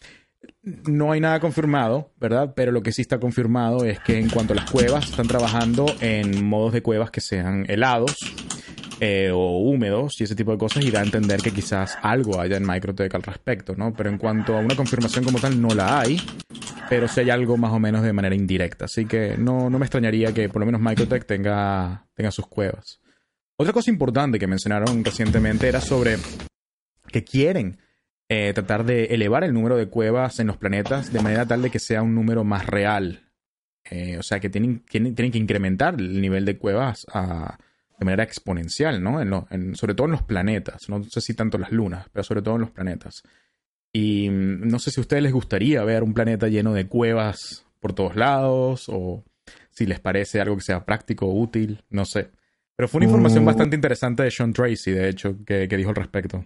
no 0.62 1.12
hay 1.12 1.20
nada 1.20 1.38
confirmado, 1.38 2.10
¿verdad? 2.18 2.54
Pero 2.56 2.72
lo 2.72 2.82
que 2.82 2.92
sí 2.92 3.02
está 3.02 3.20
confirmado 3.20 3.84
es 3.84 4.00
que 4.00 4.18
en 4.18 4.30
cuanto 4.30 4.54
a 4.54 4.56
las 4.56 4.70
cuevas, 4.70 5.10
están 5.10 5.28
trabajando 5.28 5.84
en 6.00 6.46
modos 6.46 6.72
de 6.72 6.80
cuevas 6.80 7.10
que 7.10 7.20
sean 7.20 7.66
helados 7.68 8.16
eh, 9.00 9.30
o 9.32 9.58
húmedos 9.60 10.20
y 10.20 10.24
ese 10.24 10.34
tipo 10.36 10.52
de 10.52 10.58
cosas 10.58 10.84
y 10.84 10.90
da 10.90 11.00
a 11.00 11.04
entender 11.04 11.40
que 11.40 11.50
quizás 11.52 11.98
algo 12.02 12.40
haya 12.40 12.56
en 12.56 12.66
Microtech 12.66 13.14
al 13.14 13.22
respecto, 13.22 13.74
¿no? 13.74 13.94
Pero 13.94 14.10
en 14.10 14.18
cuanto 14.18 14.56
a 14.56 14.60
una 14.60 14.76
confirmación 14.76 15.24
como 15.24 15.38
tal, 15.38 15.60
no 15.60 15.68
la 15.74 16.00
hay, 16.00 16.20
pero 16.88 17.08
sí 17.08 17.20
hay 17.20 17.30
algo 17.30 17.56
más 17.56 17.72
o 17.72 17.78
menos 17.78 18.02
de 18.02 18.12
manera 18.12 18.34
indirecta. 18.34 18.84
Así 18.84 19.06
que 19.06 19.36
no, 19.38 19.70
no 19.70 19.78
me 19.78 19.86
extrañaría 19.86 20.32
que 20.34 20.48
por 20.48 20.60
lo 20.60 20.66
menos 20.66 20.80
Microtech 20.80 21.24
tenga, 21.24 22.06
tenga 22.14 22.30
sus 22.30 22.46
cuevas. 22.46 23.00
Otra 23.56 23.72
cosa 23.72 23.90
importante 23.90 24.38
que 24.38 24.46
mencionaron 24.46 25.04
recientemente 25.04 25.68
era 25.68 25.80
sobre 25.80 26.16
que 27.08 27.24
quieren 27.24 27.78
eh, 28.28 28.52
tratar 28.54 28.84
de 28.84 29.06
elevar 29.06 29.44
el 29.44 29.52
número 29.52 29.76
de 29.76 29.88
cuevas 29.88 30.38
en 30.40 30.46
los 30.46 30.56
planetas 30.56 31.12
de 31.12 31.20
manera 31.20 31.46
tal 31.46 31.62
de 31.62 31.70
que 31.70 31.78
sea 31.78 32.02
un 32.02 32.14
número 32.14 32.44
más 32.44 32.66
real. 32.66 33.28
Eh, 33.90 34.18
o 34.18 34.22
sea, 34.22 34.40
que 34.40 34.50
tienen, 34.50 34.84
tienen, 34.88 35.14
tienen 35.14 35.32
que 35.32 35.38
incrementar 35.38 35.94
el 35.98 36.20
nivel 36.20 36.44
de 36.44 36.58
cuevas 36.58 37.06
a- 37.12 37.58
de 38.00 38.04
manera 38.06 38.24
exponencial, 38.24 39.00
¿no? 39.02 39.20
En 39.20 39.30
lo- 39.30 39.46
en- 39.50 39.76
sobre 39.76 39.94
todo 39.94 40.06
en 40.06 40.12
los 40.12 40.22
planetas. 40.22 40.88
No 40.88 41.04
sé 41.04 41.20
si 41.20 41.34
tanto 41.34 41.58
las 41.58 41.70
lunas, 41.70 42.08
pero 42.12 42.24
sobre 42.24 42.42
todo 42.42 42.56
en 42.56 42.62
los 42.62 42.70
planetas. 42.70 43.22
Y 43.92 44.28
mm, 44.30 44.66
no 44.68 44.78
sé 44.78 44.90
si 44.90 45.00
a 45.00 45.02
ustedes 45.02 45.22
les 45.22 45.32
gustaría 45.32 45.84
ver 45.84 46.02
un 46.02 46.14
planeta 46.14 46.48
lleno 46.48 46.72
de 46.72 46.86
cuevas 46.88 47.66
por 47.78 47.92
todos 47.92 48.16
lados 48.16 48.86
o 48.88 49.24
si 49.70 49.86
les 49.86 50.00
parece 50.00 50.40
algo 50.40 50.56
que 50.56 50.62
sea 50.62 50.84
práctico 50.84 51.26
o 51.26 51.40
útil, 51.40 51.82
no 51.90 52.04
sé. 52.04 52.30
Pero 52.76 52.88
fue 52.88 52.98
una 52.98 53.06
información 53.06 53.44
Mm. 53.44 53.46
bastante 53.46 53.76
interesante 53.76 54.22
de 54.22 54.30
Sean 54.30 54.52
Tracy, 54.52 54.90
de 54.92 55.08
hecho, 55.08 55.36
que, 55.44 55.68
que 55.68 55.76
dijo 55.76 55.90
al 55.90 55.96
respecto. 55.96 56.44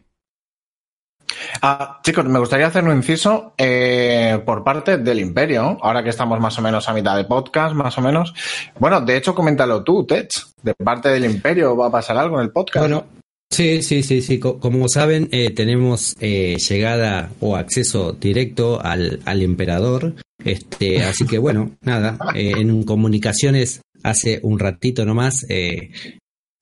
Ah, 1.66 1.98
chicos, 2.04 2.26
me 2.26 2.38
gustaría 2.38 2.66
hacer 2.66 2.84
un 2.84 2.94
inciso 2.94 3.54
eh, 3.56 4.38
por 4.44 4.62
parte 4.62 4.98
del 4.98 5.18
Imperio, 5.18 5.78
ahora 5.80 6.04
que 6.04 6.10
estamos 6.10 6.38
más 6.38 6.58
o 6.58 6.62
menos 6.62 6.86
a 6.90 6.92
mitad 6.92 7.16
de 7.16 7.24
podcast, 7.24 7.74
más 7.74 7.96
o 7.96 8.02
menos. 8.02 8.34
Bueno, 8.78 9.00
de 9.00 9.16
hecho, 9.16 9.34
coméntalo 9.34 9.82
tú, 9.82 10.04
Tech. 10.04 10.28
De 10.62 10.74
parte 10.74 11.08
del 11.08 11.24
Imperio, 11.24 11.74
¿va 11.74 11.86
a 11.86 11.90
pasar 11.90 12.18
algo 12.18 12.36
en 12.38 12.44
el 12.44 12.50
podcast? 12.50 12.82
Bueno, 12.82 13.06
sí, 13.50 13.82
sí, 13.82 14.02
sí, 14.02 14.20
sí. 14.20 14.38
Co- 14.38 14.58
Como 14.60 14.90
saben, 14.90 15.30
eh, 15.32 15.52
tenemos 15.52 16.14
eh, 16.20 16.56
llegada 16.58 17.30
o 17.40 17.56
acceso 17.56 18.12
directo 18.12 18.78
al, 18.84 19.20
al 19.24 19.40
emperador. 19.40 20.16
Este, 20.44 21.02
así 21.02 21.24
que 21.26 21.38
bueno, 21.38 21.70
nada, 21.80 22.18
eh, 22.34 22.52
en 22.58 22.82
comunicaciones 22.82 23.80
hace 24.02 24.38
un 24.42 24.58
ratito 24.58 25.06
nomás 25.06 25.46
eh, 25.48 25.92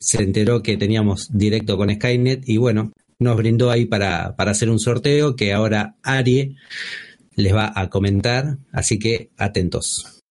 se 0.00 0.22
enteró 0.22 0.62
que 0.62 0.76
teníamos 0.76 1.26
directo 1.32 1.76
con 1.76 1.92
Skynet 1.92 2.48
y 2.48 2.56
bueno, 2.58 2.92
nos 3.22 3.36
brindó 3.36 3.70
ahí 3.70 3.86
para, 3.86 4.36
para 4.36 4.50
hacer 4.50 4.70
un 4.70 4.78
sorteo 4.78 5.36
que 5.36 5.52
ahora 5.52 5.96
Arie 6.02 6.56
les 7.34 7.54
va 7.54 7.72
a 7.74 7.88
comentar, 7.88 8.58
así 8.72 8.98
que 8.98 9.30
atentos. 9.36 10.21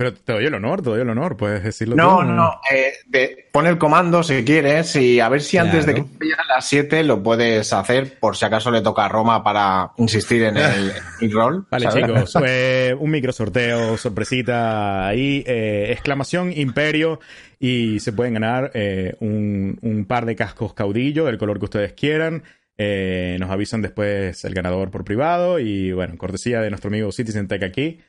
Pero 0.00 0.14
te 0.14 0.32
doy 0.32 0.46
el 0.46 0.54
honor, 0.54 0.80
te 0.80 0.88
doy 0.88 1.02
el 1.02 1.10
honor, 1.10 1.36
puedes 1.36 1.62
decirlo 1.62 1.94
no, 1.94 2.20
tú. 2.20 2.22
no, 2.24 2.32
no. 2.34 2.60
Eh, 2.74 2.94
de- 3.06 3.48
pon 3.52 3.66
el 3.66 3.76
comando 3.76 4.22
si 4.22 4.46
quieres 4.46 4.96
y 4.96 5.20
a 5.20 5.28
ver 5.28 5.42
si 5.42 5.58
antes 5.58 5.84
de 5.84 5.92
que 5.92 6.00
Claro. 6.04 6.16
vaya 6.18 6.36
a 6.42 6.54
las 6.54 6.66
7 6.66 7.04
lo 7.04 7.22
puedes 7.22 7.70
hacer 7.74 8.18
por 8.18 8.34
si 8.34 8.46
acaso 8.46 8.70
le 8.70 8.80
toca 8.80 9.04
a 9.04 9.08
Roma 9.10 9.44
para 9.44 9.90
insistir 9.98 10.44
en 10.44 10.56
el, 10.56 10.90
el 11.20 11.30
rol. 11.32 11.66
Vale, 11.70 11.90
¿sabes? 11.90 12.06
chicos, 12.06 12.32
fue 12.32 12.96
un 12.98 13.10
micro 13.10 13.30
sorteo, 13.30 13.98
sorpresita 13.98 15.06
ahí, 15.06 15.44
eh, 15.46 15.88
exclamación 15.90 16.50
imperio 16.56 17.20
y 17.58 18.00
se 18.00 18.14
pueden 18.14 18.32
ganar 18.32 18.70
eh, 18.72 19.16
un, 19.20 19.78
un 19.82 20.06
par 20.06 20.24
de 20.24 20.34
cascos 20.34 20.72
caudillo 20.72 21.26
del 21.26 21.36
color 21.36 21.58
que 21.58 21.66
ustedes 21.66 21.92
quieran. 21.92 22.42
Eh, 22.78 23.36
nos 23.38 23.50
avisan 23.50 23.82
después 23.82 24.42
el 24.46 24.54
ganador 24.54 24.90
por 24.90 25.04
privado 25.04 25.58
y 25.58 25.92
bueno, 25.92 26.16
cortesía 26.16 26.62
de 26.62 26.70
nuestro 26.70 26.88
amigo 26.88 27.12
Citizen 27.12 27.46
Tech 27.48 27.62
aquí. 27.62 28.00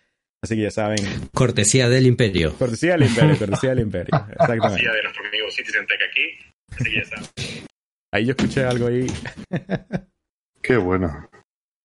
Así 0.43 0.55
que 0.55 0.63
ya 0.63 0.71
saben, 0.71 0.97
Cortesía 1.33 1.87
del 1.87 2.07
imperio. 2.07 2.53
cortesía 2.57 2.93
del 2.93 3.03
imperio, 3.03 3.37
cortesía 3.37 3.69
del 3.71 3.79
imperio. 3.81 4.09
Exactamente. 4.39 4.83
de 4.89 5.03
nuestro 5.03 5.27
amigo 5.27 5.45
Citizen 5.51 5.85
Tech 5.85 5.99
aquí. 6.09 6.75
Así 6.75 6.83
que 6.85 6.95
ya 6.95 7.05
saben. 7.05 7.65
Ahí 8.13 8.25
yo 8.25 8.31
escuché 8.31 8.63
algo 8.65 8.87
ahí. 8.87 9.07
Qué 10.61 10.77
bueno. 10.77 11.29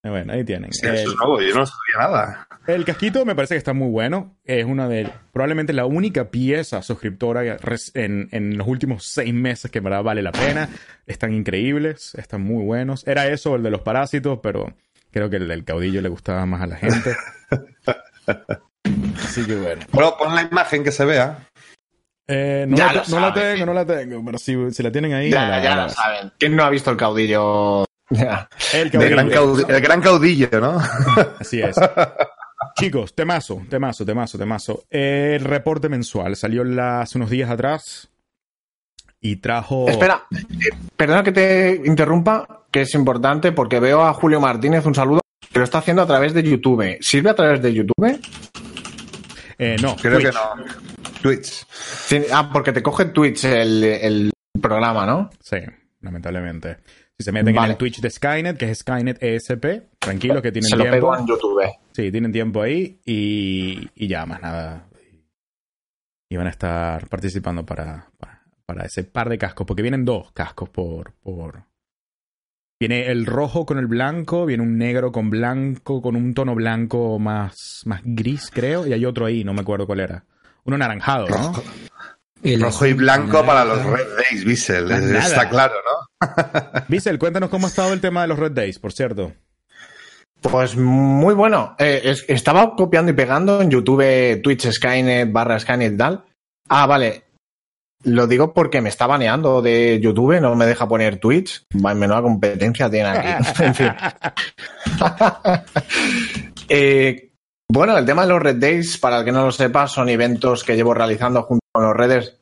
Bueno, 0.03 0.33
ahí 0.33 0.45
tienen. 0.45 0.73
Sí, 0.73 0.87
El- 0.87 0.95
eso 0.95 1.11
es 1.11 1.17
nuevo, 1.17 1.41
yo 1.41 1.55
no 1.55 1.67
sabía 1.67 1.99
nada. 2.09 2.49
El 2.67 2.85
casquito 2.85 3.25
me 3.25 3.35
parece 3.35 3.55
que 3.55 3.59
está 3.59 3.73
muy 3.75 3.91
bueno. 3.91 4.37
Es 4.45 4.65
una 4.65 4.89
de 4.89 5.09
probablemente 5.33 5.73
la 5.73 5.85
única 5.87 6.31
pieza 6.31 6.81
suscriptora 6.83 7.59
en, 7.95 8.29
en 8.33 8.57
los 8.57 8.67
últimos 8.67 9.05
seis 9.07 9.35
meses 9.35 9.71
que 9.71 9.79
en 9.79 9.85
verdad 9.85 10.03
vale 10.03 10.23
la 10.23 10.33
pena. 10.33 10.69
Están 11.07 11.33
increíbles, 11.35 12.15
están 12.15 12.41
muy 12.41 12.65
buenos. 12.65 13.07
Era 13.07 13.27
eso 13.29 13.55
el 13.57 13.63
de 13.63 13.71
los 13.71 13.83
parásitos, 13.83 14.39
pero 14.43 14.75
creo 15.11 15.29
que 15.29 15.37
el 15.37 15.47
del 15.49 15.65
caudillo 15.65 16.01
le 16.01 16.09
gustaba 16.09 16.47
más 16.47 16.63
a 16.63 16.67
la 16.69 16.77
gente. 16.77 17.15
Así 19.25 19.45
que 19.47 19.57
bueno. 19.57 19.85
Bueno, 19.93 20.17
pon 20.19 20.35
la 20.35 20.43
imagen 20.43 20.85
que 20.85 20.93
se 20.93 21.05
vea. 21.05 21.47
Eh, 22.29 22.67
no, 22.69 22.77
Ya 22.77 22.87
la, 22.87 22.93
lo 22.95 23.03
te- 23.03 23.11
no 23.11 23.21
la 23.21 23.29
saben. 23.35 23.53
tengo, 23.55 23.67
no 23.67 23.73
la 23.75 23.87
tengo, 23.87 24.25
pero 24.25 24.39
si, 24.39 24.71
si 24.73 24.83
la 24.83 24.91
tienen 24.91 25.13
ahí. 25.15 25.31
Ya, 25.31 25.49
la- 25.49 25.63
ya 25.63 25.77
la- 25.77 25.89
saben. 25.89 26.33
¿Quién 26.39 26.57
no 26.57 26.65
ha 26.65 26.71
visto 26.71 26.91
el 26.91 26.97
caudillo? 26.97 27.85
El 28.11 28.91
caudillo. 28.91 29.11
gran, 29.11 29.29
caudi- 29.31 29.69
el 29.69 29.81
gran 29.81 30.01
caudillo, 30.01 30.49
¿no? 30.61 30.79
Así 31.41 31.61
es. 31.61 31.77
Chicos, 32.79 33.15
temazo, 33.15 33.63
temazo, 33.69 34.05
temazo, 34.05 34.39
temazo. 34.39 34.85
El 34.91 35.41
reporte 35.45 35.89
mensual 35.89 36.37
salió 36.37 36.63
la- 36.65 37.01
hace 37.03 37.19
unos 37.19 37.31
días 37.31 37.51
atrás. 37.51 38.09
y 39.21 39.37
trajo... 39.37 39.89
Espera, 39.89 40.25
eh, 40.31 40.71
perdona 40.97 41.25
que 41.25 41.33
te 41.33 41.83
interrumpa, 41.85 42.67
que 42.71 42.83
es 42.83 42.95
importante 42.95 43.51
porque 43.51 43.81
veo 43.81 44.03
a 44.05 44.13
Julio 44.13 44.41
Martínez, 44.41 44.85
un 44.87 44.95
saludo, 44.95 45.21
que 45.57 45.61
lo 45.61 45.65
está 45.65 45.79
haciendo 45.79 46.03
a 46.03 46.07
través 46.07 46.35
de 46.35 46.43
YouTube. 46.43 46.99
¿Sirve 47.01 47.31
a 47.31 47.35
través 47.35 47.63
de 47.63 47.73
YouTube? 47.73 48.21
Eh, 49.59 49.77
no, 49.81 49.97
Creo 49.97 50.19
Twitch. 50.21 50.27
que 50.29 50.33
no. 50.35 50.65
Twitch. 51.23 51.67
Sí, 51.71 52.21
ah, 52.31 52.51
porque 52.53 52.73
te 52.73 52.83
coge 52.83 53.07
Twitch 53.07 53.45
el, 53.47 53.83
el 53.83 54.31
programa, 54.61 55.07
¿no? 55.07 55.31
Sí, 55.41 55.57
lamentablemente. 56.03 56.77
Si 57.19 57.25
se 57.25 57.33
meten 57.33 57.55
Vale. 57.55 57.69
en 57.69 57.71
el 57.73 57.77
Twitch 57.79 58.03
de 58.03 58.11
Skynet, 58.11 58.59
que 58.59 58.71
es 58.71 58.81
Skynet 58.81 59.23
ESP, 59.23 59.65
tranquilos 59.99 60.43
que 60.43 60.53
tienen 60.53 60.69
Se 60.69 60.77
lo 60.77 60.83
tiempo. 60.85 60.97
pego 60.97 61.17
en 61.17 61.27
YouTube. 61.27 61.63
Sí, 61.93 62.13
tienen 62.13 62.33
tiempo 62.33 62.61
ahí 62.61 63.01
y, 63.07 63.89
y 63.95 64.09
ya, 64.09 64.27
más 64.27 64.43
nada. 64.43 64.87
Y 66.29 66.37
van 66.37 66.49
a 66.49 66.51
estar 66.51 67.09
participando 67.09 67.65
para, 67.65 68.11
para, 68.19 68.43
para 68.67 68.85
ese 68.85 69.05
par 69.05 69.31
de 69.31 69.39
cascos, 69.39 69.67
porque 69.67 69.81
vienen 69.81 70.05
dos 70.05 70.33
cascos 70.33 70.69
por, 70.69 71.15
por... 71.15 71.65
Viene 72.79 73.11
el 73.11 73.25
rojo 73.25 73.65
con 73.65 73.79
el 73.79 73.87
blanco, 73.87 74.45
viene 74.45 74.63
un 74.63 74.77
negro 74.77 75.11
con 75.11 75.31
blanco, 75.31 76.03
con 76.03 76.15
un 76.15 76.35
tono 76.35 76.55
blanco 76.55 77.19
más, 77.19 77.83
más 77.87 78.01
gris, 78.05 78.51
creo, 78.53 78.87
y 78.87 78.93
hay 78.93 79.05
otro 79.07 79.25
ahí, 79.25 79.45
no 79.45 79.55
me 79.55 79.63
acuerdo 79.63 79.87
cuál 79.87 80.01
era. 80.01 80.25
Uno 80.65 80.77
naranjado, 80.77 81.27
¿no? 81.29 81.53
El 82.43 82.61
Rojo 82.61 82.85
y 82.87 82.93
blanco 82.93 83.45
para 83.47 83.65
los. 83.65 83.83
Red 83.83 84.07
Days, 84.31 84.45
Bissell. 84.45 84.91
Está 84.91 85.49
claro, 85.49 85.75
¿no? 85.85 86.83
Bissell, 86.89 87.19
cuéntanos 87.19 87.49
cómo 87.49 87.67
ha 87.67 87.71
estado 87.71 87.93
el 87.95 88.01
tema 88.01 88.23
de 88.23 88.29
los 88.29 88.39
Red 88.39 88.53
Days, 88.53 88.79
por 88.79 88.93
cierto. 88.93 89.33
Pues 90.43 90.77
muy 90.77 91.35
bueno. 91.35 91.75
Eh, 91.79 92.03
es- 92.05 92.25
estaba 92.29 92.77
copiando 92.77 93.11
y 93.11 93.15
pegando 93.15 93.63
en 93.63 93.71
YouTube, 93.71 94.41
Twitch, 94.43 94.71
Skynet, 94.71 95.33
barra 95.33 95.59
Skynet 95.59 95.95
y 95.95 95.97
tal. 95.97 96.25
Ah, 96.69 96.87
vale. 96.87 97.25
Lo 98.05 98.27
digo 98.27 98.53
porque 98.55 98.81
me 98.81 98.89
está 98.89 99.07
baneando 99.07 99.63
de 99.63 99.99
YouTube, 100.01 100.41
no 100.41 100.55
me 100.55 100.67
deja 100.67 100.87
poner 100.87 101.19
Twitch. 101.19 101.65
Va, 101.85 101.95
Menuda 101.95 102.23
competencia 102.23 102.91
tiene 102.91 103.09
aquí. 103.09 103.63
en 103.63 103.75
fin. 103.75 103.93
Eh, 106.69 107.31
bueno, 107.69 107.97
el 107.97 108.05
tema 108.05 108.23
de 108.23 108.29
los 108.29 108.43
Red 108.43 108.57
Days, 108.57 108.99
para 108.99 109.19
el 109.19 109.25
que 109.25 109.31
no 109.31 109.45
lo 109.45 109.53
sepa, 109.53 109.87
son 109.87 110.09
eventos 110.09 110.65
que 110.65 110.75
llevo 110.75 110.95
realizando 110.95 111.45
junto 111.45 111.65
con 111.73 111.85
los 111.85 111.95
Redes. 111.95 112.37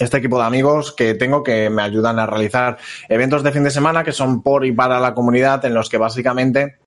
Este 0.00 0.16
equipo 0.16 0.38
de 0.38 0.46
amigos 0.46 0.94
que 0.94 1.12
tengo 1.12 1.42
que 1.42 1.68
me 1.68 1.82
ayudan 1.82 2.18
a 2.18 2.24
realizar 2.24 2.78
eventos 3.10 3.42
de 3.42 3.52
fin 3.52 3.64
de 3.64 3.70
semana 3.70 4.02
que 4.02 4.12
son 4.12 4.42
por 4.42 4.64
y 4.64 4.72
para 4.72 4.98
la 4.98 5.12
comunidad, 5.12 5.62
en 5.66 5.74
los 5.74 5.90
que 5.90 5.98
básicamente 5.98 6.78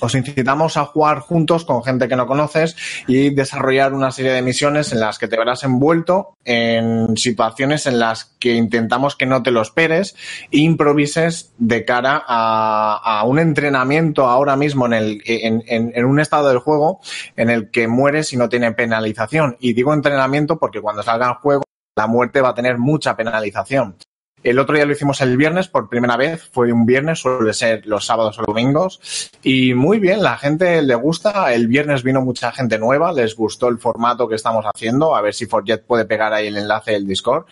os 0.00 0.14
incitamos 0.14 0.76
a 0.76 0.84
jugar 0.86 1.20
juntos 1.20 1.64
con 1.64 1.84
gente 1.84 2.08
que 2.08 2.16
no 2.16 2.26
conoces 2.26 2.76
y 3.06 3.30
desarrollar 3.30 3.92
una 3.94 4.10
serie 4.10 4.32
de 4.32 4.42
misiones 4.42 4.92
en 4.92 5.00
las 5.00 5.18
que 5.18 5.28
te 5.28 5.36
verás 5.36 5.62
envuelto 5.64 6.34
en 6.44 7.16
situaciones 7.16 7.86
en 7.86 7.98
las 7.98 8.24
que 8.40 8.54
intentamos 8.54 9.14
que 9.16 9.26
no 9.26 9.42
te 9.42 9.50
lo 9.52 9.62
esperes 9.62 10.16
e 10.50 10.58
improvises 10.58 11.52
de 11.58 11.84
cara 11.84 12.22
a, 12.26 13.22
un 13.26 13.38
entrenamiento 13.38 14.26
ahora 14.26 14.56
mismo 14.56 14.86
en, 14.86 14.92
el, 14.94 15.22
en, 15.26 15.62
en- 15.66 15.92
en 15.94 16.04
un 16.04 16.18
estado 16.20 16.48
del 16.48 16.58
juego 16.58 17.00
en 17.36 17.50
el 17.50 17.70
que 17.70 17.86
mueres 17.86 18.32
y 18.32 18.36
no 18.36 18.48
tiene 18.48 18.72
penalización. 18.72 19.56
Y 19.60 19.72
digo 19.74 19.94
entrenamiento 19.94 20.58
porque 20.58 20.80
cuando 20.80 21.02
salga 21.02 21.28
el 21.28 21.34
juego 21.34 21.62
la 21.96 22.06
muerte 22.06 22.40
va 22.40 22.48
a 22.50 22.54
tener 22.54 22.78
mucha 22.78 23.14
penalización. 23.16 23.96
El 24.42 24.58
otro 24.58 24.74
día 24.74 24.84
lo 24.84 24.92
hicimos 24.92 25.20
el 25.20 25.36
viernes 25.36 25.68
por 25.68 25.88
primera 25.88 26.16
vez, 26.16 26.48
fue 26.52 26.72
un 26.72 26.84
viernes, 26.84 27.20
suele 27.20 27.52
ser 27.52 27.86
los 27.86 28.04
sábados 28.04 28.38
o 28.38 28.42
domingos. 28.44 29.30
Y 29.42 29.72
muy 29.74 29.98
bien, 30.00 30.22
la 30.22 30.36
gente 30.36 30.82
le 30.82 30.94
gusta. 30.96 31.52
El 31.54 31.68
viernes 31.68 32.02
vino 32.02 32.20
mucha 32.22 32.50
gente 32.50 32.78
nueva, 32.78 33.12
les 33.12 33.36
gustó 33.36 33.68
el 33.68 33.78
formato 33.78 34.26
que 34.28 34.34
estamos 34.34 34.64
haciendo, 34.64 35.14
a 35.14 35.20
ver 35.20 35.32
si 35.34 35.46
Forget 35.46 35.84
puede 35.86 36.04
pegar 36.06 36.32
ahí 36.32 36.48
el 36.48 36.56
enlace 36.56 36.92
del 36.92 37.06
Discord. 37.06 37.44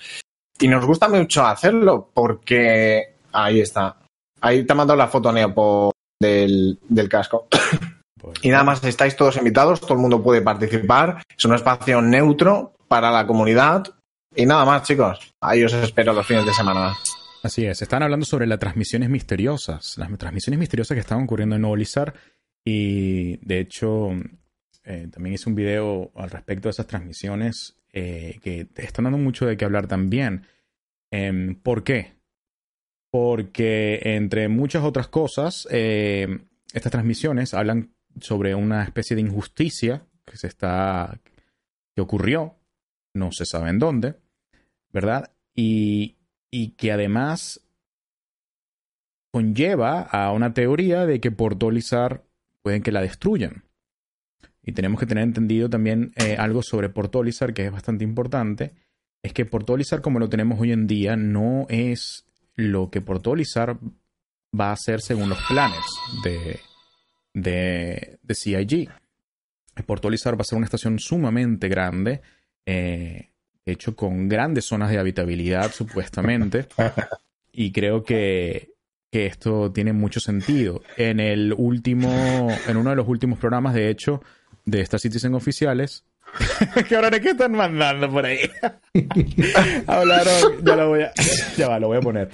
Y 0.59 0.69
nos 0.69 0.85
gusta 0.85 1.09
mucho 1.09 1.47
hacerlo 1.47 2.11
porque 2.13 3.15
ahí 3.33 3.61
está. 3.61 3.97
Ahí 4.41 4.65
te 4.65 4.73
ha 4.73 4.77
mandado 4.77 4.97
la 4.99 5.09
foto, 5.09 5.31
Neo, 5.33 5.55
por- 5.55 5.93
del, 6.21 6.79
del 6.89 7.09
casco. 7.09 7.47
Pues, 8.21 8.39
Y 8.43 8.51
nada 8.51 8.65
más, 8.65 8.85
estáis 8.85 9.17
todos 9.17 9.39
invitados, 9.39 9.81
todo 9.81 9.95
el 9.95 10.01
mundo 10.01 10.23
puede 10.23 10.43
participar. 10.43 11.23
Es 11.39 11.43
un 11.47 11.55
espacio 11.55 12.03
neutro 12.03 12.75
para 12.87 13.11
la 13.11 13.27
comunidad. 13.27 13.85
Y 14.35 14.47
nada 14.47 14.65
más, 14.65 14.83
chicos. 14.85 15.35
Ahí 15.41 15.65
os 15.65 15.73
espero 15.73 16.13
los 16.13 16.27
fines 16.27 16.47
de 16.47 16.53
semana. 16.53 16.95
Así 17.43 17.65
es, 17.65 17.81
están 17.81 18.03
hablando 18.03 18.27
sobre 18.27 18.47
las 18.47 18.59
transmisiones 18.59 19.09
misteriosas, 19.09 19.97
las 19.97 20.17
transmisiones 20.19 20.61
misteriosas 20.61 20.95
que 20.95 21.01
estaban 21.01 21.25
ocurriendo 21.25 21.57
en 21.57 21.65
Olizar 21.65 22.13
y 22.63 23.39
de 23.39 23.61
hecho 23.61 24.11
eh, 24.85 25.09
también 25.11 25.35
hice 25.35 25.49
un 25.49 25.55
video 25.55 26.13
al 26.15 26.31
respecto 26.31 26.69
de 26.69 26.73
esas 26.73 26.87
transmisiones 26.87 27.79
eh, 27.93 28.39
que 28.43 28.69
están 28.77 29.05
dando 29.05 29.17
mucho 29.19 29.47
de 29.47 29.57
qué 29.57 29.65
hablar 29.65 29.87
también. 29.87 30.47
Em, 31.11 31.55
¿Por 31.55 31.83
qué? 31.83 32.13
Porque 33.11 34.01
entre 34.03 34.49
muchas 34.49 34.85
otras 34.85 35.09
cosas, 35.09 35.67
eh, 35.71 36.41
estas 36.75 36.93
transmisiones 36.93 37.55
hablan 37.55 37.95
sobre 38.21 38.55
una 38.55 38.85
especie 38.85 39.17
de 39.17 39.23
injusticia 39.23 40.07
que 40.27 40.37
se 40.37 40.47
está 40.47 41.19
que 41.95 42.03
ocurrió, 42.03 42.60
no 43.15 43.33
se 43.33 43.45
sabe 43.47 43.71
en 43.71 43.79
dónde, 43.79 44.17
¿verdad? 44.93 45.33
Y, 45.55 46.17
y 46.51 46.71
que 46.73 46.93
además 46.93 47.61
conlleva 49.31 50.03
a 50.03 50.33
una 50.33 50.53
teoría 50.55 51.07
de 51.07 51.21
que 51.21 51.31
Portolizar 51.31 52.25
pueden 52.63 52.83
que 52.83 52.93
la 52.93 53.01
destruyan. 53.01 53.65
Y 54.63 54.73
tenemos 54.73 55.01
que 55.01 55.07
tener 55.07 55.25
entendido 55.25 55.71
también 55.71 56.13
eh, 56.17 56.37
algo 56.39 56.63
sobre 56.63 56.89
Portolizar 56.89 57.55
que 57.55 57.67
es 57.67 57.73
bastante 57.73 58.05
importante. 58.05 58.75
Es 59.23 59.33
que 59.33 59.47
Portolizar 59.47 60.01
como 60.01 60.19
lo 60.19 60.29
tenemos 60.29 60.61
hoy 60.61 60.73
en 60.73 60.87
día 60.87 61.17
no 61.17 61.67
es 61.69 62.27
lo 62.57 62.91
que 62.91 63.01
Portolizar 63.01 63.79
va 64.59 64.71
a 64.71 64.73
hacer 64.73 65.01
según 65.01 65.29
los 65.29 65.39
planes 65.49 65.85
de, 66.25 66.61
de, 67.33 68.19
de 68.23 68.35
CIG. 68.35 68.91
Portolizar 69.87 70.37
va 70.37 70.43
a 70.43 70.45
ser 70.45 70.59
una 70.59 70.67
estación 70.67 70.99
sumamente 70.99 71.69
grande, 71.69 72.21
eh, 72.67 73.31
hecho 73.67 73.95
con 73.97 74.29
grandes 74.29 74.65
zonas 74.67 74.91
de 74.91 74.99
habitabilidad 74.99 75.73
supuestamente. 75.73 76.67
y 77.53 77.73
creo 77.73 78.05
que, 78.05 78.71
que 79.11 79.27
esto 79.27 79.73
tiene 79.73 79.93
mucho 79.93 80.21
sentido. 80.21 80.83
En 80.97 81.21
el 81.21 81.55
último, 81.57 82.49
en 82.69 82.77
uno 82.77 82.91
de 82.91 82.97
los 82.97 83.09
últimos 83.09 83.39
programas, 83.39 83.75
de 83.75 83.91
hecho, 83.91 84.23
de 84.65 84.81
Star 84.83 85.01
Citizen 85.01 85.35
oficiales. 85.35 86.05
¿Qué 86.89 86.95
ahora 86.95 87.19
qué 87.19 87.31
están 87.31 87.53
mandando 87.53 88.09
por 88.11 88.25
ahí? 88.25 88.39
Hablaron, 89.87 90.65
ya 90.65 90.77
lo 90.77 90.89
voy 90.91 91.03
a, 91.03 91.13
ya 91.57 91.69
va, 91.69 91.81
lo 91.81 91.89
voy 91.89 91.99
a 91.99 92.01
poner. 92.01 92.29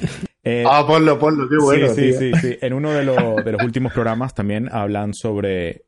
Eh, 0.45 0.64
Ah, 0.66 0.85
ponlo, 0.87 1.18
ponlo, 1.18 1.49
qué 1.49 1.57
bueno. 1.57 1.89
sí, 1.95 2.12
sí, 2.12 2.35
sí, 2.35 2.41
sí. 2.41 2.59
En 2.61 2.74
uno 2.74 2.93
de, 2.93 3.05
los- 3.05 3.45
de 3.45 3.53
los 3.53 3.62
últimos 3.62 3.93
programas 3.93 4.35
también 4.35 4.68
hablan 4.70 5.14
sobre. 5.14 5.85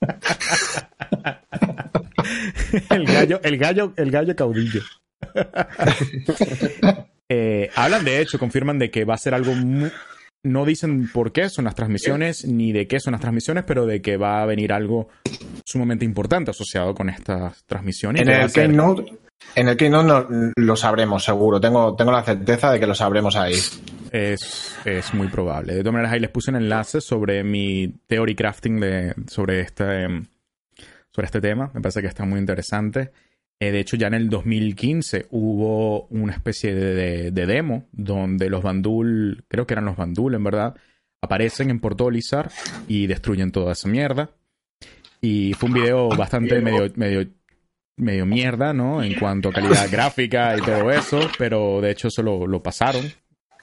el 2.90 3.04
gallo, 3.06 3.40
el 3.42 3.58
gallo, 3.58 3.92
el 3.96 4.10
gallo 4.10 4.36
caudillo. 4.36 4.82
Eh, 7.34 7.70
hablan 7.76 8.04
de 8.04 8.20
hecho, 8.20 8.38
confirman 8.38 8.78
de 8.78 8.90
que 8.90 9.06
va 9.06 9.14
a 9.14 9.18
ser 9.18 9.32
algo 9.32 9.54
mu- 9.54 9.88
no 10.44 10.66
dicen 10.66 11.08
por 11.10 11.32
qué 11.32 11.48
son 11.48 11.64
las 11.64 11.74
transmisiones, 11.74 12.44
ni 12.44 12.72
de 12.72 12.86
qué 12.86 13.00
son 13.00 13.12
las 13.12 13.22
transmisiones, 13.22 13.64
pero 13.64 13.86
de 13.86 14.02
que 14.02 14.18
va 14.18 14.42
a 14.42 14.46
venir 14.46 14.70
algo 14.74 15.08
sumamente 15.64 16.04
importante 16.04 16.50
asociado 16.50 16.94
con 16.94 17.08
estas 17.08 17.64
transmisiones. 17.64 18.20
En 18.20 18.28
el 18.28 18.50
ser- 18.50 18.66
Keynote, 18.66 19.14
en 19.54 19.68
el 19.68 19.76
Keynote 19.78 20.06
no- 20.06 20.52
lo 20.56 20.76
sabremos, 20.76 21.24
seguro. 21.24 21.58
Tengo, 21.58 21.96
tengo 21.96 22.12
la 22.12 22.22
certeza 22.22 22.70
de 22.70 22.78
que 22.80 22.86
lo 22.86 22.94
sabremos 22.94 23.34
ahí. 23.34 23.54
Es, 24.10 24.76
es 24.84 25.14
muy 25.14 25.28
probable. 25.28 25.72
De 25.74 25.80
todas 25.80 25.94
maneras, 25.94 26.12
ahí 26.12 26.20
les 26.20 26.30
puse 26.30 26.50
un 26.50 26.56
enlace 26.58 27.00
sobre 27.00 27.42
mi 27.44 27.94
theory 28.08 28.34
crafting 28.34 28.78
de, 28.78 29.14
sobre, 29.26 29.60
este, 29.60 30.02
em, 30.02 30.26
sobre 31.14 31.26
este 31.26 31.40
tema. 31.40 31.70
Me 31.74 31.80
parece 31.80 32.00
que 32.00 32.08
está 32.08 32.24
muy 32.24 32.38
interesante. 32.40 33.10
Eh, 33.60 33.70
de 33.70 33.80
hecho, 33.80 33.96
ya 33.96 34.08
en 34.08 34.14
el 34.14 34.28
2015 34.28 35.26
hubo 35.30 36.06
una 36.08 36.32
especie 36.32 36.74
de, 36.74 36.94
de- 36.94 37.30
de 37.30 37.46
demo 37.46 37.86
donde 37.92 38.50
los 38.50 38.62
Bandul, 38.62 39.44
creo 39.48 39.66
que 39.66 39.74
eran 39.74 39.84
los 39.84 39.96
Bandul 39.96 40.34
en 40.34 40.42
verdad, 40.42 40.74
aparecen 41.22 41.70
en 41.70 41.78
Portolizar 41.78 42.50
y 42.88 43.06
destruyen 43.06 43.52
toda 43.52 43.72
esa 43.72 43.88
mierda. 43.88 44.30
Y 45.20 45.52
fue 45.54 45.68
un 45.68 45.74
video 45.76 46.08
bastante 46.08 46.60
medio, 46.60 46.90
medio, 46.96 47.28
medio 47.96 48.26
mierda, 48.26 48.72
¿no? 48.72 49.00
En 49.04 49.14
cuanto 49.14 49.50
a 49.50 49.52
calidad 49.52 49.88
gráfica 49.92 50.56
y 50.58 50.62
todo 50.62 50.90
eso, 50.90 51.20
pero 51.38 51.80
de 51.80 51.92
hecho 51.92 52.08
eso 52.08 52.22
lo, 52.24 52.48
lo 52.48 52.60
pasaron. 52.64 53.04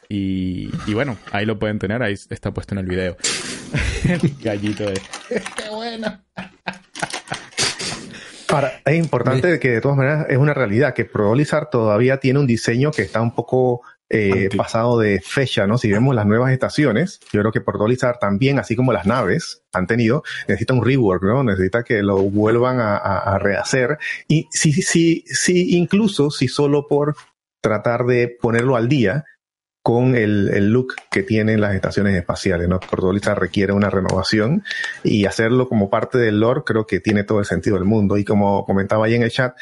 Y, 0.08 0.70
y 0.88 0.94
bueno, 0.94 1.18
ahí 1.34 1.46
lo 1.46 1.60
pueden 1.60 1.78
tener, 1.78 2.02
ahí 2.02 2.14
está 2.14 2.52
puesto 2.54 2.74
en 2.74 2.80
el 2.80 2.86
video. 2.86 3.18
el 4.08 4.36
gallito 4.42 4.86
de... 4.86 4.94
¡Qué 5.30 5.70
bueno! 5.70 6.24
Ahora, 8.52 8.82
es 8.84 8.96
importante 8.96 9.60
que 9.60 9.70
de 9.70 9.82
todas 9.82 9.96
maneras 9.98 10.26
es 10.30 10.38
una 10.38 10.54
realidad 10.56 10.94
que 10.96 11.06
Prolizar 11.06 11.70
todavía 11.70 12.18
tiene 12.18 12.40
un 12.40 12.48
diseño 12.48 12.90
que 12.92 13.04
está 13.04 13.22
un 13.22 13.36
poco 13.36 13.82
eh, 14.10 14.50
pasado 14.58 14.98
de 14.98 15.22
fecha, 15.22 15.68
¿no? 15.68 15.78
Si 15.78 15.92
vemos 15.92 16.16
las 16.16 16.26
nuevas 16.26 16.52
estaciones, 16.52 17.20
yo 17.32 17.42
creo 17.42 17.52
que 17.52 17.62
Prolizar 17.62 18.18
también, 18.18 18.58
así 18.58 18.76
como 18.76 18.92
las 18.92 19.06
naves 19.06 19.62
han 19.72 19.86
tenido, 19.86 20.24
necesita 20.48 20.74
un 20.74 20.84
rework, 20.84 21.22
¿no? 21.24 21.44
Necesita 21.44 21.84
que 21.84 22.02
lo 22.02 22.18
vuelvan 22.24 22.80
a, 22.80 22.98
a- 22.98 23.36
a 23.36 23.38
rehacer. 23.38 24.00
Y 24.28 24.48
sí, 24.50 24.74
sí, 24.74 25.24
sí, 25.28 25.78
incluso 25.78 26.32
si 26.32 26.48
solo 26.48 26.88
por 26.88 27.16
tratar 27.62 28.06
de 28.06 28.36
ponerlo 28.42 28.76
al 28.76 28.90
día 28.90 29.26
con 29.82 30.16
el, 30.16 30.50
el, 30.54 30.72
look 30.72 30.94
que 31.10 31.24
tienen 31.24 31.62
las 31.62 31.74
estaciones 31.74 32.14
espaciales, 32.16 32.68
¿no? 32.68 32.80
Portolizar 32.80 33.40
requiere 33.40 33.72
una 33.72 33.90
renovación 33.90 34.64
y 35.04 35.26
hacerlo 35.26 35.70
como 35.70 35.90
parte 35.90 36.18
del 36.18 36.40
lore 36.42 36.62
creo 36.66 36.86
que 36.86 37.00
tiene 37.00 37.24
todo 37.24 37.40
el 37.40 37.46
sentido 37.46 37.78
del 37.78 37.86
mundo. 37.86 38.18
Y 38.18 38.26
como 38.26 38.66
comentaba 38.66 39.06
ahí 39.06 39.16
en 39.16 39.24
el 39.24 39.32
chat, 39.32 39.56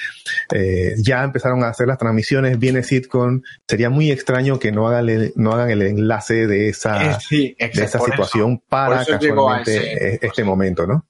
eh, 0.54 0.96
ya 0.98 1.24
empezaron 1.24 1.64
a 1.64 1.70
hacer 1.70 1.88
las 1.88 1.98
transmisiones, 2.00 2.58
viene 2.58 2.82
Sitcom, 2.84 3.42
sería 3.68 3.90
muy 3.92 4.12
extraño 4.12 4.58
que 4.60 4.72
no 4.72 4.88
hagan 4.88 5.08
el, 5.08 5.34
no 5.36 5.54
hagan 5.54 5.70
el 5.70 5.82
enlace 5.84 6.48
de 6.48 6.70
esa, 6.70 7.12
Eh, 7.12 7.18
sí, 7.20 7.56
de 7.60 7.84
esa 7.84 8.00
situación 8.00 8.54
eso- 8.54 8.64
para 8.68 9.06
casualmente 9.06 9.78
ese- 9.78 10.16
eh, 10.16 10.20
este 10.24 10.44
momento, 10.44 10.88
¿no? 10.88 11.06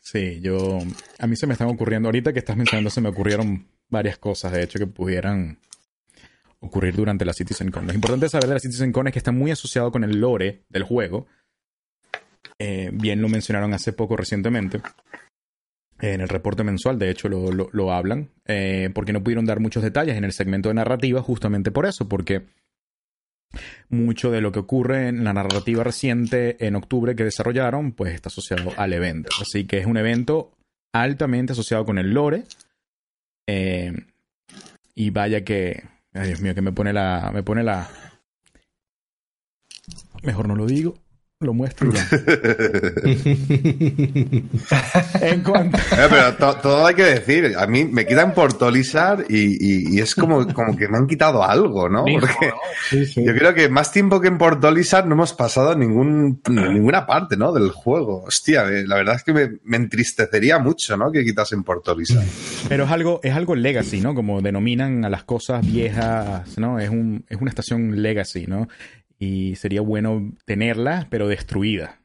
Sí, 0.00 0.40
yo. 0.40 0.78
A 1.18 1.26
mí 1.26 1.34
se 1.36 1.46
me 1.48 1.54
están 1.54 1.68
ocurriendo. 1.68 2.08
Ahorita 2.08 2.32
que 2.32 2.38
estás 2.38 2.56
mencionando, 2.56 2.90
se 2.90 3.00
me 3.00 3.08
ocurrieron 3.08 3.66
varias 3.88 4.18
cosas, 4.18 4.52
de 4.52 4.62
hecho, 4.62 4.78
que 4.78 4.86
pudieran 4.86 5.58
ocurrir 6.66 6.94
durante 6.94 7.24
la 7.24 7.32
CitizenCon. 7.32 7.86
Lo 7.86 7.94
importante 7.94 8.28
saber 8.28 8.48
de 8.48 8.54
la 8.54 8.60
CitizenCon 8.60 9.06
es 9.08 9.12
que 9.12 9.18
está 9.18 9.32
muy 9.32 9.50
asociado 9.50 9.90
con 9.90 10.04
el 10.04 10.20
lore 10.20 10.62
del 10.68 10.82
juego. 10.84 11.26
Eh, 12.58 12.90
bien 12.92 13.20
lo 13.20 13.28
mencionaron 13.28 13.72
hace 13.74 13.92
poco 13.92 14.16
recientemente. 14.16 14.80
En 15.98 16.20
el 16.20 16.28
reporte 16.28 16.62
mensual, 16.62 16.98
de 16.98 17.08
hecho, 17.10 17.28
lo, 17.28 17.50
lo- 17.50 17.92
hablan. 17.92 18.28
eh, 18.46 18.90
porque 18.94 19.12
no 19.14 19.22
pudieron 19.22 19.46
dar 19.46 19.60
muchos 19.60 19.82
detalles 19.82 20.16
en 20.16 20.24
el 20.24 20.32
segmento 20.32 20.68
de 20.68 20.74
narrativa, 20.74 21.22
justamente 21.22 21.70
por 21.70 21.86
eso, 21.86 22.06
porque 22.08 22.42
mucho 23.88 24.30
de 24.30 24.40
lo 24.42 24.52
que 24.52 24.58
ocurre 24.58 25.08
en 25.08 25.24
la 25.24 25.32
narrativa 25.32 25.84
reciente 25.84 26.66
en 26.66 26.76
octubre 26.76 27.16
que 27.16 27.24
desarrollaron, 27.24 27.92
pues 27.92 28.14
está 28.14 28.28
asociado 28.28 28.72
al 28.76 28.92
evento. 28.92 29.30
Así 29.40 29.66
que 29.66 29.78
es 29.78 29.86
un 29.86 29.96
evento 29.96 30.52
altamente 30.94 31.52
asociado 31.52 31.84
con 31.86 31.98
el 31.98 32.12
lore. 32.12 32.44
Eh, 33.48 33.92
y 34.94 35.10
vaya 35.10 35.44
que. 35.44 35.84
Ay, 36.16 36.28
Dios 36.28 36.40
mío, 36.40 36.54
que 36.54 36.62
me 36.62 36.72
pone 36.72 36.92
la. 36.92 37.30
Me 37.32 37.42
pone 37.42 37.62
la. 37.62 37.88
Mejor 40.22 40.48
no 40.48 40.56
lo 40.56 40.66
digo. 40.66 40.94
Lo 41.40 41.52
muestro 41.52 41.90
y 41.90 41.92
ya. 41.92 42.08
en 45.20 45.42
cuanto. 45.42 45.76
Eh, 45.76 46.06
pero 46.08 46.34
to- 46.36 46.56
todo 46.62 46.86
hay 46.86 46.94
que 46.94 47.04
decir. 47.04 47.52
A 47.58 47.66
mí 47.66 47.84
me 47.84 48.06
quitan 48.06 48.32
Portolizar 48.32 49.22
y, 49.28 49.52
y- 49.60 49.96
y 49.96 50.00
es 50.00 50.14
como, 50.14 50.46
como 50.54 50.74
que 50.74 50.88
me 50.88 50.96
han 50.96 51.06
quitado 51.06 51.44
algo, 51.44 51.90
¿no? 51.90 52.04
Porque 52.04 52.46
¿no? 52.48 52.54
Sí, 52.88 53.04
sí. 53.04 53.22
yo 53.22 53.34
creo 53.34 53.52
que 53.52 53.68
más 53.68 53.92
tiempo 53.92 54.18
que 54.18 54.28
en 54.28 54.38
Portolizar 54.38 55.06
no 55.06 55.12
hemos 55.14 55.34
pasado 55.34 55.76
ningún, 55.76 56.40
ninguna 56.48 57.06
parte, 57.06 57.36
¿no? 57.36 57.52
Del 57.52 57.68
juego. 57.70 58.22
Hostia, 58.24 58.62
eh, 58.70 58.86
la 58.86 58.96
verdad 58.96 59.16
es 59.16 59.22
que 59.22 59.34
me, 59.34 59.58
me 59.62 59.76
entristecería 59.76 60.58
mucho, 60.58 60.96
¿no? 60.96 61.12
Que 61.12 61.22
quitasen 61.22 61.64
Portolizar. 61.64 62.24
Pero 62.66 62.84
es 62.84 62.90
algo, 62.90 63.20
es 63.22 63.34
algo 63.34 63.54
legacy, 63.54 64.00
¿no? 64.00 64.14
Como 64.14 64.40
denominan 64.40 65.04
a 65.04 65.10
las 65.10 65.24
cosas 65.24 65.66
viejas, 65.66 66.56
¿no? 66.56 66.80
Es, 66.80 66.88
un, 66.88 67.26
es 67.28 67.38
una 67.38 67.50
estación 67.50 68.00
legacy, 68.00 68.46
¿no? 68.46 68.68
Y 69.18 69.56
sería 69.56 69.80
bueno 69.80 70.32
tenerla, 70.44 71.06
pero 71.10 71.28
destruida. 71.28 72.00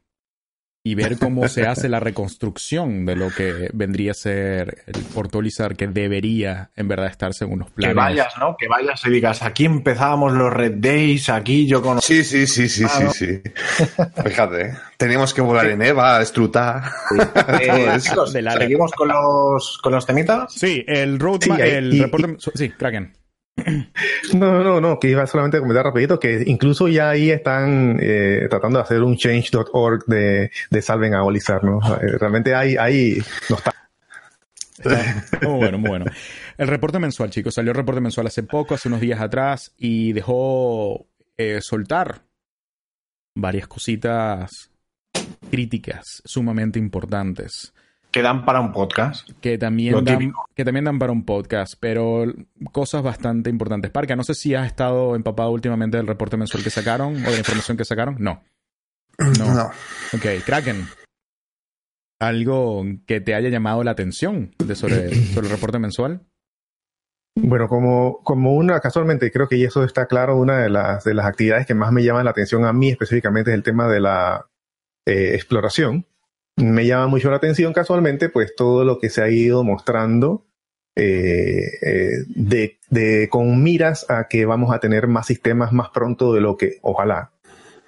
Y 0.83 0.95
ver 0.95 1.19
cómo 1.19 1.47
se 1.47 1.67
hace 1.67 1.89
la 1.89 1.99
reconstrucción 1.99 3.05
de 3.05 3.15
lo 3.15 3.29
que 3.29 3.69
vendría 3.71 4.11
a 4.11 4.15
ser 4.15 4.81
el 4.87 4.99
Portolizar 5.13 5.75
que 5.75 5.85
debería, 5.87 6.71
en 6.75 6.87
verdad, 6.87 7.05
estar 7.05 7.35
según 7.35 7.59
los 7.59 7.67
Que 7.67 7.73
planes. 7.75 7.95
vayas, 7.97 8.33
¿no? 8.39 8.55
Que 8.57 8.67
vayas 8.67 8.99
y 9.05 9.11
digas, 9.11 9.43
aquí 9.43 9.65
empezábamos 9.65 10.33
los 10.33 10.51
Red 10.51 10.77
Days, 10.77 11.29
aquí 11.29 11.67
yo 11.67 11.83
conocí. 11.83 12.23
Sí, 12.23 12.47
sí, 12.47 12.47
sí, 12.47 12.67
sí, 12.67 12.83
Ah, 12.87 12.97
sí, 12.97 13.03
¿no? 13.03 13.11
sí. 13.13 13.41
Fíjate, 14.27 14.61
¿eh? 14.69 14.73
teníamos 14.97 15.35
que 15.35 15.41
volar 15.41 15.67
en 15.67 15.83
Eva, 15.83 16.19
Estrutar. 16.19 16.81
Eh, 17.61 17.99
seguimos 17.99 18.91
con 18.93 19.09
los, 19.09 19.77
con 19.83 19.91
los 19.93 20.03
temitas. 20.07 20.51
Sí, 20.51 20.83
el 20.87 21.19
roadmap, 21.19 21.59
el 21.59 21.93
y- 21.93 22.01
reporte... 22.01 22.37
Sí, 22.55 22.69
Kraken. 22.69 23.13
No, 24.33 24.63
no, 24.63 24.79
no, 24.79 24.99
que 24.99 25.09
iba 25.09 25.27
solamente 25.27 25.57
a 25.57 25.59
comentar 25.59 25.85
rapidito 25.85 26.19
que 26.19 26.43
incluso 26.45 26.87
ya 26.87 27.09
ahí 27.09 27.31
están 27.31 27.97
eh, 28.01 28.47
tratando 28.49 28.79
de 28.79 28.83
hacer 28.83 29.01
un 29.03 29.17
change.org 29.17 30.05
de, 30.05 30.51
de 30.69 30.81
salven 30.81 31.13
a 31.13 31.23
Olizar, 31.23 31.63
¿no? 31.63 31.79
Eh, 31.97 32.17
Realmente 32.19 32.55
hay, 32.55 32.75
hay, 32.77 33.21
no 33.49 33.57
está. 33.57 33.73
Muy 35.41 35.57
bueno, 35.57 35.77
muy 35.77 35.89
bueno. 35.89 36.05
El 36.57 36.67
reporte 36.67 36.97
mensual, 36.97 37.29
chicos. 37.29 37.53
Salió 37.53 37.71
el 37.71 37.77
reporte 37.77 38.01
mensual 38.01 38.27
hace 38.27 38.43
poco, 38.43 38.73
hace 38.73 38.87
unos 38.87 39.01
días 39.01 39.19
atrás, 39.19 39.73
y 39.77 40.13
dejó 40.13 41.05
eh, 41.37 41.59
soltar 41.61 42.21
varias 43.35 43.67
cositas 43.67 44.71
críticas 45.49 46.21
sumamente 46.25 46.79
importantes 46.79 47.73
Que 48.11 48.21
dan 48.21 48.43
para 48.43 48.59
un 48.59 48.73
podcast. 48.73 49.29
que 49.39 49.57
también, 49.57 50.03
dan, 50.03 50.33
que 50.53 50.65
también 50.65 50.83
dan 50.83 50.99
para 50.99 51.13
un 51.13 51.25
podcast, 51.25 51.75
pero 51.79 52.25
cosas 52.71 53.03
bastante 53.03 53.49
importantes. 53.49 53.89
Parca, 53.89 54.15
no 54.17 54.23
sé 54.23 54.33
si 54.33 54.53
has 54.53 54.67
estado 54.67 55.15
empapado 55.15 55.49
últimamente 55.51 55.97
del 55.97 56.07
reporte 56.07 56.35
mensual 56.35 56.63
que 56.63 56.69
sacaron 56.69 57.15
o 57.15 57.19
de 57.19 57.31
la 57.31 57.37
información 57.37 57.77
que 57.77 57.85
sacaron. 57.85 58.17
No. 58.19 58.43
No. 59.17 59.53
No. 59.53 59.71
Ok, 60.13 60.43
Kraken. 60.45 60.87
Algo 62.19 62.83
que 63.07 63.21
te 63.21 63.33
haya 63.33 63.49
llamado 63.49 63.83
la 63.83 63.91
atención 63.91 64.53
de 64.57 64.75
sobre, 64.75 65.13
sobre 65.33 65.47
el 65.47 65.53
reporte 65.53 65.79
mensual. 65.79 66.21
Bueno, 67.35 67.67
como, 67.67 68.21
como 68.23 68.53
una, 68.55 68.79
casualmente, 68.81 69.31
creo 69.31 69.47
que 69.47 69.63
eso 69.63 69.83
está 69.83 70.05
claro, 70.05 70.37
una 70.37 70.57
de 70.57 70.69
las, 70.69 71.05
de 71.05 71.13
las 71.13 71.25
actividades 71.25 71.65
que 71.65 71.73
más 71.73 71.91
me 71.91 72.03
llaman 72.03 72.25
la 72.25 72.31
atención 72.31 72.65
a 72.65 72.73
mí 72.73 72.89
específicamente 72.89 73.51
es 73.51 73.55
el 73.55 73.63
tema 73.63 73.87
de 73.87 74.01
la 74.01 74.47
eh, 75.07 75.31
exploración. 75.33 76.05
Me 76.57 76.85
llama 76.85 77.07
mucho 77.07 77.29
la 77.29 77.37
atención 77.37 77.73
casualmente, 77.73 78.29
pues 78.29 78.55
todo 78.55 78.83
lo 78.83 78.99
que 78.99 79.09
se 79.09 79.21
ha 79.21 79.29
ido 79.29 79.63
mostrando 79.63 80.45
eh, 80.95 81.63
eh, 81.81 82.25
de, 82.27 82.79
de, 82.89 83.29
con 83.29 83.63
miras 83.63 84.05
a 84.09 84.27
que 84.27 84.45
vamos 84.45 84.73
a 84.73 84.79
tener 84.79 85.07
más 85.07 85.27
sistemas 85.27 85.71
más 85.71 85.89
pronto 85.89 86.33
de 86.33 86.41
lo 86.41 86.57
que, 86.57 86.79
ojalá, 86.81 87.31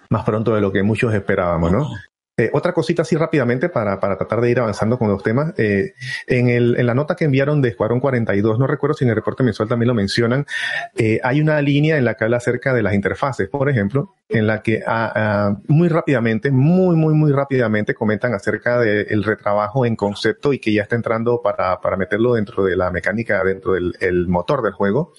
más 0.10 0.24
pronto 0.24 0.56
de 0.56 0.62
lo 0.62 0.72
que 0.72 0.84
muchos 0.84 1.14
esperábamos, 1.14 1.72
¿no? 1.72 1.90
Eh, 2.36 2.50
otra 2.52 2.74
cosita 2.74 3.04
así 3.04 3.16
rápidamente 3.16 3.70
para, 3.70 4.00
para 4.00 4.18
tratar 4.18 4.42
de 4.42 4.50
ir 4.50 4.60
avanzando 4.60 4.98
con 4.98 5.08
los 5.08 5.22
temas. 5.22 5.54
Eh, 5.60 5.94
en, 6.26 6.50
el, 6.50 6.76
en 6.80 6.88
la 6.88 6.96
nota 6.96 7.16
que 7.16 7.26
enviaron 7.26 7.62
de 7.62 7.70
Escuadrón 7.70 8.00
42, 8.00 8.58
no 8.58 8.66
recuerdo 8.66 8.96
si 8.96 9.04
en 9.04 9.12
el 9.12 9.16
reporte 9.16 9.44
mensual 9.44 9.70
también 9.70 9.90
lo 9.90 9.94
mencionan, 9.94 10.48
eh, 10.96 11.20
hay 11.24 11.42
una 11.42 11.62
línea 11.62 11.96
en 11.96 12.06
la 12.06 12.16
que 12.16 12.24
habla 12.24 12.38
acerca 12.38 12.74
de 12.74 12.82
las 12.82 12.96
interfaces, 12.96 13.50
por 13.50 13.70
ejemplo, 13.70 14.16
en 14.30 14.48
la 14.48 14.64
que 14.64 14.82
ah, 14.86 15.12
ah, 15.16 15.58
muy 15.68 15.90
rápidamente, 15.90 16.50
muy, 16.50 16.96
muy, 16.96 17.14
muy 17.14 17.32
rápidamente 17.32 17.94
comentan 17.94 18.34
acerca 18.34 18.80
del 18.80 19.24
retrabajo 19.24 19.86
en 19.86 19.96
concepto 19.96 20.54
y 20.54 20.60
que 20.60 20.74
ya 20.74 20.82
está 20.82 20.96
entrando 20.96 21.40
para, 21.44 21.80
para 21.82 21.98
meterlo 21.98 22.34
dentro 22.34 22.64
de 22.64 22.76
la 22.76 22.90
mecánica, 22.90 23.44
dentro 23.44 23.74
del 23.74 23.94
el 24.00 24.28
motor 24.28 24.64
del 24.64 24.74
juego, 24.74 25.14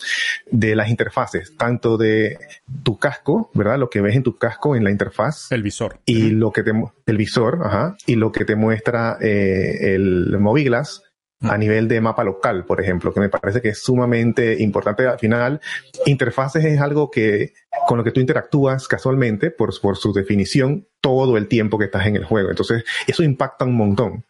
de 0.51 0.74
las 0.74 0.89
interfaces, 0.89 1.57
tanto 1.57 1.97
de 1.97 2.39
tu 2.82 2.99
casco, 2.99 3.51
¿verdad? 3.55 3.78
Lo 3.78 3.89
que 3.89 4.01
ves 4.01 4.16
en 4.16 4.24
tu 4.24 4.36
casco 4.36 4.74
en 4.74 4.82
la 4.82 4.91
interfaz. 4.91 5.53
El 5.53 5.62
visor. 5.62 6.01
Y 6.07 6.31
lo 6.31 6.51
que 6.51 6.62
te, 6.62 6.73
el 7.06 7.16
visor, 7.16 7.60
ajá, 7.64 7.97
y 8.06 8.16
lo 8.16 8.32
que 8.32 8.44
te 8.44 8.56
muestra 8.56 9.18
eh, 9.20 9.94
el 9.94 10.39
Moviglass 10.39 11.02
a 11.40 11.59
nivel 11.59 11.89
de 11.89 12.01
mapa 12.01 12.24
local, 12.24 12.64
por 12.64 12.81
ejemplo, 12.81 13.12
que 13.12 13.20
me 13.20 13.28
parece 13.28 13.60
que 13.60 13.70
es 13.70 13.82
sumamente 13.82 14.62
importante. 14.62 15.06
Al 15.06 15.18
final, 15.18 15.60
interfaces 16.06 16.64
es 16.64 16.81
algo 16.81 17.10
que 17.10 17.52
con 17.86 17.98
lo 17.98 18.05
que 18.05 18.12
tú 18.12 18.20
interactúas 18.20 18.89
casualmente 18.89 19.51
por, 19.51 19.78
por 19.81 19.97
su 19.97 20.12
definición 20.12 20.86
todo 21.01 21.36
el 21.36 21.48
tiempo 21.48 21.78
que 21.78 21.86
estás 21.86 22.06
en 22.06 22.16
el 22.16 22.24
juego. 22.24 22.51
Entonces, 22.51 22.85
eso 23.06 23.22
impacta 23.22 23.64
un 23.64 23.76
montón. 23.76 24.24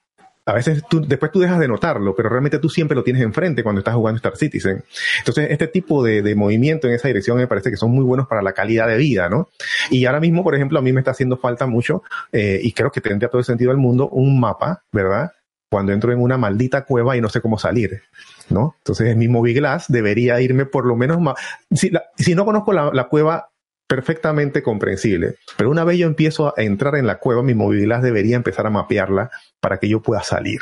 A 0.46 0.52
veces 0.52 0.82
tú, 0.90 1.00
después 1.00 1.32
tú 1.32 1.40
dejas 1.40 1.58
de 1.58 1.68
notarlo, 1.68 2.14
pero 2.14 2.28
realmente 2.28 2.58
tú 2.58 2.68
siempre 2.68 2.94
lo 2.94 3.02
tienes 3.02 3.22
enfrente 3.22 3.62
cuando 3.62 3.78
estás 3.78 3.94
jugando 3.94 4.16
Star 4.16 4.36
Citizen. 4.36 4.84
Entonces, 5.18 5.50
este 5.50 5.68
tipo 5.68 6.04
de, 6.04 6.20
de 6.20 6.34
movimiento 6.34 6.86
en 6.86 6.94
esa 6.94 7.08
dirección 7.08 7.38
me 7.38 7.46
parece 7.46 7.70
que 7.70 7.78
son 7.78 7.92
muy 7.92 8.04
buenos 8.04 8.26
para 8.26 8.42
la 8.42 8.52
calidad 8.52 8.86
de 8.86 8.98
vida, 8.98 9.30
¿no? 9.30 9.48
Y 9.90 10.04
ahora 10.04 10.20
mismo, 10.20 10.44
por 10.44 10.54
ejemplo, 10.54 10.78
a 10.78 10.82
mí 10.82 10.92
me 10.92 11.00
está 11.00 11.12
haciendo 11.12 11.38
falta 11.38 11.66
mucho, 11.66 12.02
eh, 12.30 12.60
y 12.62 12.72
creo 12.72 12.90
que 12.90 13.00
tendría 13.00 13.30
todo 13.30 13.38
el 13.38 13.46
sentido 13.46 13.70
del 13.70 13.78
mundo, 13.78 14.08
un 14.10 14.38
mapa, 14.38 14.82
¿verdad? 14.92 15.32
Cuando 15.70 15.92
entro 15.92 16.12
en 16.12 16.20
una 16.20 16.36
maldita 16.36 16.84
cueva 16.84 17.16
y 17.16 17.22
no 17.22 17.30
sé 17.30 17.40
cómo 17.40 17.58
salir, 17.58 18.02
¿no? 18.50 18.74
Entonces, 18.78 19.16
mi 19.16 19.28
Moviglass 19.28 19.86
debería 19.88 20.42
irme 20.42 20.66
por 20.66 20.84
lo 20.84 20.94
menos 20.94 21.20
más. 21.20 21.36
Si, 21.70 21.88
la, 21.88 22.04
si 22.18 22.34
no 22.34 22.44
conozco 22.44 22.74
la, 22.74 22.90
la 22.92 23.04
cueva 23.04 23.48
perfectamente 23.86 24.62
comprensible. 24.62 25.36
Pero 25.56 25.70
una 25.70 25.84
vez 25.84 25.98
yo 25.98 26.06
empiezo 26.06 26.54
a 26.56 26.62
entrar 26.62 26.96
en 26.96 27.06
la 27.06 27.18
cueva, 27.18 27.42
mi 27.42 27.54
movilidad 27.54 28.02
debería 28.02 28.36
empezar 28.36 28.66
a 28.66 28.70
mapearla 28.70 29.30
para 29.60 29.78
que 29.78 29.88
yo 29.88 30.02
pueda 30.02 30.22
salir. 30.22 30.60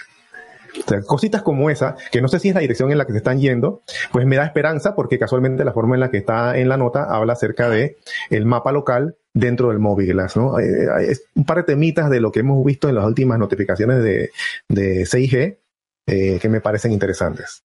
O 0.78 0.88
sea, 0.88 1.02
cositas 1.02 1.42
como 1.42 1.68
esa, 1.70 1.96
que 2.10 2.22
no 2.22 2.28
sé 2.28 2.38
si 2.38 2.48
es 2.48 2.54
la 2.54 2.60
dirección 2.60 2.90
en 2.90 2.98
la 2.98 3.04
que 3.04 3.12
se 3.12 3.18
están 3.18 3.38
yendo, 3.38 3.82
pues 4.10 4.26
me 4.26 4.36
da 4.36 4.44
esperanza 4.44 4.94
porque 4.94 5.18
casualmente 5.18 5.64
la 5.64 5.72
forma 5.72 5.94
en 5.96 6.00
la 6.00 6.10
que 6.10 6.18
está 6.18 6.56
en 6.56 6.68
la 6.68 6.76
nota 6.76 7.04
habla 7.04 7.34
acerca 7.34 7.68
de 7.68 7.98
el 8.30 8.46
mapa 8.46 8.72
local 8.72 9.16
dentro 9.34 9.68
del 9.68 9.78
Mobiglass, 9.78 10.36
¿no? 10.36 10.58
Eh, 10.58 10.88
es 11.08 11.24
un 11.34 11.44
par 11.44 11.58
de 11.58 11.62
temitas 11.64 12.10
de 12.10 12.20
lo 12.20 12.32
que 12.32 12.40
hemos 12.40 12.64
visto 12.64 12.88
en 12.88 12.94
las 12.94 13.04
últimas 13.04 13.38
notificaciones 13.38 14.02
de, 14.02 14.30
de 14.68 15.02
6G 15.02 15.58
eh, 16.06 16.38
que 16.40 16.48
me 16.48 16.60
parecen 16.60 16.92
interesantes. 16.92 17.64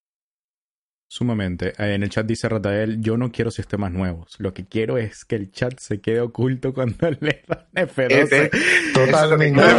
Sumamente. 1.09 1.73
En 1.77 2.03
el 2.03 2.09
chat 2.09 2.25
dice 2.25 2.49
Ratael, 2.49 3.01
yo 3.01 3.15
no 3.15 3.31
quiero 3.31 3.49
sistemas 3.49 3.91
nuevos. 3.91 4.35
Lo 4.39 4.53
que 4.53 4.65
quiero 4.65 4.97
es 4.97 5.23
que 5.23 5.35
el 5.35 5.51
chat 5.51 5.79
se 5.79 6.01
quede 6.01 6.19
oculto 6.19 6.73
cuando 6.73 7.09
le 7.19 7.43
dan 7.47 7.87
F12. 7.87 8.29
Eh, 8.31 8.51
Totalmente. 8.93 9.61
sí, 9.69 9.75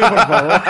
por 0.00 0.18
favor. 0.26 0.62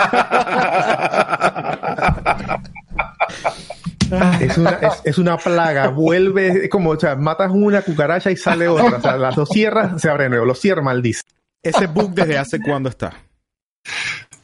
Es 4.41 4.57
una, 4.57 4.71
es, 4.71 5.01
es 5.05 5.17
una 5.17 5.37
plaga, 5.37 5.87
vuelve, 5.87 6.65
es 6.65 6.69
como, 6.69 6.89
o 6.91 6.99
sea, 6.99 7.15
matas 7.15 7.49
una 7.51 7.81
cucaracha 7.81 8.31
y 8.31 8.35
sale 8.35 8.67
otra. 8.67 8.97
O 8.97 9.01
sea, 9.01 9.17
las 9.17 9.35
dos 9.35 9.49
cierras, 9.49 10.01
se 10.01 10.09
abre 10.09 10.25
de 10.25 10.31
nuevo. 10.31 10.45
Los 10.45 10.59
cierras, 10.59 10.83
maldice. 10.83 11.21
Ese 11.63 11.87
bug 11.87 12.13
desde 12.13 12.37
hace 12.37 12.59
cuándo 12.59 12.89
está. 12.89 13.13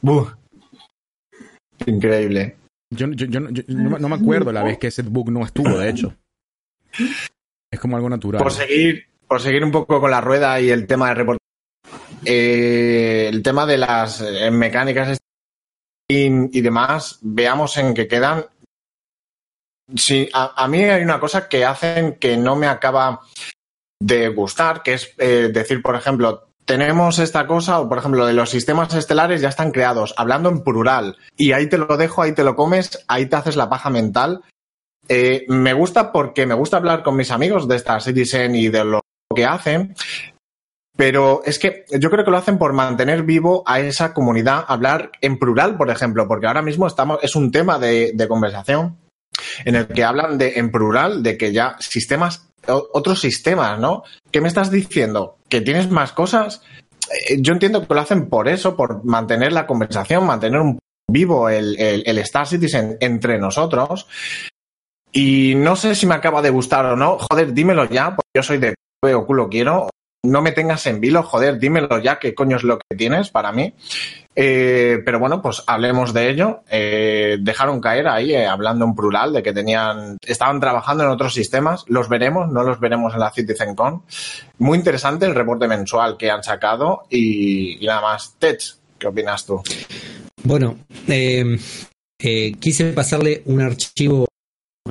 Buh. 0.00 0.28
Increíble. 1.86 2.56
Yo, 2.90 3.06
yo, 3.08 3.26
yo, 3.26 3.40
no- 3.40 4.08
me- 4.08 4.14
acuerdo 4.16 4.52
la 4.52 4.62
vez 4.62 4.78
que 4.78 4.86
ese 4.88 5.02
bug 5.02 5.30
no 5.30 5.44
estuvo, 5.44 5.78
de 5.78 5.90
hecho. 5.90 6.16
Es 7.70 7.78
como 7.80 7.96
algo 7.96 8.08
natural. 8.08 8.42
Por 8.42 8.52
seguir, 8.52 9.06
por 9.26 9.40
seguir 9.40 9.62
un 9.62 9.70
poco 9.70 10.00
con 10.00 10.10
la 10.10 10.20
rueda 10.20 10.58
y 10.60 10.70
el 10.70 10.86
tema 10.86 11.08
de 11.08 11.14
reporte. 11.14 11.38
eh, 12.24 13.28
el 13.30 13.42
tema 13.42 13.66
de 13.66 13.78
las 13.78 14.20
eh, 14.22 14.50
mecánicas 14.50 15.18
y, 16.10 16.58
y 16.58 16.60
demás, 16.62 17.18
veamos 17.20 17.76
en 17.76 17.92
qué 17.94 18.08
quedan. 18.08 18.46
Sí, 19.94 20.28
a, 20.32 20.62
a 20.64 20.68
mí 20.68 20.82
hay 20.84 21.02
una 21.02 21.20
cosa 21.20 21.48
que 21.48 21.64
hacen 21.64 22.16
que 22.18 22.36
no 22.36 22.56
me 22.56 22.66
acaba 22.66 23.20
de 24.00 24.28
gustar, 24.28 24.82
que 24.82 24.94
es 24.94 25.14
eh, 25.18 25.50
decir, 25.52 25.82
por 25.82 25.94
ejemplo, 25.94 26.47
tenemos 26.68 27.18
esta 27.18 27.46
cosa, 27.46 27.80
o 27.80 27.88
por 27.88 27.96
ejemplo, 27.96 28.26
de 28.26 28.34
los 28.34 28.50
sistemas 28.50 28.94
estelares 28.94 29.40
ya 29.40 29.48
están 29.48 29.70
creados, 29.70 30.12
hablando 30.18 30.50
en 30.50 30.62
plural, 30.62 31.16
y 31.34 31.52
ahí 31.52 31.66
te 31.66 31.78
lo 31.78 31.96
dejo, 31.96 32.20
ahí 32.20 32.32
te 32.32 32.44
lo 32.44 32.54
comes, 32.54 33.04
ahí 33.08 33.24
te 33.24 33.36
haces 33.36 33.56
la 33.56 33.70
paja 33.70 33.88
mental. 33.88 34.42
Eh, 35.08 35.46
me 35.48 35.72
gusta 35.72 36.12
porque 36.12 36.44
me 36.44 36.52
gusta 36.52 36.76
hablar 36.76 37.02
con 37.02 37.16
mis 37.16 37.30
amigos 37.30 37.66
de 37.66 37.76
Star 37.76 38.02
Citizen 38.02 38.54
y 38.54 38.68
de 38.68 38.84
lo 38.84 39.00
que 39.34 39.46
hacen, 39.46 39.94
pero 40.94 41.40
es 41.46 41.58
que 41.58 41.86
yo 41.98 42.10
creo 42.10 42.26
que 42.26 42.30
lo 42.30 42.36
hacen 42.36 42.58
por 42.58 42.74
mantener 42.74 43.22
vivo 43.22 43.62
a 43.64 43.80
esa 43.80 44.12
comunidad, 44.12 44.66
hablar 44.68 45.12
en 45.22 45.38
plural, 45.38 45.78
por 45.78 45.88
ejemplo, 45.88 46.28
porque 46.28 46.48
ahora 46.48 46.60
mismo 46.60 46.86
estamos, 46.86 47.18
es 47.22 47.34
un 47.34 47.50
tema 47.50 47.78
de, 47.78 48.12
de 48.14 48.28
conversación 48.28 48.98
en 49.64 49.74
el 49.74 49.88
que 49.88 50.04
hablan 50.04 50.36
de 50.36 50.58
en 50.58 50.70
plural 50.70 51.22
de 51.22 51.38
que 51.38 51.50
ya 51.50 51.76
sistemas, 51.80 52.47
otros 52.68 53.20
sistemas, 53.20 53.78
¿no? 53.78 54.02
¿Qué 54.30 54.40
me 54.40 54.48
estás 54.48 54.70
diciendo? 54.70 55.36
¿Que 55.48 55.60
tienes 55.60 55.90
más 55.90 56.12
cosas? 56.12 56.62
Eh, 57.28 57.36
Yo 57.40 57.52
entiendo 57.52 57.86
que 57.86 57.94
lo 57.94 58.00
hacen 58.00 58.28
por 58.28 58.48
eso, 58.48 58.76
por 58.76 59.04
mantener 59.04 59.52
la 59.52 59.66
conversación, 59.66 60.26
mantener 60.26 60.60
un 60.60 60.78
vivo 61.10 61.48
el, 61.48 61.78
el- 61.80 62.02
el 62.06 62.18
Star 62.18 62.46
Citizen 62.46 62.96
entre 63.00 63.38
nosotros. 63.38 64.06
Y 65.12 65.54
no 65.56 65.74
sé 65.76 65.94
si 65.94 66.06
me 66.06 66.14
acaba 66.14 66.42
de 66.42 66.50
gustar 66.50 66.84
o 66.86 66.96
no. 66.96 67.18
Joder, 67.18 67.52
dímelo 67.54 67.86
ya, 67.86 68.10
porque 68.14 68.28
yo 68.36 68.42
soy 68.42 68.58
de 68.58 68.74
o 69.02 69.26
culo 69.26 69.48
quiero. 69.48 69.88
No 70.28 70.42
me 70.42 70.52
tengas 70.52 70.86
en 70.86 71.00
vilo, 71.00 71.22
joder, 71.22 71.58
dímelo 71.58 71.98
ya 71.98 72.18
qué 72.18 72.34
coño 72.34 72.56
es 72.56 72.62
lo 72.62 72.78
que 72.78 72.96
tienes 72.96 73.30
para 73.30 73.52
mí. 73.52 73.74
Eh, 74.40 75.02
pero 75.04 75.18
bueno, 75.18 75.42
pues 75.42 75.64
hablemos 75.66 76.12
de 76.12 76.30
ello. 76.30 76.60
Eh, 76.70 77.38
dejaron 77.40 77.80
caer 77.80 78.06
ahí, 78.06 78.32
eh, 78.32 78.46
hablando 78.46 78.84
en 78.84 78.94
plural, 78.94 79.32
de 79.32 79.42
que 79.42 79.52
tenían, 79.52 80.16
estaban 80.24 80.60
trabajando 80.60 81.02
en 81.02 81.10
otros 81.10 81.34
sistemas. 81.34 81.84
Los 81.88 82.08
veremos, 82.08 82.48
no 82.48 82.62
los 82.62 82.78
veremos 82.78 83.14
en 83.14 83.20
la 83.20 83.32
CitizenCon. 83.32 84.02
Muy 84.58 84.78
interesante 84.78 85.26
el 85.26 85.34
reporte 85.34 85.66
mensual 85.66 86.16
que 86.16 86.30
han 86.30 86.44
sacado 86.44 87.02
y, 87.10 87.84
nada 87.84 88.00
más. 88.00 88.36
Tech, 88.38 88.60
¿qué 88.96 89.08
opinas 89.08 89.44
tú? 89.44 89.60
Bueno, 90.44 90.78
quise 92.16 92.92
pasarle 92.92 93.42
un 93.46 93.60
archivo 93.60 94.28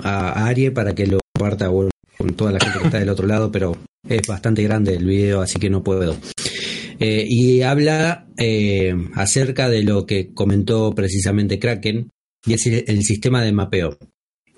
a, 0.04 0.46
Arie 0.46 0.72
para 0.72 0.94
que 0.94 1.08
lo 1.08 1.20
comparta 1.34 1.70
con 2.18 2.34
toda 2.34 2.52
la 2.52 2.60
gente 2.60 2.80
que 2.80 2.86
está 2.86 3.00
del 3.00 3.10
otro 3.10 3.28
lado, 3.28 3.52
pero 3.52 3.78
es 4.08 4.26
bastante 4.28 4.64
grande 4.64 4.96
el 4.96 5.06
video, 5.06 5.42
así 5.42 5.60
que 5.60 5.70
no 5.70 5.84
puedo. 5.84 6.16
Eh, 7.00 7.26
y 7.28 7.62
habla 7.62 8.28
eh, 8.38 8.94
acerca 9.14 9.70
de 9.70 9.84
lo 9.84 10.06
que 10.06 10.34
comentó 10.34 10.94
precisamente 10.96 11.60
Kraken, 11.60 12.10
y 12.46 12.54
es 12.54 12.66
el, 12.66 13.04
sistema 13.04 13.44
de 13.44 13.52
mapeo. 13.52 13.98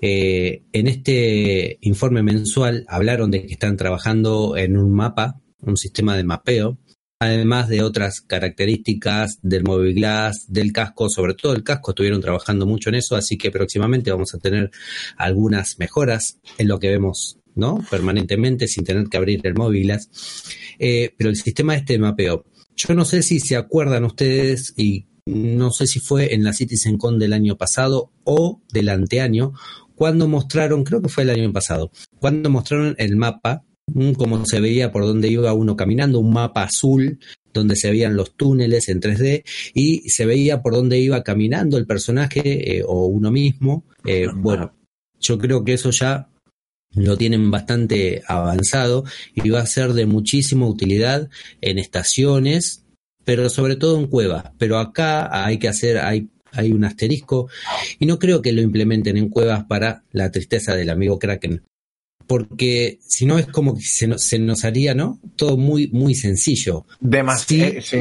Eh, 0.00 0.64
en 0.72 0.86
este 0.86 1.78
informe 1.82 2.22
mensual 2.22 2.84
hablaron 2.88 3.30
de 3.30 3.44
que 3.44 3.52
están 3.52 3.76
trabajando 3.76 4.56
en 4.56 4.78
un 4.78 4.94
mapa, 4.94 5.40
un 5.60 5.76
sistema 5.76 6.16
de 6.16 6.24
mapeo, 6.24 6.78
además 7.20 7.68
de 7.68 7.82
otras 7.82 8.22
características 8.22 9.38
del 9.42 9.64
Mobile 9.64 9.92
Glass, 9.92 10.46
del 10.48 10.72
casco, 10.72 11.10
sobre 11.10 11.34
todo 11.34 11.52
el 11.52 11.62
casco, 11.62 11.90
estuvieron 11.90 12.22
trabajando 12.22 12.64
mucho 12.64 12.88
en 12.88 12.94
eso, 12.94 13.14
así 13.14 13.36
que 13.36 13.50
próximamente 13.50 14.10
vamos 14.10 14.34
a 14.34 14.38
tener 14.38 14.70
algunas 15.18 15.78
mejoras 15.78 16.38
en 16.56 16.68
lo 16.68 16.78
que 16.78 16.88
vemos, 16.88 17.39
¿no? 17.60 17.84
Permanentemente, 17.88 18.66
sin 18.66 18.84
tener 18.84 19.06
que 19.08 19.16
abrir 19.16 19.40
el 19.44 19.54
Glass. 19.54 20.08
Eh, 20.78 21.14
pero 21.16 21.30
el 21.30 21.36
sistema 21.36 21.76
este 21.76 21.92
de 21.92 21.98
mapeo, 22.00 22.46
yo 22.74 22.94
no 22.94 23.04
sé 23.04 23.22
si 23.22 23.38
se 23.38 23.56
acuerdan 23.56 24.04
ustedes 24.04 24.74
y 24.76 25.06
no 25.26 25.70
sé 25.70 25.86
si 25.86 26.00
fue 26.00 26.34
en 26.34 26.42
la 26.42 26.52
CitizenCon 26.52 27.18
del 27.18 27.32
año 27.32 27.56
pasado 27.56 28.10
o 28.24 28.62
del 28.72 28.88
anteaño, 28.88 29.52
cuando 29.94 30.26
mostraron, 30.26 30.82
creo 30.82 31.02
que 31.02 31.10
fue 31.10 31.24
el 31.24 31.30
año 31.30 31.52
pasado, 31.52 31.92
cuando 32.18 32.48
mostraron 32.48 32.94
el 32.98 33.16
mapa 33.16 33.64
mm, 33.86 34.12
cómo 34.12 34.44
se 34.46 34.60
veía 34.60 34.90
por 34.90 35.04
dónde 35.04 35.28
iba 35.28 35.52
uno 35.52 35.76
caminando, 35.76 36.18
un 36.18 36.32
mapa 36.32 36.62
azul 36.62 37.18
donde 37.52 37.76
se 37.76 37.90
veían 37.90 38.16
los 38.16 38.36
túneles 38.36 38.88
en 38.88 39.00
3D 39.00 39.44
y 39.74 40.08
se 40.08 40.24
veía 40.24 40.62
por 40.62 40.72
dónde 40.72 40.98
iba 40.98 41.22
caminando 41.22 41.76
el 41.76 41.86
personaje 41.86 42.78
eh, 42.78 42.84
o 42.86 43.06
uno 43.06 43.30
mismo. 43.30 43.84
Eh, 44.04 44.26
bueno, 44.34 44.72
yo 45.18 45.38
creo 45.38 45.64
que 45.64 45.74
eso 45.74 45.90
ya 45.90 46.28
lo 46.94 47.16
tienen 47.16 47.50
bastante 47.50 48.22
avanzado 48.26 49.04
y 49.34 49.48
va 49.50 49.60
a 49.60 49.66
ser 49.66 49.92
de 49.92 50.06
muchísima 50.06 50.66
utilidad 50.66 51.28
en 51.60 51.78
estaciones, 51.78 52.84
pero 53.24 53.48
sobre 53.48 53.76
todo 53.76 53.98
en 53.98 54.06
cuevas. 54.08 54.44
Pero 54.58 54.78
acá 54.78 55.44
hay 55.44 55.58
que 55.58 55.68
hacer, 55.68 55.98
hay, 55.98 56.28
hay 56.52 56.72
un 56.72 56.84
asterisco 56.84 57.48
y 57.98 58.06
no 58.06 58.18
creo 58.18 58.42
que 58.42 58.52
lo 58.52 58.60
implementen 58.60 59.16
en 59.16 59.28
cuevas 59.28 59.64
para 59.64 60.02
la 60.12 60.30
tristeza 60.30 60.74
del 60.74 60.90
amigo 60.90 61.18
Kraken 61.18 61.62
porque 62.26 63.00
si 63.04 63.26
no 63.26 63.38
es 63.40 63.46
como 63.48 63.74
que 63.76 63.82
se 63.82 64.06
nos, 64.06 64.22
se 64.22 64.38
nos 64.38 64.64
haría, 64.64 64.94
¿no? 64.94 65.18
Todo 65.34 65.56
muy, 65.56 65.88
muy 65.88 66.14
sencillo. 66.14 66.86
Demasiado, 67.00 67.72
Sí. 67.80 67.80
sí. 67.82 67.98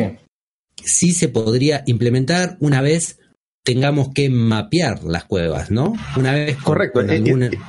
Sí 0.84 1.12
se 1.14 1.30
podría 1.30 1.84
implementar 1.88 2.56
una 2.60 2.82
vez 2.82 3.18
tengamos 3.66 4.10
que 4.14 4.30
mapear 4.30 5.04
las 5.04 5.26
cuevas, 5.26 5.72
¿no? 5.72 5.94
Una 6.16 6.34
vez 6.34 6.56
con- 6.58 6.64
Correcto. 6.66 7.00
con 7.02 7.10
Eh, 7.10 7.16
alguna- 7.16 7.48
eh, 7.48 7.60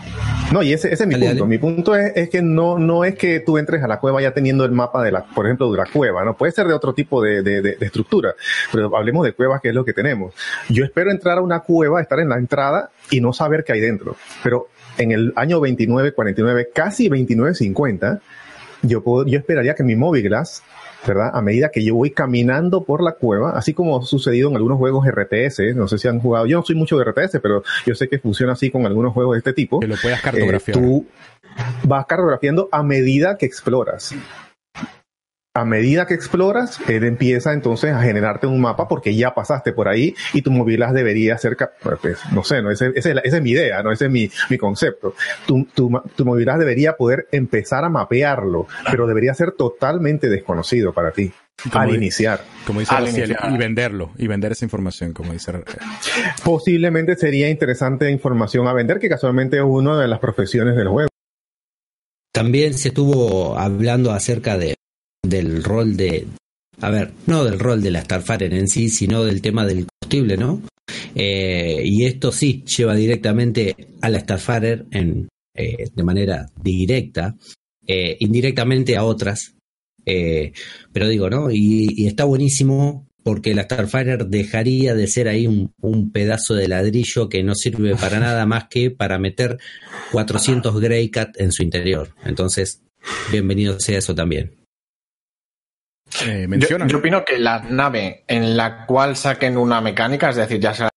No, 0.53 0.63
y 0.63 0.73
ese, 0.73 0.93
ese 0.93 1.05
es 1.05 1.07
mi 1.07 1.15
Dale, 1.15 1.27
punto. 1.29 1.45
dale. 1.45 1.51
Mi 1.51 1.59
punto 1.59 1.95
es, 1.95 2.13
es 2.17 2.29
que 2.29 2.43
no, 2.43 2.77
no 2.79 3.05
es 3.05 3.15
que 3.15 3.39
tú 3.41 3.57
entres 3.57 3.83
a 3.85 3.89
la 3.89 4.01
cueva 4.01 4.21
ya 4.21 4.33
teniendo 4.35 4.65
el 4.65 4.73
mapa 4.73 5.03
de 5.05 5.13
la, 5.13 5.25
por 5.25 5.47
ejemplo, 5.47 5.71
de 5.71 5.79
la 5.79 5.87
cueva, 5.87 6.25
¿no? 6.25 6.37
Puede 6.37 6.51
ser 6.53 6.67
de 6.67 6.75
otro 6.75 6.93
tipo 6.93 7.23
de, 7.23 7.43
de- 7.43 7.63
de- 7.63 7.77
de 7.77 7.87
estructura, 7.87 8.35
pero 8.73 8.97
hablemos 8.97 9.25
de 9.25 9.33
cuevas, 9.33 9.61
que 9.61 9.69
es 9.69 9.75
lo 9.75 9.85
que 9.85 9.93
tenemos. 9.93 10.35
Yo 10.69 10.85
espero 10.85 11.11
entrar 11.13 11.39
a 11.39 11.41
una 11.41 11.61
cueva, 11.61 12.01
estar 12.03 12.19
en 12.19 12.29
la 12.31 12.37
entrada 12.37 12.91
y 13.11 13.21
no 13.21 13.33
saber 13.33 13.63
qué 13.63 13.75
hay 13.75 13.81
dentro. 13.81 14.17
Pero 14.43 14.69
en 14.99 15.13
el 15.13 15.33
año 15.37 15.61
29, 15.61 16.13
49, 16.13 16.71
casi 16.75 17.09
29, 17.09 17.55
50, 17.55 18.21
yo, 18.83 19.03
puedo, 19.03 19.27
yo 19.27 19.39
esperaría 19.39 19.75
que 19.75 19.83
mi 19.83 19.97
móvil 19.97 20.23
glass, 20.25 20.63
¿verdad? 21.07 21.31
A 21.33 21.41
medida 21.43 21.71
que 21.71 21.83
yo 21.85 21.95
voy 21.95 22.11
caminando 22.11 22.85
por 22.85 23.03
la 23.03 23.13
cueva, 23.13 23.53
así 23.53 23.73
como 23.75 23.99
ha 23.99 24.03
sucedido 24.03 24.51
en 24.51 24.57
algunos 24.57 24.79
juegos 24.79 25.07
RTS, 25.07 25.75
no 25.77 25.89
sé 25.89 25.99
si 25.99 26.09
han 26.09 26.21
jugado, 26.21 26.47
yo 26.47 26.59
no 26.59 26.65
soy 26.65 26.77
mucho 26.77 26.99
de 26.99 27.05
RTS, 27.05 27.39
pero 27.41 27.63
yo 27.87 27.95
sé 27.95 28.09
que 28.09 28.19
funciona 28.19 28.53
así 28.53 28.71
con 28.71 28.85
algunos 28.87 29.13
juegos 29.13 29.35
de 29.35 29.39
este 29.39 29.53
tipo. 29.53 29.81
Que 29.81 29.87
lo 29.87 29.97
puedas 30.01 30.19
Eh, 30.19 30.23
cartografiar. 30.23 30.77
tú 30.79 31.07
vas 31.85 32.07
cartografiando 32.07 32.69
a 32.73 32.83
medida 32.83 33.37
que 33.39 33.47
exploras. 33.47 34.15
A 35.53 35.65
medida 35.65 36.07
que 36.07 36.15
exploras, 36.15 36.79
él 36.89 37.03
empieza 37.03 37.53
entonces 37.53 37.93
a 37.93 38.01
generarte 38.03 38.47
un 38.47 38.61
mapa 38.61 38.87
porque 38.87 39.17
ya 39.17 39.35
pasaste 39.35 39.73
por 39.73 39.89
ahí 39.89 40.15
y 40.33 40.43
tu 40.43 40.53
movilas 40.53 40.95
debería 40.95 41.37
ser, 41.39 41.57
pues, 42.01 42.19
no 42.31 42.45
sé, 42.45 42.63
no, 42.63 42.71
ese, 42.71 42.93
ese 42.95 43.11
es 43.11 43.17
esa 43.25 43.41
mi 43.41 43.51
idea, 43.51 43.83
no 43.83 43.91
ese 43.91 44.05
es 44.07 44.11
mi, 44.13 44.31
mi 44.49 44.57
concepto. 44.59 45.15
Tu, 45.49 45.65
tu, 45.75 45.91
ma- 45.91 46.05
tu 46.15 46.25
movilidad 46.25 46.57
debería 46.57 46.93
poder 46.97 47.27
empezar 47.33 47.85
a 47.85 47.89
mapearlo, 47.89 48.69
pero 48.93 49.09
debería 49.09 49.35
ser 49.35 49.51
totalmente 49.51 50.29
desconocido 50.29 50.93
para 50.93 51.11
ti 51.11 51.33
Como 51.65 51.81
al 51.81 51.97
iniciar. 51.97 52.43
Como 52.65 52.79
dice 52.79 52.95
Al 52.95 53.07
Raciel, 53.07 53.31
iniciar. 53.31 53.53
y 53.53 53.57
venderlo, 53.59 54.11
y 54.19 54.29
vender 54.29 54.53
esa 54.53 54.65
información, 54.65 55.13
como 55.13 55.33
dice. 55.33 55.51
Posiblemente 56.45 57.17
sería 57.17 57.49
interesante 57.51 58.09
información 58.09 58.69
a 58.69 58.73
vender, 58.73 59.01
que 59.01 59.09
casualmente 59.09 59.57
es 59.57 59.65
una 59.65 60.01
de 60.01 60.07
las 60.07 60.21
profesiones 60.21 60.77
del 60.77 60.87
juego. 60.87 61.09
También 62.33 62.75
se 62.75 62.89
estuvo 62.89 63.59
hablando 63.59 64.13
acerca 64.13 64.57
de, 64.57 64.77
del 65.23 65.63
rol 65.63 65.97
de, 65.97 66.27
a 66.81 66.91
ver, 66.91 67.13
no 67.27 67.45
del 67.45 67.59
rol 67.59 67.83
de 67.83 67.91
la 67.91 68.03
Starfighter 68.03 68.53
en 68.55 68.69
sí, 68.69 68.89
sino 68.89 69.25
del 69.25 69.43
tema 69.43 69.67
del 69.67 69.87
combustible, 69.87 70.37
¿no? 70.37 70.63
Eh, 71.15 71.83
y 71.85 72.05
esto 72.05 72.33
sí 72.33 72.65
lleva 72.65 72.95
directamente 72.95 73.77
a 74.01 74.09
la 74.09 74.21
Starfighter 74.21 74.87
en, 74.91 75.29
eh, 75.55 75.89
de 75.95 76.03
manera 76.03 76.49
directa, 76.63 77.37
eh, 77.87 78.17
indirectamente 78.21 78.97
a 78.97 79.05
otras. 79.05 79.55
Eh, 80.07 80.53
pero 80.93 81.09
digo, 81.09 81.29
¿no? 81.29 81.51
Y, 81.51 81.89
y 81.97 82.07
está 82.07 82.25
buenísimo 82.25 83.07
porque 83.23 83.55
la 83.55 83.65
Starfighter 83.65 84.27
dejaría 84.27 84.95
de 84.95 85.07
ser 85.07 85.29
ahí 85.29 85.47
un, 85.47 85.73
un 85.81 86.11
pedazo 86.11 86.55
de 86.55 86.69
ladrillo 86.69 87.29
que 87.29 87.43
no 87.43 87.55
sirve 87.55 87.95
para 87.97 88.21
nada 88.21 88.47
más 88.47 88.69
que 88.69 88.91
para 88.91 89.19
meter 89.19 89.59
400 90.13 90.81
Greycat 90.81 91.41
en 91.41 91.53
su 91.53 91.63
interior. 91.63 92.15
Entonces, 92.25 92.83
bienvenido 93.31 93.79
sea 93.81 93.99
eso 93.99 94.15
también. 94.15 94.60
Eh, 96.25 96.47
Yo, 96.89 96.99
opino 96.99 97.25
que 97.25 97.39
la 97.39 97.61
nave 97.61 98.25
en 98.27 98.57
la 98.57 98.87
cual 98.87 99.17
saquen 99.17 99.57
una 99.57 99.81
mecánica, 99.81 100.31
es 100.31 100.37
decir, 100.37 100.61
ya 100.61 100.75
sea 100.75 100.89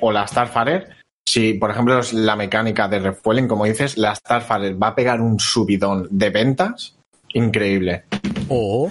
o 0.00 0.12
la 0.12 0.26
Starfarer, 0.26 0.96
si, 1.26 1.54
por 1.54 1.70
ejemplo, 1.70 1.98
es 1.98 2.12
la 2.12 2.36
mecánica 2.36 2.86
de 2.88 2.98
refueling, 3.00 3.48
como 3.48 3.64
dices, 3.64 3.96
la 3.96 4.14
Starfire 4.14 4.74
va 4.74 4.88
a 4.88 4.94
pegar 4.94 5.20
un 5.20 5.40
subidón 5.40 6.06
de 6.10 6.30
ventas 6.30 6.96
increíble. 7.32 8.04
O 8.48 8.90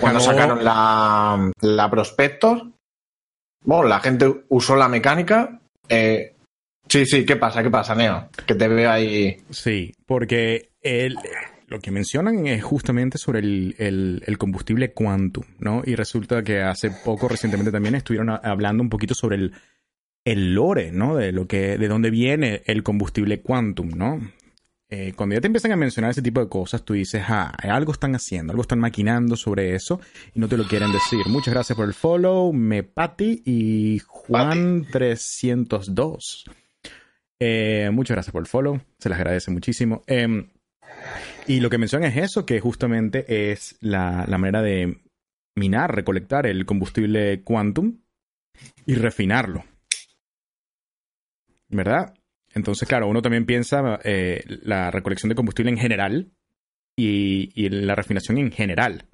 cuando 0.00 0.20
sacaron 0.20 0.64
la, 0.64 1.50
la 1.60 1.90
Prospector, 1.90 2.66
bueno, 3.64 3.84
la 3.84 4.00
gente 4.00 4.44
usó 4.48 4.76
la 4.76 4.88
mecánica. 4.88 5.60
eh, 5.88 6.34
sí, 6.88 7.06
sí, 7.06 7.24
¿qué 7.24 7.36
pasa? 7.36 7.62
¿Qué 7.62 7.70
pasa, 7.70 7.94
Neo? 7.94 8.28
Que 8.46 8.54
te 8.54 8.68
veo 8.68 8.90
ahí. 8.90 9.40
Sí, 9.50 9.94
porque 10.06 10.70
el- 10.82 11.16
lo 11.68 11.78
que 11.80 11.90
mencionan 11.90 12.46
es 12.46 12.64
justamente 12.64 13.18
sobre 13.18 13.40
el, 13.40 13.74
el- 13.78 14.22
el 14.26 14.38
combustible 14.38 14.92
Quantum, 14.92 15.44
¿no? 15.58 15.82
Y 15.84 15.94
resulta 15.94 16.42
que 16.42 16.62
hace 16.62 16.90
poco, 16.90 17.28
recientemente 17.28 17.70
también, 17.70 17.94
estuvieron 17.94 18.30
a- 18.30 18.36
hablando 18.36 18.82
un 18.82 18.88
poquito 18.88 19.14
sobre 19.14 19.36
el, 19.36 19.52
el 20.24 20.54
lore, 20.54 20.90
¿no? 20.92 21.16
De 21.16 21.32
lo 21.32 21.46
que, 21.46 21.76
de 21.78 21.88
dónde 21.88 22.08
viene 22.10 22.62
el 22.66 22.82
combustible 22.82 23.40
Quantum, 23.42 23.90
¿no? 23.96 24.20
Eh, 24.90 25.12
cuando 25.14 25.34
ya 25.34 25.42
te 25.42 25.48
empiezan 25.48 25.72
a 25.72 25.76
mencionar 25.76 26.12
ese 26.12 26.22
tipo 26.22 26.40
de 26.40 26.48
cosas, 26.48 26.82
tú 26.82 26.94
dices, 26.94 27.22
ah, 27.28 27.52
algo 27.62 27.92
están 27.92 28.14
haciendo, 28.14 28.52
algo 28.52 28.62
están 28.62 28.78
maquinando 28.78 29.36
sobre 29.36 29.74
eso 29.74 30.00
y 30.34 30.40
no 30.40 30.48
te 30.48 30.56
lo 30.56 30.64
quieren 30.66 30.90
decir. 30.90 31.26
Muchas 31.26 31.52
gracias 31.52 31.76
por 31.76 31.86
el 31.86 31.92
follow, 31.92 32.54
Mepati 32.54 33.42
y 33.44 34.00
Juan302. 34.00 36.44
Eh, 37.40 37.90
muchas 37.92 38.14
gracias 38.14 38.32
por 38.32 38.40
el 38.42 38.46
follow, 38.48 38.80
se 38.98 39.08
les 39.10 39.18
agradece 39.18 39.50
muchísimo. 39.50 40.02
Em, 40.06 40.48
y 41.46 41.60
lo 41.60 41.70
que 41.70 41.78
mencionan 41.78 42.10
es 42.10 42.16
eso, 42.16 42.44
que 42.44 42.60
justamente 42.60 43.50
es 43.52 43.76
la, 43.80 44.24
la 44.28 44.38
manera 44.38 44.62
de 44.62 45.00
minar, 45.56 45.94
recolectar 45.94 46.46
el 46.46 46.66
combustible 46.66 47.42
Quantum 47.42 48.00
y 48.86 48.94
refinarlo. 48.94 49.64
¿Verdad? 51.68 52.14
Entonces, 52.54 52.88
claro, 52.88 53.08
uno 53.08 53.22
también 53.22 53.46
piensa 53.46 53.98
eh, 54.04 54.42
la 54.62 54.90
recolección 54.90 55.28
de 55.28 55.34
combustible 55.34 55.70
en 55.70 55.78
general 55.78 56.32
y, 56.96 57.50
y 57.54 57.68
la 57.68 57.94
refinación 57.94 58.38
en 58.38 58.50
general. 58.50 59.04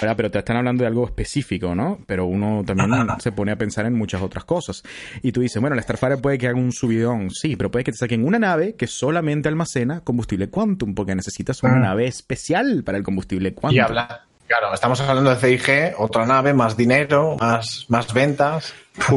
¿Verdad? 0.00 0.16
Pero 0.16 0.30
te 0.30 0.38
están 0.38 0.56
hablando 0.56 0.82
de 0.82 0.88
algo 0.88 1.04
específico, 1.06 1.74
¿no? 1.74 1.98
Pero 2.06 2.26
uno 2.26 2.62
también 2.66 2.90
se 3.18 3.32
pone 3.32 3.52
a 3.52 3.56
pensar 3.56 3.86
en 3.86 3.94
muchas 3.94 4.22
otras 4.22 4.44
cosas. 4.44 4.82
Y 5.22 5.32
tú 5.32 5.40
dices, 5.40 5.60
bueno, 5.60 5.76
la 5.76 5.82
Starfire 5.82 6.16
puede 6.18 6.38
que 6.38 6.48
haga 6.48 6.58
un 6.58 6.72
subidón, 6.72 7.30
sí, 7.30 7.56
pero 7.56 7.70
puede 7.70 7.84
que 7.84 7.92
te 7.92 7.98
saquen 7.98 8.24
una 8.24 8.38
nave 8.38 8.74
que 8.76 8.86
solamente 8.86 9.48
almacena 9.48 10.00
combustible 10.00 10.48
Quantum, 10.48 10.94
porque 10.94 11.14
necesitas 11.14 11.62
una 11.62 11.74
Ah. 11.76 11.80
nave 11.80 12.06
especial 12.06 12.82
para 12.84 12.98
el 12.98 13.04
combustible 13.04 13.54
Quantum. 13.54 13.76
Y 13.76 13.80
habla. 13.80 14.24
Claro, 14.46 14.72
estamos 14.72 14.98
hablando 15.02 15.28
de 15.28 15.36
CIG, 15.36 15.94
otra 15.98 16.24
nave, 16.24 16.54
más 16.54 16.74
dinero, 16.76 17.36
más, 17.38 17.84
más 17.88 18.12
ventas. 18.14 18.72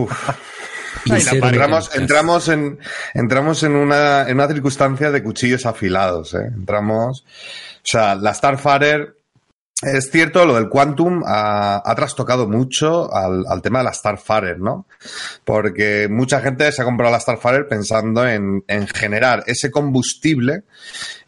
Y 1.05 1.13
Entramos, 1.13 2.49
en, 2.49 2.77
entramos 3.13 3.63
en, 3.63 3.75
una, 3.75 4.27
en 4.27 4.35
una 4.35 4.47
circunstancia 4.47 5.09
de 5.09 5.23
cuchillos 5.23 5.65
afilados. 5.65 6.33
¿eh? 6.35 6.45
Entramos. 6.53 7.21
O 7.77 7.81
sea, 7.83 8.13
la 8.15 8.33
Starfire. 8.33 9.13
Es 9.81 10.11
cierto, 10.11 10.45
lo 10.45 10.53
del 10.53 10.69
Quantum 10.69 11.23
ha, 11.25 11.81
ha 11.83 11.95
trastocado 11.95 12.47
mucho 12.47 13.11
al, 13.11 13.61
tema 13.63 13.79
de 13.79 13.85
la 13.85 13.93
Starfire, 13.93 14.57
¿no? 14.59 14.85
Porque 15.43 16.07
mucha 16.07 16.39
gente 16.39 16.71
se 16.71 16.83
ha 16.83 16.85
comprado 16.85 17.11
la 17.11 17.19
Starfire 17.19 17.63
pensando 17.63 18.27
en, 18.27 18.63
en 18.67 18.87
generar 18.87 19.43
ese 19.47 19.71
combustible 19.71 20.65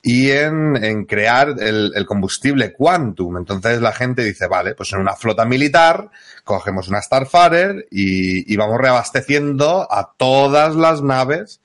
y 0.04 0.30
en, 0.30 1.06
crear 1.06 1.56
el, 1.60 2.06
combustible 2.06 2.74
Quantum. 2.74 3.38
Entonces 3.38 3.82
la 3.82 3.92
gente 3.92 4.24
dice, 4.24 4.48
vale, 4.48 4.76
pues 4.76 4.94
en 4.94 5.00
una 5.00 5.16
flota 5.16 5.46
militar 5.46 6.12
cogemos 6.44 6.90
una 6.90 7.02
Starfire 7.02 7.88
y, 7.90 8.54
y 8.54 8.56
vamos 8.56 8.78
reabasteciendo 8.80 9.88
a 9.90 10.14
todas 10.16 10.76
las 10.76 11.02
naves 11.02 11.60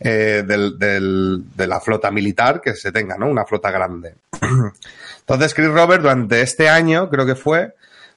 eh, 0.00 0.44
de 0.46 1.66
la 1.66 1.80
flota 1.80 2.10
militar 2.10 2.60
que 2.60 2.74
se 2.74 2.92
tenga, 2.92 3.16
¿no? 3.16 3.28
Una 3.28 3.44
flota 3.44 3.70
grande. 3.70 4.14
Entonces 5.20 5.54
Chris 5.54 5.68
Robert 5.68 6.02
durante 6.02 6.40
este 6.40 6.68
año, 6.68 7.10
creo 7.10 7.26
que 7.26 7.34
fue, 7.34 7.74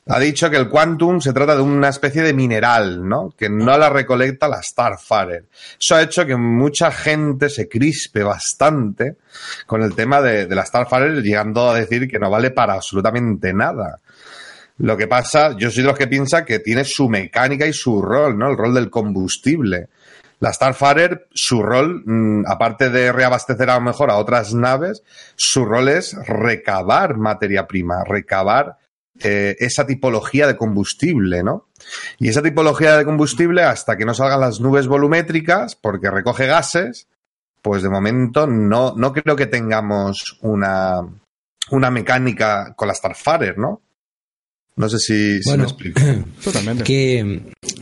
ha 0.08 0.20
dicho 0.20 0.49
que 0.49 0.58
el 0.58 0.68
Quantum 0.68 1.22
se 1.22 1.32
trata 1.32 1.56
de 1.56 1.62
una 1.62 1.90
especie 1.90 2.24
de 2.24 2.34
mineral, 2.34 3.08
¿no? 3.08 3.34
Que 3.38 3.49
no 3.49 3.78
la 3.78 3.90
recolecta 3.90 4.48
la 4.48 4.62
Starfire. 4.62 5.45
Eso 5.80 5.95
ha 5.95 6.02
hecho 6.02 6.26
que 6.26 6.36
mucha 6.36 6.91
gente 6.91 7.49
se 7.49 7.70
crispe 7.70 8.24
bastante 8.24 9.18
con 9.68 9.84
el 9.84 9.94
tema 9.94 10.22
de, 10.22 10.48
la 10.48 10.66
Starfire, 10.66 11.22
llegando 11.22 11.70
a 11.70 11.76
decir 11.76 12.08
que 12.08 12.18
no 12.18 12.30
vale 12.32 12.49
para 12.49 12.74
absolutamente 12.74 13.53
nada. 13.53 13.99
Lo 14.80 14.98
que 14.98 15.08
pasa, 15.08 15.56
yo 15.56 15.70
soy 15.70 15.84
de 15.84 15.90
los 15.90 15.98
que 15.98 16.08
piensa 16.08 16.44
que 16.44 16.60
tiene 16.60 16.84
su 16.84 17.08
mecánica 17.08 17.68
y 17.68 17.74
su 17.74 18.02
rol, 18.02 18.38
¿no? 18.38 18.49
El 18.49 18.58
rol 18.58 18.74
del 18.74 18.90
combustible. 18.90 19.90
La 20.41 20.51
Starfire, 20.51 21.27
su 21.31 21.61
rol, 21.61 22.01
mm, 22.03 22.45
aparte 22.47 22.89
de 22.89 23.11
reabastecer 23.11 23.69
a 23.69 23.76
lo 23.76 23.81
mejor 23.81 24.09
a 24.09 24.18
otras 24.18 24.55
naves, 24.55 25.03
su 25.35 25.65
rol 25.65 25.88
es 25.88 26.15
recabar 26.27 27.18
materia 27.18 27.68
prima, 27.68 28.03
recabar 28.03 28.77
eh, 29.19 29.55
esa 29.59 29.85
tipología 29.85 30.47
de 30.47 30.57
combustible, 30.57 31.43
¿no? 31.43 31.68
Y 32.18 32.30
esa 32.30 32.41
tipología 32.41 32.97
de 32.97 33.05
combustible, 33.05 33.61
hasta 33.61 33.97
que 33.97 34.05
no 34.05 34.15
salgan 34.15 34.41
las 34.41 34.59
nubes 34.59 34.88
volumétricas, 34.88 35.76
porque 35.76 36.09
recoge 36.09 36.47
gases, 36.47 37.07
pues 37.61 37.84
de 37.84 37.89
momento 37.89 38.47
no, 38.47 38.95
no 38.97 39.13
creo 39.13 39.35
que 39.35 39.45
tengamos 39.45 40.39
una, 40.41 41.01
una 41.69 41.91
mecánica 41.91 42.73
con 42.76 42.88
la 42.88 42.95
Starfire, 42.95 43.57
¿no? 43.57 43.81
No 44.82 44.90
sé 44.90 44.98
si, 44.99 45.38
si 45.44 45.49
Bueno, 45.49 45.64
me 45.64 45.70
explico. 45.70 46.02
Totalmente. 46.44 46.84
Qué, 46.84 47.41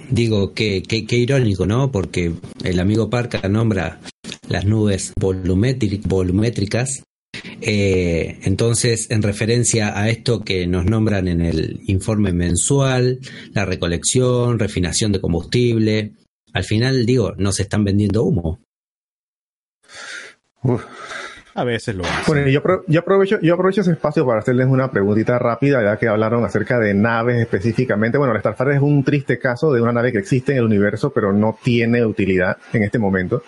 digo, 0.10 0.54
qué, 0.54 0.84
qué, 0.88 1.06
qué 1.06 1.16
irónico, 1.18 1.66
¿no? 1.66 1.92
Porque 1.92 2.34
el 2.64 2.80
amigo 2.80 3.10
Parca 3.10 3.48
nombra 3.48 4.02
las 4.50 4.66
nubes 4.66 5.14
volumétri- 5.16 6.02
volumétricas. 6.06 7.04
Eh, 7.62 8.40
entonces, 8.44 9.10
en 9.12 9.22
referencia 9.22 9.98
a 9.98 10.10
esto 10.10 10.42
que 10.42 10.68
nos 10.68 10.86
nombran 10.86 11.28
en 11.30 11.40
el 11.40 11.80
informe 11.88 12.34
mensual, 12.34 13.20
la 13.54 13.64
recolección, 13.66 14.60
refinación 14.60 15.12
de 15.14 15.22
combustible, 15.22 16.14
al 16.54 16.64
final, 16.66 17.06
digo, 17.06 17.34
nos 17.38 17.60
están 17.62 17.86
vendiendo 17.86 18.24
humo. 18.24 18.60
Uf. 20.64 20.84
A 21.60 21.64
veces 21.66 21.96
lo 21.96 22.04
hacen. 22.04 22.24
Bueno, 22.28 22.48
yo, 22.48 22.62
yo 22.88 23.00
aprovecho, 23.02 23.40
yo 23.42 23.54
aprovecho 23.56 23.82
ese 23.82 23.92
espacio 23.92 24.26
para 24.26 24.40
hacerles 24.40 24.68
una 24.68 24.90
preguntita 24.92 25.38
rápida, 25.40 25.84
ya 25.84 25.98
que 25.98 26.08
hablaron 26.08 26.44
acerca 26.46 26.80
de 26.80 26.94
naves 26.94 27.38
específicamente. 27.40 28.18
Bueno, 28.18 28.34
la 28.34 28.40
Starfire 28.40 28.76
es 28.76 28.82
un 28.82 29.04
triste 29.04 29.38
caso 29.40 29.74
de 29.74 29.82
una 29.82 29.92
nave 29.92 30.12
que 30.12 30.20
existe 30.20 30.54
en 30.54 30.60
el 30.60 30.64
universo, 30.66 31.12
pero 31.12 31.34
no 31.34 31.58
tiene 31.62 32.06
utilidad 32.06 32.58
en 32.74 32.84
este 32.84 32.98
momento. 32.98 33.44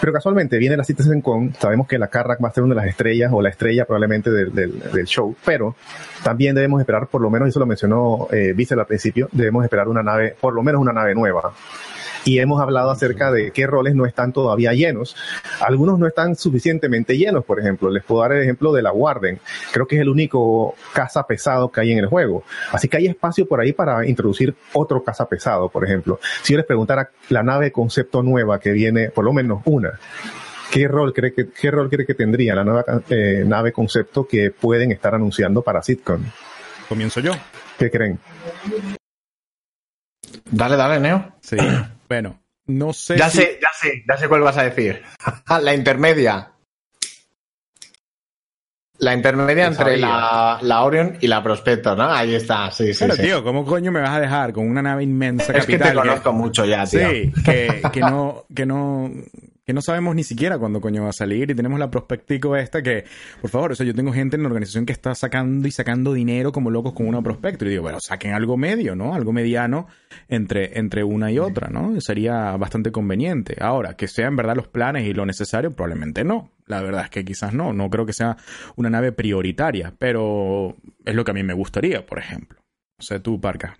Pero 0.00 0.12
casualmente 0.12 0.58
viene 0.58 0.76
la 0.76 0.84
Citizen 0.84 1.22
Con, 1.22 1.54
sabemos 1.54 1.86
que 1.86 1.98
la 1.98 2.08
Carrack 2.08 2.42
va 2.44 2.48
a 2.48 2.52
ser 2.52 2.62
una 2.64 2.74
de 2.74 2.80
las 2.82 2.90
estrellas, 2.90 3.30
o 3.32 3.40
la 3.40 3.48
estrella 3.48 3.84
probablemente 3.86 4.30
del, 4.30 4.54
del- 4.54 4.78
del 4.92 5.06
show, 5.06 5.34
pero 5.44 5.74
también 6.22 6.54
debemos 6.54 6.80
esperar, 6.80 7.06
por 7.06 7.22
lo 7.22 7.30
menos, 7.30 7.48
eso 7.48 7.58
lo 7.58 7.66
mencionó 7.66 8.28
eh, 8.32 8.54
al 8.76 8.86
principio, 8.86 9.28
debemos 9.32 9.64
esperar 9.64 9.88
una 9.88 10.02
nave, 10.02 10.34
por 10.40 10.52
lo 10.52 10.62
menos 10.62 10.80
una 10.80 10.92
nave 10.92 11.14
nueva. 11.14 11.52
Y 12.26 12.40
hemos 12.40 12.60
hablado 12.60 12.90
acerca 12.90 13.30
de 13.30 13.52
qué 13.52 13.68
roles 13.68 13.94
no 13.94 14.04
están 14.04 14.32
todavía 14.32 14.72
llenos. 14.72 15.14
Algunos 15.60 15.96
no 15.96 16.08
están 16.08 16.34
suficientemente 16.34 17.16
llenos, 17.16 17.44
por 17.44 17.60
ejemplo. 17.60 17.88
Les 17.88 18.02
puedo 18.02 18.22
dar 18.22 18.32
el 18.32 18.42
ejemplo 18.42 18.72
de 18.72 18.82
la 18.82 18.90
Warden. 18.90 19.38
Creo 19.72 19.86
que 19.86 19.94
es 19.94 20.02
el 20.02 20.08
único 20.08 20.74
caza 20.92 21.24
pesado 21.24 21.70
que 21.70 21.82
hay 21.82 21.92
en 21.92 21.98
el 21.98 22.06
juego. 22.06 22.42
Así 22.72 22.88
que 22.88 22.96
hay 22.96 23.06
espacio 23.06 23.46
por 23.46 23.60
ahí 23.60 23.72
para 23.72 24.04
introducir 24.04 24.56
otro 24.72 25.04
caza 25.04 25.28
pesado, 25.28 25.68
por 25.68 25.84
ejemplo. 25.84 26.18
Si 26.42 26.52
yo 26.52 26.56
les 26.56 26.66
preguntara 26.66 27.10
la 27.28 27.44
nave 27.44 27.70
concepto 27.70 28.24
nueva 28.24 28.58
que 28.58 28.72
viene, 28.72 29.10
por 29.10 29.24
lo 29.24 29.32
menos 29.32 29.62
una, 29.64 29.92
¿qué 30.72 30.88
rol 30.88 31.12
cree 31.12 31.32
que, 31.32 31.50
qué 31.50 31.70
rol 31.70 31.88
cree 31.88 32.04
que 32.04 32.14
tendría 32.14 32.56
la 32.56 32.64
nueva 32.64 32.84
eh, 33.08 33.44
nave 33.46 33.70
concepto 33.70 34.26
que 34.26 34.50
pueden 34.50 34.90
estar 34.90 35.14
anunciando 35.14 35.62
para 35.62 35.80
Sitcom? 35.80 36.24
Comienzo 36.88 37.20
yo. 37.20 37.34
¿Qué 37.78 37.88
creen? 37.88 38.18
Dale, 40.50 40.76
dale, 40.76 40.98
Neo. 40.98 41.32
Sí. 41.40 41.56
Bueno, 42.08 42.40
no 42.66 42.92
sé. 42.92 43.16
Ya 43.18 43.30
si- 43.30 43.38
sé, 43.38 43.58
ya 43.60 43.68
sé, 43.72 44.04
ya 44.08 44.16
sé 44.16 44.28
cuál 44.28 44.42
vas 44.42 44.56
a 44.58 44.64
decir. 44.64 45.02
la 45.62 45.74
intermedia. 45.74 46.52
La 48.98 49.12
intermedia 49.12 49.66
entre 49.66 49.98
la, 49.98 50.58
la 50.62 50.82
Orion 50.82 51.18
y 51.20 51.26
la 51.26 51.42
Prospector, 51.42 51.98
¿no? 51.98 52.10
Ahí 52.10 52.34
está, 52.34 52.70
sí, 52.70 52.94
sí. 52.94 53.00
Pero, 53.04 53.14
sí. 53.14 53.22
tío, 53.22 53.44
¿cómo 53.44 53.66
coño 53.66 53.92
me 53.92 54.00
vas 54.00 54.16
a 54.16 54.20
dejar 54.20 54.54
con 54.54 54.66
una 54.66 54.80
nave 54.80 55.02
inmensa 55.02 55.52
es 55.52 55.66
que 55.66 55.72
te 55.74 55.78
capital? 55.78 55.94
conozco 55.96 56.32
mucho 56.32 56.64
ya, 56.64 56.86
tío. 56.86 57.10
Sí, 57.10 57.30
que, 57.44 57.82
que 57.92 58.00
no, 58.00 58.46
que 58.54 58.64
no, 58.64 59.10
que 59.66 59.72
no 59.72 59.82
sabemos 59.82 60.14
ni 60.14 60.22
siquiera 60.22 60.58
cuándo 60.58 60.80
coño 60.80 61.02
va 61.02 61.08
a 61.10 61.12
salir 61.12 61.50
y 61.50 61.54
tenemos 61.56 61.80
la 61.80 61.90
prospectico 61.90 62.54
esta 62.54 62.82
que, 62.82 63.04
por 63.40 63.50
favor, 63.50 63.72
o 63.72 63.74
sea, 63.74 63.84
yo 63.84 63.94
tengo 63.94 64.12
gente 64.12 64.36
en 64.36 64.42
la 64.42 64.46
organización 64.46 64.86
que 64.86 64.92
está 64.92 65.12
sacando 65.16 65.66
y 65.66 65.72
sacando 65.72 66.12
dinero 66.12 66.52
como 66.52 66.70
locos 66.70 66.92
con 66.92 67.08
una 67.08 67.20
prospecto 67.20 67.64
y 67.64 67.70
digo, 67.70 67.82
bueno, 67.82 67.98
saquen 68.00 68.32
algo 68.32 68.56
medio, 68.56 68.94
¿no? 68.94 69.12
Algo 69.12 69.32
mediano 69.32 69.88
entre, 70.28 70.78
entre 70.78 71.02
una 71.02 71.32
y 71.32 71.40
otra, 71.40 71.68
¿no? 71.68 72.00
Sería 72.00 72.56
bastante 72.56 72.92
conveniente. 72.92 73.56
Ahora, 73.60 73.96
que 73.96 74.06
sean 74.06 74.36
verdad 74.36 74.54
los 74.54 74.68
planes 74.68 75.04
y 75.04 75.12
lo 75.12 75.26
necesario, 75.26 75.74
probablemente 75.74 76.22
no. 76.22 76.52
La 76.66 76.80
verdad 76.80 77.02
es 77.02 77.10
que 77.10 77.24
quizás 77.24 77.52
no, 77.52 77.72
no 77.72 77.90
creo 77.90 78.06
que 78.06 78.12
sea 78.12 78.36
una 78.76 78.88
nave 78.88 79.10
prioritaria, 79.10 79.94
pero 79.98 80.76
es 81.04 81.14
lo 81.16 81.24
que 81.24 81.32
a 81.32 81.34
mí 81.34 81.42
me 81.42 81.54
gustaría, 81.54 82.06
por 82.06 82.20
ejemplo. 82.20 82.60
O 83.00 83.02
sea, 83.02 83.18
tú, 83.18 83.40
Parca. 83.40 83.76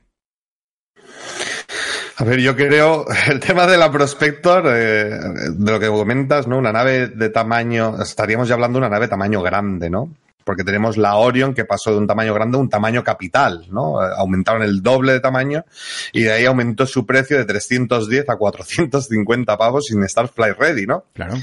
A 2.19 2.25
ver, 2.25 2.41
yo 2.41 2.57
creo, 2.57 3.07
el 3.29 3.41
tema 3.41 3.67
de 3.67 3.77
la 3.77 3.91
Prospector, 3.91 4.65
eh, 4.69 5.19
de 5.51 5.73
lo 5.73 5.79
que 5.79 5.89
comentas, 5.89 6.47
¿no? 6.47 6.59
Una 6.59 6.73
nave 6.73 7.09
de 7.09 7.29
tamaño, 7.29 8.01
estaríamos 8.03 8.49
ya 8.49 8.55
hablando 8.55 8.79
de 8.79 8.87
una 8.87 8.91
nave 8.91 9.07
de 9.07 9.11
tamaño 9.11 9.43
grande, 9.43 9.91
¿no? 9.91 10.11
Porque 10.43 10.65
tenemos 10.65 10.97
la 10.97 11.17
Orion 11.17 11.53
que 11.53 11.65
pasó 11.65 11.91
de 11.91 11.99
un 11.99 12.07
tamaño 12.07 12.33
grande 12.33 12.57
a 12.57 12.61
un 12.61 12.71
tamaño 12.71 13.05
capital, 13.05 13.67
¿no? 13.71 14.03
Eh, 14.03 14.11
Aumentaron 14.17 14.63
el 14.63 14.83
doble 14.83 15.13
de 15.13 15.21
tamaño 15.21 15.65
y 16.13 16.23
de 16.23 16.33
ahí 16.33 16.45
aumentó 16.47 16.87
su 16.87 17.05
precio 17.05 17.37
de 17.37 17.45
310 17.45 18.31
a 18.31 18.37
450 18.37 19.59
pavos 19.59 19.87
sin 19.87 20.03
estar 20.03 20.29
fly 20.29 20.53
ready, 20.53 20.87
¿no? 20.87 21.05
Claro. 21.13 21.35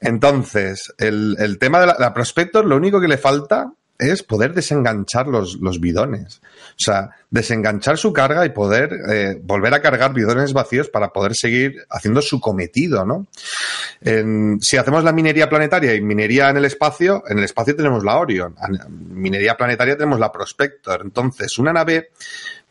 Entonces, 0.00 0.92
el, 0.98 1.36
el 1.38 1.58
tema 1.58 1.80
de 1.80 1.86
la, 1.86 1.96
la 1.96 2.12
Prospector, 2.12 2.64
lo 2.64 2.76
único 2.76 3.00
que 3.00 3.06
le 3.06 3.18
falta 3.18 3.72
es 4.10 4.22
poder 4.22 4.54
desenganchar 4.54 5.28
los, 5.28 5.60
los 5.60 5.80
bidones. 5.80 6.40
O 6.42 6.84
sea, 6.84 7.10
desenganchar 7.30 7.96
su 7.96 8.12
carga 8.12 8.44
y 8.44 8.50
poder 8.50 8.90
eh, 9.10 9.40
volver 9.42 9.72
a 9.74 9.80
cargar 9.80 10.12
bidones 10.12 10.52
vacíos 10.52 10.88
para 10.88 11.12
poder 11.12 11.34
seguir 11.34 11.84
haciendo 11.88 12.20
su 12.20 12.40
cometido, 12.40 13.04
¿no? 13.04 13.26
Si 14.60 14.76
hacemos 14.76 15.04
la 15.04 15.12
minería 15.12 15.48
planetaria 15.48 15.94
y 15.94 16.00
minería 16.00 16.50
en 16.50 16.56
el 16.56 16.64
espacio, 16.64 17.22
en 17.28 17.38
el 17.38 17.44
espacio 17.44 17.76
tenemos 17.76 18.04
la 18.04 18.18
Orion. 18.18 18.54
En 18.60 19.14
minería 19.14 19.56
planetaria 19.56 19.96
tenemos 19.96 20.18
la 20.18 20.32
Prospector. 20.32 21.02
Entonces, 21.02 21.56
una 21.58 21.72
nave 21.72 22.10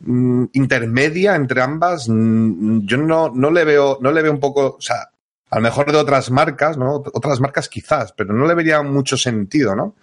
mm, 0.00 0.44
intermedia 0.52 1.34
entre 1.34 1.62
ambas, 1.62 2.08
mm, 2.08 2.86
yo 2.86 2.98
no, 2.98 3.30
no 3.34 3.50
le 3.50 3.64
veo, 3.64 3.98
no 4.00 4.12
le 4.12 4.22
veo 4.22 4.32
un 4.32 4.40
poco, 4.40 4.76
o 4.78 4.80
sea, 4.80 5.08
a 5.52 5.56
lo 5.56 5.62
mejor 5.62 5.92
de 5.92 5.98
otras 5.98 6.30
marcas, 6.30 6.78
¿no? 6.78 7.02
Otras 7.12 7.40
marcas 7.40 7.68
quizás, 7.68 8.12
pero 8.12 8.32
no 8.32 8.46
le 8.46 8.54
vería 8.54 8.82
mucho 8.82 9.18
sentido, 9.18 9.76
¿no? 9.76 9.96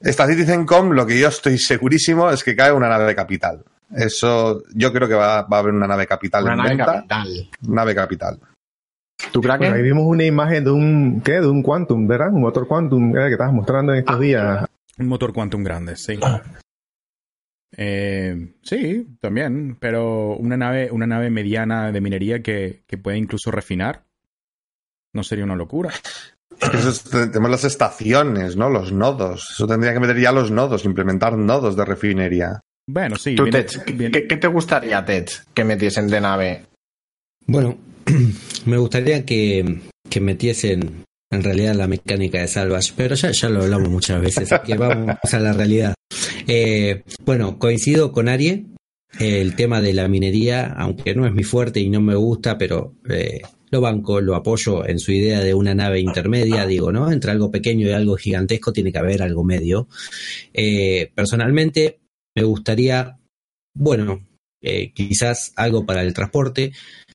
Esta 0.00 0.26
CitizenCom, 0.26 0.90
lo 0.92 1.06
que 1.06 1.18
yo 1.18 1.28
estoy 1.28 1.58
segurísimo 1.58 2.30
es 2.30 2.44
que 2.44 2.54
cae 2.54 2.72
una 2.72 2.88
nave 2.88 3.14
capital. 3.14 3.64
Eso, 3.94 4.62
yo 4.74 4.92
creo 4.92 5.08
que 5.08 5.14
va, 5.14 5.42
va 5.42 5.56
a 5.56 5.60
haber 5.60 5.72
una 5.74 5.86
nave 5.86 6.06
capital 6.06 6.44
Una 6.44 6.52
en 6.52 6.58
nave 6.58 6.68
venta. 6.70 6.84
capital. 6.86 7.50
Nave 7.62 7.94
capital. 7.94 8.40
¿Tú, 9.32 9.40
Bueno, 9.42 9.74
ahí 9.74 9.82
vimos 9.82 10.04
una 10.06 10.24
imagen 10.24 10.62
de 10.64 10.70
un, 10.70 11.20
¿qué? 11.24 11.40
De 11.40 11.48
un 11.48 11.62
Quantum, 11.62 12.06
¿verdad? 12.06 12.28
Un 12.32 12.40
motor 12.42 12.68
Quantum 12.68 13.16
el 13.16 13.26
que 13.26 13.32
estabas 13.32 13.52
mostrando 13.52 13.92
en 13.92 13.98
estos 14.00 14.14
Ah. 14.16 14.18
días. 14.20 14.64
Un 14.98 15.08
motor 15.08 15.32
Quantum 15.32 15.64
grande, 15.64 15.96
sí. 15.96 16.18
Eh, 17.76 18.54
sí, 18.62 19.16
también, 19.20 19.76
pero 19.80 20.36
una 20.36 20.56
nave, 20.56 20.90
una 20.90 21.06
nave 21.06 21.30
mediana 21.30 21.92
de 21.92 22.00
minería 22.00 22.42
que, 22.42 22.82
que 22.86 22.98
puede 22.98 23.18
incluso 23.18 23.50
refinar. 23.50 24.04
No 25.12 25.22
sería 25.22 25.44
una 25.44 25.56
locura. 25.56 25.90
Es 26.60 26.70
que 26.70 26.76
eso 26.78 26.88
es- 26.90 27.02
tenemos 27.04 27.50
las 27.50 27.64
estaciones, 27.64 28.56
¿no? 28.56 28.68
Los 28.68 28.92
nodos. 28.92 29.48
Eso 29.54 29.66
tendría 29.66 29.92
que 29.92 30.00
meter 30.00 30.18
ya 30.20 30.32
los 30.32 30.50
nodos, 30.50 30.84
implementar 30.84 31.36
nodos 31.36 31.76
de 31.76 31.84
refinería. 31.84 32.60
Bueno, 32.88 33.16
sí. 33.16 33.34
¿Tú, 33.34 33.44
viene- 33.44 33.64
Tech, 33.64 33.84
viene- 33.96 34.10
¿qué, 34.12 34.26
qué 34.26 34.36
te 34.36 34.46
gustaría, 34.48 35.04
Tech, 35.04 35.30
que 35.54 35.64
metiesen 35.64 36.08
de 36.08 36.20
nave? 36.20 36.62
Bueno, 37.46 37.76
me 38.66 38.76
gustaría 38.78 39.24
que, 39.24 39.80
que 40.08 40.20
metiesen 40.20 41.04
en 41.30 41.42
realidad 41.42 41.74
la 41.74 41.86
mecánica 41.86 42.40
de 42.40 42.48
Salvage, 42.48 42.92
pero 42.96 43.14
ya, 43.14 43.30
ya 43.30 43.48
lo 43.50 43.62
hablamos 43.62 43.90
muchas 43.90 44.20
veces, 44.22 44.50
así 44.50 44.66
que 44.72 44.78
vamos 44.78 45.16
a 45.30 45.38
la 45.38 45.52
realidad. 45.52 45.94
Eh, 46.46 47.02
bueno, 47.26 47.58
coincido 47.58 48.12
con 48.12 48.28
Arie, 48.28 48.64
el 49.20 49.54
tema 49.54 49.82
de 49.82 49.92
la 49.92 50.08
minería, 50.08 50.72
aunque 50.78 51.14
no 51.14 51.26
es 51.26 51.32
mi 51.34 51.44
fuerte 51.44 51.80
y 51.80 51.90
no 51.90 52.00
me 52.00 52.14
gusta, 52.14 52.56
pero 52.56 52.94
eh, 53.10 53.42
lo 53.70 53.80
banco, 53.80 54.20
lo 54.20 54.34
apoyo 54.34 54.86
en 54.86 54.98
su 54.98 55.12
idea 55.12 55.40
de 55.40 55.54
una 55.54 55.74
nave 55.74 56.00
intermedia, 56.00 56.66
digo, 56.66 56.92
¿no? 56.92 57.10
Entre 57.10 57.30
algo 57.30 57.50
pequeño 57.50 57.86
y 57.88 57.92
algo 57.92 58.16
gigantesco 58.16 58.72
tiene 58.72 58.92
que 58.92 58.98
haber 58.98 59.22
algo 59.22 59.44
medio. 59.44 59.88
Eh, 60.52 61.10
personalmente, 61.14 62.00
me 62.36 62.44
gustaría, 62.44 63.18
bueno, 63.74 64.26
eh, 64.62 64.92
quizás 64.92 65.52
algo 65.56 65.86
para 65.86 66.02
el 66.02 66.14
transporte. 66.14 66.72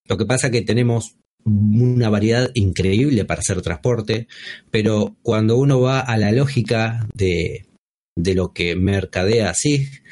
Lo 0.08 0.18
que 0.18 0.26
pasa 0.26 0.52
que 0.52 0.62
tenemos 0.62 1.16
una 1.46 2.10
variedad 2.10 2.52
increíble 2.54 3.26
para 3.26 3.40
hacer 3.40 3.62
transporte, 3.62 4.28
pero 4.72 5.18
cuando 5.22 5.58
uno 5.58 5.82
va 5.82 6.00
a 6.00 6.18
la 6.18 6.32
lógica 6.32 7.08
de, 7.14 7.66
de 8.16 8.36
lo 8.36 8.54
que 8.54 8.76
mercadea 8.76 9.54
SIG, 9.54 10.04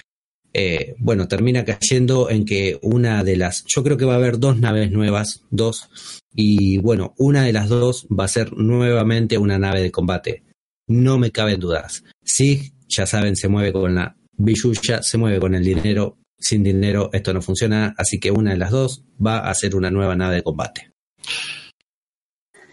eh, 0.54 0.96
bueno, 1.00 1.28
termina 1.28 1.64
cayendo 1.64 2.30
en 2.30 2.46
que 2.46 2.78
una 2.82 3.24
de 3.24 3.38
las, 3.38 3.64
yo 3.68 3.84
creo 3.84 3.98
que 3.98 4.06
va 4.06 4.14
a 4.14 4.18
haber 4.18 4.40
dos 4.40 4.60
naves 4.60 4.92
nuevas, 4.92 5.44
dos, 5.50 5.90
y 6.34 6.78
bueno, 6.78 7.14
una 7.18 7.44
de 7.44 7.54
las 7.54 7.70
dos 7.70 8.08
va 8.08 8.26
a 8.26 8.30
ser 8.30 8.54
nuevamente 8.54 9.38
una 9.38 9.60
nave 9.60 9.82
de 9.82 9.92
combate. 9.92 10.44
No 10.88 11.18
me 11.18 11.32
caben 11.32 11.60
dudas. 11.60 12.04
SIG, 12.24 12.74
ya 12.88 13.06
saben, 13.06 13.36
se 13.36 13.48
mueve 13.48 13.74
con 13.74 13.96
la 13.96 14.16
billulla, 14.38 15.02
se 15.02 15.18
mueve 15.18 15.40
con 15.40 15.56
el 15.56 15.64
dinero. 15.64 16.18
Sin 16.38 16.64
dinero 16.64 17.10
esto 17.14 17.34
no 17.34 17.42
funciona, 17.42 17.94
así 17.98 18.20
que 18.20 18.32
una 18.32 18.52
de 18.52 18.58
las 18.58 18.72
dos 18.72 19.04
va 19.24 19.50
a 19.50 19.54
ser 19.54 19.76
una 19.76 19.92
nueva 19.92 20.16
nave 20.16 20.36
de 20.36 20.44
combate. 20.44 20.92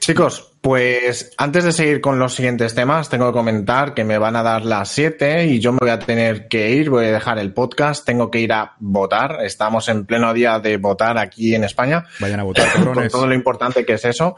Chicos, 0.08 0.54
pues 0.62 1.34
antes 1.36 1.64
de 1.64 1.72
seguir 1.72 2.00
con 2.00 2.18
los 2.18 2.32
siguientes 2.32 2.74
temas, 2.74 3.10
tengo 3.10 3.26
que 3.26 3.36
comentar 3.36 3.92
que 3.92 4.04
me 4.04 4.16
van 4.16 4.36
a 4.36 4.42
dar 4.42 4.64
las 4.64 4.88
7 4.88 5.44
y 5.44 5.60
yo 5.60 5.70
me 5.72 5.80
voy 5.82 5.90
a 5.90 5.98
tener 5.98 6.48
que 6.48 6.70
ir, 6.70 6.88
voy 6.88 7.04
a 7.04 7.12
dejar 7.12 7.38
el 7.38 7.52
podcast, 7.52 8.06
tengo 8.06 8.30
que 8.30 8.40
ir 8.40 8.54
a 8.54 8.72
votar. 8.78 9.44
Estamos 9.44 9.86
en 9.90 10.06
pleno 10.06 10.32
día 10.32 10.60
de 10.60 10.78
votar 10.78 11.18
aquí 11.18 11.54
en 11.54 11.62
España, 11.64 12.06
Vayan 12.20 12.40
a 12.40 12.44
votar, 12.44 12.72
con 12.94 13.06
todo 13.08 13.26
lo 13.26 13.34
importante 13.34 13.84
que 13.84 13.92
es 13.92 14.04
eso. 14.06 14.36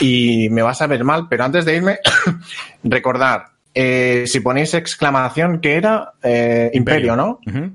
Y 0.00 0.48
me 0.50 0.62
vas 0.62 0.82
a 0.82 0.88
ver 0.88 1.04
mal, 1.04 1.28
pero 1.30 1.44
antes 1.44 1.64
de 1.66 1.76
irme, 1.76 2.00
recordar, 2.82 3.44
eh, 3.74 4.24
si 4.26 4.40
ponéis 4.40 4.74
exclamación, 4.74 5.60
¿qué 5.60 5.74
era? 5.76 6.14
Eh, 6.20 6.72
Imperio, 6.74 7.14
¿no? 7.14 7.38
Eh, 7.46 7.70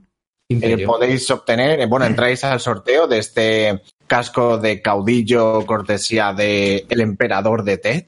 Imperio. 0.50 0.86
podéis 0.86 1.32
obtener, 1.32 1.80
eh, 1.80 1.86
bueno, 1.86 2.06
entráis 2.06 2.44
al 2.44 2.60
sorteo 2.60 3.08
de 3.08 3.20
este 3.20 3.82
casco 4.08 4.58
de 4.58 4.82
caudillo 4.82 5.66
cortesía 5.66 6.34
de 6.34 6.86
el 6.90 7.02
emperador 7.02 7.64
de 7.64 7.78
Tech. 7.78 8.08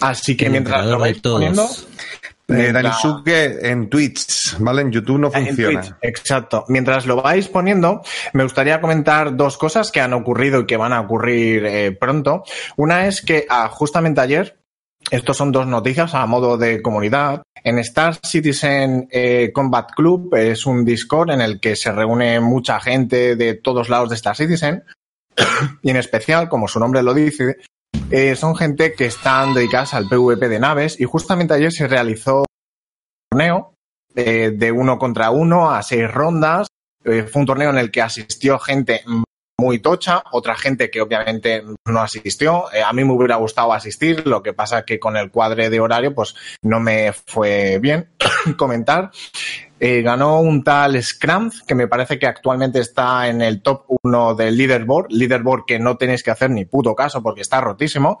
Así 0.00 0.36
que 0.36 0.46
El 0.46 0.52
mientras 0.52 0.86
lo 0.86 0.98
vais 0.98 1.20
poniendo, 1.20 1.62
todos. 1.62 1.86
Eh, 2.48 2.72
Danisuke 2.72 3.58
en 3.62 3.88
Twitch, 3.88 4.56
¿vale? 4.58 4.82
En 4.82 4.90
YouTube 4.90 5.18
no 5.18 5.30
en 5.32 5.46
funciona. 5.46 5.82
Twitch, 5.82 5.94
exacto. 6.02 6.64
Mientras 6.68 7.06
lo 7.06 7.22
vais 7.22 7.48
poniendo, 7.48 8.02
me 8.32 8.42
gustaría 8.42 8.80
comentar 8.80 9.36
dos 9.36 9.56
cosas 9.56 9.92
que 9.92 10.00
han 10.00 10.12
ocurrido 10.12 10.60
y 10.60 10.66
que 10.66 10.76
van 10.76 10.92
a 10.92 11.00
ocurrir 11.00 11.64
eh, 11.66 11.92
pronto. 11.92 12.44
Una 12.76 13.06
es 13.06 13.22
que 13.22 13.46
ah, 13.48 13.68
justamente 13.68 14.20
ayer, 14.20 14.59
estos 15.10 15.36
son 15.36 15.50
dos 15.50 15.66
noticias 15.66 16.14
a 16.14 16.26
modo 16.26 16.56
de 16.56 16.82
comunidad. 16.82 17.42
En 17.62 17.78
Star 17.78 18.18
Citizen 18.24 19.08
eh, 19.10 19.50
Combat 19.52 19.90
Club 19.92 20.34
es 20.34 20.66
un 20.66 20.84
Discord 20.84 21.30
en 21.30 21.40
el 21.40 21.60
que 21.60 21.76
se 21.76 21.92
reúne 21.92 22.40
mucha 22.40 22.80
gente 22.80 23.36
de 23.36 23.54
todos 23.54 23.88
lados 23.88 24.10
de 24.10 24.14
Star 24.16 24.36
Citizen. 24.36 24.84
y 25.82 25.90
en 25.90 25.96
especial, 25.96 26.48
como 26.48 26.68
su 26.68 26.78
nombre 26.78 27.02
lo 27.02 27.14
dice, 27.14 27.56
eh, 28.10 28.36
son 28.36 28.56
gente 28.56 28.94
que 28.94 29.06
están 29.06 29.54
dedicadas 29.54 29.94
al 29.94 30.08
PvP 30.08 30.48
de 30.48 30.60
naves. 30.60 31.00
Y 31.00 31.04
justamente 31.04 31.54
ayer 31.54 31.72
se 31.72 31.88
realizó 31.88 32.40
un 32.40 32.44
torneo 33.30 33.74
eh, 34.14 34.52
de 34.54 34.72
uno 34.72 34.98
contra 34.98 35.30
uno 35.30 35.70
a 35.70 35.82
seis 35.82 36.10
rondas. 36.10 36.68
Fue 37.02 37.26
un 37.34 37.46
torneo 37.46 37.70
en 37.70 37.78
el 37.78 37.90
que 37.90 38.02
asistió 38.02 38.58
gente 38.58 39.02
muy 39.60 39.78
tocha, 39.78 40.24
otra 40.32 40.56
gente 40.56 40.90
que 40.90 41.02
obviamente 41.02 41.62
no 41.84 42.00
asistió. 42.00 42.72
Eh, 42.72 42.82
a 42.82 42.92
mí 42.94 43.04
me 43.04 43.12
hubiera 43.12 43.36
gustado 43.36 43.72
asistir, 43.74 44.26
lo 44.26 44.42
que 44.42 44.54
pasa 44.54 44.84
que 44.84 44.98
con 44.98 45.16
el 45.18 45.30
cuadre 45.30 45.68
de 45.68 45.80
horario 45.80 46.14
pues 46.14 46.34
no 46.62 46.80
me 46.80 47.12
fue 47.12 47.78
bien 47.78 48.08
comentar. 48.56 49.10
Eh, 49.78 50.02
ganó 50.02 50.40
un 50.40 50.62
tal 50.62 51.02
Scramth, 51.02 51.66
que 51.66 51.74
me 51.74 51.88
parece 51.88 52.18
que 52.18 52.26
actualmente 52.26 52.80
está 52.80 53.28
en 53.28 53.40
el 53.40 53.62
top 53.62 53.84
1 54.02 54.34
del 54.34 54.56
leaderboard, 54.56 55.06
leaderboard 55.10 55.64
que 55.66 55.78
no 55.78 55.96
tenéis 55.96 56.22
que 56.22 56.30
hacer 56.30 56.50
ni 56.50 56.64
puto 56.64 56.94
caso 56.94 57.22
porque 57.22 57.42
está 57.42 57.60
rotísimo. 57.60 58.18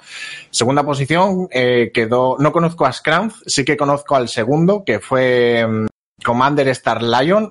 Segunda 0.50 0.84
posición 0.84 1.48
eh, 1.50 1.90
quedó, 1.92 2.36
no 2.38 2.52
conozco 2.52 2.86
a 2.86 2.92
Scramth, 2.92 3.34
sí 3.46 3.64
que 3.64 3.76
conozco 3.76 4.16
al 4.16 4.28
segundo, 4.28 4.84
que 4.84 5.00
fue 5.00 5.66
mm, 5.66 5.86
Commander 6.24 6.68
Star 6.68 7.02
Lion, 7.02 7.50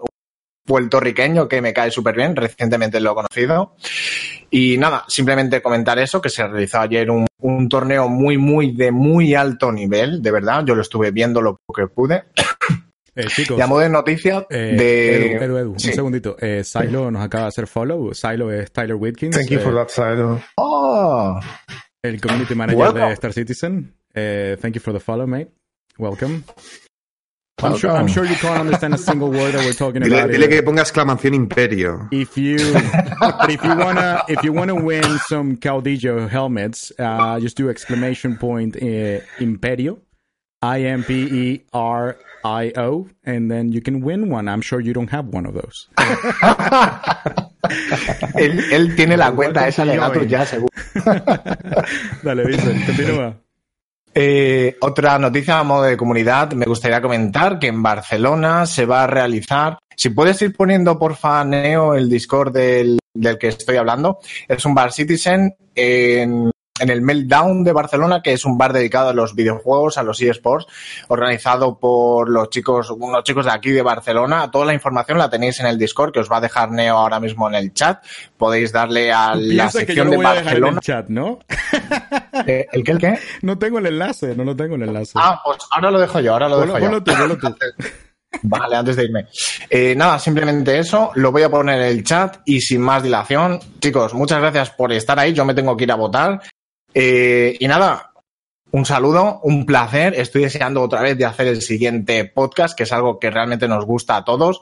puertorriqueño 0.69 1.47
que 1.47 1.63
me 1.63 1.73
cae 1.73 1.89
súper 1.89 2.15
bien, 2.15 2.35
recientemente 2.35 2.99
lo 2.99 3.11
he 3.11 3.15
conocido. 3.15 3.75
Y 4.51 4.77
nada, 4.77 5.03
simplemente 5.07 5.63
comentar 5.63 5.97
eso, 5.97 6.21
que 6.21 6.29
se 6.29 6.47
realizó 6.47 6.79
ayer 6.81 7.09
un, 7.09 7.25
un 7.41 7.67
torneo 7.67 8.07
muy, 8.07 8.37
muy 8.37 8.75
de 8.75 8.91
muy 8.91 9.33
alto 9.33 9.71
nivel, 9.71 10.21
de 10.21 10.31
verdad, 10.31 10.63
yo 10.65 10.75
lo 10.75 10.83
estuve 10.83 11.09
viendo 11.09 11.41
lo 11.41 11.57
que 11.75 11.87
pude. 11.87 12.25
Eh, 13.15 13.25
chicos, 13.35 13.57
modo 13.67 13.81
de 13.81 13.89
noticia 13.89 14.45
eh, 14.49 14.75
de... 14.77 15.33
Edu, 15.35 15.43
Edu, 15.43 15.57
Edu, 15.57 15.73
Sí. 15.77 15.89
un 15.89 15.93
segundito. 15.95 16.37
Eh, 16.39 16.63
Silo 16.63 17.11
nos 17.11 17.21
acaba 17.21 17.45
de 17.45 17.47
hacer 17.49 17.67
follow. 17.67 18.13
Silo 18.13 18.49
es 18.49 18.71
Tyler 18.71 18.95
Whitkins, 18.95 19.35
Thank 19.35 19.49
you 19.49 19.59
eh, 19.59 19.61
for 19.61 19.73
that, 19.73 19.89
Silo. 19.89 20.39
Oh, 20.55 21.37
el 22.01 22.21
community 22.21 22.55
manager 22.55 22.79
Welcome. 22.79 23.07
de 23.07 23.13
Star 23.13 23.33
Citizen. 23.33 23.93
Eh, 24.13 24.55
thank 24.61 24.75
you 24.75 24.79
for 24.81 24.93
the 24.93 25.01
follow, 25.01 25.27
mate. 25.27 25.51
Welcome. 25.97 26.43
I'm 27.64 27.77
sure, 27.77 27.91
I'm 27.91 28.07
sure 28.07 28.26
you 28.26 28.36
can't 28.36 28.60
understand 28.60 28.94
a 28.94 28.98
single 28.98 29.30
word 29.31 29.53
that 29.53 29.65
we're 29.65 29.73
talking 29.73 30.02
Dile, 30.02 30.14
about. 30.14 30.31
dile 30.31 30.48
here. 30.48 30.61
que 30.61 30.64
ponga 30.64 30.81
exclamación 30.81 31.34
imperio. 31.36 32.07
If 32.11 32.38
you, 32.38 32.57
but 33.19 33.49
if 33.49 33.64
you 33.64 33.76
wanna, 33.76 34.23
if 34.27 34.44
you 34.44 34.53
wanna 34.53 34.76
win 34.76 35.03
some 35.27 35.57
Caudillo 35.57 36.27
helmets, 36.30 36.91
uh, 36.99 37.40
just 37.40 37.57
do 37.57 37.69
exclamation 37.69 38.38
point 38.38 38.76
uh, 38.77 39.19
Imperio, 39.40 39.99
I 40.61 40.81
M 40.84 41.03
P 41.03 41.14
E 41.23 41.64
R 41.73 42.18
I 42.44 42.72
O, 42.77 43.07
and 43.26 43.49
then 43.52 43.72
you 43.72 43.81
can 43.81 44.02
win 44.02 44.30
one. 44.30 44.48
I'm 44.48 44.61
sure 44.61 44.80
you 44.80 44.94
don't 44.94 45.10
have 45.10 45.27
one 45.27 45.45
of 45.45 45.53
those. 45.53 45.88
él, 48.36 48.60
él 48.72 48.95
tiene 48.95 49.18
la 49.18 49.31
cuenta 49.31 49.68
esa 49.68 49.86
de 49.86 49.98
datos 49.98 50.27
ya, 50.27 50.45
seguro. 50.45 50.69
Dale, 52.23 52.45
Vincent, 52.45 52.86
continúa. 52.86 53.36
Eh, 54.14 54.77
otra 54.81 55.19
noticia 55.19 55.60
a 55.60 55.64
modo 55.64 55.84
de 55.84 55.98
comunidad, 55.98 56.53
me 56.53 56.65
gustaría 56.65 57.02
comentar 57.02 57.60
que 57.60 57.68
en 57.68 57.84
Barcelona 57.84 58.65
se 58.65 58.86
va 58.86 59.03
a 59.03 59.07
realizar, 59.07 59.77
si 59.95 60.10
puedes 60.10 60.41
ir 60.41 60.56
poniendo 60.56 60.98
porfa 60.98 61.44
Neo 61.44 61.94
el 61.94 62.10
Discord 62.10 62.53
del, 62.53 62.99
del 63.14 63.38
que 63.38 63.49
estoy 63.49 63.77
hablando, 63.77 64.19
es 64.48 64.65
un 64.65 64.73
bar 64.73 64.91
Citizen 64.91 65.56
en, 65.76 66.52
en 66.80 66.89
el 66.89 67.01
Meltdown 67.01 67.64
de 67.64 67.72
Barcelona, 67.73 68.22
que 68.22 68.34
es 68.34 68.45
un 68.45 68.57
bar 68.57 68.73
dedicado 68.73 69.10
a 69.10 69.14
los 69.14 69.35
videojuegos, 69.35 69.97
a 69.97 70.03
los 70.03 70.22
eSports, 70.22 70.65
organizado 71.07 71.77
por 71.80 72.30
los 72.30 72.49
chicos, 72.49 72.89
unos 72.91 73.23
chicos 73.23 73.45
de 73.45 73.51
aquí 73.51 73.72
de 73.72 73.81
Barcelona. 73.81 74.49
Toda 74.51 74.65
la 74.65 74.73
información 74.73 75.18
la 75.18 75.30
tenéis 75.30 75.60
en 75.60 75.68
el 75.68 75.77
Discord, 75.77 76.11
que 76.11 76.19
os 76.19 76.31
va 76.31 76.38
a 76.38 76.41
dejar 76.41 76.72
Neo 76.72 76.97
ahora 76.97 77.19
mismo 77.19 77.47
en 77.49 77.56
el 77.56 77.73
chat. 77.73 78.03
Podéis 78.38 78.72
darle 78.72 79.11
a 79.11 79.35
la 79.35 79.69
sección 79.69 80.10
de 80.10 80.18
voy 80.18 80.26
a 80.26 80.34
dejar 80.34 80.57
en 80.57 80.61
Barcelona. 80.61 80.77
el 80.77 80.81
chat, 80.81 81.10
¿no? 81.10 81.39
Eh, 82.47 82.68
¿El 82.72 82.84
qué, 82.84 82.91
el 82.91 82.97
qué? 82.99 83.19
No 83.41 83.57
tengo 83.57 83.80
el 83.80 83.85
enlace, 83.88 84.35
no 84.35 84.43
lo 84.43 84.56
tengo 84.56 84.76
el 84.76 84.84
enlace. 84.84 85.14
Ah, 85.15 85.41
pues 85.43 85.57
ahora 85.72 85.91
lo 85.91 85.99
dejo 85.99 86.19
yo, 86.19 86.34
ahora 86.34 86.47
lo 86.49 86.57
Ponlo- 86.61 86.65
dejo 86.73 86.80
yo. 86.80 86.85
ponlo 86.85 87.03
tú, 87.03 87.11
ponlo 87.18 87.38
tú. 87.38 87.56
Vale, 88.43 88.76
antes 88.76 88.95
de 88.95 89.06
irme. 89.06 89.26
Eh, 89.69 89.95
nada, 89.95 90.19
simplemente 90.19 90.77
eso. 90.77 91.11
Lo 91.15 91.31
voy 91.31 91.41
a 91.41 91.49
poner 91.49 91.81
en 91.81 91.88
el 91.88 92.03
chat 92.03 92.38
y 92.45 92.61
sin 92.61 92.80
más 92.80 93.01
dilación. 93.01 93.60
Chicos, 93.80 94.14
muchas 94.14 94.39
gracias 94.39 94.69
por 94.69 94.93
estar 94.93 95.18
ahí. 95.19 95.34
Yo 95.34 95.43
me 95.45 95.56
tengo 95.56 95.76
que 95.76 95.85
ir 95.85 95.91
a 95.91 95.95
votar. 95.95 96.39
Eh, 96.94 97.57
y 97.60 97.68
nada, 97.68 98.10
un 98.72 98.86
saludo, 98.86 99.40
un 99.44 99.66
placer. 99.66 100.14
Estoy 100.16 100.44
deseando 100.44 100.82
otra 100.82 101.02
vez 101.02 101.18
de 101.18 101.26
hacer 101.26 101.48
el 101.48 101.61
siguiente 101.61 102.26
podcast, 102.26 102.78
que 102.78 102.84
es 102.84 102.94
algo 102.94 103.20
que 103.20 103.32
realmente 103.32 103.68
nos 103.68 103.86
gusta 103.86 104.18
a 104.18 104.24
todos. 104.24 104.61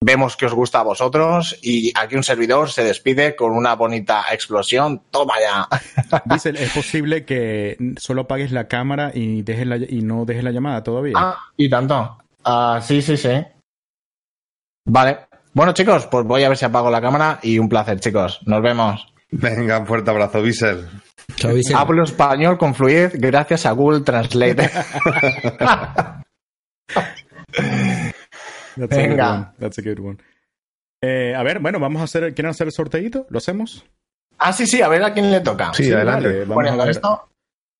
Vemos 0.00 0.36
que 0.36 0.46
os 0.46 0.54
gusta 0.54 0.78
a 0.78 0.84
vosotros 0.84 1.58
y 1.60 1.92
aquí 1.98 2.14
un 2.14 2.22
servidor 2.22 2.70
se 2.70 2.84
despide 2.84 3.34
con 3.34 3.52
una 3.52 3.74
bonita 3.74 4.24
explosión. 4.32 5.02
Toma 5.10 5.34
ya. 5.40 5.68
Dice, 6.24 6.50
es 6.50 6.72
posible 6.72 7.24
que 7.24 7.76
solo 7.96 8.22
apagues 8.22 8.52
la 8.52 8.68
cámara 8.68 9.10
y, 9.12 9.42
dejes 9.42 9.66
la, 9.66 9.76
y 9.76 10.02
no 10.02 10.24
dejes 10.24 10.44
la 10.44 10.52
llamada 10.52 10.82
todavía. 10.82 11.14
Ah, 11.16 11.38
y 11.56 11.68
tanto. 11.68 12.18
Ah, 12.44 12.80
sí, 12.82 13.02
sí, 13.02 13.16
sí. 13.16 13.44
Vale. 14.86 15.18
Bueno, 15.52 15.72
chicos, 15.72 16.06
pues 16.06 16.24
voy 16.24 16.44
a 16.44 16.48
ver 16.48 16.56
si 16.56 16.64
apago 16.64 16.90
la 16.90 17.00
cámara 17.00 17.40
y 17.42 17.58
un 17.58 17.68
placer, 17.68 17.98
chicos. 17.98 18.40
Nos 18.46 18.62
vemos. 18.62 19.12
Venga, 19.30 19.78
un 19.78 19.86
fuerte 19.86 20.10
abrazo, 20.10 20.40
Bissell. 20.40 20.86
Vicente. 21.28 21.74
Hablo 21.74 22.04
español 22.04 22.58
con 22.58 22.74
fluidez 22.74 23.12
gracias 23.14 23.66
a 23.66 23.72
Google 23.72 24.00
Translate. 24.00 24.56
That's 28.76 28.92
a 28.92 28.96
good 29.02 29.08
venga. 29.08 29.30
one. 29.32 29.46
That's 29.58 29.78
a 29.78 29.82
good 29.82 29.98
one. 29.98 30.18
Eh, 31.02 31.34
a 31.34 31.42
ver, 31.42 31.58
bueno, 31.60 31.78
vamos 31.78 32.00
a 32.00 32.04
hacer, 32.04 32.34
¿quieren 32.34 32.50
hacer 32.50 32.66
el 32.68 32.72
sorteito? 32.72 33.26
¿Lo 33.30 33.38
hacemos? 33.38 33.84
ah, 34.38 34.52
sí, 34.52 34.66
sí, 34.66 34.80
a 34.82 34.88
ver 34.88 35.02
a 35.04 35.12
quién 35.12 35.30
le 35.30 35.40
toca. 35.40 35.72
Sí, 35.74 35.90
adelante. 35.92 36.26
vale, 36.28 36.38
vamos 36.40 36.50
a 36.52 36.54
Poniendo 36.54 36.82
ver. 36.84 36.90
esto, 36.90 37.28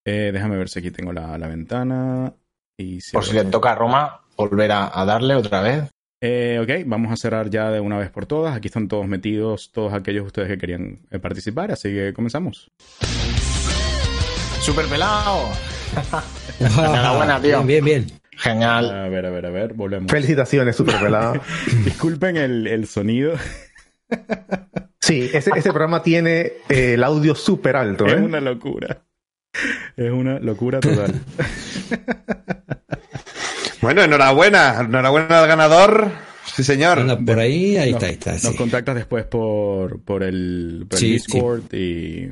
Eh, 0.04 0.30
déjame 0.32 0.56
ver 0.56 0.68
si 0.68 0.78
aquí 0.80 0.90
tengo 0.90 1.12
la, 1.12 1.36
la 1.38 1.46
ventana. 1.48 2.32
Y 2.76 3.00
si 3.00 3.12
por 3.12 3.24
si 3.24 3.32
le 3.34 3.44
toca 3.44 3.72
a 3.72 3.74
Roma, 3.74 4.20
volver 4.36 4.70
a, 4.72 4.90
a 5.00 5.04
darle 5.04 5.34
otra 5.34 5.60
vez. 5.60 5.90
Eh, 6.20 6.58
ok, 6.60 6.84
vamos 6.86 7.12
a 7.12 7.16
cerrar 7.16 7.48
ya 7.48 7.70
de 7.70 7.80
una 7.80 7.96
vez 7.96 8.10
por 8.10 8.26
todas. 8.26 8.56
Aquí 8.56 8.68
están 8.68 8.88
todos 8.88 9.06
metidos, 9.06 9.70
todos 9.72 9.92
aquellos 9.94 10.24
de 10.24 10.26
ustedes 10.26 10.48
que 10.48 10.58
querían 10.58 11.00
eh, 11.10 11.18
participar, 11.18 11.70
así 11.70 11.90
que 11.90 12.12
comenzamos. 12.12 12.70
Super 14.60 14.86
pelado. 14.86 15.48
Enhorabuena, 16.60 17.40
tío. 17.40 17.62
Bien, 17.62 17.84
bien, 17.84 18.06
bien. 18.06 18.20
Genial. 18.32 18.90
A 18.90 19.08
ver, 19.08 19.26
a 19.26 19.30
ver, 19.30 19.46
a 19.46 19.50
ver, 19.50 19.74
volvemos. 19.74 20.10
Felicitaciones, 20.10 20.76
super 20.76 20.98
pelado. 21.00 21.40
Disculpen 21.84 22.36
el, 22.36 22.66
el 22.66 22.86
sonido. 22.86 23.34
Sí, 25.00 25.30
ese, 25.32 25.52
ese 25.56 25.70
programa 25.70 26.02
tiene 26.02 26.52
eh, 26.68 26.94
el 26.94 27.04
audio 27.04 27.34
súper 27.34 27.76
alto, 27.76 28.04
Es 28.04 28.12
¿eh? 28.14 28.16
una 28.16 28.40
locura. 28.40 29.04
Es 29.96 30.10
una 30.10 30.38
locura 30.38 30.80
total. 30.80 31.22
Bueno, 33.80 34.02
enhorabuena. 34.02 34.80
Enhorabuena 34.80 35.40
al 35.40 35.48
ganador. 35.48 36.10
Sí, 36.54 36.64
señor. 36.64 36.98
Anda 36.98 37.18
por 37.18 37.38
ahí, 37.38 37.76
ahí 37.76 37.92
Nos- 37.92 38.02
está, 38.02 38.06
ahí 38.06 38.12
está. 38.14 38.32
Nos 38.32 38.52
sí. 38.52 38.56
contactas 38.56 38.94
después 38.96 39.24
por, 39.26 40.00
por 40.02 40.22
el, 40.22 40.86
por 40.88 40.96
el 40.98 41.00
Sí, 41.00 41.10
Discord 41.12 41.72
y, 41.74 42.30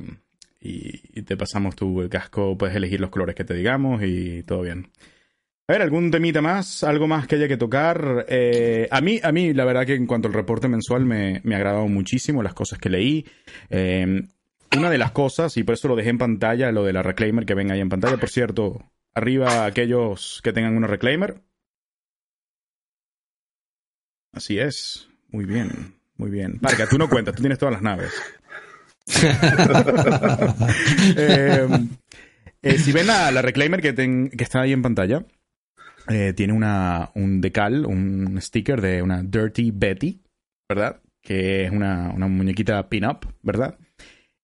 y- 0.60 1.00
y 1.14 1.22
te 1.22 1.36
pasamos 1.36 1.76
tu 1.76 2.00
el 2.02 2.08
casco. 2.08 2.56
Puedes 2.58 2.74
elegir 2.76 3.00
los 3.00 3.10
colores 3.10 3.34
que 3.34 3.44
te 3.44 3.54
digamos 3.54 4.02
y 4.02 4.42
todo 4.42 4.62
bien. 4.62 4.88
A 5.68 5.72
ver, 5.72 5.82
¿algún 5.82 6.10
temita 6.12 6.40
más? 6.40 6.84
¿Algo 6.84 7.08
más 7.08 7.26
que 7.26 7.34
haya 7.36 7.48
que 7.48 7.56
tocar? 7.56 8.24
Eh, 8.28 8.86
a, 8.90 9.00
mí, 9.00 9.18
a 9.22 9.32
mí, 9.32 9.52
la 9.52 9.64
verdad 9.64 9.84
que 9.84 9.94
en 9.94 10.06
cuanto 10.06 10.28
al 10.28 10.34
reporte 10.34 10.68
mensual 10.68 11.04
me, 11.04 11.40
me 11.44 11.54
ha 11.54 11.58
agradado 11.58 11.88
muchísimo 11.88 12.42
las 12.42 12.54
cosas 12.54 12.78
que 12.78 12.88
leí. 12.88 13.26
Eh, 13.70 14.22
una 14.76 14.90
de 14.90 14.98
las 14.98 15.10
cosas, 15.10 15.56
y 15.56 15.64
por 15.64 15.74
eso 15.74 15.88
lo 15.88 15.96
dejé 15.96 16.10
en 16.10 16.18
pantalla, 16.18 16.70
lo 16.70 16.84
de 16.84 16.92
la 16.92 17.02
Reclaimer 17.02 17.44
que 17.46 17.54
ven 17.54 17.70
ahí 17.72 17.80
en 17.80 17.88
pantalla. 17.88 18.16
Por 18.16 18.28
cierto, 18.28 18.80
arriba 19.16 19.64
aquellos 19.64 20.40
que 20.44 20.52
tengan 20.52 20.76
una 20.76 20.86
Reclaimer. 20.86 21.40
Así 24.32 24.58
es. 24.58 25.08
Muy 25.28 25.44
bien, 25.46 25.96
muy 26.16 26.30
bien. 26.30 26.58
Parca, 26.60 26.88
tú 26.88 26.98
no 26.98 27.08
cuentas, 27.08 27.34
tú 27.34 27.42
tienes 27.42 27.58
todas 27.58 27.74
las 27.74 27.82
naves. 27.82 28.12
Eh, 31.16 31.66
eh, 32.62 32.78
si 32.78 32.92
ven 32.92 33.06
la, 33.06 33.30
la 33.30 33.42
Reclaimer 33.42 33.80
que, 33.80 33.92
ten- 33.92 34.28
que 34.30 34.44
está 34.44 34.62
ahí 34.62 34.72
en 34.72 34.82
pantalla, 34.82 35.24
eh, 36.08 36.32
tiene 36.34 36.52
una, 36.52 37.10
un 37.14 37.40
decal, 37.40 37.86
un 37.86 38.40
sticker 38.40 38.80
de 38.80 39.02
una 39.02 39.22
Dirty 39.22 39.70
Betty, 39.72 40.22
¿verdad? 40.68 41.00
Que 41.22 41.64
es 41.64 41.70
una, 41.70 42.10
una 42.14 42.26
muñequita 42.26 42.88
pin-up, 42.88 43.26
¿verdad? 43.42 43.78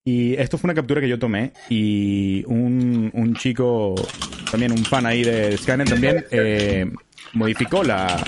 Y 0.04 0.34
esto 0.34 0.58
fue 0.58 0.66
una 0.68 0.74
captura 0.74 1.00
que 1.00 1.08
yo 1.08 1.18
tomé 1.18 1.52
y 1.68 2.44
un, 2.46 3.10
un 3.14 3.34
chico, 3.36 3.94
también 4.50 4.72
un 4.72 4.84
fan 4.84 5.06
ahí 5.06 5.22
de 5.22 5.56
Skynet 5.56 5.88
también, 5.88 6.24
eh, 6.32 6.90
modificó 7.34 7.84
la, 7.84 8.20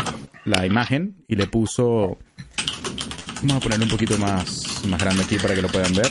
la 0.44 0.66
imagen 0.66 1.16
y 1.26 1.34
le 1.34 1.46
puso... 1.46 2.18
Vamos 3.42 3.56
a 3.56 3.60
ponerle 3.60 3.84
un 3.84 3.90
poquito 3.90 4.16
más, 4.18 4.84
más 4.88 5.00
grande 5.00 5.24
aquí 5.24 5.36
para 5.36 5.54
que 5.54 5.62
lo 5.62 5.68
puedan 5.68 5.92
ver. 5.94 6.06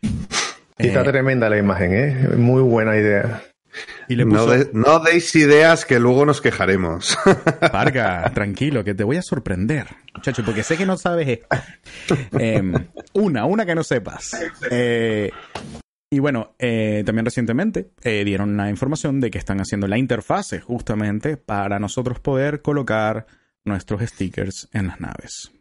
Sí, 0.00 0.86
está 0.86 1.00
Eh, 1.00 1.04
tremenda 1.04 1.48
la 1.48 1.58
imagen, 1.58 1.94
¿eh? 1.94 2.28
Muy 2.36 2.62
buena 2.62 2.96
idea. 2.96 3.42
Y 4.08 4.16
le 4.16 4.24
No, 4.24 4.30
puso... 4.44 4.50
de- 4.50 4.70
no 4.72 5.00
deis 5.00 5.34
ideas 5.34 5.84
que 5.84 5.98
luego 6.00 6.24
nos 6.26 6.40
quejaremos. 6.40 7.16
Varga, 7.72 8.30
tranquilo, 8.34 8.82
que 8.84 8.94
te 8.94 9.04
voy 9.04 9.16
a 9.16 9.22
sorprender, 9.22 9.86
muchacho, 10.14 10.42
porque 10.44 10.62
sé 10.62 10.76
que 10.76 10.86
no 10.86 10.96
sabes 10.96 11.28
esto. 11.28 12.16
Eh, 12.38 12.62
una, 13.12 13.44
una 13.44 13.66
que 13.66 13.74
no 13.74 13.84
sepas. 13.84 14.30
Eh, 14.70 15.30
y 16.10 16.18
bueno, 16.20 16.54
eh, 16.58 17.02
también 17.04 17.26
recientemente 17.26 17.90
eh, 18.02 18.24
dieron 18.24 18.56
la 18.56 18.70
información 18.70 19.20
de 19.20 19.30
que 19.30 19.38
están 19.38 19.60
haciendo 19.60 19.86
la 19.88 19.98
interfase 19.98 20.60
justamente 20.60 21.36
para 21.36 21.78
nosotros 21.78 22.18
poder 22.20 22.62
colocar 22.62 23.26
nuestros 23.64 24.00
stickers 24.02 24.68
en 24.72 24.86
las 24.86 25.00
naves. 25.00 25.52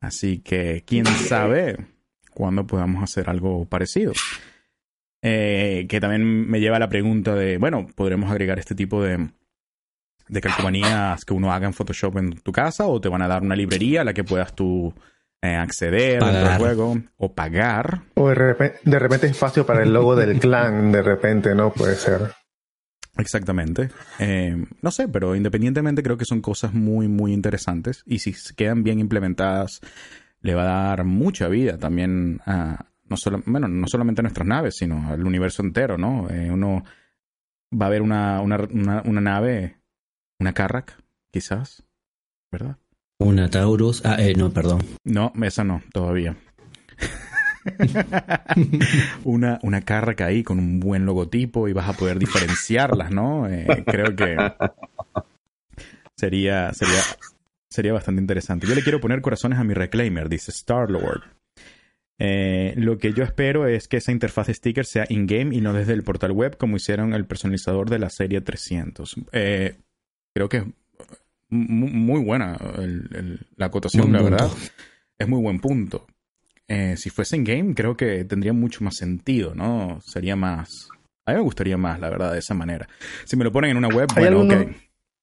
Así 0.00 0.38
que, 0.38 0.82
quién 0.86 1.04
sabe 1.04 1.76
cuándo 2.32 2.66
podamos 2.66 3.02
hacer 3.04 3.28
algo 3.28 3.66
parecido. 3.66 4.12
Eh, 5.22 5.86
que 5.88 6.00
también 6.00 6.48
me 6.48 6.60
lleva 6.60 6.76
a 6.76 6.80
la 6.80 6.88
pregunta 6.88 7.34
de, 7.34 7.58
bueno, 7.58 7.86
podremos 7.94 8.30
agregar 8.30 8.58
este 8.58 8.74
tipo 8.74 9.02
de, 9.02 9.28
de 10.28 10.40
calcomanías 10.40 11.24
que 11.24 11.34
uno 11.34 11.52
haga 11.52 11.66
en 11.66 11.74
Photoshop 11.74 12.16
en 12.18 12.32
tu 12.32 12.52
casa 12.52 12.86
o 12.86 13.00
te 13.00 13.08
van 13.08 13.22
a 13.22 13.28
dar 13.28 13.42
una 13.42 13.56
librería 13.56 14.00
a 14.00 14.04
la 14.04 14.14
que 14.14 14.24
puedas 14.24 14.54
tú 14.54 14.94
eh, 15.42 15.54
acceder 15.54 16.20
Pagar. 16.20 16.58
juego 16.58 16.98
o 17.16 17.34
pagar. 17.34 18.02
O 18.14 18.28
de 18.28 18.34
repente, 18.34 18.78
de 18.84 18.98
repente 18.98 19.26
espacio 19.26 19.66
para 19.66 19.82
el 19.82 19.92
logo 19.92 20.16
del 20.16 20.38
clan, 20.38 20.92
de 20.92 21.02
repente, 21.02 21.54
¿no? 21.54 21.72
Puede 21.72 21.96
ser. 21.96 22.32
Exactamente. 23.16 23.90
Eh, 24.18 24.64
no 24.80 24.90
sé, 24.90 25.08
pero 25.08 25.34
independientemente 25.34 26.02
creo 26.02 26.16
que 26.16 26.24
son 26.24 26.40
cosas 26.40 26.72
muy, 26.72 27.08
muy 27.08 27.32
interesantes 27.32 28.02
y 28.06 28.20
si 28.20 28.34
quedan 28.54 28.82
bien 28.82 28.98
implementadas 29.00 29.80
le 30.40 30.54
va 30.54 30.62
a 30.62 30.88
dar 30.88 31.04
mucha 31.04 31.48
vida 31.48 31.76
también 31.76 32.40
a, 32.46 32.86
no, 33.10 33.16
solo, 33.16 33.42
bueno, 33.44 33.68
no 33.68 33.86
solamente 33.88 34.20
a 34.20 34.22
nuestras 34.22 34.46
naves, 34.46 34.76
sino 34.76 35.08
al 35.08 35.26
universo 35.26 35.62
entero, 35.62 35.98
¿no? 35.98 36.30
Eh, 36.30 36.50
uno 36.50 36.84
va 37.78 37.86
a 37.86 37.90
ver 37.90 38.02
una, 38.02 38.40
una, 38.40 38.56
una, 38.70 39.02
una 39.04 39.20
nave, 39.20 39.76
una 40.38 40.52
Carrack, 40.52 40.96
quizás, 41.32 41.82
¿verdad? 42.50 42.76
Una 43.18 43.50
Taurus. 43.50 44.04
Ah, 44.06 44.16
eh, 44.18 44.34
no, 44.34 44.50
perdón. 44.50 44.80
No, 45.04 45.32
esa 45.42 45.64
no, 45.64 45.82
todavía. 45.92 46.36
una, 49.24 49.58
una 49.62 49.82
Carrack 49.82 50.22
ahí 50.22 50.42
con 50.42 50.58
un 50.58 50.80
buen 50.80 51.04
logotipo 51.04 51.68
y 51.68 51.72
vas 51.72 51.88
a 51.88 51.92
poder 51.92 52.18
diferenciarlas, 52.18 53.10
¿no? 53.10 53.48
Eh, 53.48 53.84
creo 53.86 54.16
que 54.16 54.36
sería, 56.16 56.72
sería, 56.72 57.00
sería 57.68 57.92
bastante 57.92 58.20
interesante. 58.20 58.66
Yo 58.66 58.74
le 58.74 58.82
quiero 58.82 59.00
poner 59.00 59.20
corazones 59.20 59.58
a 59.58 59.64
mi 59.64 59.74
Reclaimer, 59.74 60.28
dice 60.28 60.50
Star-Lord. 60.50 61.39
Eh, 62.22 62.74
lo 62.76 62.98
que 62.98 63.14
yo 63.14 63.24
espero 63.24 63.66
es 63.66 63.88
que 63.88 63.96
esa 63.96 64.12
interfaz 64.12 64.48
de 64.48 64.54
sticker 64.54 64.84
sea 64.84 65.06
in-game 65.08 65.54
y 65.56 65.62
no 65.62 65.72
desde 65.72 65.94
el 65.94 66.02
portal 66.02 66.32
web 66.32 66.58
como 66.58 66.76
hicieron 66.76 67.14
el 67.14 67.24
personalizador 67.24 67.88
de 67.88 67.98
la 67.98 68.10
serie 68.10 68.42
300. 68.42 69.16
Eh, 69.32 69.76
creo 70.34 70.50
que 70.50 70.64
mu- 71.48 71.88
muy 71.88 72.20
buena 72.22 72.58
el- 72.78 73.08
el- 73.14 73.46
la 73.56 73.66
acotación, 73.66 74.12
la 74.12 74.20
verdad. 74.22 74.50
Es 75.18 75.26
muy 75.28 75.40
buen 75.40 75.60
punto. 75.60 76.06
Eh, 76.68 76.96
si 76.98 77.08
fuese 77.10 77.36
en 77.36 77.44
game, 77.44 77.74
creo 77.74 77.96
que 77.96 78.24
tendría 78.24 78.52
mucho 78.52 78.84
más 78.84 78.96
sentido, 78.96 79.54
¿no? 79.54 80.00
Sería 80.04 80.36
más. 80.36 80.88
A 81.26 81.32
mí 81.32 81.38
me 81.38 81.42
gustaría 81.42 81.76
más, 81.76 81.98
la 82.00 82.10
verdad, 82.10 82.32
de 82.32 82.38
esa 82.40 82.54
manera. 82.54 82.86
Si 83.24 83.36
me 83.36 83.44
lo 83.44 83.50
ponen 83.50 83.70
en 83.72 83.76
una 83.78 83.88
web, 83.88 84.08
¿Hay 84.14 84.22
bueno, 84.24 84.40
alguno- 84.42 84.60
ok. 84.60 84.76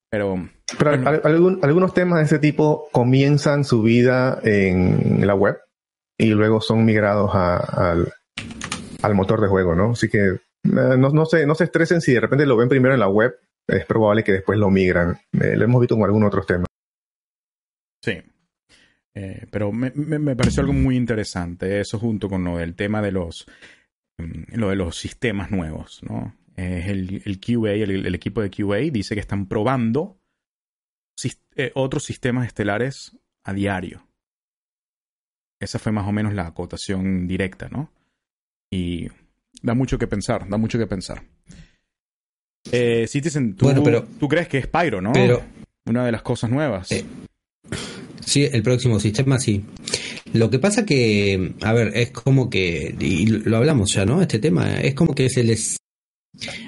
Pero 0.09 0.49
Pero 0.77 0.91
Bueno. 0.91 1.09
al- 1.09 1.21
algún- 1.23 1.59
algunos 1.63 1.93
temas 1.93 2.19
de 2.19 2.25
ese 2.25 2.39
tipo 2.39 2.89
comienzan 2.91 3.63
su 3.63 3.81
vida 3.83 4.39
en 4.43 5.25
la 5.27 5.35
web 5.35 5.57
y 6.17 6.27
luego 6.27 6.61
son 6.61 6.83
migrados 6.85 7.31
al, 7.33 8.11
al 9.01 9.15
motor 9.15 9.41
de 9.41 9.47
juego, 9.47 9.75
¿no? 9.75 9.91
Así 9.91 10.09
que 10.09 10.19
eh, 10.27 10.39
no, 10.63 11.09
no, 11.09 11.25
se, 11.25 11.45
no 11.45 11.55
se 11.55 11.65
estresen 11.65 12.01
si 12.01 12.13
de 12.13 12.19
repente 12.19 12.45
lo 12.45 12.57
ven 12.57 12.69
primero 12.69 12.93
en 12.93 12.99
la 12.99 13.09
web, 13.09 13.35
es 13.67 13.85
probable 13.85 14.23
que 14.23 14.31
después 14.33 14.57
lo 14.57 14.69
migran. 14.69 15.19
Eh, 15.33 15.55
lo 15.55 15.65
hemos 15.65 15.81
visto 15.81 15.95
con 15.95 16.05
algunos 16.05 16.27
otros 16.27 16.45
temas. 16.45 16.67
Sí. 18.03 18.21
Eh, 19.13 19.45
pero 19.51 19.71
me, 19.71 19.91
me- 19.95 20.35
pareció 20.35 20.61
algo 20.61 20.73
muy 20.73 20.95
interesante, 20.95 21.79
eso 21.79 21.97
junto 21.99 22.29
con 22.29 22.43
lo 22.43 22.57
del 22.57 22.75
tema 22.75 23.01
de 23.01 23.11
los, 23.11 23.47
mm, 24.17 24.55
lo 24.55 24.69
de 24.69 24.75
los 24.75 24.95
sistemas 24.97 25.49
nuevos, 25.51 26.01
¿no? 26.03 26.35
Eh, 26.55 26.85
el, 26.87 27.21
el 27.25 27.39
QA, 27.39 27.71
el, 27.73 28.15
equipo 28.15 28.41
de 28.41 28.49
QA 28.49 28.77
dice 28.91 29.13
que 29.15 29.21
están 29.21 29.47
probando 29.47 30.19
otros 31.73 32.03
sistemas 32.03 32.45
estelares 32.47 33.17
a 33.43 33.53
diario. 33.53 34.06
Esa 35.59 35.79
fue 35.79 35.91
más 35.91 36.07
o 36.07 36.11
menos 36.11 36.33
la 36.33 36.47
acotación 36.47 37.27
directa, 37.27 37.67
¿no? 37.69 37.91
Y 38.71 39.07
da 39.61 39.73
mucho 39.73 39.97
que 39.97 40.07
pensar, 40.07 40.47
da 40.47 40.57
mucho 40.57 40.77
que 40.77 40.87
pensar. 40.87 41.23
Eh, 42.71 43.07
Citizen, 43.07 43.55
tú, 43.55 43.65
Bueno, 43.65 43.81
pero- 43.83 44.03
tú 44.19 44.27
crees 44.27 44.47
que 44.47 44.57
es 44.59 44.67
Pyro, 44.67 45.01
¿no? 45.01 45.13
Pero 45.13 45.41
Una 45.85 46.05
de 46.05 46.11
las 46.11 46.21
cosas 46.21 46.49
nuevas. 46.49 46.91
Eh, 46.91 47.05
Sí, 48.19 48.43
el 48.43 48.61
próximo 48.61 48.99
sistema 48.99 49.39
sí. 49.39 49.63
Lo 50.33 50.49
que 50.49 50.59
pasa 50.59 50.85
que, 50.85 51.53
a 51.61 51.71
ver, 51.71 51.93
es 51.95 52.11
como 52.11 52.49
que, 52.49 52.93
y 52.99 53.25
lo 53.27 53.55
hablamos 53.55 53.93
ya, 53.93 54.05
¿no? 54.05 54.21
Este 54.21 54.37
tema, 54.39 54.81
es 54.81 54.93
como 54.95 55.15
que 55.15 55.29
se 55.29 55.43
les... 55.45 55.77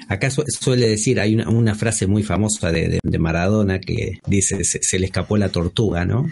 Acá 0.08 0.30
su- 0.30 0.44
suele 0.46 0.88
decir, 0.88 1.20
hay 1.20 1.34
una, 1.34 1.74
frase 1.74 2.06
muy 2.06 2.22
famosa 2.22 2.72
de, 2.72 3.00
de- 3.02 3.18
Maradona 3.18 3.80
que 3.80 4.18
dice, 4.26 4.64
se, 4.64 4.98
le 4.98 5.06
escapó 5.06 5.36
la 5.36 5.50
tortuga, 5.50 6.04
¿no? 6.04 6.26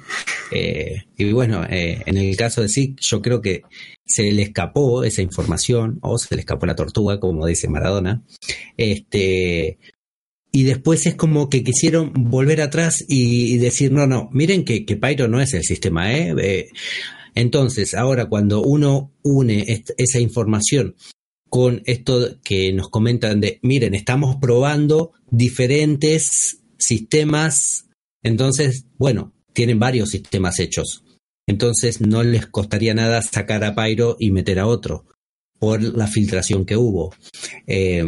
Eh, 0.51 1.03
y 1.17 1.33
bueno, 1.33 1.65
eh, 1.69 2.03
en 2.07 2.17
el 2.17 2.37
caso 2.37 2.63
de 2.63 2.69
SIC, 2.69 2.99
yo 3.01 3.21
creo 3.21 3.41
que 3.43 3.63
se 4.07 4.33
le 4.33 4.43
escapó 4.43 5.05
esa 5.05 5.23
información, 5.23 5.99
o 6.03 6.19
se 6.19 6.35
le 6.35 6.41
escapó 6.41 6.65
la 6.67 6.75
tortuga, 6.77 7.21
como 7.21 7.47
dice 7.47 7.69
Maradona. 7.69 8.23
Este, 8.77 9.79
y 10.51 10.63
después 10.65 11.07
es 11.07 11.15
como 11.15 11.51
que 11.51 11.63
quisieron 11.63 12.13
volver 12.15 12.63
atrás 12.63 13.05
y, 13.07 13.59
decir, 13.59 13.93
no, 13.93 14.07
no, 14.07 14.31
miren 14.33 14.65
que, 14.65 14.87
que 14.87 14.97
Pyro 14.97 15.29
no 15.29 15.41
es 15.41 15.53
el 15.55 15.63
sistema, 15.63 16.13
¿eh? 16.13 16.35
Eh, 16.41 16.69
entonces, 17.35 17.95
ahora 17.95 18.27
cuando 18.27 18.63
uno 18.63 19.13
une 19.23 19.85
esa 19.99 20.19
información 20.19 20.97
con 21.49 21.83
esto 21.87 22.39
que 22.43 22.73
nos 22.73 22.89
comentan 22.89 23.41
de, 23.41 23.59
miren, 23.63 23.95
estamos 23.95 24.37
probando 24.37 25.13
diferentes 25.31 26.61
sistemas, 26.79 27.87
entonces, 28.23 28.87
bueno, 28.97 29.33
tienen 29.53 29.79
varios 29.79 30.11
sistemas 30.11 30.59
hechos. 30.59 31.05
Entonces 31.47 32.01
no 32.01 32.23
les 32.23 32.47
costaría 32.47 32.95
nada 32.95 33.23
sacar 33.23 33.65
a 33.65 33.75
Pyro 33.75 34.17
y 34.19 34.31
meter 34.31 34.59
a 34.59 34.67
otro 34.67 35.07
por 35.59 35.83
la 35.83 36.07
filtración 36.07 36.65
que 36.65 36.77
hubo. 36.77 37.15
Eh, 37.67 38.05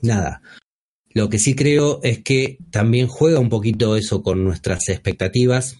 nada, 0.00 0.42
lo 1.14 1.28
que 1.28 1.38
sí 1.38 1.54
creo 1.54 2.00
es 2.02 2.22
que 2.22 2.58
también 2.70 3.06
juega 3.06 3.38
un 3.38 3.48
poquito 3.48 3.96
eso 3.96 4.22
con 4.22 4.44
nuestras 4.44 4.88
expectativas. 4.88 5.78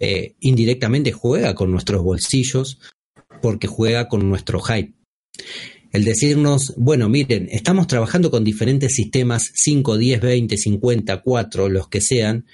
Eh, 0.00 0.34
indirectamente 0.40 1.12
juega 1.12 1.54
con 1.54 1.70
nuestros 1.70 2.02
bolsillos 2.02 2.78
porque 3.42 3.66
juega 3.66 4.08
con 4.08 4.28
nuestro 4.28 4.60
hype. 4.60 4.94
El 5.94 6.02
decirnos, 6.02 6.74
bueno, 6.76 7.08
miren, 7.08 7.48
estamos 7.52 7.86
trabajando 7.86 8.28
con 8.28 8.42
diferentes 8.42 8.92
sistemas, 8.92 9.52
5, 9.54 9.96
10, 9.96 10.20
20, 10.22 10.56
50, 10.58 11.22
4, 11.22 11.68
los 11.68 11.86
que 11.86 12.00
sean, 12.00 12.46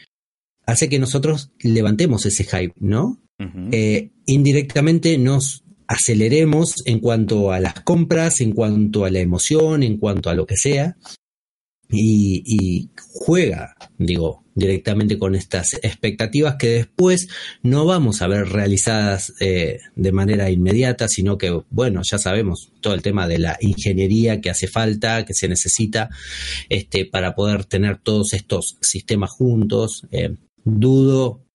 hace 0.67 0.91
que 0.91 0.99
nosotros 0.99 1.51
levantemos 1.61 2.27
ese 2.27 2.45
hype, 2.45 2.75
¿no? 2.81 3.19
Eh, 3.73 4.11
indirectamente 4.27 5.17
nos 5.17 5.65
aceleremos 5.87 6.75
en 6.85 6.99
cuanto 7.01 7.51
a 7.51 7.61
las 7.61 7.81
compras, 7.81 8.43
en 8.43 8.53
cuanto 8.53 9.07
a 9.07 9.11
la 9.11 9.21
emoción, 9.21 9.83
en 9.85 9.97
cuanto 9.97 10.29
a 10.29 10.35
lo 10.35 10.45
que 10.45 10.59
sea, 10.59 10.99
y, 11.91 12.43
y 12.47 12.91
juega, 12.97 13.77
digo, 13.99 14.45
directamente 14.55 15.19
con 15.19 15.35
estas 15.35 15.75
expectativas 15.83 16.57
que 16.57 16.69
después 16.69 17.29
no 17.63 17.87
vamos 17.87 18.23
a 18.23 18.29
ver 18.29 18.49
realizadas 18.49 19.33
eh, 19.41 19.81
de 19.97 20.13
manera 20.13 20.51
inmediata, 20.51 21.09
sino 21.09 21.39
que, 21.39 21.63
bueno, 21.71 22.03
ya 22.03 22.19
sabemos 22.19 22.73
todo 22.81 22.95
el 22.95 23.03
tema 23.03 23.27
de 23.27 23.39
la 23.39 23.57
ingeniería 23.61 24.41
que 24.41 24.51
hace 24.51 24.69
falta, 24.69 25.25
que 25.25 25.35
se 25.35 25.49
necesita 25.49 26.11
este, 26.69 27.07
para 27.07 27.35
poder 27.35 27.65
tener 27.65 27.99
todos 27.99 28.33
estos 28.35 28.77
sistemas 28.81 29.31
juntos. 29.31 30.07
Eh, 30.13 30.37
dudo 30.65 31.47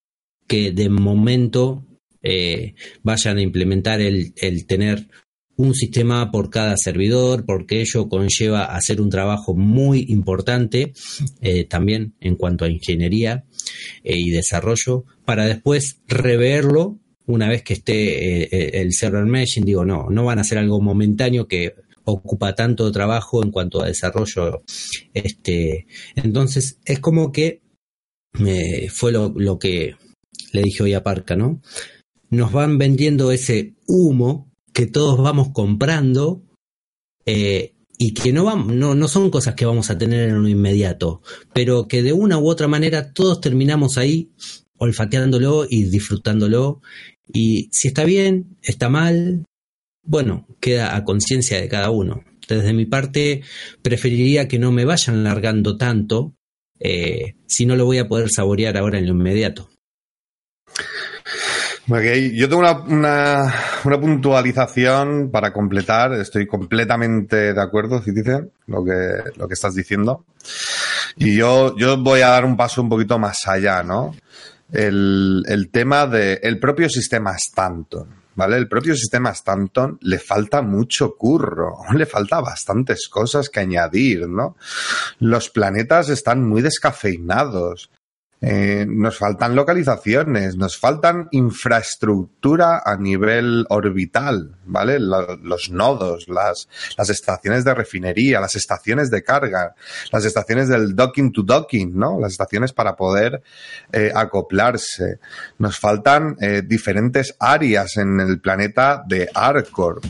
que 0.48 0.72
de 0.72 0.88
momento 0.88 1.84
eh, 2.22 2.74
vayan 3.02 3.38
a 3.38 3.42
implementar 3.42 4.00
el, 4.00 4.34
el 4.36 4.66
tener 4.66 5.08
un 5.56 5.74
sistema 5.74 6.30
por 6.30 6.50
cada 6.50 6.76
servidor, 6.76 7.44
porque 7.46 7.80
ello 7.80 8.08
conlleva 8.08 8.64
hacer 8.64 9.00
un 9.00 9.10
trabajo 9.10 9.54
muy 9.54 10.06
importante 10.08 10.92
eh, 11.40 11.64
también 11.64 12.14
en 12.20 12.36
cuanto 12.36 12.64
a 12.64 12.70
ingeniería 12.70 13.44
eh, 14.04 14.16
y 14.16 14.30
desarrollo, 14.30 15.04
para 15.24 15.46
después 15.46 16.00
reverlo 16.06 16.98
una 17.26 17.48
vez 17.48 17.62
que 17.62 17.74
esté 17.74 18.44
eh, 18.44 18.80
el 18.80 18.92
server 18.92 19.24
meshing. 19.24 19.64
Digo, 19.64 19.84
no, 19.84 20.08
no 20.10 20.24
van 20.24 20.38
a 20.38 20.42
hacer 20.42 20.58
algo 20.58 20.80
momentáneo 20.80 21.48
que 21.48 21.74
ocupa 22.04 22.54
tanto 22.54 22.92
trabajo 22.92 23.42
en 23.42 23.50
cuanto 23.50 23.82
a 23.82 23.86
desarrollo. 23.86 24.62
Este, 25.12 25.86
entonces, 26.14 26.78
es 26.84 27.00
como 27.00 27.32
que 27.32 27.62
fue 28.90 29.12
lo, 29.12 29.32
lo 29.34 29.58
que 29.58 29.96
le 30.52 30.62
dije 30.62 30.82
hoy 30.82 30.92
a 30.92 31.02
Parca, 31.02 31.34
¿no? 31.34 31.62
Nos 32.28 32.52
van 32.52 32.76
vendiendo 32.76 33.32
ese 33.32 33.74
humo 33.88 34.52
que 34.76 34.86
todos 34.86 35.16
vamos 35.16 35.52
comprando 35.54 36.42
eh, 37.24 37.72
y 37.96 38.12
que 38.12 38.30
no, 38.34 38.44
vamos, 38.44 38.74
no, 38.74 39.08
son 39.08 39.30
cosas 39.30 39.54
que 39.54 39.64
vamos 39.64 39.88
a 39.88 39.96
tener 39.96 40.28
en 40.28 40.42
lo 40.42 40.48
inmediato, 40.48 41.22
pero 41.54 41.88
que 41.88 42.02
de 42.02 42.12
una 42.12 42.36
u 42.36 42.46
otra 42.46 42.68
manera 42.68 43.14
todos 43.14 43.40
terminamos 43.40 43.96
ahí 43.96 44.32
olfateándolo 44.76 45.66
y 45.66 45.84
disfrutándolo. 45.84 46.82
Y 47.32 47.70
si 47.72 47.88
está 47.88 48.04
bien, 48.04 48.58
está 48.60 48.90
mal, 48.90 49.46
bueno, 50.02 50.46
queda 50.60 50.94
a 50.94 51.04
conciencia 51.04 51.58
de 51.58 51.68
cada 51.68 51.88
uno. 51.88 52.22
Desde 52.46 52.74
mi 52.74 52.84
parte, 52.84 53.44
preferiría 53.80 54.46
que 54.46 54.58
no 54.58 54.72
me 54.72 54.84
vayan 54.84 55.24
largando 55.24 55.78
tanto 55.78 56.34
eh, 56.80 57.36
si 57.46 57.64
no 57.64 57.76
lo 57.76 57.86
voy 57.86 57.96
a 57.96 58.08
poder 58.08 58.28
saborear 58.28 58.76
ahora 58.76 58.98
en 58.98 59.06
lo 59.06 59.12
inmediato. 59.12 59.70
Ok, 61.88 62.02
yo 62.34 62.48
tengo 62.48 62.62
una, 62.62 63.52
una, 63.84 64.00
puntualización 64.00 65.30
para 65.30 65.52
completar. 65.52 66.14
Estoy 66.14 66.44
completamente 66.44 67.54
de 67.54 67.62
acuerdo, 67.62 68.02
Citizen, 68.02 68.50
lo 68.66 68.84
que, 68.84 69.30
lo 69.36 69.46
que 69.46 69.54
estás 69.54 69.76
diciendo. 69.76 70.24
Y 71.14 71.36
yo, 71.36 71.76
yo 71.76 71.96
voy 71.96 72.22
a 72.22 72.30
dar 72.30 72.44
un 72.44 72.56
paso 72.56 72.82
un 72.82 72.88
poquito 72.88 73.20
más 73.20 73.46
allá, 73.46 73.84
¿no? 73.84 74.16
El, 74.72 75.44
el 75.46 75.70
tema 75.70 76.08
de 76.08 76.40
el 76.42 76.58
propio 76.58 76.88
sistema 76.88 77.36
Stanton, 77.36 78.08
¿vale? 78.34 78.56
El 78.56 78.68
propio 78.68 78.96
sistema 78.96 79.30
Stanton 79.30 79.98
le 80.02 80.18
falta 80.18 80.62
mucho 80.62 81.14
curro, 81.16 81.76
le 81.94 82.06
falta 82.06 82.40
bastantes 82.40 83.08
cosas 83.08 83.48
que 83.48 83.60
añadir, 83.60 84.28
¿no? 84.28 84.56
Los 85.20 85.50
planetas 85.50 86.08
están 86.08 86.42
muy 86.42 86.62
descafeinados. 86.62 87.90
Eh, 88.42 88.84
nos 88.86 89.16
faltan 89.18 89.56
localizaciones, 89.56 90.56
nos 90.56 90.78
faltan 90.78 91.28
infraestructura 91.30 92.82
a 92.84 92.96
nivel 92.96 93.64
orbital, 93.70 94.56
¿vale? 94.66 94.98
Lo- 95.00 95.36
los 95.36 95.70
nodos, 95.70 96.28
las, 96.28 96.68
las 96.98 97.08
estaciones 97.10 97.64
de 97.64 97.74
refinería, 97.74 98.38
las 98.40 98.54
estaciones 98.54 99.10
de 99.10 99.22
carga, 99.22 99.74
las 100.12 100.24
estaciones 100.26 100.68
del 100.68 100.94
docking 100.94 101.32
to 101.32 101.42
docking, 101.42 101.96
¿no? 101.98 102.20
Las 102.20 102.32
estaciones 102.32 102.72
para 102.74 102.94
poder 102.94 103.42
eh, 103.92 104.12
acoplarse. 104.14 105.18
Nos 105.58 105.78
faltan 105.78 106.36
eh, 106.40 106.62
diferentes 106.64 107.34
áreas 107.40 107.96
en 107.96 108.20
el 108.20 108.38
planeta 108.40 109.02
de 109.06 109.30
Arcorp. 109.34 110.04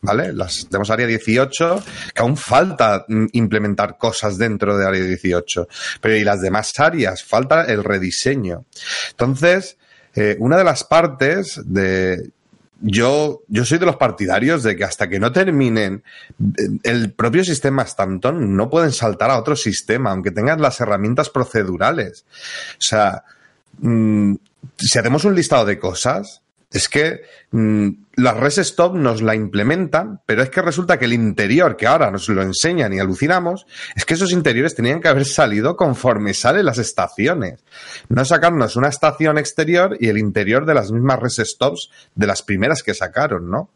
¿Vale? 0.00 0.32
Las, 0.32 0.68
tenemos 0.68 0.90
área 0.90 1.06
18, 1.06 1.82
que 2.14 2.22
aún 2.22 2.36
falta 2.36 3.04
mm, 3.08 3.26
implementar 3.32 3.98
cosas 3.98 4.38
dentro 4.38 4.78
de 4.78 4.86
área 4.86 5.02
18. 5.02 5.68
Pero 6.00 6.16
y 6.16 6.24
las 6.24 6.40
demás 6.40 6.72
áreas, 6.78 7.24
falta 7.24 7.64
el 7.64 7.82
rediseño. 7.82 8.64
Entonces, 9.10 9.76
eh, 10.14 10.36
una 10.38 10.56
de 10.56 10.64
las 10.64 10.84
partes 10.84 11.60
de. 11.64 12.30
Yo, 12.80 13.42
yo 13.48 13.64
soy 13.64 13.78
de 13.78 13.86
los 13.86 13.96
partidarios 13.96 14.62
de 14.62 14.76
que 14.76 14.84
hasta 14.84 15.08
que 15.08 15.18
no 15.18 15.32
terminen 15.32 16.04
eh, 16.40 16.68
el 16.84 17.12
propio 17.12 17.42
sistema 17.42 17.82
Stanton, 17.82 18.56
no 18.56 18.70
pueden 18.70 18.92
saltar 18.92 19.32
a 19.32 19.38
otro 19.38 19.56
sistema, 19.56 20.12
aunque 20.12 20.30
tengan 20.30 20.62
las 20.62 20.80
herramientas 20.80 21.28
procedurales. 21.28 22.24
O 22.72 22.82
sea, 22.82 23.24
mm, 23.80 24.34
si 24.76 24.98
hacemos 24.98 25.24
un 25.24 25.34
listado 25.34 25.64
de 25.64 25.78
cosas, 25.78 26.42
es 26.70 26.88
que 26.88 27.22
mm, 27.50 27.88
las 28.16 28.36
res 28.36 28.58
stop 28.58 28.94
nos 28.94 29.22
la 29.22 29.34
implementan, 29.34 30.20
pero 30.26 30.42
es 30.42 30.50
que 30.50 30.60
resulta 30.60 30.98
que 30.98 31.06
el 31.06 31.14
interior, 31.14 31.76
que 31.76 31.86
ahora 31.86 32.10
nos 32.10 32.28
lo 32.28 32.42
enseñan 32.42 32.92
y 32.92 32.98
alucinamos, 32.98 33.66
es 33.96 34.04
que 34.04 34.14
esos 34.14 34.32
interiores 34.32 34.74
tenían 34.74 35.00
que 35.00 35.08
haber 35.08 35.24
salido 35.24 35.76
conforme 35.76 36.34
salen 36.34 36.66
las 36.66 36.78
estaciones. 36.78 37.64
No 38.08 38.24
sacarnos 38.24 38.76
una 38.76 38.88
estación 38.88 39.38
exterior 39.38 39.96
y 39.98 40.08
el 40.08 40.18
interior 40.18 40.66
de 40.66 40.74
las 40.74 40.90
mismas 40.92 41.20
res 41.20 41.36
stops 41.36 41.90
de 42.14 42.26
las 42.26 42.42
primeras 42.42 42.82
que 42.82 42.94
sacaron, 42.94 43.50
¿no? 43.50 43.70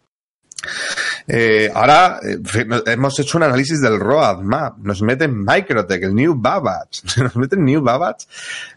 Eh, 1.27 1.70
ahora 1.73 2.20
eh, 2.23 2.39
hemos 2.86 3.19
hecho 3.19 3.39
un 3.39 3.44
análisis 3.44 3.81
del 3.81 3.99
roadmap. 3.99 4.78
Nos 4.78 5.03
meten 5.03 5.44
Microtech, 5.44 6.03
el 6.03 6.15
New 6.15 6.35
Babbage. 6.36 7.03
Nos 7.23 7.36
meten 7.36 7.65
New 7.65 7.82
Babbage 7.82 8.27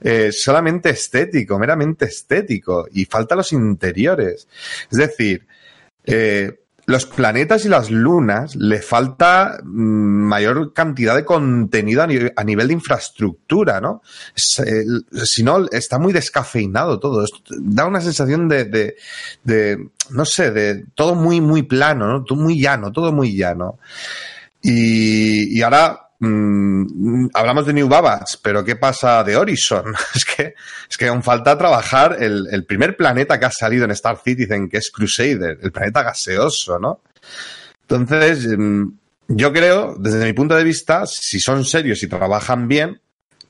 eh, 0.02 0.32
solamente 0.32 0.90
estético, 0.90 1.58
meramente 1.58 2.06
estético. 2.06 2.88
Y 2.94 3.06
falta 3.06 3.36
los 3.36 3.52
interiores. 3.54 4.48
Es 4.92 4.98
decir, 4.98 5.46
eh, 6.06 6.65
los 6.88 7.06
planetas 7.06 7.66
y 7.66 7.70
las 7.70 7.90
lunas 7.90 8.56
le 8.56 8.82
falta 8.82 9.60
mm, 9.64 10.28
mayor 10.28 10.74
cantidad 10.74 11.16
de 11.16 11.26
contenido 11.26 12.03
a, 12.03 12.07
nivel, 12.07 12.68
de 12.68 12.74
infraestructura, 12.74 13.82
¿no? 13.82 14.02
Si 14.36 15.44
no, 15.44 15.68
está 15.72 15.98
muy 15.98 16.14
descafeinado 16.14 16.99
todo. 16.99 17.26
Da 17.60 17.86
una 17.86 18.02
sensación 18.02 18.48
de, 18.48 18.66
de, 18.66 18.95
de, 19.44 19.90
no 20.12 20.26
sé, 20.26 20.52
de 20.52 20.86
todo 20.94 21.16
muy, 21.16 21.41
muy 21.41 21.64
plano, 21.64 22.07
¿no? 22.07 22.24
Todo 22.24 22.40
muy 22.40 22.62
llano, 22.62 22.91
todo 22.91 23.12
muy 23.12 23.36
llano. 23.36 23.80
Y, 24.62 25.57
y 25.57 25.62
ahora 25.62 26.05
Mm, 26.20 27.28
hablamos 27.34 27.66
de 27.66 27.74
New 27.74 27.90
Babas, 27.90 28.40
pero 28.42 28.64
¿qué 28.64 28.78
pasa 28.78 29.24
de 29.24 29.36
Horizon? 29.36 29.94
es 30.16 30.26
que, 30.26 30.56
es 30.90 30.98
que 30.98 31.08
aún 31.08 31.24
falta 31.24 31.58
trabajar 31.58 32.18
el, 32.20 32.48
el, 32.52 32.66
primer 32.66 32.96
planeta 32.96 33.40
que 33.40 33.46
ha 33.46 33.52
salido 33.52 33.86
en 33.86 33.92
Star 33.92 34.18
Citizen, 34.24 34.70
que 34.70 34.78
es 34.78 34.92
Crusader, 34.92 35.60
el 35.62 35.72
planeta 35.72 36.04
gaseoso, 36.04 36.80
¿no? 36.80 37.02
Entonces, 37.82 38.48
mm, 38.58 38.86
yo 39.28 39.52
creo, 39.52 39.96
desde 40.00 40.24
mi 40.24 40.34
punto 40.34 40.56
de 40.56 40.64
vista, 40.64 41.06
si 41.06 41.40
son 41.40 41.66
serios 41.66 42.02
y 42.04 42.08
trabajan 42.08 42.68
bien, 42.68 43.02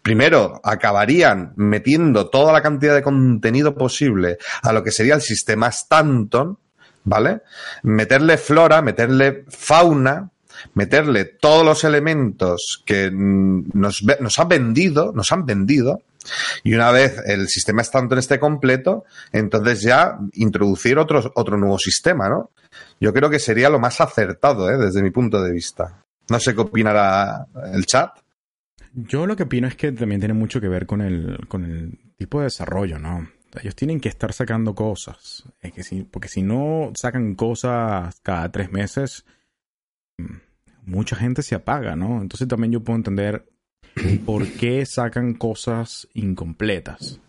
primero 0.02 0.62
acabarían 0.64 1.54
metiendo 1.56 2.30
toda 2.30 2.54
la 2.54 2.62
cantidad 2.62 2.96
de 2.96 3.02
contenido 3.02 3.76
posible 3.76 4.38
a 4.62 4.72
lo 4.72 4.84
que 4.84 4.92
sería 4.92 5.16
el 5.16 5.22
sistema 5.22 5.68
Stanton, 5.68 6.58
¿vale? 7.04 7.42
Meterle 7.84 8.38
flora, 8.38 8.82
meterle 8.82 9.46
fauna, 9.50 10.30
meterle 10.74 11.26
todos 11.26 11.66
los 11.66 11.84
elementos 11.84 12.84
que 12.86 13.10
nos, 13.12 14.04
nos 14.20 14.40
han 14.40 14.48
vendido, 14.48 15.12
nos 15.14 15.32
han 15.32 15.46
vendido, 15.46 16.02
y 16.64 16.74
una 16.74 16.92
vez 16.92 17.22
el 17.26 17.48
sistema 17.48 17.82
Stanton 17.82 18.18
esté 18.18 18.40
completo, 18.40 19.06
entonces 19.32 19.82
ya 19.82 20.18
introducir 20.34 20.98
otro, 20.98 21.32
otro 21.36 21.58
nuevo 21.58 21.78
sistema, 21.78 22.30
¿no? 22.30 22.52
Yo 23.00 23.14
creo 23.14 23.30
que 23.30 23.40
sería 23.40 23.70
lo 23.70 23.80
más 23.80 24.02
acertado, 24.02 24.70
¿eh? 24.70 24.78
desde 24.78 25.02
mi 25.02 25.12
punto 25.12 25.42
de 25.42 25.52
vista. 25.52 26.04
No 26.30 26.40
sé 26.40 26.56
qué 26.56 26.62
opinará 26.62 27.46
el 27.74 27.86
chat. 27.86 28.12
Yo 28.94 29.28
lo 29.28 29.36
que 29.36 29.44
opino 29.44 29.68
es 29.68 29.76
que 29.76 29.92
también 29.92 30.22
tiene 30.22 30.34
mucho 30.34 30.60
que 30.62 30.70
ver 30.70 30.86
con 30.86 31.02
el, 31.02 31.46
con 31.48 31.66
el 31.66 32.00
tipo 32.18 32.40
de 32.40 32.46
desarrollo, 32.46 32.98
¿no? 32.98 33.28
Ellos 33.62 33.76
tienen 33.76 34.00
que 34.00 34.10
estar 34.10 34.34
sacando 34.34 34.74
cosas. 34.74 35.44
Es 35.62 35.72
que 35.74 35.84
si, 35.84 36.04
porque 36.04 36.28
si 36.28 36.42
no 36.42 36.92
sacan 36.96 37.36
cosas 37.36 38.20
cada 38.22 38.52
tres 38.52 38.72
meses, 38.72 39.26
mucha 40.86 41.16
gente 41.16 41.42
se 41.42 41.56
apaga, 41.56 41.96
¿no? 41.96 42.22
Entonces 42.22 42.48
también 42.48 42.72
yo 42.72 42.84
puedo 42.84 42.98
entender 42.98 43.46
por 44.26 44.48
qué 44.48 44.86
sacan 44.86 45.34
cosas 45.34 46.08
incompletas. 46.14 47.20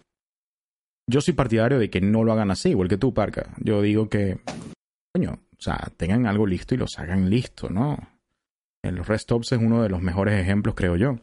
Yo 1.09 1.21
soy 1.21 1.35
partidario 1.35 1.79
de 1.79 1.89
que 1.89 2.01
no 2.01 2.25
lo 2.25 2.33
hagan 2.33 2.51
así, 2.51 2.71
igual 2.71 2.89
que 2.89 2.99
tú, 2.99 3.15
Parca. 3.15 3.55
Yo 3.59 3.81
digo 3.81 4.09
que, 4.09 4.41
coño, 5.15 5.39
o 5.57 5.63
sea, 5.63 5.93
tengan 5.97 6.27
algo 6.27 6.47
listo 6.47 6.75
y 6.75 6.79
lo 6.79 6.87
hagan 6.97 7.31
listo, 7.31 7.71
¿no? 7.71 7.97
El 8.83 9.05
Restops 9.05 9.53
es 9.53 9.59
uno 9.59 9.83
de 9.83 9.89
los 9.89 10.03
mejores 10.03 10.41
ejemplos, 10.41 10.75
creo 10.75 10.97
yo. 10.97 11.19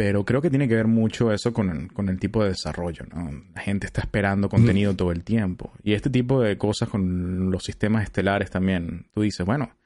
Pero 0.00 0.24
creo 0.24 0.40
que 0.40 0.48
tiene 0.48 0.66
que 0.66 0.76
ver 0.76 0.86
mucho 0.86 1.30
eso 1.30 1.52
con 1.52 1.68
el, 1.68 1.92
con 1.92 2.08
el 2.08 2.18
tipo 2.18 2.42
de 2.42 2.48
desarrollo, 2.48 3.04
¿no? 3.14 3.30
La 3.54 3.60
gente 3.60 3.86
está 3.86 4.00
esperando 4.00 4.48
contenido 4.48 4.96
todo 4.96 5.12
el 5.12 5.22
tiempo. 5.24 5.74
Y 5.82 5.92
este 5.92 6.08
tipo 6.08 6.40
de 6.40 6.56
cosas 6.56 6.88
con 6.88 7.50
los 7.50 7.62
sistemas 7.64 8.04
estelares 8.04 8.48
también. 8.48 9.08
Tú 9.12 9.20
dices, 9.20 9.44
bueno, 9.44 9.76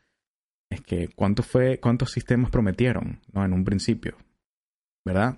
es 0.70 0.82
que 0.82 1.08
¿cuánto 1.08 1.42
fue, 1.42 1.80
cuántos 1.80 2.12
sistemas 2.12 2.52
prometieron 2.52 3.22
¿no? 3.32 3.44
en 3.44 3.52
un 3.52 3.64
principio? 3.64 4.16
¿Verdad? 5.04 5.36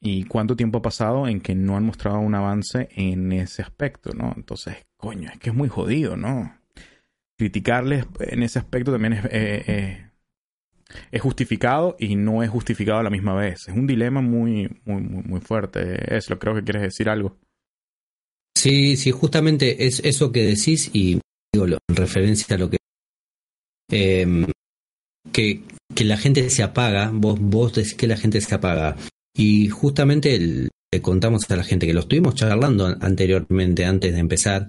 ¿Y 0.00 0.24
cuánto 0.24 0.56
tiempo 0.56 0.78
ha 0.78 0.82
pasado 0.82 1.28
en 1.28 1.40
que 1.40 1.54
no 1.54 1.76
han 1.76 1.84
mostrado 1.84 2.18
un 2.18 2.34
avance 2.34 2.88
en 2.96 3.30
ese 3.30 3.62
aspecto, 3.62 4.12
¿no? 4.12 4.34
Entonces, 4.36 4.74
coño, 4.96 5.30
es 5.32 5.38
que 5.38 5.50
es 5.50 5.56
muy 5.56 5.68
jodido, 5.68 6.16
¿no? 6.16 6.52
Criticarles 7.38 8.06
en 8.18 8.42
ese 8.42 8.58
aspecto 8.58 8.90
también 8.90 9.12
es, 9.12 9.24
eh, 9.26 9.64
eh, 9.68 10.05
es 11.10 11.20
justificado 11.20 11.96
y 11.98 12.16
no 12.16 12.42
es 12.42 12.50
justificado 12.50 12.98
a 12.98 13.02
la 13.02 13.10
misma 13.10 13.34
vez. 13.34 13.68
Es 13.68 13.74
un 13.74 13.86
dilema 13.86 14.20
muy, 14.20 14.68
muy, 14.84 15.02
muy, 15.02 15.22
muy 15.22 15.40
fuerte. 15.40 16.16
Es 16.16 16.30
lo 16.30 16.38
creo 16.38 16.54
que 16.54 16.62
quieres 16.62 16.82
decir 16.82 17.08
algo. 17.08 17.36
Sí, 18.56 18.96
sí, 18.96 19.10
justamente 19.10 19.86
es 19.86 20.00
eso 20.00 20.32
que 20.32 20.42
decís 20.44 20.90
y 20.92 21.20
digo, 21.52 21.66
en 21.66 21.96
referencia 21.96 22.56
a 22.56 22.58
lo 22.58 22.70
que 22.70 22.78
eh, 23.90 24.46
que, 25.32 25.62
que, 25.94 26.04
la 26.04 26.16
gente 26.16 26.48
se 26.50 26.62
apaga, 26.62 27.10
vos, 27.12 27.38
vos 27.38 27.74
decís 27.74 27.94
que 27.94 28.06
la 28.06 28.16
gente 28.16 28.40
se 28.40 28.54
apaga. 28.54 28.96
Y 29.36 29.68
justamente 29.68 30.34
el, 30.34 30.70
le 30.90 31.02
contamos 31.02 31.50
a 31.50 31.56
la 31.56 31.64
gente 31.64 31.86
que 31.86 31.92
lo 31.92 32.00
estuvimos 32.00 32.34
charlando 32.34 32.86
anteriormente, 33.00 33.84
antes 33.84 34.14
de 34.14 34.20
empezar, 34.20 34.68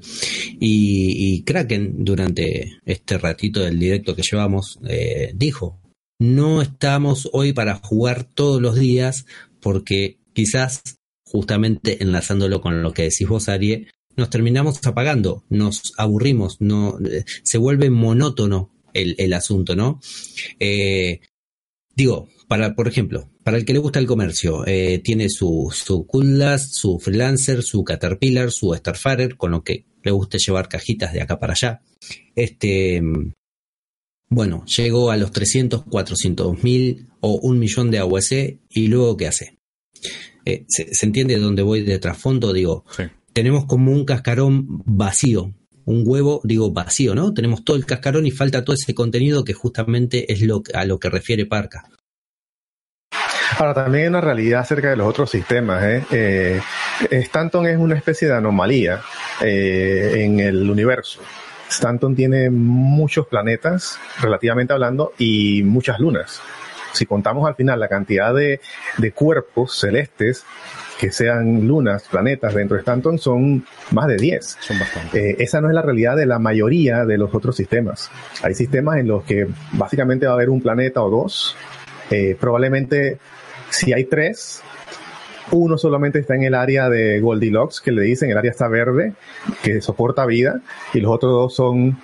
y, 0.60 1.36
y 1.36 1.44
Kraken, 1.44 2.04
durante 2.04 2.80
este 2.86 3.18
ratito 3.18 3.62
del 3.62 3.80
directo 3.80 4.16
que 4.16 4.24
llevamos, 4.24 4.80
eh, 4.88 5.32
dijo, 5.36 5.80
no 6.20 6.62
estamos 6.62 7.30
hoy 7.34 7.54
para 7.54 7.76
jugar 7.76 8.24
todos 8.24 8.62
los 8.62 8.76
días 8.76 9.26
porque 9.62 10.20
quizás, 10.34 10.82
justamente 11.26 12.02
enlazándolo 12.04 12.62
con 12.62 12.82
lo 12.82 12.94
que 12.94 13.04
decís 13.04 13.28
vos, 13.28 13.50
Arie, 13.50 13.88
nos 14.16 14.30
terminamos 14.30 14.86
apagando, 14.86 15.44
nos 15.50 15.94
aburrimos, 15.98 16.58
no, 16.60 16.98
se 17.44 17.58
vuelve 17.58 17.90
monótono 17.90 18.72
el, 18.94 19.34
asunto, 19.34 19.76
¿no? 19.76 20.00
Eh, 20.60 21.20
digo, 21.96 22.28
para, 22.48 22.74
por 22.74 22.88
ejemplo, 22.88 23.30
para 23.44 23.58
el 23.58 23.66
que 23.66 23.74
le 23.74 23.80
gusta 23.80 24.00
el 24.00 24.08
comercio, 24.08 24.66
eh, 24.66 25.00
tiene 25.04 25.30
su, 25.30 25.72
su 25.72 26.08
su 26.72 27.00
Freelancer, 27.00 27.62
su 27.62 27.84
Caterpillar, 27.84 28.52
su 28.52 28.74
Starfarer, 28.74 29.38
con 29.38 29.52
lo 29.52 29.64
que 29.64 29.86
le 30.02 30.12
guste 30.12 30.40
llevar 30.40 30.68
cajitas 30.68 31.14
de 31.14 31.22
acá 31.22 31.40
para 31.40 31.54
allá. 31.54 31.82
Este, 32.36 33.04
bueno, 34.30 34.66
llegó 34.66 35.12
a 35.12 35.18
los 35.18 35.32
300, 35.32 35.84
400 35.86 36.64
mil 36.64 37.08
o 37.22 37.40
un 37.42 37.60
millón 37.60 37.92
de 37.92 38.00
AUC 38.00 38.60
y 38.70 38.88
luego 38.88 39.18
¿qué 39.18 39.28
hace? 39.28 39.58
Eh, 40.46 40.66
¿se, 40.68 40.94
¿se, 40.94 41.06
entiende 41.06 41.36
de 41.36 41.42
dónde 41.42 41.62
voy 41.62 41.84
de 41.84 42.00
trasfondo? 42.00 42.54
Digo, 42.54 42.86
sí. 42.96 43.04
tenemos 43.34 43.66
como 43.66 43.92
un 43.92 44.06
cascarón 44.06 44.66
vacío, 44.86 45.54
un 45.86 46.04
huevo, 46.06 46.42
digo, 46.44 46.72
vacío, 46.72 47.16
¿no? 47.16 47.34
Tenemos 47.34 47.64
todo 47.64 47.78
el 47.78 47.86
cascarón 47.86 48.26
y 48.26 48.32
falta 48.32 48.64
todo 48.64 48.76
ese 48.76 48.94
contenido 48.94 49.44
que 49.44 49.54
justamente 49.54 50.32
es 50.32 50.42
lo, 50.42 50.62
a 50.74 50.86
lo 50.86 51.00
que 51.00 51.10
refiere 51.10 51.46
Parca. 51.46 51.90
Ahora, 53.58 53.74
también 53.74 54.04
hay 54.04 54.10
una 54.10 54.22
realidad 54.22 54.62
acerca 54.62 54.90
de 54.90 54.98
los 54.98 55.08
otros 55.08 55.32
sistemas. 55.32 55.84
¿eh? 55.84 56.04
Eh, 56.12 56.62
Stanton 57.10 57.66
es 57.68 57.78
una 57.78 57.96
especie 57.96 58.28
de 58.28 58.36
anomalía 58.36 59.02
eh, 59.42 60.12
en 60.18 60.40
el 60.40 60.70
universo. 60.70 61.22
Stanton 61.70 62.16
tiene 62.16 62.50
muchos 62.50 63.28
planetas, 63.28 64.00
relativamente 64.22 64.74
hablando, 64.74 65.14
y 65.18 65.64
muchas 65.64 66.00
lunas. 66.00 66.42
Si 66.94 67.06
contamos 67.06 67.48
al 67.48 67.56
final 67.56 67.80
la 67.80 67.88
cantidad 67.88 68.34
de, 68.34 68.60
de 68.98 69.12
cuerpos 69.12 69.78
celestes 69.78 70.46
que 70.98 71.12
sean 71.12 71.68
lunas, 71.68 72.08
planetas 72.10 72.54
dentro 72.56 72.76
de 72.76 72.82
Stanton 72.82 73.20
son 73.20 73.66
más 73.92 74.08
de 74.08 74.18
10. 74.18 74.58
Son 74.60 74.80
bastante. 74.80 75.32
Eh, 75.32 75.36
esa 75.40 75.62
no 75.62 75.68
es 75.70 75.76
la 75.76 75.82
realidad 75.82 76.16
de 76.16 76.26
la 76.26 76.40
mayoría 76.40 77.06
de 77.06 77.18
los 77.18 77.34
otros 77.34 77.56
sistemas. 77.56 78.10
Hay 78.42 78.56
sistemas 78.56 78.98
en 78.98 79.08
los 79.08 79.24
que 79.24 79.48
básicamente 79.74 80.26
va 80.26 80.34
a 80.34 80.36
haber 80.36 80.50
un 80.50 80.62
planeta 80.62 81.04
o 81.04 81.10
dos. 81.10 81.56
Eh, 82.10 82.36
probablemente 82.40 83.20
si 83.70 83.94
hay 83.94 84.06
tres, 84.06 84.64
uno 85.52 85.78
solamente 85.78 86.20
está 86.20 86.36
en 86.36 86.44
el 86.44 86.56
área 86.56 86.90
de 86.90 87.20
Goldilocks, 87.20 87.82
que 87.82 87.92
le 87.92 88.02
dicen, 88.04 88.30
el 88.30 88.38
área 88.38 88.52
está 88.52 88.68
verde, 88.68 89.14
que 89.64 89.82
soporta 89.82 90.26
vida, 90.26 90.62
y 90.94 91.00
los 91.00 91.12
otros 91.12 91.32
dos 91.32 91.56
son 91.56 91.98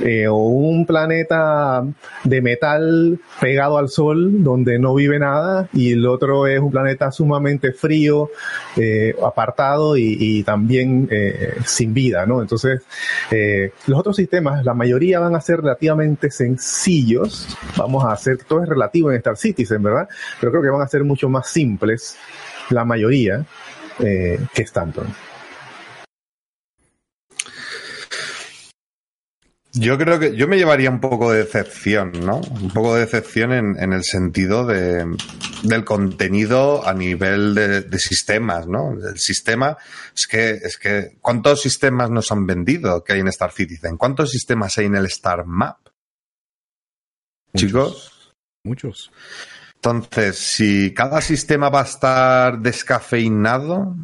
eh, 0.00 0.28
o 0.28 0.36
un 0.36 0.84
planeta 0.84 1.82
de 2.22 2.42
metal 2.42 3.18
pegado 3.40 3.78
al 3.78 3.88
sol 3.88 4.44
donde 4.44 4.78
no 4.78 4.94
vive 4.94 5.18
nada 5.18 5.68
y 5.72 5.92
el 5.92 6.06
otro 6.06 6.46
es 6.46 6.60
un 6.60 6.70
planeta 6.70 7.10
sumamente 7.10 7.72
frío, 7.72 8.30
eh, 8.76 9.16
apartado 9.24 9.96
y, 9.96 10.42
también 10.44 11.08
eh, 11.10 11.54
sin 11.64 11.94
vida, 11.94 12.26
¿no? 12.26 12.42
Entonces, 12.42 12.82
los 13.86 13.98
otros 13.98 14.16
sistemas, 14.16 14.64
la 14.64 14.74
mayoría 14.74 15.20
van 15.20 15.34
a 15.34 15.40
ser 15.40 15.60
relativamente 15.62 16.30
sencillos, 16.30 17.56
vamos 17.76 18.04
a 18.04 18.12
hacer, 18.12 18.38
todo 18.46 18.62
es 18.62 18.68
relativo 18.68 19.10
en 19.10 19.16
Star 19.16 19.36
Citizen, 19.36 19.82
¿verdad? 19.82 20.08
Pero 20.38 20.52
creo 20.52 20.62
que 20.62 20.70
van 20.70 20.82
a 20.82 20.88
ser 20.88 21.02
mucho 21.02 21.28
más 21.28 21.48
simples 21.48 22.16
la 22.70 22.84
mayoría 22.84 23.44
eh, 23.98 24.38
que 24.54 24.62
Stanton. 24.62 25.06
Yo 29.74 29.96
creo 29.96 30.18
que 30.18 30.34
yo 30.34 30.48
me 30.48 30.56
llevaría 30.56 30.90
un 30.90 30.98
poco 30.98 31.30
de 31.30 31.44
decepción, 31.44 32.12
¿no? 32.24 32.38
Un 32.38 32.70
poco 32.70 32.94
de 32.94 33.00
decepción 33.02 33.52
en, 33.52 33.76
en 33.78 33.92
el 33.92 34.02
sentido 34.02 34.66
de, 34.66 35.06
del 35.62 35.84
contenido 35.84 36.86
a 36.86 36.94
nivel 36.94 37.54
de, 37.54 37.82
de, 37.82 37.98
sistemas, 37.98 38.66
¿no? 38.66 38.94
El 38.94 39.18
sistema 39.18 39.76
es 40.16 40.26
que 40.26 40.50
es 40.50 40.78
que 40.78 41.18
¿cuántos 41.20 41.60
sistemas 41.60 42.10
nos 42.10 42.32
han 42.32 42.46
vendido 42.46 43.04
que 43.04 43.12
hay 43.12 43.20
en 43.20 43.28
Star 43.28 43.52
Citizen? 43.52 43.96
¿Cuántos 43.98 44.30
sistemas 44.30 44.76
hay 44.78 44.86
en 44.86 44.96
el 44.96 45.06
Star 45.06 45.44
Map? 45.44 45.78
Muchos. 47.52 47.68
Chicos, 47.68 48.18
Muchos. 48.64 49.10
Entonces, 49.80 50.38
si 50.38 50.92
cada 50.92 51.20
sistema 51.20 51.70
va 51.70 51.82
a 51.82 51.84
estar 51.84 52.58
descafeinado, 52.58 53.94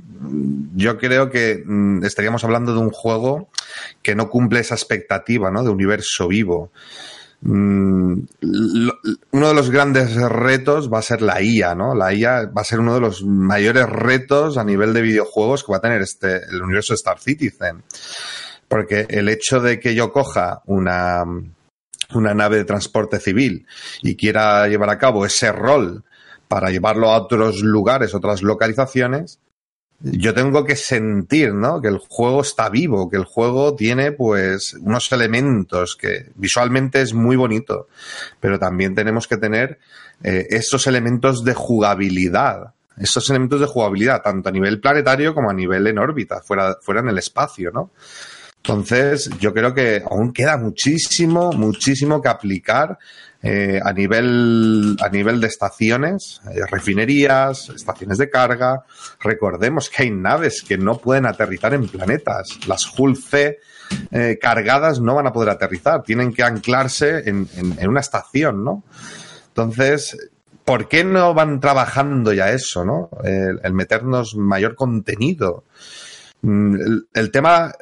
yo 0.76 0.96
creo 0.98 1.30
que 1.30 1.64
mm, 1.66 2.04
estaríamos 2.04 2.44
hablando 2.44 2.72
de 2.72 2.78
un 2.78 2.90
juego 2.90 3.48
que 4.00 4.14
no 4.14 4.30
cumple 4.30 4.60
esa 4.60 4.76
expectativa, 4.76 5.50
¿no? 5.50 5.64
De 5.64 5.70
universo 5.70 6.28
vivo. 6.28 6.70
Mm, 7.40 8.20
uno 9.32 9.48
de 9.48 9.54
los 9.54 9.70
grandes 9.70 10.14
retos 10.14 10.92
va 10.92 11.00
a 11.00 11.02
ser 11.02 11.22
la 11.22 11.42
IA, 11.42 11.74
¿no? 11.74 11.96
La 11.96 12.14
IA 12.14 12.52
va 12.56 12.62
a 12.62 12.64
ser 12.64 12.78
uno 12.78 12.94
de 12.94 13.00
los 13.00 13.24
mayores 13.24 13.88
retos 13.88 14.56
a 14.56 14.64
nivel 14.64 14.92
de 14.92 15.02
videojuegos 15.02 15.64
que 15.64 15.72
va 15.72 15.78
a 15.78 15.82
tener 15.82 16.02
este, 16.02 16.36
el 16.36 16.62
universo 16.62 16.94
Star 16.94 17.18
Citizen. 17.18 17.82
Porque 18.68 19.06
el 19.08 19.28
hecho 19.28 19.58
de 19.58 19.80
que 19.80 19.96
yo 19.96 20.12
coja 20.12 20.62
una, 20.66 21.24
una 22.14 22.34
nave 22.34 22.56
de 22.56 22.64
transporte 22.64 23.20
civil 23.20 23.66
y 24.02 24.16
quiera 24.16 24.66
llevar 24.68 24.90
a 24.90 24.98
cabo 24.98 25.26
ese 25.26 25.52
rol 25.52 26.04
para 26.48 26.70
llevarlo 26.70 27.10
a 27.10 27.18
otros 27.18 27.60
lugares, 27.62 28.14
otras 28.14 28.42
localizaciones, 28.42 29.40
yo 30.00 30.34
tengo 30.34 30.64
que 30.64 30.76
sentir, 30.76 31.54
¿no? 31.54 31.80
Que 31.80 31.88
el 31.88 31.98
juego 31.98 32.42
está 32.42 32.68
vivo, 32.68 33.08
que 33.08 33.16
el 33.16 33.24
juego 33.24 33.74
tiene, 33.74 34.12
pues, 34.12 34.74
unos 34.74 35.10
elementos 35.12 35.96
que 35.96 36.30
visualmente 36.34 37.00
es 37.00 37.14
muy 37.14 37.36
bonito, 37.36 37.88
pero 38.40 38.58
también 38.58 38.94
tenemos 38.94 39.26
que 39.26 39.38
tener 39.38 39.78
eh, 40.22 40.46
esos 40.50 40.86
elementos 40.86 41.42
de 41.44 41.54
jugabilidad, 41.54 42.74
esos 42.98 43.28
elementos 43.30 43.60
de 43.60 43.66
jugabilidad, 43.66 44.22
tanto 44.22 44.48
a 44.48 44.52
nivel 44.52 44.80
planetario 44.80 45.34
como 45.34 45.50
a 45.50 45.54
nivel 45.54 45.86
en 45.86 45.98
órbita, 45.98 46.42
fuera, 46.42 46.76
fuera 46.80 47.00
en 47.00 47.08
el 47.08 47.18
espacio, 47.18 47.70
¿no? 47.72 47.90
Entonces, 48.66 49.28
yo 49.40 49.52
creo 49.52 49.74
que 49.74 50.02
aún 50.10 50.32
queda 50.32 50.56
muchísimo, 50.56 51.52
muchísimo 51.52 52.22
que 52.22 52.28
aplicar 52.30 52.98
eh, 53.42 53.78
a 53.84 53.92
nivel 53.92 54.96
a 55.02 55.10
nivel 55.10 55.38
de 55.38 55.48
estaciones, 55.48 56.40
eh, 56.50 56.60
refinerías, 56.70 57.68
estaciones 57.68 58.16
de 58.16 58.30
carga. 58.30 58.84
Recordemos 59.20 59.90
que 59.90 60.04
hay 60.04 60.10
naves 60.10 60.62
que 60.66 60.78
no 60.78 60.96
pueden 60.96 61.26
aterrizar 61.26 61.74
en 61.74 61.88
planetas. 61.88 62.58
Las 62.66 62.90
Hull 62.98 63.18
C 63.18 63.58
eh, 64.10 64.38
cargadas 64.40 64.98
no 64.98 65.14
van 65.14 65.26
a 65.26 65.32
poder 65.34 65.50
aterrizar, 65.50 66.02
tienen 66.02 66.32
que 66.32 66.42
anclarse 66.42 67.18
en, 67.28 67.46
en- 67.56 67.76
en 67.78 67.88
una 67.90 68.00
estación, 68.00 68.64
¿no? 68.64 68.82
Entonces, 69.48 70.16
¿por 70.64 70.88
qué 70.88 71.04
no 71.04 71.34
van 71.34 71.60
trabajando 71.60 72.32
ya 72.32 72.50
eso, 72.50 72.82
no? 72.82 73.10
El, 73.24 73.60
el 73.62 73.72
meternos 73.74 74.36
mayor 74.36 74.74
contenido. 74.74 75.64
Mm, 76.40 76.74
El, 76.76 77.08
el 77.12 77.30
tema, 77.30 77.72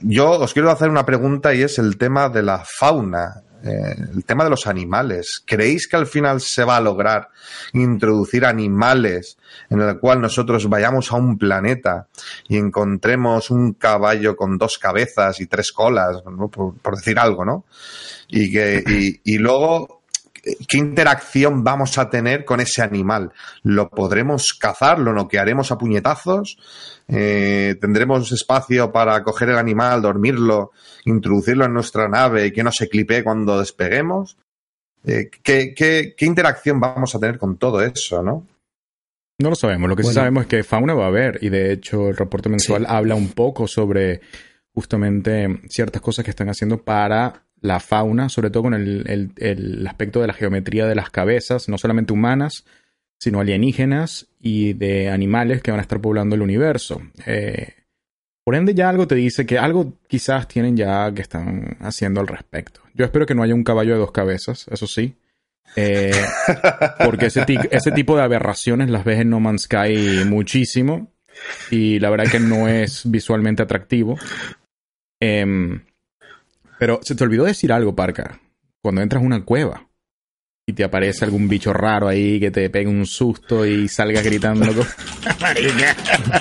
yo 0.00 0.30
os 0.32 0.52
quiero 0.52 0.70
hacer 0.70 0.88
una 0.88 1.04
pregunta 1.04 1.54
y 1.54 1.62
es 1.62 1.78
el 1.78 1.96
tema 1.96 2.28
de 2.28 2.42
la 2.42 2.64
fauna, 2.64 3.42
eh, 3.64 3.94
el 4.14 4.24
tema 4.24 4.44
de 4.44 4.50
los 4.50 4.66
animales. 4.66 5.42
¿Creéis 5.44 5.86
que 5.86 5.96
al 5.96 6.06
final 6.06 6.40
se 6.40 6.64
va 6.64 6.76
a 6.76 6.80
lograr 6.80 7.28
introducir 7.72 8.44
animales 8.44 9.38
en 9.70 9.80
el 9.80 9.98
cual 9.98 10.20
nosotros 10.20 10.68
vayamos 10.68 11.12
a 11.12 11.16
un 11.16 11.38
planeta 11.38 12.08
y 12.48 12.56
encontremos 12.56 13.50
un 13.50 13.74
caballo 13.74 14.36
con 14.36 14.58
dos 14.58 14.78
cabezas 14.78 15.40
y 15.40 15.46
tres 15.46 15.72
colas, 15.72 16.22
¿no? 16.26 16.48
por, 16.48 16.96
decir 16.96 17.18
algo, 17.18 17.44
¿no? 17.44 17.64
Y 18.28 18.50
que 18.50 18.82
y, 18.86 19.34
y 19.34 19.38
luego 19.38 20.02
¿Qué 20.42 20.76
interacción 20.76 21.62
vamos 21.62 21.98
a 21.98 22.10
tener 22.10 22.44
con 22.44 22.58
ese 22.58 22.82
animal? 22.82 23.32
¿Lo 23.62 23.88
podremos 23.90 24.54
cazar? 24.54 24.98
¿Lo 24.98 25.12
noquearemos 25.12 25.70
a 25.70 25.78
puñetazos? 25.78 26.56
Eh, 27.08 27.76
¿Tendremos 27.80 28.30
espacio 28.32 28.92
para 28.92 29.22
coger 29.22 29.50
el 29.50 29.58
animal, 29.58 30.02
dormirlo, 30.02 30.72
introducirlo 31.04 31.64
en 31.64 31.74
nuestra 31.74 32.08
nave 32.08 32.46
y 32.46 32.52
que 32.52 32.62
no 32.62 32.72
se 32.72 32.88
clipee 32.88 33.22
cuando 33.24 33.58
despeguemos? 33.58 34.36
Eh, 35.04 35.30
¿qué, 35.42 35.74
qué, 35.74 36.14
qué 36.16 36.26
interacción 36.26 36.78
vamos 36.80 37.14
a 37.14 37.18
tener 37.20 37.38
con 37.38 37.56
todo 37.56 37.82
eso, 37.82 38.22
no? 38.22 38.46
No 39.38 39.50
lo 39.50 39.56
sabemos. 39.56 39.88
Lo 39.90 39.96
que 39.96 40.04
sí 40.04 40.12
sabemos 40.12 40.42
es 40.42 40.48
que 40.48 40.62
fauna 40.62 40.94
va 40.94 41.04
a 41.04 41.08
haber. 41.08 41.38
Y 41.42 41.48
de 41.48 41.72
hecho, 41.72 42.08
el 42.10 42.16
reporte 42.16 42.48
mensual 42.48 42.82
Sí. 42.82 42.86
habla 42.88 43.14
un 43.16 43.30
poco 43.32 43.66
sobre 43.66 44.20
justamente 44.72 45.60
ciertas 45.68 46.00
cosas 46.00 46.24
que 46.24 46.30
están 46.30 46.48
haciendo 46.48 46.78
para 46.82 47.42
la 47.60 47.80
fauna, 47.80 48.28
sobre 48.28 48.50
todo 48.50 48.64
con 48.64 48.74
el, 48.74 49.04
el- 49.08 49.32
el 49.36 49.86
aspecto 49.86 50.20
de 50.20 50.26
la 50.28 50.32
geometría 50.32 50.86
de 50.86 50.94
las 50.94 51.10
cabezas, 51.10 51.68
no 51.68 51.78
solamente 51.78 52.12
humanas, 52.12 52.64
sino 53.22 53.38
alienígenas 53.38 54.26
y 54.40 54.72
de 54.72 55.08
animales 55.08 55.62
que 55.62 55.70
van 55.70 55.78
a 55.78 55.82
estar 55.82 56.00
poblando 56.00 56.34
el 56.34 56.42
universo. 56.42 57.00
Eh, 57.24 57.68
por 58.44 58.56
ende, 58.56 58.74
ya 58.74 58.88
algo 58.88 59.06
te 59.06 59.14
dice 59.14 59.46
que 59.46 59.60
algo 59.60 59.94
quizás 60.08 60.48
tienen 60.48 60.76
ya 60.76 61.12
que 61.14 61.22
están 61.22 61.76
haciendo 61.80 62.20
al 62.20 62.26
respecto. 62.26 62.80
Yo 62.94 63.04
espero 63.04 63.24
que 63.24 63.36
no 63.36 63.44
haya 63.44 63.54
un 63.54 63.62
caballo 63.62 63.92
de 63.92 64.00
dos 64.00 64.10
cabezas, 64.10 64.66
eso 64.72 64.88
sí. 64.88 65.14
Eh, 65.76 66.10
porque 67.04 67.26
ese, 67.26 67.44
ti- 67.44 67.58
ese 67.70 67.92
tipo 67.92 68.16
de 68.16 68.22
aberraciones 68.24 68.90
las 68.90 69.04
ves 69.04 69.20
en 69.20 69.30
No 69.30 69.38
Man's 69.38 69.62
Sky 69.62 70.24
muchísimo. 70.26 71.12
Y 71.70 72.00
la 72.00 72.10
verdad 72.10 72.26
que 72.28 72.40
no 72.40 72.66
es 72.66 73.08
visualmente 73.08 73.62
atractivo. 73.62 74.18
Em, 75.20 75.84
pero 76.80 76.98
se 77.04 77.14
te 77.14 77.22
olvidó 77.22 77.44
decir 77.44 77.72
algo, 77.72 77.94
Parca. 77.94 78.40
Cuando 78.82 79.00
entras 79.00 79.22
a 79.22 79.26
una 79.26 79.44
cueva 79.44 79.88
y 80.72 80.74
te 80.74 80.84
aparece 80.84 81.24
algún 81.26 81.48
bicho 81.48 81.72
raro 81.72 82.08
ahí 82.08 82.40
que 82.40 82.50
te 82.50 82.70
pegue 82.70 82.88
un 82.88 83.04
susto 83.06 83.66
y 83.66 83.88
salgas 83.88 84.24
gritando. 84.24 84.64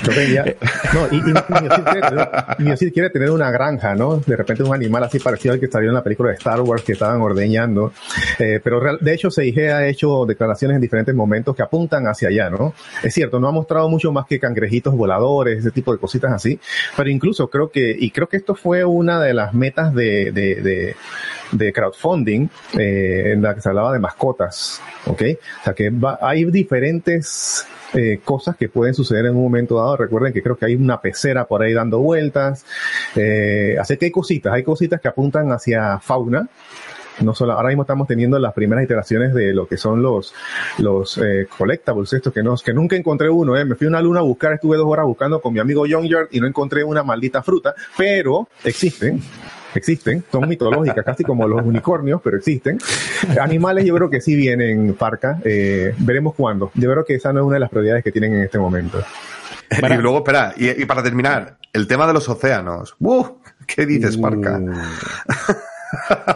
Yo 0.03 0.11
veía- 0.15 0.55
no, 0.93 1.07
y, 1.11 1.17
y, 1.17 1.21
quiere 1.33 2.01
tener, 2.09 2.29
y 2.59 2.63
Miocid 2.63 2.93
quiere 2.93 3.09
tener 3.09 3.29
una 3.31 3.51
granja, 3.51 3.93
¿no? 3.95 4.17
De 4.17 4.35
repente 4.35 4.63
un 4.63 4.73
animal 4.73 5.03
así 5.03 5.19
parecido 5.19 5.53
al 5.53 5.59
que 5.59 5.67
salió 5.67 5.89
en 5.89 5.95
la 5.95 6.03
película 6.03 6.29
de 6.29 6.35
Star 6.37 6.61
Wars 6.61 6.83
que 6.83 6.93
estaban 6.93 7.21
ordeñando. 7.21 7.93
Eh, 8.39 8.59
pero 8.63 8.79
real- 8.79 8.97
de 9.01 9.13
hecho, 9.13 9.29
CIG 9.29 9.59
ha 9.71 9.85
hecho 9.87 10.25
declaraciones 10.25 10.75
en 10.75 10.81
diferentes 10.81 11.13
momentos 11.13 11.55
que 11.55 11.61
apuntan 11.63 12.05
hacia 12.07 12.29
allá, 12.29 12.49
¿no? 12.49 12.73
Es 13.03 13.13
cierto, 13.13 13.39
no 13.39 13.47
ha 13.47 13.51
mostrado 13.51 13.89
mucho 13.89 14.11
más 14.11 14.25
que 14.27 14.39
cangrejitos 14.39 14.95
voladores, 14.95 15.59
ese 15.59 15.71
tipo 15.71 15.91
de 15.91 15.99
cositas 15.99 16.31
así. 16.31 16.59
Pero 16.95 17.09
incluso 17.09 17.49
creo 17.49 17.69
que, 17.69 17.95
y 17.99 18.11
creo 18.11 18.27
que 18.27 18.37
esto 18.37 18.55
fue 18.55 18.85
una 18.85 19.19
de 19.21 19.33
las 19.33 19.53
metas 19.53 19.93
de, 19.93 20.31
de, 20.31 20.55
de, 20.55 20.95
de 21.51 21.73
crowdfunding, 21.73 22.47
eh, 22.77 23.31
en 23.33 23.41
la 23.41 23.53
que 23.55 23.61
se 23.61 23.69
hablaba 23.69 23.91
de 23.93 23.99
mascotas, 23.99 24.81
¿ok? 25.05 25.21
O 25.61 25.63
sea 25.65 25.73
que 25.73 25.89
va- 25.89 26.17
hay 26.21 26.45
diferentes 26.45 27.65
eh, 27.93 28.21
cosas 28.23 28.55
que 28.55 28.69
pueden 28.69 28.93
suceder 28.93 29.25
en 29.25 29.35
un 29.35 29.43
momento 29.43 29.75
dado. 29.75 29.97
Recuerden 29.97 30.31
que 30.31 30.41
creo 30.41 30.55
que 30.55 30.65
hay 30.65 30.75
una 30.75 31.01
pecera 31.01 31.45
por 31.45 31.61
ahí 31.61 31.73
dando 31.73 31.99
vueltas. 31.99 32.65
Eh, 33.17 33.75
así 33.79 33.97
que 33.97 34.05
hay 34.05 34.11
cositas, 34.11 34.53
hay 34.53 34.63
cositas 34.63 35.01
que 35.01 35.09
apuntan 35.09 35.51
hacia 35.51 35.99
fauna. 35.99 36.47
No 37.19 37.35
solo, 37.35 37.51
ahora 37.51 37.67
mismo 37.67 37.83
estamos 37.83 38.07
teniendo 38.07 38.39
las 38.39 38.53
primeras 38.53 38.85
iteraciones 38.85 39.33
de 39.33 39.53
lo 39.53 39.67
que 39.67 39.75
son 39.75 40.01
los, 40.01 40.33
los 40.77 41.17
eh, 41.17 41.47
collectables, 41.57 42.13
estos 42.13 42.31
que, 42.33 42.41
no, 42.41 42.55
que 42.55 42.73
nunca 42.73 42.95
encontré 42.95 43.29
uno. 43.29 43.57
Eh. 43.57 43.65
Me 43.65 43.75
fui 43.75 43.85
a 43.87 43.89
una 43.89 44.01
luna 44.01 44.21
a 44.21 44.23
buscar, 44.23 44.53
estuve 44.53 44.77
dos 44.77 44.87
horas 44.87 45.05
buscando 45.05 45.41
con 45.41 45.53
mi 45.53 45.59
amigo 45.59 45.85
Young 45.85 46.05
Yard 46.07 46.27
y 46.31 46.39
no 46.39 46.47
encontré 46.47 46.85
una 46.85 47.03
maldita 47.03 47.43
fruta, 47.43 47.75
pero 47.97 48.47
existen. 48.63 49.21
Existen, 49.75 50.23
son 50.31 50.47
mitológicas, 50.49 51.03
casi 51.05 51.23
como 51.23 51.47
los 51.47 51.61
unicornios, 51.63 52.21
pero 52.23 52.37
existen. 52.37 52.77
Animales 53.39 53.85
yo 53.85 53.95
creo 53.95 54.09
que 54.09 54.19
sí 54.21 54.35
vienen, 54.35 54.93
Parca. 54.95 55.39
Eh, 55.45 55.93
veremos 55.99 56.35
cuándo. 56.35 56.71
Yo 56.75 56.91
creo 56.91 57.05
que 57.05 57.15
esa 57.15 57.31
no 57.31 57.39
es 57.41 57.45
una 57.45 57.53
de 57.55 57.59
las 57.61 57.69
prioridades 57.69 58.03
que 58.03 58.11
tienen 58.11 58.33
en 58.33 58.43
este 58.43 58.59
momento. 58.59 59.01
Para- 59.79 59.95
Y 59.95 59.99
luego, 59.99 60.17
espera, 60.17 60.53
y, 60.57 60.81
y 60.81 60.85
para 60.85 61.01
terminar, 61.01 61.55
el 61.71 61.87
tema 61.87 62.05
de 62.05 62.13
los 62.13 62.27
océanos. 62.27 62.95
¡Uh! 62.99 63.25
¿Qué 63.65 63.85
dices, 63.85 64.17
Parca? 64.17 64.59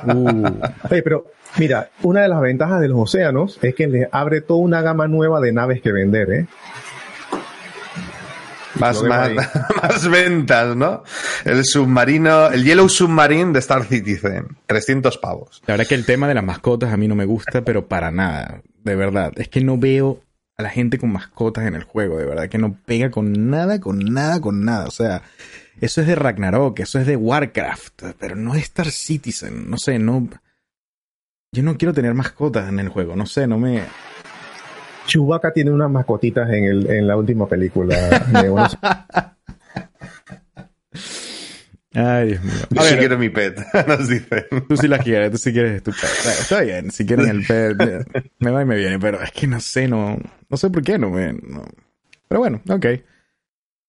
Uh, 0.05 0.59
pero 1.03 1.27
mira, 1.57 1.87
una 2.03 2.21
de 2.23 2.27
las 2.27 2.41
ventajas 2.41 2.81
de 2.81 2.89
los 2.89 2.97
océanos 2.99 3.57
es 3.61 3.73
que 3.73 3.87
les 3.87 4.07
abre 4.11 4.41
toda 4.41 4.59
una 4.59 4.81
gama 4.81 5.07
nueva 5.07 5.39
de 5.39 5.53
naves 5.53 5.81
que 5.81 5.93
vender, 5.93 6.29
¿eh? 6.31 6.45
Más, 8.79 9.01
más, 9.03 9.31
más 9.81 10.09
ventas, 10.09 10.75
¿no? 10.75 11.03
El 11.43 11.63
submarino, 11.65 12.47
el 12.47 12.63
Yellow 12.63 12.89
Submarine 12.89 13.53
de 13.53 13.59
Star 13.59 13.85
Citizen, 13.85 14.57
300 14.65 15.17
pavos. 15.17 15.61
La 15.65 15.73
verdad 15.73 15.87
que 15.87 15.95
el 15.95 16.05
tema 16.05 16.27
de 16.27 16.33
las 16.33 16.43
mascotas 16.43 16.93
a 16.93 16.97
mí 16.97 17.07
no 17.07 17.15
me 17.15 17.25
gusta, 17.25 17.61
pero 17.63 17.87
para 17.87 18.11
nada. 18.11 18.61
De 18.83 18.95
verdad. 18.95 19.33
Es 19.37 19.49
que 19.49 19.61
no 19.61 19.77
veo 19.77 20.21
a 20.57 20.63
la 20.63 20.69
gente 20.69 20.97
con 20.97 21.11
mascotas 21.11 21.65
en 21.65 21.75
el 21.75 21.83
juego. 21.83 22.17
De 22.17 22.25
verdad 22.25 22.49
que 22.49 22.57
no 22.57 22.77
pega 22.85 23.11
con 23.11 23.49
nada, 23.49 23.79
con 23.79 23.99
nada, 23.99 24.39
con 24.39 24.63
nada. 24.63 24.85
O 24.85 24.91
sea, 24.91 25.23
eso 25.81 26.01
es 26.01 26.07
de 26.07 26.15
Ragnarok, 26.15 26.79
eso 26.79 26.99
es 26.99 27.07
de 27.07 27.15
Warcraft, 27.15 28.03
pero 28.19 28.35
no 28.35 28.55
es 28.55 28.63
Star 28.63 28.91
Citizen. 28.91 29.69
No 29.69 29.77
sé, 29.77 29.99
no. 29.99 30.27
Yo 31.51 31.63
no 31.63 31.77
quiero 31.77 31.93
tener 31.93 32.13
mascotas 32.13 32.69
en 32.69 32.79
el 32.79 32.89
juego. 32.89 33.15
No 33.15 33.25
sé, 33.25 33.47
no 33.47 33.57
me. 33.57 33.83
Chewbacca 35.05 35.51
tiene 35.53 35.71
unas 35.71 35.89
mascotitas 35.89 36.49
en, 36.49 36.63
el, 36.65 36.89
en 36.89 37.07
la 37.07 37.15
última 37.17 37.47
película. 37.47 37.95
de 38.41 38.49
unos- 38.49 38.77
Ay, 41.93 42.27
Dios 42.27 42.43
mío. 42.43 42.53
Yo 42.71 42.81
A 42.81 42.83
sí 42.83 42.89
ver, 42.91 42.99
quiero 42.99 43.17
mi 43.17 43.29
pet, 43.29 43.57
nos 43.87 44.07
dicen. 44.09 44.43
tú 44.67 44.75
sí 44.75 44.87
la 44.87 44.97
quieres, 44.99 45.31
tú 45.31 45.37
sí 45.37 45.53
quieres 45.53 45.81
tu 45.81 45.91
pet. 45.91 46.09
Bueno, 46.23 46.39
está 46.41 46.61
bien, 46.61 46.91
si 46.91 47.05
quieren 47.05 47.29
el 47.29 47.45
pet, 47.45 47.77
me 48.39 48.51
va 48.51 48.61
y 48.61 48.65
me 48.65 48.75
viene, 48.75 48.99
pero 48.99 49.21
es 49.21 49.31
que 49.31 49.47
no 49.47 49.61
sé, 49.61 49.87
no, 49.87 50.17
no 50.49 50.57
sé 50.57 50.69
por 50.69 50.83
qué 50.83 50.97
no 50.97 51.09
me... 51.09 51.31
no. 51.33 51.63
Pero 52.27 52.39
bueno, 52.41 52.61
ok. 52.69 52.85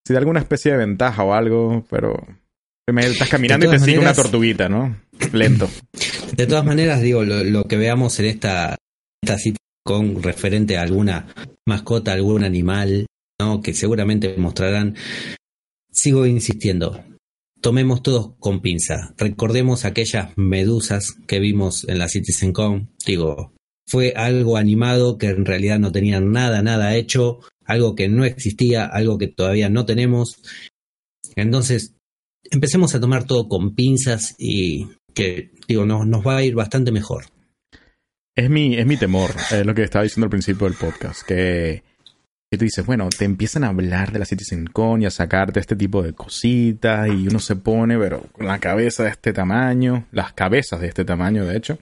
Si 0.04 0.12
da 0.12 0.20
alguna 0.20 0.38
especie 0.38 0.70
de 0.72 0.78
ventaja 0.78 1.24
o 1.24 1.34
algo, 1.34 1.84
pero... 1.90 2.14
me- 2.92 3.06
Estás 3.06 3.28
caminando 3.28 3.66
y 3.66 3.70
te 3.70 3.74
todas 3.76 3.84
sigue 3.84 3.98
una 3.98 4.08
maneras- 4.10 4.22
tortuguita, 4.22 4.68
¿no? 4.68 4.96
Lento. 5.32 5.68
De 6.36 6.46
todas 6.46 6.64
maneras, 6.64 7.00
digo, 7.00 7.24
lo, 7.24 7.42
lo 7.42 7.64
que 7.64 7.76
veamos 7.76 8.20
en 8.20 8.26
esta, 8.26 8.76
esta 9.24 9.36
cita 9.38 9.58
con 9.86 10.20
referente 10.20 10.76
a 10.76 10.82
alguna 10.82 11.32
mascota, 11.64 12.12
algún 12.12 12.42
animal, 12.44 13.06
¿no? 13.40 13.62
Que 13.62 13.72
seguramente 13.72 14.36
mostrarán. 14.36 14.96
Sigo 15.90 16.26
insistiendo. 16.26 17.02
Tomemos 17.62 18.02
todos 18.02 18.32
con 18.38 18.60
pinza. 18.60 19.14
Recordemos 19.16 19.84
aquellas 19.84 20.36
medusas 20.36 21.14
que 21.26 21.38
vimos 21.38 21.88
en 21.88 21.98
la 22.00 22.08
CitizenCon. 22.08 22.90
Digo, 23.06 23.54
fue 23.86 24.12
algo 24.16 24.56
animado 24.56 25.18
que 25.18 25.28
en 25.28 25.46
realidad 25.46 25.78
no 25.78 25.92
tenían 25.92 26.32
nada, 26.32 26.62
nada 26.62 26.96
hecho, 26.96 27.38
algo 27.64 27.94
que 27.94 28.08
no 28.08 28.24
existía, 28.24 28.86
algo 28.86 29.18
que 29.18 29.28
todavía 29.28 29.70
no 29.70 29.86
tenemos. 29.86 30.42
Entonces, 31.36 31.94
empecemos 32.50 32.94
a 32.94 33.00
tomar 33.00 33.24
todo 33.24 33.48
con 33.48 33.76
pinzas 33.76 34.34
y 34.36 34.88
que, 35.14 35.52
digo, 35.68 35.86
nos, 35.86 36.06
nos 36.08 36.26
va 36.26 36.38
a 36.38 36.44
ir 36.44 36.56
bastante 36.56 36.90
mejor. 36.90 37.35
Es 38.36 38.50
mi, 38.50 38.76
es 38.76 38.84
mi 38.84 38.98
temor, 38.98 39.30
es 39.50 39.64
lo 39.64 39.74
que 39.74 39.82
estaba 39.82 40.02
diciendo 40.02 40.26
al 40.26 40.30
principio 40.30 40.66
del 40.66 40.76
podcast, 40.76 41.22
que, 41.26 41.82
que 42.50 42.58
tú 42.58 42.66
dices, 42.66 42.84
bueno, 42.84 43.08
te 43.08 43.24
empiezan 43.24 43.64
a 43.64 43.68
hablar 43.68 44.12
de 44.12 44.18
la 44.18 44.26
CitizenCon 44.26 45.00
y 45.00 45.06
a 45.06 45.10
sacarte 45.10 45.58
este 45.58 45.74
tipo 45.74 46.02
de 46.02 46.12
cositas 46.12 47.08
y 47.08 47.28
uno 47.28 47.38
se 47.38 47.56
pone, 47.56 47.98
pero 47.98 48.24
con 48.32 48.46
la 48.46 48.58
cabeza 48.58 49.04
de 49.04 49.08
este 49.08 49.32
tamaño, 49.32 50.06
las 50.12 50.34
cabezas 50.34 50.82
de 50.82 50.88
este 50.88 51.06
tamaño, 51.06 51.46
de 51.46 51.56
hecho, 51.56 51.78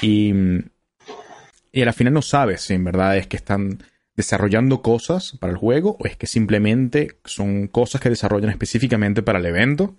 y, 0.00 0.32
y 1.72 1.82
al 1.82 1.92
final 1.92 2.14
no 2.14 2.22
sabes 2.22 2.62
si 2.62 2.72
en 2.72 2.84
verdad 2.84 3.18
es 3.18 3.26
que 3.26 3.36
están 3.36 3.82
desarrollando 4.16 4.80
cosas 4.80 5.36
para 5.38 5.52
el 5.52 5.58
juego 5.58 5.98
o 6.00 6.06
es 6.06 6.16
que 6.16 6.26
simplemente 6.26 7.18
son 7.26 7.66
cosas 7.66 8.00
que 8.00 8.08
desarrollan 8.08 8.48
específicamente 8.48 9.22
para 9.22 9.40
el 9.40 9.44
evento 9.44 9.94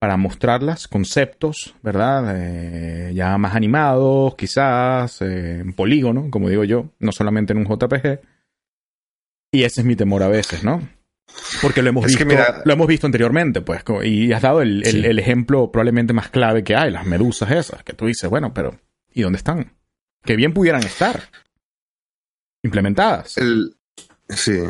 para 0.00 0.16
mostrarlas, 0.16 0.88
conceptos, 0.88 1.74
¿verdad? 1.82 2.34
Eh, 2.34 3.12
ya 3.14 3.36
más 3.38 3.54
animados, 3.54 4.34
quizás, 4.34 5.20
eh, 5.20 5.58
en 5.60 5.74
polígono, 5.74 6.28
como 6.30 6.48
digo 6.48 6.64
yo, 6.64 6.90
no 6.98 7.12
solamente 7.12 7.52
en 7.52 7.58
un 7.58 7.66
JPG. 7.66 8.18
Y 9.52 9.62
ese 9.64 9.82
es 9.82 9.86
mi 9.86 9.96
temor 9.96 10.22
a 10.22 10.28
veces, 10.28 10.64
¿no? 10.64 10.80
Porque 11.60 11.82
lo 11.82 11.90
hemos, 11.90 12.06
Es 12.06 12.12
visto, 12.12 12.24
mira- 12.24 12.62
lo 12.64 12.72
hemos 12.72 12.86
visto 12.86 13.06
anteriormente, 13.06 13.60
pues, 13.60 13.82
y 14.04 14.32
has 14.32 14.40
dado 14.42 14.62
el, 14.62 14.82
el- 14.86 14.90
Sí. 15.02 15.04
el 15.04 15.18
ejemplo 15.18 15.70
probablemente 15.70 16.14
más 16.14 16.30
clave 16.30 16.64
que 16.64 16.74
hay, 16.74 16.90
las 16.90 17.04
medusas 17.06 17.50
esas, 17.50 17.82
que 17.84 17.92
tú 17.92 18.06
dices, 18.06 18.28
bueno, 18.30 18.54
pero 18.54 18.80
¿y 19.12 19.20
dónde 19.22 19.36
están? 19.36 19.72
Que 20.24 20.34
bien 20.34 20.54
pudieran 20.54 20.82
estar 20.82 21.20
implementadas. 22.62 23.36
El- 23.36 23.76
Sí. 24.30 24.60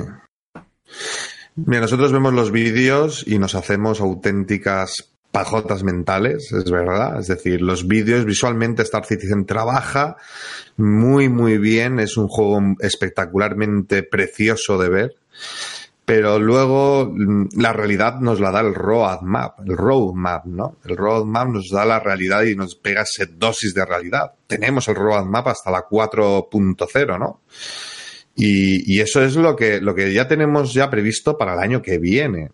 Mira, 1.55 1.82
nosotros 1.82 2.12
vemos 2.12 2.32
los 2.32 2.51
vídeos 2.51 3.24
y 3.28 3.39
nos 3.39 3.55
hacemos 3.55 4.01
auténticas 4.01 5.10
pajotas 5.32 5.82
mentales, 5.82 6.52
es 6.52 6.70
verdad. 6.70 7.20
Es 7.20 7.28
decir, 7.28 7.61
los 7.62 7.86
vídeos 7.86 8.24
visualmente 8.24 8.82
Star 8.82 9.05
Citizen 9.05 9.47
trabaja 9.47 10.16
muy, 10.77 11.28
muy 11.28 11.59
bien. 11.59 12.01
Es 12.01 12.16
un 12.16 12.28
juego 12.28 12.61
espectacularmente 12.81 14.02
precioso 14.02 14.78
de 14.78 14.89
ver. 14.89 15.15
Pero 16.05 16.40
luego 16.40 17.12
mm, 17.15 17.51
la 17.57 17.73
realidad 17.73 18.19
nos 18.19 18.40
la 18.40 18.51
da 18.51 18.61
el 18.61 18.74
roadmap, 18.74 19.61
el 19.61 19.77
roadmap, 19.77 20.44
¿no? 20.47 20.77
El 20.85 20.97
roadmap 20.97 21.48
nos 21.48 21.70
da 21.70 21.85
la 21.85 22.01
realidad 22.01 22.43
y 22.43 22.57
nos 22.57 22.74
pega 22.74 23.02
esa 23.02 23.27
dosis 23.32 23.74
de 23.74 23.85
realidad. 23.85 24.32
Tenemos 24.48 24.89
el 24.89 24.97
roadmap 24.97 25.47
hasta 25.47 25.70
la 25.70 25.86
4.0, 25.89 27.19
¿no? 27.19 27.43
Y, 28.35 28.93
y 28.93 29.01
eso 29.01 29.23
es 29.23 29.36
lo 29.36 29.55
que, 29.55 29.81
lo 29.81 29.94
que 29.94 30.12
ya 30.12 30.27
tenemos 30.27 30.74
ya 30.74 30.90
previsto 30.90 31.39
para 31.39 31.55
el 31.55 31.61
año 31.61 31.82
que 31.82 31.98
viene. 31.98 32.51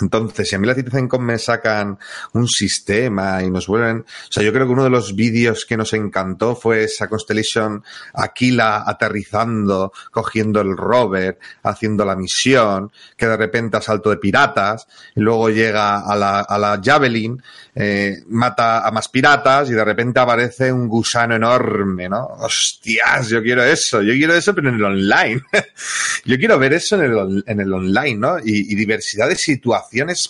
Entonces, 0.00 0.48
si 0.48 0.54
a 0.54 0.58
mí 0.58 0.66
la 0.66 0.74
CitizenCon 0.74 1.24
me 1.24 1.38
sacan 1.38 1.98
un 2.34 2.46
sistema 2.46 3.42
y 3.42 3.50
nos 3.50 3.66
vuelven... 3.66 3.98
O 3.98 4.32
sea, 4.32 4.42
yo 4.42 4.52
creo 4.52 4.66
que 4.66 4.72
uno 4.72 4.84
de 4.84 4.90
los 4.90 5.16
vídeos 5.16 5.64
que 5.64 5.76
nos 5.76 5.92
encantó 5.92 6.54
fue 6.54 6.84
esa 6.84 7.08
Constellation 7.08 7.82
Aquila 8.14 8.84
aterrizando, 8.86 9.92
cogiendo 10.10 10.60
el 10.60 10.76
rover, 10.76 11.38
haciendo 11.64 12.04
la 12.04 12.14
misión, 12.14 12.92
que 13.16 13.26
de 13.26 13.36
repente 13.36 13.76
asalto 13.76 14.10
de 14.10 14.18
piratas, 14.18 14.86
y 15.16 15.20
luego 15.20 15.50
llega 15.50 16.00
a 16.00 16.14
la, 16.14 16.40
a 16.40 16.58
la 16.58 16.80
Javelin, 16.82 17.42
eh, 17.74 18.22
mata 18.28 18.86
a 18.86 18.90
más 18.90 19.08
piratas 19.08 19.70
y 19.70 19.72
de 19.72 19.84
repente 19.84 20.20
aparece 20.20 20.72
un 20.72 20.88
gusano 20.88 21.34
enorme, 21.34 22.08
¿no? 22.08 22.24
Hostias, 22.24 23.28
yo 23.28 23.42
quiero 23.42 23.64
eso, 23.64 24.02
yo 24.02 24.12
quiero 24.12 24.34
eso, 24.34 24.54
pero 24.54 24.68
en 24.68 24.76
el 24.76 24.84
online. 24.84 25.42
yo 26.24 26.36
quiero 26.36 26.58
ver 26.58 26.74
eso 26.74 26.96
en 26.96 27.12
el, 27.12 27.44
en 27.46 27.60
el 27.60 27.72
online, 27.72 28.16
¿no? 28.16 28.38
Y, 28.38 28.72
y 28.72 28.74
diversidad 28.76 29.28
de 29.28 29.36
situaciones 29.36 29.77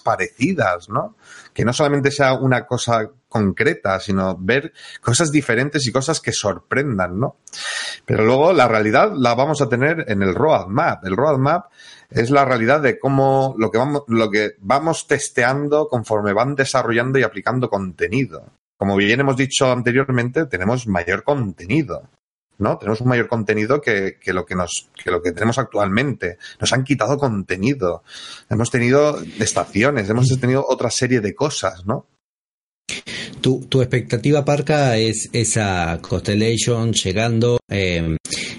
parecidas, 0.03 0.89
¿no? 0.89 1.17
Que 1.53 1.65
no 1.65 1.73
solamente 1.73 2.11
sea 2.11 2.35
una 2.35 2.67
cosa 2.67 3.11
concreta, 3.29 4.01
sino 4.01 4.37
ver 4.39 4.73
cosas 5.01 5.31
diferentes 5.31 5.87
y 5.87 5.93
cosas 5.93 6.21
que 6.21 6.33
sorprendan, 6.33 7.19
¿no? 7.19 7.37
Pero 8.05 8.25
luego 8.25 8.53
la 8.53 8.69
realidad 8.69 9.13
la 9.15 9.35
vamos 9.35 9.61
a 9.61 9.69
tener 9.69 10.05
en 10.09 10.23
el 10.23 10.35
roadmap. 10.35 11.05
El 11.05 11.17
roadmap 11.17 11.67
es 12.11 12.31
la 12.31 12.45
realidad 12.45 12.81
de 12.81 12.99
cómo 12.99 13.55
lo 13.59 13.71
que 13.71 13.79
vamos, 13.79 14.03
lo 14.09 14.31
que 14.31 14.53
vamos 14.61 15.07
testeando 15.07 15.89
conforme 15.89 16.33
van 16.33 16.55
desarrollando 16.55 17.19
y 17.19 17.23
aplicando 17.23 17.69
contenido. 17.69 18.45
Como 18.77 18.97
bien 18.97 19.21
hemos 19.21 19.37
dicho 19.37 19.71
anteriormente, 19.71 20.47
tenemos 20.47 20.87
mayor 20.87 21.25
contenido. 21.25 22.09
¿No? 22.59 22.79
Tenemos 22.79 23.01
un 23.01 23.09
mayor 23.09 23.29
contenido 23.29 23.81
que, 23.81 24.19
que 24.21 24.33
lo 24.33 24.45
que 24.45 24.55
nos, 24.55 24.89
que 25.03 25.11
lo 25.11 25.23
que 25.23 25.33
tenemos 25.33 25.59
actualmente. 25.59 26.39
Nos 26.61 26.73
han 26.73 26.85
quitado 26.85 27.17
contenido. 27.19 28.03
Hemos 28.51 28.71
tenido 28.71 29.21
estaciones, 29.39 30.09
hemos 30.11 30.29
tenido 30.41 30.65
otra 30.69 30.91
serie 30.91 31.21
de 31.21 31.35
cosas, 31.35 31.87
¿no? 31.87 32.07
Tu, 33.41 33.67
tu 33.67 33.83
expectativa, 33.83 34.45
Parca, 34.45 34.97
es 34.97 35.29
esa 35.33 35.99
Constellation 36.03 36.93
llegando, 36.93 37.61
eh, 37.69 38.17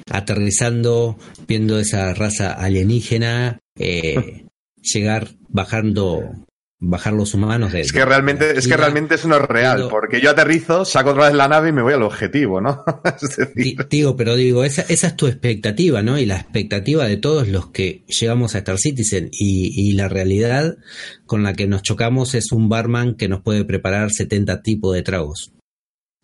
aterrizando, 0.10 1.18
viendo 1.48 1.80
esa 1.80 2.14
raza 2.14 2.54
alienígena, 2.54 3.60
eh, 3.78 4.46
llegar 4.82 5.30
bajando, 5.50 6.22
bajar 6.82 7.12
los 7.14 7.34
humanos 7.34 7.74
de. 7.74 7.82
Es 7.82 7.92
que 7.92 8.06
realmente, 8.06 8.58
es 8.58 8.68
que 8.68 8.78
realmente 8.78 9.16
eso 9.16 9.28
no 9.28 9.36
es 9.36 9.42
real, 9.42 9.78
Pero- 9.78 9.90
porque 9.90 10.22
yo 10.22 10.30
aterrizo, 10.32 10.86
saco 10.86 11.10
otra 11.12 11.26
vez 11.26 11.34
la 11.36 11.48
nave 11.50 11.70
y 11.70 11.72
me 11.74 11.82
voy 11.82 11.94
al 11.94 12.04
objetivo, 12.04 12.62
¿no? 12.62 12.84
es 13.04 13.22
decir, 13.36 13.52
Di- 13.54 13.78
Digo, 13.90 14.16
pero 14.16 14.36
digo, 14.36 14.64
esa, 14.64 14.84
esa 14.84 15.08
es 15.08 15.16
tu 15.18 15.28
expectativa, 15.28 16.02
¿no? 16.02 16.18
Y 16.18 16.26
la 16.26 16.38
expectativa 16.38 17.06
de 17.06 17.18
todos 17.18 17.48
los 17.50 17.68
que 17.72 18.04
llegamos 18.08 18.56
a 18.56 18.60
Star 18.60 18.78
Citizen. 18.78 19.30
Y, 19.32 19.72
y 19.76 19.94
la 19.94 20.08
realidad 20.08 20.78
con 21.26 21.44
la 21.44 21.54
que 21.54 21.68
nos 21.68 21.82
chocamos 21.84 22.34
es 22.36 22.52
un 22.54 22.70
barman 22.70 23.16
que 23.16 23.28
nos 23.28 23.42
puede 23.42 23.66
preparar 23.66 24.12
70 24.12 24.62
tipos 24.62 24.96
de 24.96 25.04
tragos. 25.04 25.52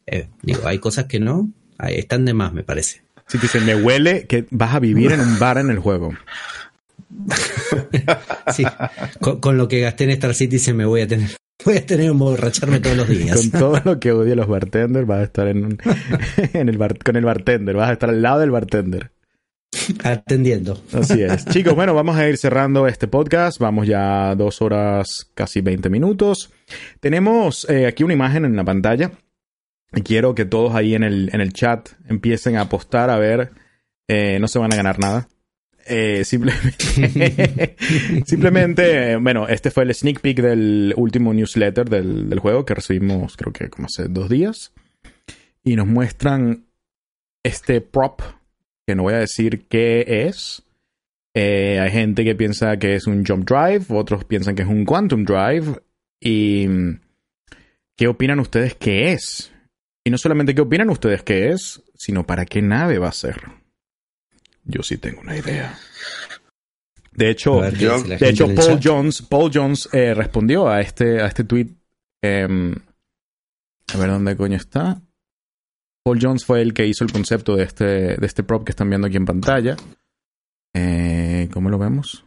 Eh, 0.07 0.29
digo, 0.41 0.67
hay 0.67 0.79
cosas 0.79 1.05
que 1.05 1.19
no, 1.19 1.51
están 1.89 2.23
de 2.25 2.33
más, 2.33 2.53
me 2.53 2.63
parece. 2.63 3.03
Dicen, 3.41 3.65
me 3.65 3.75
huele 3.75 4.27
que 4.27 4.45
vas 4.51 4.75
a 4.75 4.79
vivir 4.79 5.11
en 5.11 5.19
un 5.19 5.39
bar 5.39 5.57
en 5.57 5.71
el 5.71 5.79
juego. 5.79 6.13
Sí, 8.53 8.63
con, 9.19 9.39
con 9.39 9.57
lo 9.57 9.67
que 9.67 9.79
gasté 9.81 10.03
en 10.05 10.11
Star 10.11 10.33
Citizen 10.35 10.75
me 10.77 10.85
voy 10.85 11.01
a 11.01 11.07
tener, 11.07 11.29
voy 11.65 11.77
a 11.77 11.85
tener 11.85 12.05
que 12.05 12.11
emborracharme 12.11 12.79
todos 12.79 12.95
los 12.97 13.07
días. 13.09 13.37
Con 13.49 13.51
todo 13.59 13.81
lo 13.85 13.99
que 13.99 14.11
odio 14.11 14.33
a 14.33 14.35
los 14.35 14.47
bartenders, 14.47 15.07
vas 15.07 15.19
a 15.19 15.23
estar 15.23 15.47
en, 15.47 15.65
un- 15.65 15.77
en 16.53 16.69
el 16.69 16.77
bar- 16.77 16.99
con 17.03 17.15
el 17.15 17.25
bartender, 17.25 17.75
vas 17.75 17.89
a 17.89 17.93
estar 17.93 18.09
al 18.09 18.21
lado 18.21 18.39
del 18.39 18.51
bartender. 18.51 19.11
Atendiendo. 20.03 20.81
Así 20.93 21.21
es. 21.21 21.45
Chicos, 21.45 21.75
bueno, 21.75 21.93
vamos 21.93 22.15
a 22.15 22.27
ir 22.29 22.37
cerrando 22.37 22.87
este 22.87 23.07
podcast. 23.07 23.59
Vamos 23.59 23.87
ya 23.87 24.33
dos 24.35 24.61
horas, 24.61 25.29
casi 25.33 25.59
20 25.61 25.89
minutos. 25.89 26.51
Tenemos 27.01 27.67
eh, 27.69 27.85
aquí 27.85 28.03
una 28.03 28.13
imagen 28.13 28.45
en 28.45 28.55
la 28.55 28.63
pantalla. 28.63 29.11
Y 29.93 30.01
quiero 30.01 30.33
que 30.33 30.45
todos 30.45 30.75
ahí 30.75 30.95
en 30.95 31.03
el, 31.03 31.29
en 31.33 31.41
el 31.41 31.51
chat 31.51 31.89
empiecen 32.07 32.55
a 32.55 32.61
apostar 32.61 33.09
a 33.09 33.17
ver. 33.17 33.51
eh, 34.07 34.37
no 34.39 34.47
se 34.47 34.59
van 34.59 34.71
a 34.71 34.77
ganar 34.77 34.97
nada. 34.99 35.27
Eh, 35.87 36.23
simplemente, 38.25 39.17
bueno, 39.17 39.47
este 39.47 39.69
fue 39.69 39.83
el 39.83 39.93
sneak 39.93 40.19
peek 40.19 40.41
del 40.41 40.95
último 40.97 41.31
newsletter 41.33 41.87
del, 41.87 42.27
del 42.27 42.39
juego 42.39 42.65
que 42.65 42.73
recibimos 42.73 43.37
creo 43.37 43.53
que 43.53 43.69
como 43.69 43.85
hace 43.85 44.07
dos 44.07 44.27
días. 44.29 44.73
Y 45.63 45.75
nos 45.75 45.85
muestran 45.87 46.65
este 47.43 47.81
prop, 47.81 48.21
que 48.87 48.95
no 48.95 49.03
voy 49.03 49.13
a 49.13 49.19
decir 49.19 49.67
qué 49.67 50.25
es. 50.27 50.63
Eh, 51.35 51.79
hay 51.79 51.91
gente 51.91 52.23
que 52.23 52.33
piensa 52.33 52.77
que 52.77 52.95
es 52.95 53.05
un 53.07 53.25
jump 53.25 53.47
drive, 53.47 53.85
otros 53.89 54.25
piensan 54.25 54.55
que 54.55 54.63
es 54.63 54.67
un 54.67 54.85
quantum 54.85 55.25
drive. 55.25 55.79
¿Y 56.19 56.67
qué 57.95 58.07
opinan 58.07 58.39
ustedes 58.39 58.73
que 58.75 59.11
es? 59.11 59.51
Y 60.03 60.09
no 60.09 60.17
solamente 60.17 60.55
qué 60.55 60.61
opinan 60.61 60.89
ustedes 60.89 61.23
que 61.23 61.49
es, 61.49 61.83
sino 61.95 62.25
para 62.25 62.45
qué 62.45 62.61
nave 62.61 62.99
va 62.99 63.09
a 63.09 63.11
ser. 63.11 63.64
Yo 64.65 64.81
sí 64.83 64.97
tengo 64.97 65.21
una 65.21 65.37
idea. 65.37 65.77
De 67.11 67.29
hecho, 67.29 67.59
ver 67.61 67.77
yo- 67.77 68.01
de 68.03 68.29
hecho 68.29 68.53
Paul. 68.53 68.79
Jones, 68.83 69.21
Paul 69.21 69.51
Jones 69.53 69.87
eh, 69.93 70.13
respondió 70.13 70.67
a 70.67 70.81
este, 70.81 71.21
a 71.21 71.27
este 71.27 71.43
tweet. 71.43 71.67
em, 72.21 72.73
a 73.93 73.97
ver 73.97 74.09
dónde 74.09 74.35
coño 74.35 74.57
está. 74.57 74.99
Paul 76.03 76.19
Jones 76.21 76.43
fue 76.45 76.61
el 76.61 76.73
que 76.73 76.85
hizo 76.87 77.03
el 77.03 77.11
concepto 77.11 77.55
de 77.55 77.63
este, 77.63 77.85
de 78.17 78.25
este 78.25 78.43
prop 78.43 78.65
que 78.65 78.71
están 78.71 78.89
viendo 78.89 79.07
aquí 79.07 79.17
en 79.17 79.25
pantalla. 79.25 79.77
Eh, 80.73 81.47
¿Cómo 81.53 81.69
lo 81.69 81.77
vemos? 81.77 82.25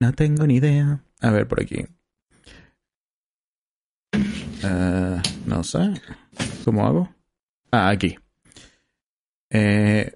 No 0.00 0.12
tengo 0.12 0.46
ni 0.46 0.56
idea. 0.56 1.02
A 1.20 1.30
ver, 1.30 1.46
por 1.48 1.62
aquí. 1.62 1.84
Eh, 4.64 5.22
no 5.46 5.64
sé. 5.64 5.78
¿Cómo 6.64 6.86
hago? 6.86 7.14
Ah, 7.70 7.88
aquí. 7.88 8.16
Eh, 9.50 10.12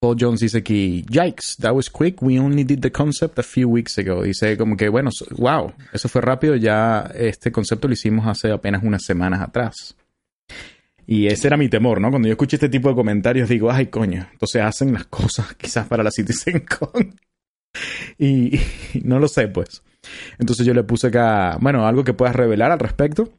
Paul 0.00 0.16
Jones 0.18 0.40
dice 0.40 0.58
aquí, 0.58 1.04
yikes, 1.10 1.56
that 1.58 1.74
was 1.74 1.90
quick, 1.90 2.22
we 2.22 2.38
only 2.38 2.64
did 2.64 2.80
the 2.80 2.90
concept 2.90 3.38
a 3.38 3.42
few 3.42 3.68
weeks 3.68 3.98
ago. 3.98 4.22
Dice 4.22 4.56
como 4.56 4.74
que, 4.74 4.88
bueno, 4.88 5.10
wow, 5.36 5.74
eso 5.92 6.08
fue 6.08 6.22
rápido, 6.22 6.56
ya 6.56 7.10
este 7.14 7.52
concepto 7.52 7.86
lo 7.86 7.92
hicimos 7.92 8.26
hace 8.26 8.50
apenas 8.50 8.82
unas 8.82 9.04
semanas 9.04 9.42
atrás. 9.42 9.94
Y 11.06 11.26
ese 11.26 11.48
era 11.48 11.58
mi 11.58 11.68
temor, 11.68 12.00
¿no? 12.00 12.08
Cuando 12.08 12.28
yo 12.28 12.32
escuché 12.32 12.56
este 12.56 12.70
tipo 12.70 12.88
de 12.88 12.94
comentarios 12.94 13.48
digo, 13.50 13.70
ay 13.70 13.86
coño, 13.88 14.26
entonces 14.32 14.62
hacen 14.62 14.92
las 14.94 15.04
cosas 15.06 15.54
quizás 15.58 15.86
para 15.86 16.02
la 16.02 16.10
CitizenCon. 16.10 17.20
y, 18.18 18.56
y 18.56 19.00
no 19.04 19.18
lo 19.18 19.28
sé, 19.28 19.48
pues. 19.48 19.82
Entonces 20.38 20.64
yo 20.64 20.72
le 20.72 20.82
puse 20.82 21.08
acá, 21.08 21.58
bueno, 21.60 21.86
algo 21.86 22.04
que 22.04 22.14
puedas 22.14 22.34
revelar 22.34 22.70
al 22.72 22.78
respecto. 22.78 23.34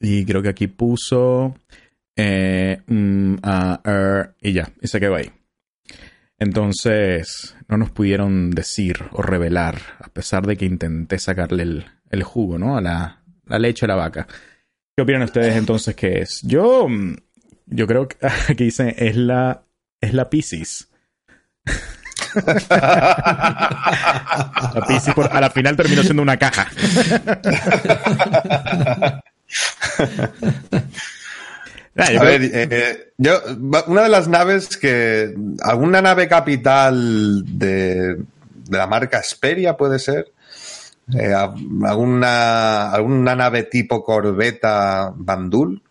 Y 0.00 0.24
creo 0.24 0.42
que 0.42 0.50
aquí 0.50 0.68
puso... 0.68 1.56
eh, 2.14 2.82
mm, 2.86 3.34
er, 3.84 4.34
y 4.42 4.52
ya, 4.52 4.70
y 4.80 4.86
se 4.86 5.00
quedó 5.00 5.16
ahí. 5.16 5.32
Entonces, 6.40 7.54
no 7.68 7.76
nos 7.76 7.90
pudieron 7.90 8.50
decir 8.50 9.04
o 9.12 9.20
revelar, 9.20 9.78
a 10.00 10.08
pesar 10.08 10.46
de 10.46 10.56
que 10.56 10.64
intenté 10.64 11.18
sacarle 11.18 11.62
el, 11.62 11.86
el 12.08 12.22
jugo, 12.22 12.58
¿no? 12.58 12.78
A 12.78 12.80
la, 12.80 13.22
la 13.44 13.58
leche 13.58 13.84
a 13.84 13.88
la 13.88 13.96
vaca. 13.96 14.26
¿Qué 14.96 15.02
opinan 15.02 15.22
ustedes 15.22 15.54
entonces 15.54 15.94
que 15.94 16.22
es? 16.22 16.40
Yo, 16.42 16.88
mm, 16.88 17.14
yo 17.66 17.86
creo 17.86 18.08
que 18.08 18.16
aquí 18.48 18.64
dicen 18.64 18.94
es 18.96 19.16
la, 19.16 19.64
es 20.00 20.14
la 20.14 20.30
Pisces. 20.30 20.88
La 24.74 24.86
Pisces 24.88 25.14
a 25.30 25.40
la 25.42 25.50
final 25.50 25.76
terminó 25.76 26.02
siendo 26.02 26.22
una 26.22 26.38
caja. 26.38 26.70
Ah, 31.96 32.12
yo 32.12 32.18
A 32.18 32.22
creo- 32.22 32.38
ver, 32.38 32.50
eh, 32.72 33.12
yo, 33.18 33.32
va- 33.72 33.84
una 33.86 34.02
de 34.02 34.08
las 34.08 34.28
naves 34.28 34.76
que. 34.76 35.34
¿Alguna 35.62 36.00
nave 36.00 36.28
capital 36.28 37.42
de, 37.58 38.16
de 38.16 38.78
la 38.78 38.86
marca 38.86 39.18
Asperia 39.18 39.76
puede 39.76 39.98
ser? 39.98 40.32
Eh, 41.12 41.34
¿alguna, 41.34 42.92
¿Alguna 42.92 43.34
nave 43.34 43.64
tipo 43.64 44.04
corbeta 44.04 45.12
Bandul? 45.16 45.82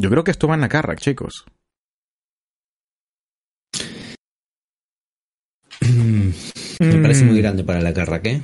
yo 0.00 0.10
creo 0.10 0.24
que 0.24 0.30
esto 0.32 0.48
va 0.48 0.54
en 0.54 0.62
la 0.62 0.68
Carrack, 0.68 0.98
chicos. 0.98 1.44
Me 5.80 6.98
parece 7.02 7.24
muy 7.24 7.40
grande 7.40 7.64
para 7.64 7.80
la 7.80 7.92
Carrack, 7.92 8.26
¿eh? 8.26 8.42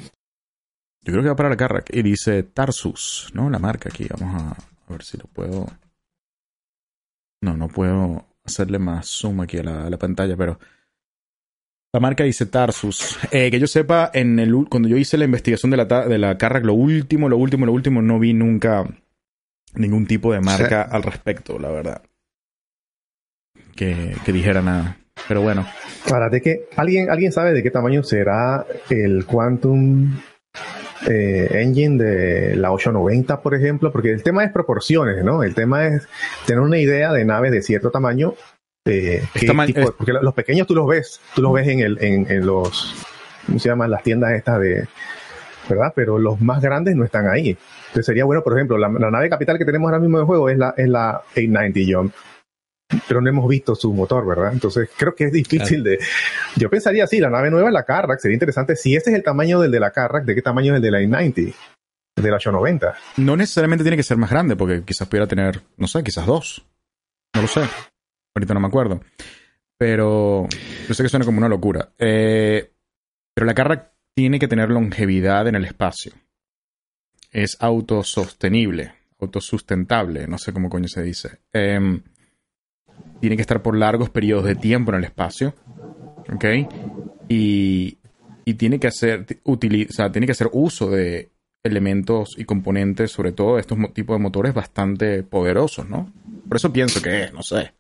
Yo 1.02 1.12
creo 1.12 1.22
que 1.22 1.28
va 1.30 1.36
para 1.36 1.48
la 1.50 1.56
Carrack. 1.56 1.90
Y 1.94 2.02
dice 2.02 2.42
Tarsus, 2.42 3.30
¿no? 3.34 3.48
La 3.50 3.58
marca 3.58 3.88
aquí. 3.88 4.06
Vamos 4.18 4.42
a, 4.42 4.50
a 4.50 4.92
ver 4.92 5.02
si 5.02 5.16
lo 5.16 5.24
puedo. 5.24 5.66
No, 7.40 7.56
no 7.56 7.68
puedo 7.68 8.26
hacerle 8.44 8.78
más 8.78 9.06
zoom 9.06 9.40
aquí 9.40 9.58
a 9.58 9.62
la, 9.62 9.86
a 9.86 9.90
la 9.90 9.98
pantalla, 9.98 10.36
pero. 10.36 10.58
La 11.92 12.00
marca 12.00 12.24
dice 12.24 12.46
Tarsus. 12.46 13.18
Eh, 13.30 13.50
que 13.50 13.58
yo 13.58 13.66
sepa, 13.66 14.10
en 14.12 14.38
el, 14.38 14.54
cuando 14.68 14.88
yo 14.88 14.96
hice 14.96 15.16
la 15.16 15.24
investigación 15.24 15.70
de 15.70 15.78
la, 15.78 15.84
de 15.84 16.18
la 16.18 16.36
Carrack, 16.36 16.64
lo 16.64 16.74
último, 16.74 17.28
lo 17.28 17.38
último, 17.38 17.64
lo 17.64 17.72
último, 17.72 18.02
no 18.02 18.18
vi 18.18 18.34
nunca 18.34 18.84
ningún 19.74 20.06
tipo 20.06 20.32
de 20.32 20.40
marca 20.40 20.82
al 20.82 21.02
respecto, 21.02 21.58
la 21.58 21.70
verdad. 21.70 22.02
Que, 23.74 24.14
que 24.24 24.32
dijera 24.32 24.60
nada. 24.60 24.98
Pero 25.26 25.40
bueno. 25.40 25.66
Ahora, 26.12 26.28
¿de 26.28 26.40
qué? 26.40 26.68
¿Alguien, 26.76 27.10
¿Alguien 27.10 27.32
sabe 27.32 27.52
de 27.52 27.62
qué 27.62 27.70
tamaño 27.70 28.02
será 28.02 28.66
el 28.90 29.24
Quantum 29.24 30.20
eh, 31.06 31.48
Engine 31.62 32.02
de 32.02 32.56
la 32.56 32.72
890, 32.72 33.40
por 33.42 33.54
ejemplo? 33.54 33.92
Porque 33.92 34.10
el 34.12 34.22
tema 34.22 34.44
es 34.44 34.52
proporciones, 34.52 35.22
¿no? 35.24 35.42
El 35.42 35.54
tema 35.54 35.86
es 35.86 36.08
tener 36.46 36.60
una 36.62 36.78
idea 36.78 37.12
de 37.12 37.24
naves 37.24 37.52
de 37.52 37.62
cierto 37.62 37.90
tamaño. 37.90 38.34
eh, 38.84 39.22
qué 39.34 39.46
Tama- 39.46 39.66
tipo- 39.66 39.80
es- 39.80 39.90
porque 39.92 40.12
los 40.12 40.34
pequeños 40.34 40.66
tú 40.66 40.74
los 40.74 40.86
ves, 40.88 41.20
tú 41.34 41.42
los 41.42 41.52
ves 41.52 41.68
en, 41.68 41.80
el, 41.80 41.98
en, 42.02 42.30
en 42.30 42.46
los, 42.46 42.94
¿cómo 43.46 43.58
se 43.58 43.68
llaman? 43.68 43.90
Las 43.90 44.02
tiendas 44.02 44.32
estas 44.32 44.58
de, 44.60 44.88
¿verdad? 45.68 45.92
Pero 45.94 46.18
los 46.18 46.40
más 46.40 46.62
grandes 46.62 46.96
no 46.96 47.04
están 47.04 47.28
ahí. 47.28 47.56
Entonces 47.88 48.06
sería 48.06 48.24
bueno, 48.24 48.42
por 48.42 48.54
ejemplo, 48.54 48.78
la, 48.78 48.88
la 48.88 49.10
nave 49.10 49.28
capital 49.28 49.58
que 49.58 49.64
tenemos 49.66 49.88
ahora 49.88 50.00
mismo 50.00 50.18
de 50.18 50.24
juego 50.24 50.48
es 50.48 50.56
la, 50.58 50.72
es 50.76 50.88
la 50.88 51.22
890 51.32 51.80
Jump. 51.86 52.14
Pero 53.06 53.20
no 53.20 53.28
hemos 53.28 53.48
visto 53.48 53.74
su 53.74 53.92
motor, 53.92 54.26
¿verdad? 54.26 54.52
Entonces 54.52 54.88
creo 54.96 55.14
que 55.14 55.24
es 55.24 55.32
difícil 55.32 55.82
de... 55.84 55.98
Yo 56.56 56.70
pensaría, 56.70 57.06
sí, 57.06 57.20
la 57.20 57.28
nave 57.28 57.50
nueva 57.50 57.68
es 57.68 57.74
la 57.74 57.84
Carrack, 57.84 58.18
sería 58.18 58.34
interesante. 58.34 58.76
Si 58.76 58.96
ese 58.96 59.10
es 59.10 59.16
el 59.16 59.22
tamaño 59.22 59.60
del 59.60 59.70
de 59.70 59.80
la 59.80 59.90
Carrack, 59.90 60.24
¿de 60.24 60.34
qué 60.34 60.42
tamaño 60.42 60.72
es 60.72 60.76
el 60.76 60.82
de 60.82 60.90
la 60.90 60.98
890? 60.98 61.58
El 62.16 62.24
de 62.24 62.30
la 62.30 62.36
890. 62.36 62.94
No 63.18 63.36
necesariamente 63.36 63.84
tiene 63.84 63.96
que 63.96 64.02
ser 64.02 64.16
más 64.16 64.30
grande, 64.30 64.56
porque 64.56 64.82
quizás 64.84 65.06
pudiera 65.06 65.26
tener, 65.26 65.60
no 65.76 65.86
sé, 65.86 66.02
quizás 66.02 66.26
dos. 66.26 66.66
No 67.34 67.42
lo 67.42 67.48
sé. 67.48 67.60
Ahorita 68.34 68.54
no 68.54 68.60
me 68.60 68.68
acuerdo. 68.68 69.00
Pero 69.76 70.48
yo 70.88 70.94
sé 70.94 71.02
que 71.02 71.08
suena 71.08 71.26
como 71.26 71.38
una 71.38 71.48
locura. 71.48 71.90
Eh, 71.98 72.72
pero 73.34 73.46
la 73.46 73.54
Carrack 73.54 73.92
tiene 74.14 74.40
que 74.40 74.48
tener 74.48 74.70
longevidad 74.70 75.46
en 75.46 75.54
el 75.54 75.64
espacio. 75.64 76.12
Es 77.30 77.56
autosostenible, 77.60 78.94
autosustentable, 79.20 80.26
no 80.26 80.38
sé 80.38 80.52
cómo 80.52 80.68
coño 80.68 80.88
se 80.88 81.02
dice. 81.02 81.38
Em, 81.52 82.02
tiene 83.20 83.36
que 83.36 83.42
estar 83.42 83.62
por 83.62 83.76
largos 83.76 84.10
periodos 84.10 84.44
de 84.44 84.54
tiempo 84.54 84.90
en 84.92 84.98
el 84.98 85.04
espacio. 85.04 85.54
¿Ok? 86.32 86.44
Y, 87.28 87.98
y 88.44 88.54
tiene 88.54 88.78
que 88.78 88.86
hacer, 88.88 89.26
utili- 89.44 89.88
o 89.88 89.92
sea, 89.92 90.10
tiene 90.12 90.26
que 90.26 90.32
hacer 90.32 90.48
uso 90.52 90.90
de 90.90 91.30
elementos 91.64 92.34
y 92.38 92.44
componentes, 92.44 93.10
sobre 93.10 93.32
todo 93.32 93.54
de 93.56 93.60
estos 93.62 93.78
tipos 93.94 94.16
de 94.16 94.22
motores 94.22 94.54
bastante 94.54 95.22
poderosos, 95.22 95.88
¿no? 95.88 96.12
Por 96.48 96.56
eso 96.56 96.72
pienso 96.72 97.02
que 97.02 97.24
es, 97.24 97.32
no 97.32 97.42
sé. 97.42 97.74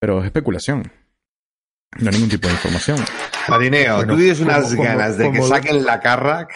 Pero 0.00 0.20
es 0.20 0.24
especulación. 0.26 0.90
No 2.00 2.08
hay 2.08 2.14
ningún 2.14 2.30
tipo 2.30 2.48
de 2.48 2.54
información. 2.54 2.98
Marineo, 3.48 3.96
Bueno, 3.96 4.14
tú 4.14 4.18
tienes 4.20 4.40
unas 4.40 4.62
como- 4.64 4.76
como- 4.76 4.88
ganas 4.88 5.18
de 5.18 5.30
que 5.30 5.42
saquen 5.42 5.84
la 5.84 6.00
Carrack. 6.00 6.52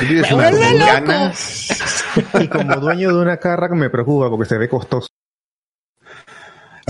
Tú 0.00 0.06
tienes 0.06 0.32
unas 0.32 0.58
ganas. 0.58 2.04
Y 2.40 2.48
como 2.48 2.76
dueño 2.76 3.14
de 3.14 3.22
una 3.22 3.36
Carrack 3.36 3.72
me 3.72 3.88
preocupa 3.88 4.28
porque 4.28 4.48
se 4.48 4.58
ve 4.58 4.68
costoso. 4.68 5.06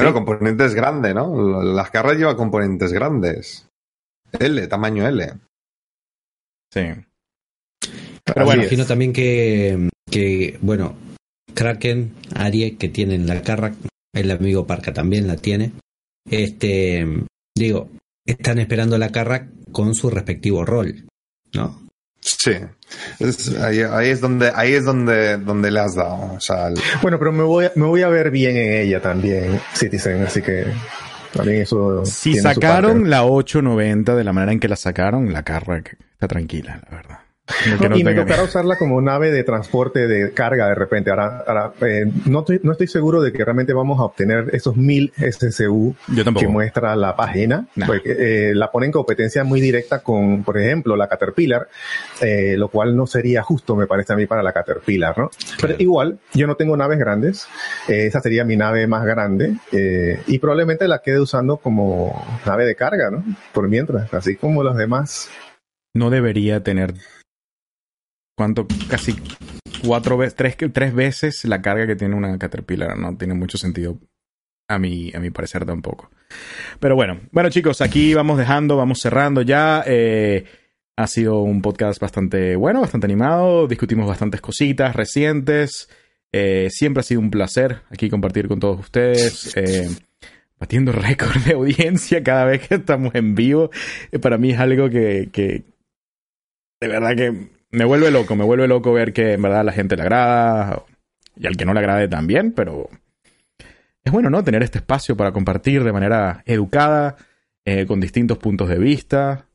Bueno, 0.03 0.15
componentes 0.15 0.75
grandes, 0.75 1.15
¿no? 1.15 1.63
Las 1.63 1.91
Carrack 1.91 2.19
llevan 2.19 2.37
componentes 2.37 2.93
grandes. 2.93 3.69
L, 4.39 4.67
tamaño 4.69 5.07
L. 5.07 5.35
Sí. 6.73 6.81
Pero 8.25 8.41
Así 8.41 8.45
bueno, 8.45 8.63
imagino 8.63 8.87
también 8.87 9.13
que, 9.13 9.89
que, 10.11 10.59
bueno, 10.61 10.95
Kraken, 11.55 12.15
Arie, 12.35 12.77
que 12.77 12.89
tienen 12.89 13.27
la 13.27 13.43
Carrack, 13.43 13.75
el 14.15 14.31
amigo 14.31 14.67
Parca 14.67 14.93
también 14.93 15.27
la 15.27 15.37
tiene. 15.37 15.73
Este, 16.31 17.07
digo, 17.57 17.89
están 18.27 18.59
esperando 18.59 18.99
la 18.99 19.11
Carrack 19.11 19.49
con 19.73 19.95
su 19.95 20.11
respectivo 20.11 20.65
rol, 20.65 21.07
¿no? 21.55 21.90
Sí. 22.21 22.53
Es- 23.19 23.55
ahí, 23.57 23.81
ahí 23.81 24.11
es 24.11 24.21
donde, 24.21 24.53
ahí 24.55 24.75
es 24.75 24.85
donde, 24.85 25.39
donde 25.39 25.71
le 25.71 25.81
has 25.81 25.95
dado. 25.95 26.35
O 26.35 26.41
sea, 26.41 26.69
el- 26.69 26.75
Bueno, 27.03 27.19
pero 27.19 27.33
me 27.33 27.43
voy, 27.43 27.67
a, 27.67 27.73
me 27.77 27.87
voy 27.87 28.03
a 28.03 28.09
ver 28.09 28.31
bien 28.31 28.57
en 28.57 28.73
ella 28.75 29.01
también, 29.01 29.61
Citizen, 29.73 30.23
así 30.25 30.43
que 30.43 30.67
también 31.33 31.63
eso. 31.63 32.05
Si 32.05 32.33
sacaron 32.43 33.09
la 33.11 33.25
890 33.25 34.15
de 34.17 34.25
la 34.25 34.33
manera 34.33 34.53
en 34.53 34.61
que 34.61 34.69
la 34.69 34.77
sacaron, 34.77 35.33
la 35.33 35.43
Carrack 35.45 35.97
está 36.13 36.29
tranquila, 36.29 36.81
la 36.91 36.97
verdad. 36.97 37.19
No, 37.81 37.97
y 37.97 38.05
me 38.05 38.15
tocará 38.15 38.43
usarla 38.43 38.77
como 38.77 39.01
nave 39.01 39.31
de 39.31 39.45
transporte 39.45 40.07
de 40.07 40.33
carga 40.33 40.69
de 40.69 40.75
repente. 40.75 41.11
Ahora, 41.11 41.45
ahora, 41.47 41.73
eh, 41.83 42.07
no, 42.27 42.41
estoy, 42.41 42.61
no 42.63 42.73
estoy 42.73 42.87
seguro 42.87 43.21
de 43.21 43.33
que 43.33 43.45
realmente 43.45 43.73
vamos 43.73 43.99
a 44.01 44.05
obtener 44.05 44.51
esos 44.53 44.77
1000 44.77 45.13
SCU 45.17 45.95
que 46.39 46.49
muestra 46.49 46.97
la 46.97 47.17
página. 47.17 47.67
Porque, 47.87 48.51
eh, 48.51 48.55
la 48.55 48.71
pone 48.71 48.87
en 48.87 48.93
competencia 48.93 49.45
muy 49.45 49.61
directa 49.61 50.01
con, 50.01 50.43
por 50.45 50.59
ejemplo, 50.59 50.97
la 50.97 51.09
Caterpillar, 51.09 51.69
eh, 52.21 52.55
lo 52.57 52.69
cual 52.69 52.97
no 52.97 53.07
sería 53.07 53.43
justo, 53.43 53.77
me 53.77 53.87
parece 53.87 54.13
a 54.13 54.17
mí, 54.17 54.27
para 54.27 54.43
la 54.43 54.53
Caterpillar, 54.53 55.17
¿no? 55.19 55.31
Pero 55.61 55.75
igual, 55.79 56.19
yo 56.35 56.47
no 56.47 56.57
tengo 56.57 56.77
naves 56.77 56.99
grandes. 56.99 57.47
esa 57.89 58.21
sería 58.21 58.45
mi 58.45 58.57
nave 58.57 58.87
más 58.87 59.05
grande. 59.05 59.57
y 60.27 60.39
probablemente 60.39 60.89
la 60.89 61.01
quede 61.01 61.21
usando 61.21 61.57
como 61.59 62.25
nave 62.47 62.65
de 62.65 62.75
carga, 62.75 63.11
¿no? 63.11 63.25
Por 63.53 63.69
mientras, 63.69 64.13
así 64.15 64.37
como 64.37 64.63
los 64.63 64.77
demás. 64.77 65.29
No 65.95 66.11
debería 66.11 66.63
tener. 66.63 66.95
¿Cuánto? 68.37 68.67
Casi 68.89 69.15
cuatro 69.85 70.17
veces, 70.17 70.35
tres, 70.35 70.57
tres 70.73 70.95
veces 70.95 71.45
la 71.45 71.63
carga 71.63 71.87
que 71.87 71.97
tiene 71.97 72.15
una 72.15 72.39
Caterpillar. 72.39 72.99
No 72.99 73.17
tiene 73.17 73.35
mucho 73.35 73.59
sentido 73.59 73.99
a 74.69 74.79
mi, 74.79 75.11
a 75.15 75.21
mi 75.21 75.31
parecer 75.31 75.67
tampoco. 75.67 76.11
Pero 76.79 76.95
bueno, 76.95 77.21
bueno 77.33 77.51
chicos, 77.51 77.81
aquí 77.81 78.15
vamos 78.15 78.39
dejando, 78.39 78.77
vamos 78.77 79.01
cerrando 79.01 79.43
ya. 79.43 79.83
Eh, 79.87 80.45
ha 80.97 81.07
sido 81.07 81.41
un 81.41 81.63
podcast 81.63 82.01
bastante 82.01 82.57
bueno, 82.57 82.81
bastante 82.81 83.07
animado, 83.07 83.67
discutimos 83.67 84.07
bastantes 84.07 84.41
cositas 84.41 84.95
recientes. 84.95 85.89
Eh, 86.33 86.69
siempre 86.71 87.01
ha 87.01 87.05
sido 87.05 87.21
un 87.21 87.31
placer 87.31 87.83
aquí 87.91 88.09
compartir 88.09 88.47
con 88.47 88.61
todos 88.61 88.79
ustedes. 88.79 89.57
Eh, 89.57 89.89
batiendo 90.59 90.93
récord 90.93 91.37
de 91.45 91.55
audiencia 91.55 92.23
cada 92.23 92.45
vez 92.45 92.69
que 92.69 92.77
estamos 92.77 93.15
en 93.15 93.35
vivo. 93.35 93.71
Para 94.23 94.39
mí 94.39 94.53
es 94.53 94.61
algo 94.61 94.89
que, 94.89 95.31
que 95.33 95.65
de 96.81 96.89
verdad 96.89 97.17
que 97.17 97.60
me 97.71 97.85
vuelve 97.85 98.11
loco, 98.11 98.37
me 98.37 98.45
vuelve 98.45 98.69
loco 98.69 98.93
ver 98.93 99.13
que 99.13 99.35
en 99.35 99.43
verdad 99.43 99.61
a 99.61 99.65
la 99.65 99.73
gente 99.73 99.97
le 99.97 100.03
agrada 100.03 100.83
y 101.37 101.47
al 101.47 101.57
que 101.57 101.65
no 101.65 101.73
le 101.73 101.81
agrade 101.81 102.09
también, 102.09 102.53
pero 102.53 102.89
es 104.05 104.13
bueno, 104.13 104.31
¿no? 104.31 104.43
Tener 104.43 104.63
este 104.63 104.79
espacio 104.79 105.17
para 105.17 105.33
compartir 105.33 105.85
de 105.85 105.93
manera 105.93 106.43
educada, 106.47 107.17
eh, 107.65 107.87
con 107.87 108.01
distintos 108.01 108.39
puntos 108.39 108.69
de 108.69 108.79
vista, 108.79 109.47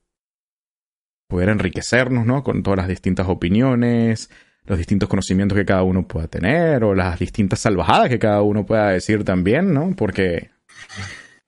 poder 1.27 1.49
enriquecernos, 1.49 2.25
¿no? 2.25 2.43
Con 2.43 2.63
todas 2.63 2.77
las 2.77 2.87
distintas 2.87 3.27
opiniones, 3.27 4.29
los 4.65 4.77
distintos 4.77 5.09
conocimientos 5.09 5.57
que 5.57 5.65
cada 5.65 5.83
uno 5.83 6.07
pueda 6.07 6.27
tener, 6.27 6.83
o 6.83 6.93
las 6.95 7.19
distintas 7.19 7.59
salvajadas 7.59 8.09
que 8.09 8.19
cada 8.19 8.41
uno 8.41 8.65
pueda 8.65 8.89
decir 8.89 9.23
también, 9.23 9.73
¿no? 9.73 9.95
Porque, 9.95 10.51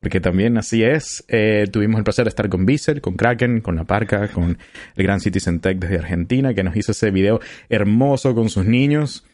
porque 0.08 0.22
también 0.22 0.58
así 0.58 0.84
es. 0.84 1.26
Eh, 1.28 1.68
tuvimos 1.70 1.98
el 1.98 2.06
placer 2.06 2.24
de 2.24 2.30
estar 2.30 2.48
con 2.48 2.66
Bissell, 2.66 3.02
con 3.02 3.18
Kraken, 3.18 3.60
con 3.60 3.76
La 3.76 3.84
Parca, 3.84 4.30
con 4.30 4.58
el 4.96 5.04
Gran 5.04 5.20
Citizen 5.20 5.60
Tech 5.60 5.78
desde 5.80 5.98
Argentina, 5.98 6.54
que 6.54 6.64
nos 6.64 6.78
hizo 6.78 6.94
ese 6.94 7.12
video 7.12 7.42
hermoso 7.68 8.34
con 8.34 8.50
sus 8.50 8.64
niños. 8.64 9.26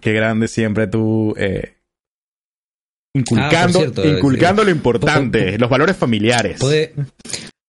Qué 0.00 0.12
grande 0.12 0.48
siempre 0.48 0.88
tú. 0.88 1.32
Eh, 1.38 1.76
inculcando, 3.14 3.78
Ah, 3.78 3.82
cierto, 3.82 4.04
inculcando 4.04 4.62
eh, 4.62 4.64
lo 4.64 4.70
importante, 4.72 5.56
los 5.58 5.70
valores 5.70 5.96
familiares. 5.96 6.58
Podés, 6.58 6.90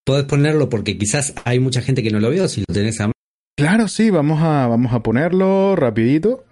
podés 0.04 0.26
ponerlo 0.26 0.68
porque 0.68 0.98
quizás 0.98 1.36
hay 1.46 1.60
mucha 1.60 1.84
gente 1.84 2.02
que 2.02 2.10
no 2.10 2.20
lo 2.20 2.32
vio, 2.32 2.48
si 2.48 2.62
lo 2.62 2.74
tenés 2.74 3.00
a 3.02 3.04
mano. 3.04 3.14
Claro, 3.56 3.88
sí, 3.88 4.10
vamos 4.10 4.42
a, 4.42 4.66
vamos 4.66 4.94
a 4.94 5.04
ponerlo 5.04 5.76
rapidito. 5.76 6.44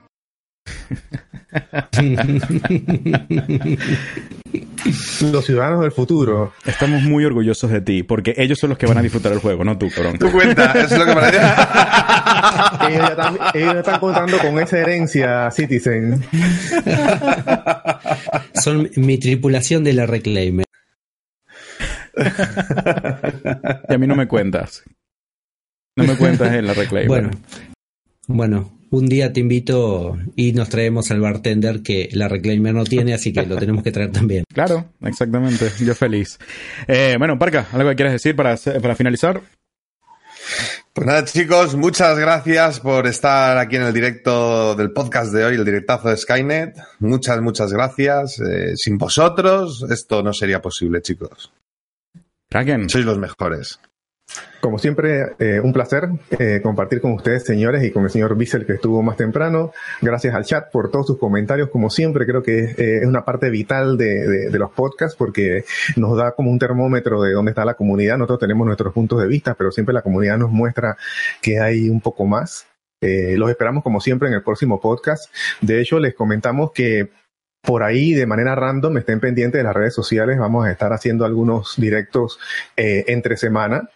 Los 5.32 5.46
ciudadanos 5.46 5.82
del 5.82 5.92
futuro. 5.92 6.54
Estamos 6.66 7.02
muy 7.04 7.26
orgullosos 7.26 7.72
de 7.72 7.82
ti, 7.82 8.04
porque 8.04 8.34
ellos 8.38 8.60
son 8.60 8.70
los 8.70 8.78
que 8.78 8.86
van 8.86 8.98
a 8.98 9.02
disfrutar 9.02 9.32
el 9.32 9.40
juego, 9.40 9.64
no 9.64 9.78
tú, 9.78 9.90
cabrón. 9.90 10.18
Tu 10.18 10.32
cuenta, 10.32 10.72
eso 10.74 10.96
es 10.96 11.00
lo 11.00 11.06
que 11.06 11.16
me 11.16 11.22
parece. 11.22 11.38
Ellos 12.88 13.00
ya 13.00 13.08
están, 13.08 13.38
ellos 13.54 13.74
ya 13.74 13.80
están 13.80 14.00
contando 14.00 14.38
con 14.38 14.60
esa 14.60 14.80
herencia 14.80 15.52
Citizen. 15.52 16.24
Son 18.54 18.90
mi 18.96 19.18
tripulación 19.18 19.84
de 19.84 19.94
la 19.94 20.06
Reclaimer. 20.06 20.66
Y 23.90 23.94
a 23.94 23.98
mí 23.98 24.08
no 24.08 24.16
me 24.16 24.28
cuentas. 24.28 24.84
No 25.98 26.04
me 26.04 26.16
cuentas 26.16 26.54
en 26.54 26.68
la 26.68 26.74
reclame. 26.74 27.08
Bueno, 27.08 27.32
bueno, 28.28 28.77
un 28.92 29.06
día 29.08 29.34
te 29.34 29.40
invito 29.40 30.18
y 30.36 30.54
nos 30.54 30.70
traemos 30.70 31.12
al 31.12 31.20
bartender 31.20 31.82
que 31.82 32.10
la 32.14 32.28
Reclaimer 32.28 32.74
no 32.74 32.84
tiene, 32.84 33.14
así 33.14 33.34
que 33.34 33.46
lo 33.46 33.56
tenemos 33.60 33.84
que 33.84 33.92
traer 33.92 34.12
también. 34.12 34.44
Claro, 34.54 34.94
exactamente. 35.02 35.72
Yo 35.80 35.96
feliz. 35.96 36.40
Eh, 36.88 37.16
bueno, 37.18 37.38
Parca, 37.38 37.68
¿algo 37.72 37.90
que 37.90 37.96
quieras 37.96 38.14
decir 38.14 38.36
para, 38.36 38.56
para 38.56 38.96
finalizar? 38.96 39.42
Pues 40.94 41.06
nada, 41.06 41.26
chicos, 41.26 41.76
muchas 41.76 42.18
gracias 42.18 42.80
por 42.80 43.06
estar 43.06 43.58
aquí 43.58 43.76
en 43.76 43.84
el 43.84 43.94
directo 43.94 44.74
del 44.74 44.92
podcast 44.92 45.32
de 45.32 45.46
hoy, 45.46 45.56
el 45.56 45.66
directazo 45.66 46.10
de 46.10 46.18
Skynet. 46.18 46.76
Muchas, 47.00 47.40
muchas 47.42 47.72
gracias. 47.72 48.40
Eh, 48.40 48.76
sin 48.76 48.98
vosotros 48.98 49.86
esto 49.92 50.24
no 50.24 50.34
sería 50.34 50.60
posible, 50.60 51.02
chicos. 51.02 51.52
Kraken. 52.50 52.90
Sois 52.90 53.06
los 53.06 53.20
mejores. 53.20 53.80
Como 54.60 54.80
siempre, 54.80 55.36
eh, 55.40 55.62
un 55.64 55.72
placer 55.72 56.10
eh, 56.38 56.60
compartir 56.62 57.00
con 57.00 57.14
ustedes, 57.14 57.46
señores, 57.46 57.84
y 57.84 57.92
con 57.92 58.04
el 58.04 58.10
señor 58.10 58.36
Bissell 58.36 58.66
que 58.66 58.74
estuvo 58.74 59.02
más 59.02 59.16
temprano. 59.16 59.72
Gracias 60.02 60.34
al 60.36 60.44
chat 60.44 60.72
por 60.72 60.92
todos 60.92 61.08
sus 61.08 61.18
comentarios. 61.18 61.70
Como 61.70 61.90
siempre, 61.90 62.26
creo 62.26 62.44
que 62.44 62.60
es, 62.60 62.80
eh, 62.80 63.02
una 63.06 63.24
parte 63.24 63.50
vital 63.50 63.98
de, 63.98 64.50
de- 64.50 64.60
los 64.60 64.72
podcasts 64.72 65.16
porque 65.16 65.64
nos 65.96 66.18
da 66.18 66.32
como 66.32 66.52
un 66.52 66.58
termómetro 66.60 67.22
de 67.22 67.34
dónde 67.34 67.52
está 67.52 67.64
la 67.64 67.76
comunidad. 67.76 68.18
Nosotros 68.18 68.40
tenemos 68.40 68.66
nuestros 68.66 68.92
puntos 68.94 69.22
de 69.22 69.28
vista, 69.28 69.54
pero 69.54 69.72
siempre 69.72 69.94
la 69.94 70.02
comunidad 70.02 70.38
nos 70.38 70.50
muestra 70.52 70.98
que 71.42 71.60
hay 71.60 71.90
un 71.90 72.02
poco 72.02 72.26
más. 72.26 72.66
Los 73.00 73.50
esperamos 73.52 73.84
como 73.84 74.02
siempre 74.02 74.28
en 74.28 74.34
el 74.34 74.42
próximo 74.44 74.82
podcast. 74.82 75.32
De 75.62 75.80
hecho, 75.80 76.00
les 76.00 76.16
comentamos 76.16 76.72
que 76.72 77.10
por 77.62 77.84
ahí 77.84 78.14
de 78.16 78.26
manera 78.26 78.56
random 78.56 78.98
estén 78.98 79.20
pendientes 79.20 79.60
de 79.60 79.64
las 79.64 79.76
redes 79.76 79.94
sociales. 79.94 80.40
Vamos 80.40 80.66
a 80.66 80.72
estar 80.72 80.92
haciendo 80.92 81.24
algunos 81.24 81.76
directos 81.78 82.40
entre 82.76 83.38
semana 83.38 83.88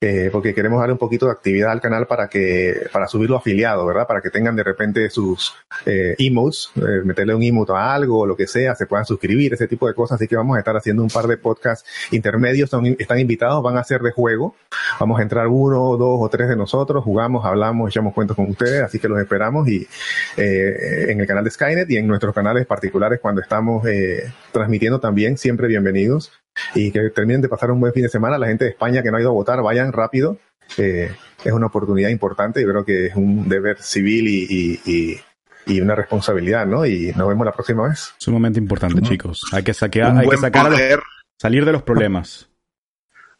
eh, 0.00 0.28
porque 0.30 0.54
queremos 0.54 0.80
darle 0.80 0.92
un 0.92 0.98
poquito 0.98 1.26
de 1.26 1.32
actividad 1.32 1.70
al 1.70 1.80
canal 1.80 2.06
para 2.06 2.28
que 2.28 2.88
para 2.92 3.06
subirlo 3.06 3.36
afiliado, 3.36 3.86
¿verdad? 3.86 4.06
Para 4.06 4.20
que 4.20 4.28
tengan 4.28 4.54
de 4.54 4.62
repente 4.62 5.08
sus 5.08 5.54
eh, 5.86 6.14
emotes, 6.18 6.70
eh, 6.76 7.02
meterle 7.04 7.34
un 7.34 7.42
emote 7.42 7.72
a 7.72 7.94
algo 7.94 8.20
o 8.20 8.26
lo 8.26 8.36
que 8.36 8.46
sea, 8.46 8.74
se 8.74 8.86
puedan 8.86 9.06
suscribir, 9.06 9.54
ese 9.54 9.66
tipo 9.66 9.88
de 9.88 9.94
cosas. 9.94 10.16
Así 10.16 10.28
que 10.28 10.36
vamos 10.36 10.56
a 10.56 10.58
estar 10.58 10.76
haciendo 10.76 11.02
un 11.02 11.08
par 11.08 11.26
de 11.26 11.38
podcasts 11.38 11.88
intermedios, 12.10 12.70
están 12.98 13.18
invitados, 13.18 13.62
van 13.62 13.78
a 13.78 13.84
ser 13.84 14.02
de 14.02 14.10
juego. 14.10 14.54
Vamos 15.00 15.18
a 15.18 15.22
entrar 15.22 15.46
uno, 15.48 15.96
dos 15.96 16.18
o 16.20 16.28
tres 16.28 16.48
de 16.48 16.56
nosotros, 16.56 17.02
jugamos, 17.02 17.44
hablamos, 17.44 17.90
echamos 17.90 18.12
cuentos 18.12 18.36
con 18.36 18.50
ustedes, 18.50 18.82
así 18.82 18.98
que 18.98 19.08
los 19.08 19.18
esperamos 19.18 19.66
y 19.68 19.86
eh, 20.36 21.06
en 21.08 21.20
el 21.20 21.26
canal 21.26 21.44
de 21.44 21.50
Skynet 21.50 21.90
y 21.90 21.96
en 21.96 22.06
nuestros 22.06 22.34
canales 22.34 22.66
particulares 22.66 23.20
cuando 23.20 23.40
estamos 23.40 23.86
eh, 23.86 24.32
transmitiendo 24.52 25.00
también, 25.00 25.38
siempre 25.38 25.66
bienvenidos 25.68 26.32
y 26.74 26.90
que 26.90 27.10
terminen 27.10 27.40
de 27.42 27.48
pasar 27.48 27.70
un 27.70 27.80
buen 27.80 27.92
fin 27.92 28.02
de 28.04 28.08
semana. 28.08 28.38
La 28.38 28.46
gente 28.46 28.64
de 28.64 28.70
España 28.70 29.02
que 29.02 29.10
no 29.10 29.16
ha 29.16 29.20
ido 29.20 29.30
a 29.30 29.34
votar, 29.34 29.62
vayan 29.62 29.92
rápido. 29.92 30.38
Eh, 30.78 31.10
es 31.44 31.52
una 31.52 31.66
oportunidad 31.66 32.08
importante 32.08 32.60
y 32.60 32.64
creo 32.64 32.84
que 32.84 33.06
es 33.06 33.14
un 33.16 33.48
deber 33.48 33.76
civil 33.82 34.26
y, 34.28 34.46
y, 34.48 34.80
y, 34.90 35.20
y 35.74 35.80
una 35.80 35.94
responsabilidad, 35.94 36.66
¿no? 36.66 36.86
Y 36.86 37.12
nos 37.16 37.28
vemos 37.28 37.44
la 37.44 37.52
próxima 37.52 37.88
vez. 37.88 38.14
Sumamente 38.18 38.58
importante, 38.58 39.02
chicos. 39.02 39.40
Hay 39.52 39.62
que 39.62 39.74
saquear, 39.74 40.16
hay 40.16 40.28
que 40.28 40.36
sacar 40.38 40.70
poder, 40.70 41.00
salir 41.38 41.64
de 41.66 41.72
los 41.72 41.82
problemas. 41.82 42.48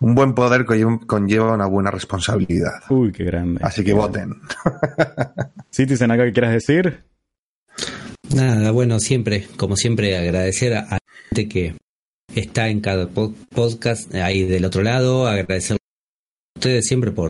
un 0.01 0.15
buen 0.15 0.35
poder 0.35 0.67
conlle- 0.67 1.07
conlleva 1.07 1.55
una 1.55 1.67
buena 1.67 1.91
responsabilidad. 1.91 2.83
Uy, 2.91 3.11
qué 3.13 3.25
grande. 3.25 3.61
Así 3.65 3.83
que 3.83 3.95
voten. 3.95 4.35
Citizen, 5.71 6.11
¿algo 6.11 6.25
que 6.25 6.33
quieras 6.33 6.53
decir? 6.53 7.05
Nada, 8.35 8.71
bueno, 8.71 9.01
siempre, 9.01 9.47
como 9.57 9.77
siempre, 9.77 10.17
agradecer 10.19 10.75
a, 10.77 10.81
a 10.81 10.91
la 10.95 10.99
gente 11.29 11.49
que 11.49 11.77
está 12.35 12.69
en 12.69 12.81
cada 12.81 13.09
po- 13.09 13.35
podcast 13.51 14.15
ahí 14.15 14.43
del 14.45 14.65
otro 14.65 14.83
lado, 14.83 15.27
agradecer 15.27 15.77
a 15.77 16.59
ustedes 16.59 16.87
siempre 16.87 17.13
por 17.13 17.29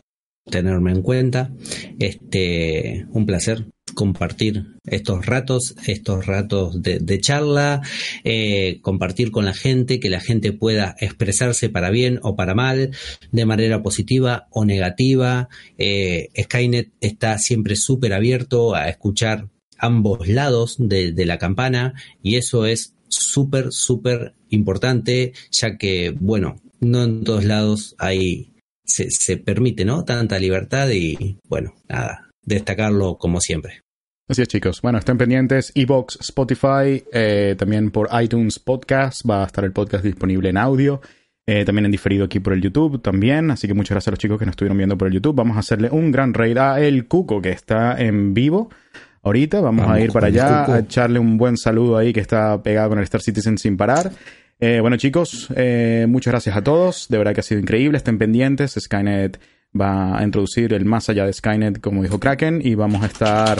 tenerme 0.49 0.91
en 0.91 1.01
cuenta. 1.01 1.51
Este, 1.99 3.05
un 3.11 3.25
placer 3.25 3.65
compartir 3.93 4.65
estos 4.85 5.25
ratos, 5.25 5.75
estos 5.87 6.25
ratos 6.25 6.81
de, 6.81 7.19
charla, 7.19 7.81
eh, 8.23 8.79
compartir 8.81 9.31
con 9.31 9.45
la 9.45 9.53
gente, 9.53 9.99
que 9.99 10.09
la 10.09 10.19
gente 10.19 10.51
pueda 10.51 10.95
expresarse 10.99 11.69
para 11.69 11.89
bien 11.89 12.19
o 12.21 12.35
para 12.35 12.55
mal, 12.55 12.91
de 13.31 13.45
manera 13.45 13.81
positiva 13.81 14.47
o 14.51 14.65
negativa. 14.65 15.49
Eh, 15.77 16.29
Skynet 16.39 16.91
está 16.99 17.37
siempre 17.37 17.75
súper 17.75 18.13
abierto 18.13 18.75
a 18.75 18.89
escuchar 18.89 19.49
ambos 19.77 20.27
lados 20.27 20.75
de 20.77 21.25
la 21.25 21.37
campana 21.37 21.93
y 22.21 22.35
eso 22.35 22.65
es 22.65 22.94
súper, 23.15 23.67
súper 23.71 24.33
importante, 24.49 25.33
ya 25.51 25.77
que, 25.77 26.15
bueno, 26.19 26.61
no 26.79 27.03
en 27.03 27.23
todos 27.23 27.45
lados 27.45 27.95
hay, 27.97 28.53
se, 28.83 29.09
se 29.09 29.37
permite, 29.37 29.85
¿no? 29.85 30.03
Tanta 30.03 30.37
libertad 30.39 30.89
y, 30.91 31.37
bueno, 31.47 31.73
nada, 31.89 32.29
destacarlo 32.43 33.17
como 33.17 33.39
siempre. 33.41 33.81
Así 34.27 34.41
es, 34.41 34.47
chicos. 34.47 34.81
Bueno, 34.81 34.97
estén 34.97 35.17
pendientes. 35.17 35.71
Evox, 35.75 36.17
Spotify, 36.19 37.03
eh, 37.13 37.55
también 37.57 37.91
por 37.91 38.09
iTunes 38.21 38.57
Podcast. 38.59 39.21
Va 39.29 39.43
a 39.43 39.45
estar 39.45 39.63
el 39.63 39.71
podcast 39.71 40.03
disponible 40.03 40.49
en 40.49 40.57
audio. 40.57 41.01
eh, 41.47 41.63
también 41.63 41.85
en 41.85 41.91
diferido 41.91 42.25
aquí 42.25 42.39
por 42.39 42.53
el 42.53 42.61
YouTube 42.61 43.01
también. 43.01 43.51
Así 43.51 43.67
que 43.67 43.73
muchas 43.73 43.91
gracias 43.91 44.07
a 44.07 44.11
los 44.11 44.19
chicos 44.19 44.39
que 44.39 44.45
nos 44.45 44.53
estuvieron 44.53 44.77
viendo 44.77 44.97
por 44.97 45.07
el 45.07 45.13
YouTube. 45.13 45.35
Vamos 45.35 45.57
a 45.57 45.59
hacerle 45.59 45.89
un 45.91 46.11
gran 46.11 46.33
raid 46.33 46.57
a 46.57 46.79
El 46.79 47.07
Cuco, 47.07 47.41
que 47.41 47.51
está 47.51 48.01
en 48.01 48.33
vivo. 48.33 48.69
Ahorita 49.25 49.59
vamos, 49.59 49.87
Vamos 49.87 49.97
a 49.97 50.01
ir 50.01 50.11
para 50.11 50.27
allá 50.27 50.71
a 50.71 50.79
echarle 50.79 51.17
un 51.17 51.35
buen 51.37 51.57
saludo 51.57 51.97
ahí 51.97 52.13
que 52.13 52.19
está 52.19 52.61
pegado 52.61 52.89
con 52.89 52.99
el 52.99 53.05
Star 53.05 53.21
Citizen 53.21 53.57
sin 53.57 53.75
parar. 53.75 54.11
Eh, 54.59 54.79
bueno, 54.81 54.97
chicos, 54.97 55.49
eh, 55.55 56.05
muchas 56.07 56.31
gracias 56.31 56.55
a 56.55 56.63
todos. 56.63 57.07
De 57.09 57.17
verdad 57.17 57.33
que 57.33 57.39
ha 57.39 57.43
sido 57.43 57.59
increíble. 57.59 57.97
Estén 57.97 58.19
pendientes. 58.19 58.75
Skynet 58.79 59.39
va 59.79 60.19
a 60.19 60.23
introducir 60.23 60.73
el 60.73 60.85
más 60.85 61.09
allá 61.09 61.25
de 61.25 61.33
Skynet, 61.33 61.81
como 61.81 62.03
dijo 62.03 62.19
Kraken, 62.19 62.61
y 62.63 62.75
vamos 62.75 63.01
a 63.01 63.07
estar 63.07 63.57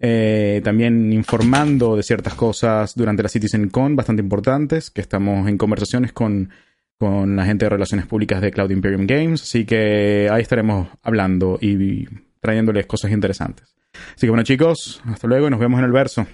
eh, 0.00 0.62
también 0.64 1.12
informando 1.12 1.94
de 1.94 2.02
ciertas 2.02 2.32
cosas 2.32 2.94
durante 2.94 3.22
la 3.22 3.28
CitizenCon 3.28 3.96
bastante 3.96 4.22
importantes, 4.22 4.90
que 4.90 5.02
estamos 5.02 5.46
en 5.46 5.58
conversaciones 5.58 6.14
con, 6.14 6.48
con 6.98 7.36
la 7.36 7.44
gente 7.44 7.66
de 7.66 7.68
relaciones 7.68 8.06
públicas 8.06 8.40
de 8.40 8.50
Cloud 8.50 8.70
Imperium 8.70 9.06
Games, 9.06 9.42
así 9.42 9.66
que 9.66 10.30
ahí 10.32 10.40
estaremos 10.40 10.88
hablando 11.02 11.58
y 11.60 12.06
trayéndoles 12.40 12.86
cosas 12.86 13.12
interesantes. 13.12 13.76
Así 14.14 14.26
que 14.26 14.30
bueno 14.30 14.42
chicos, 14.42 15.02
hasta 15.06 15.26
luego 15.26 15.46
y 15.46 15.50
nos 15.50 15.60
vemos 15.60 15.78
en 15.78 15.84
el 15.84 15.92
verso. 15.92 16.26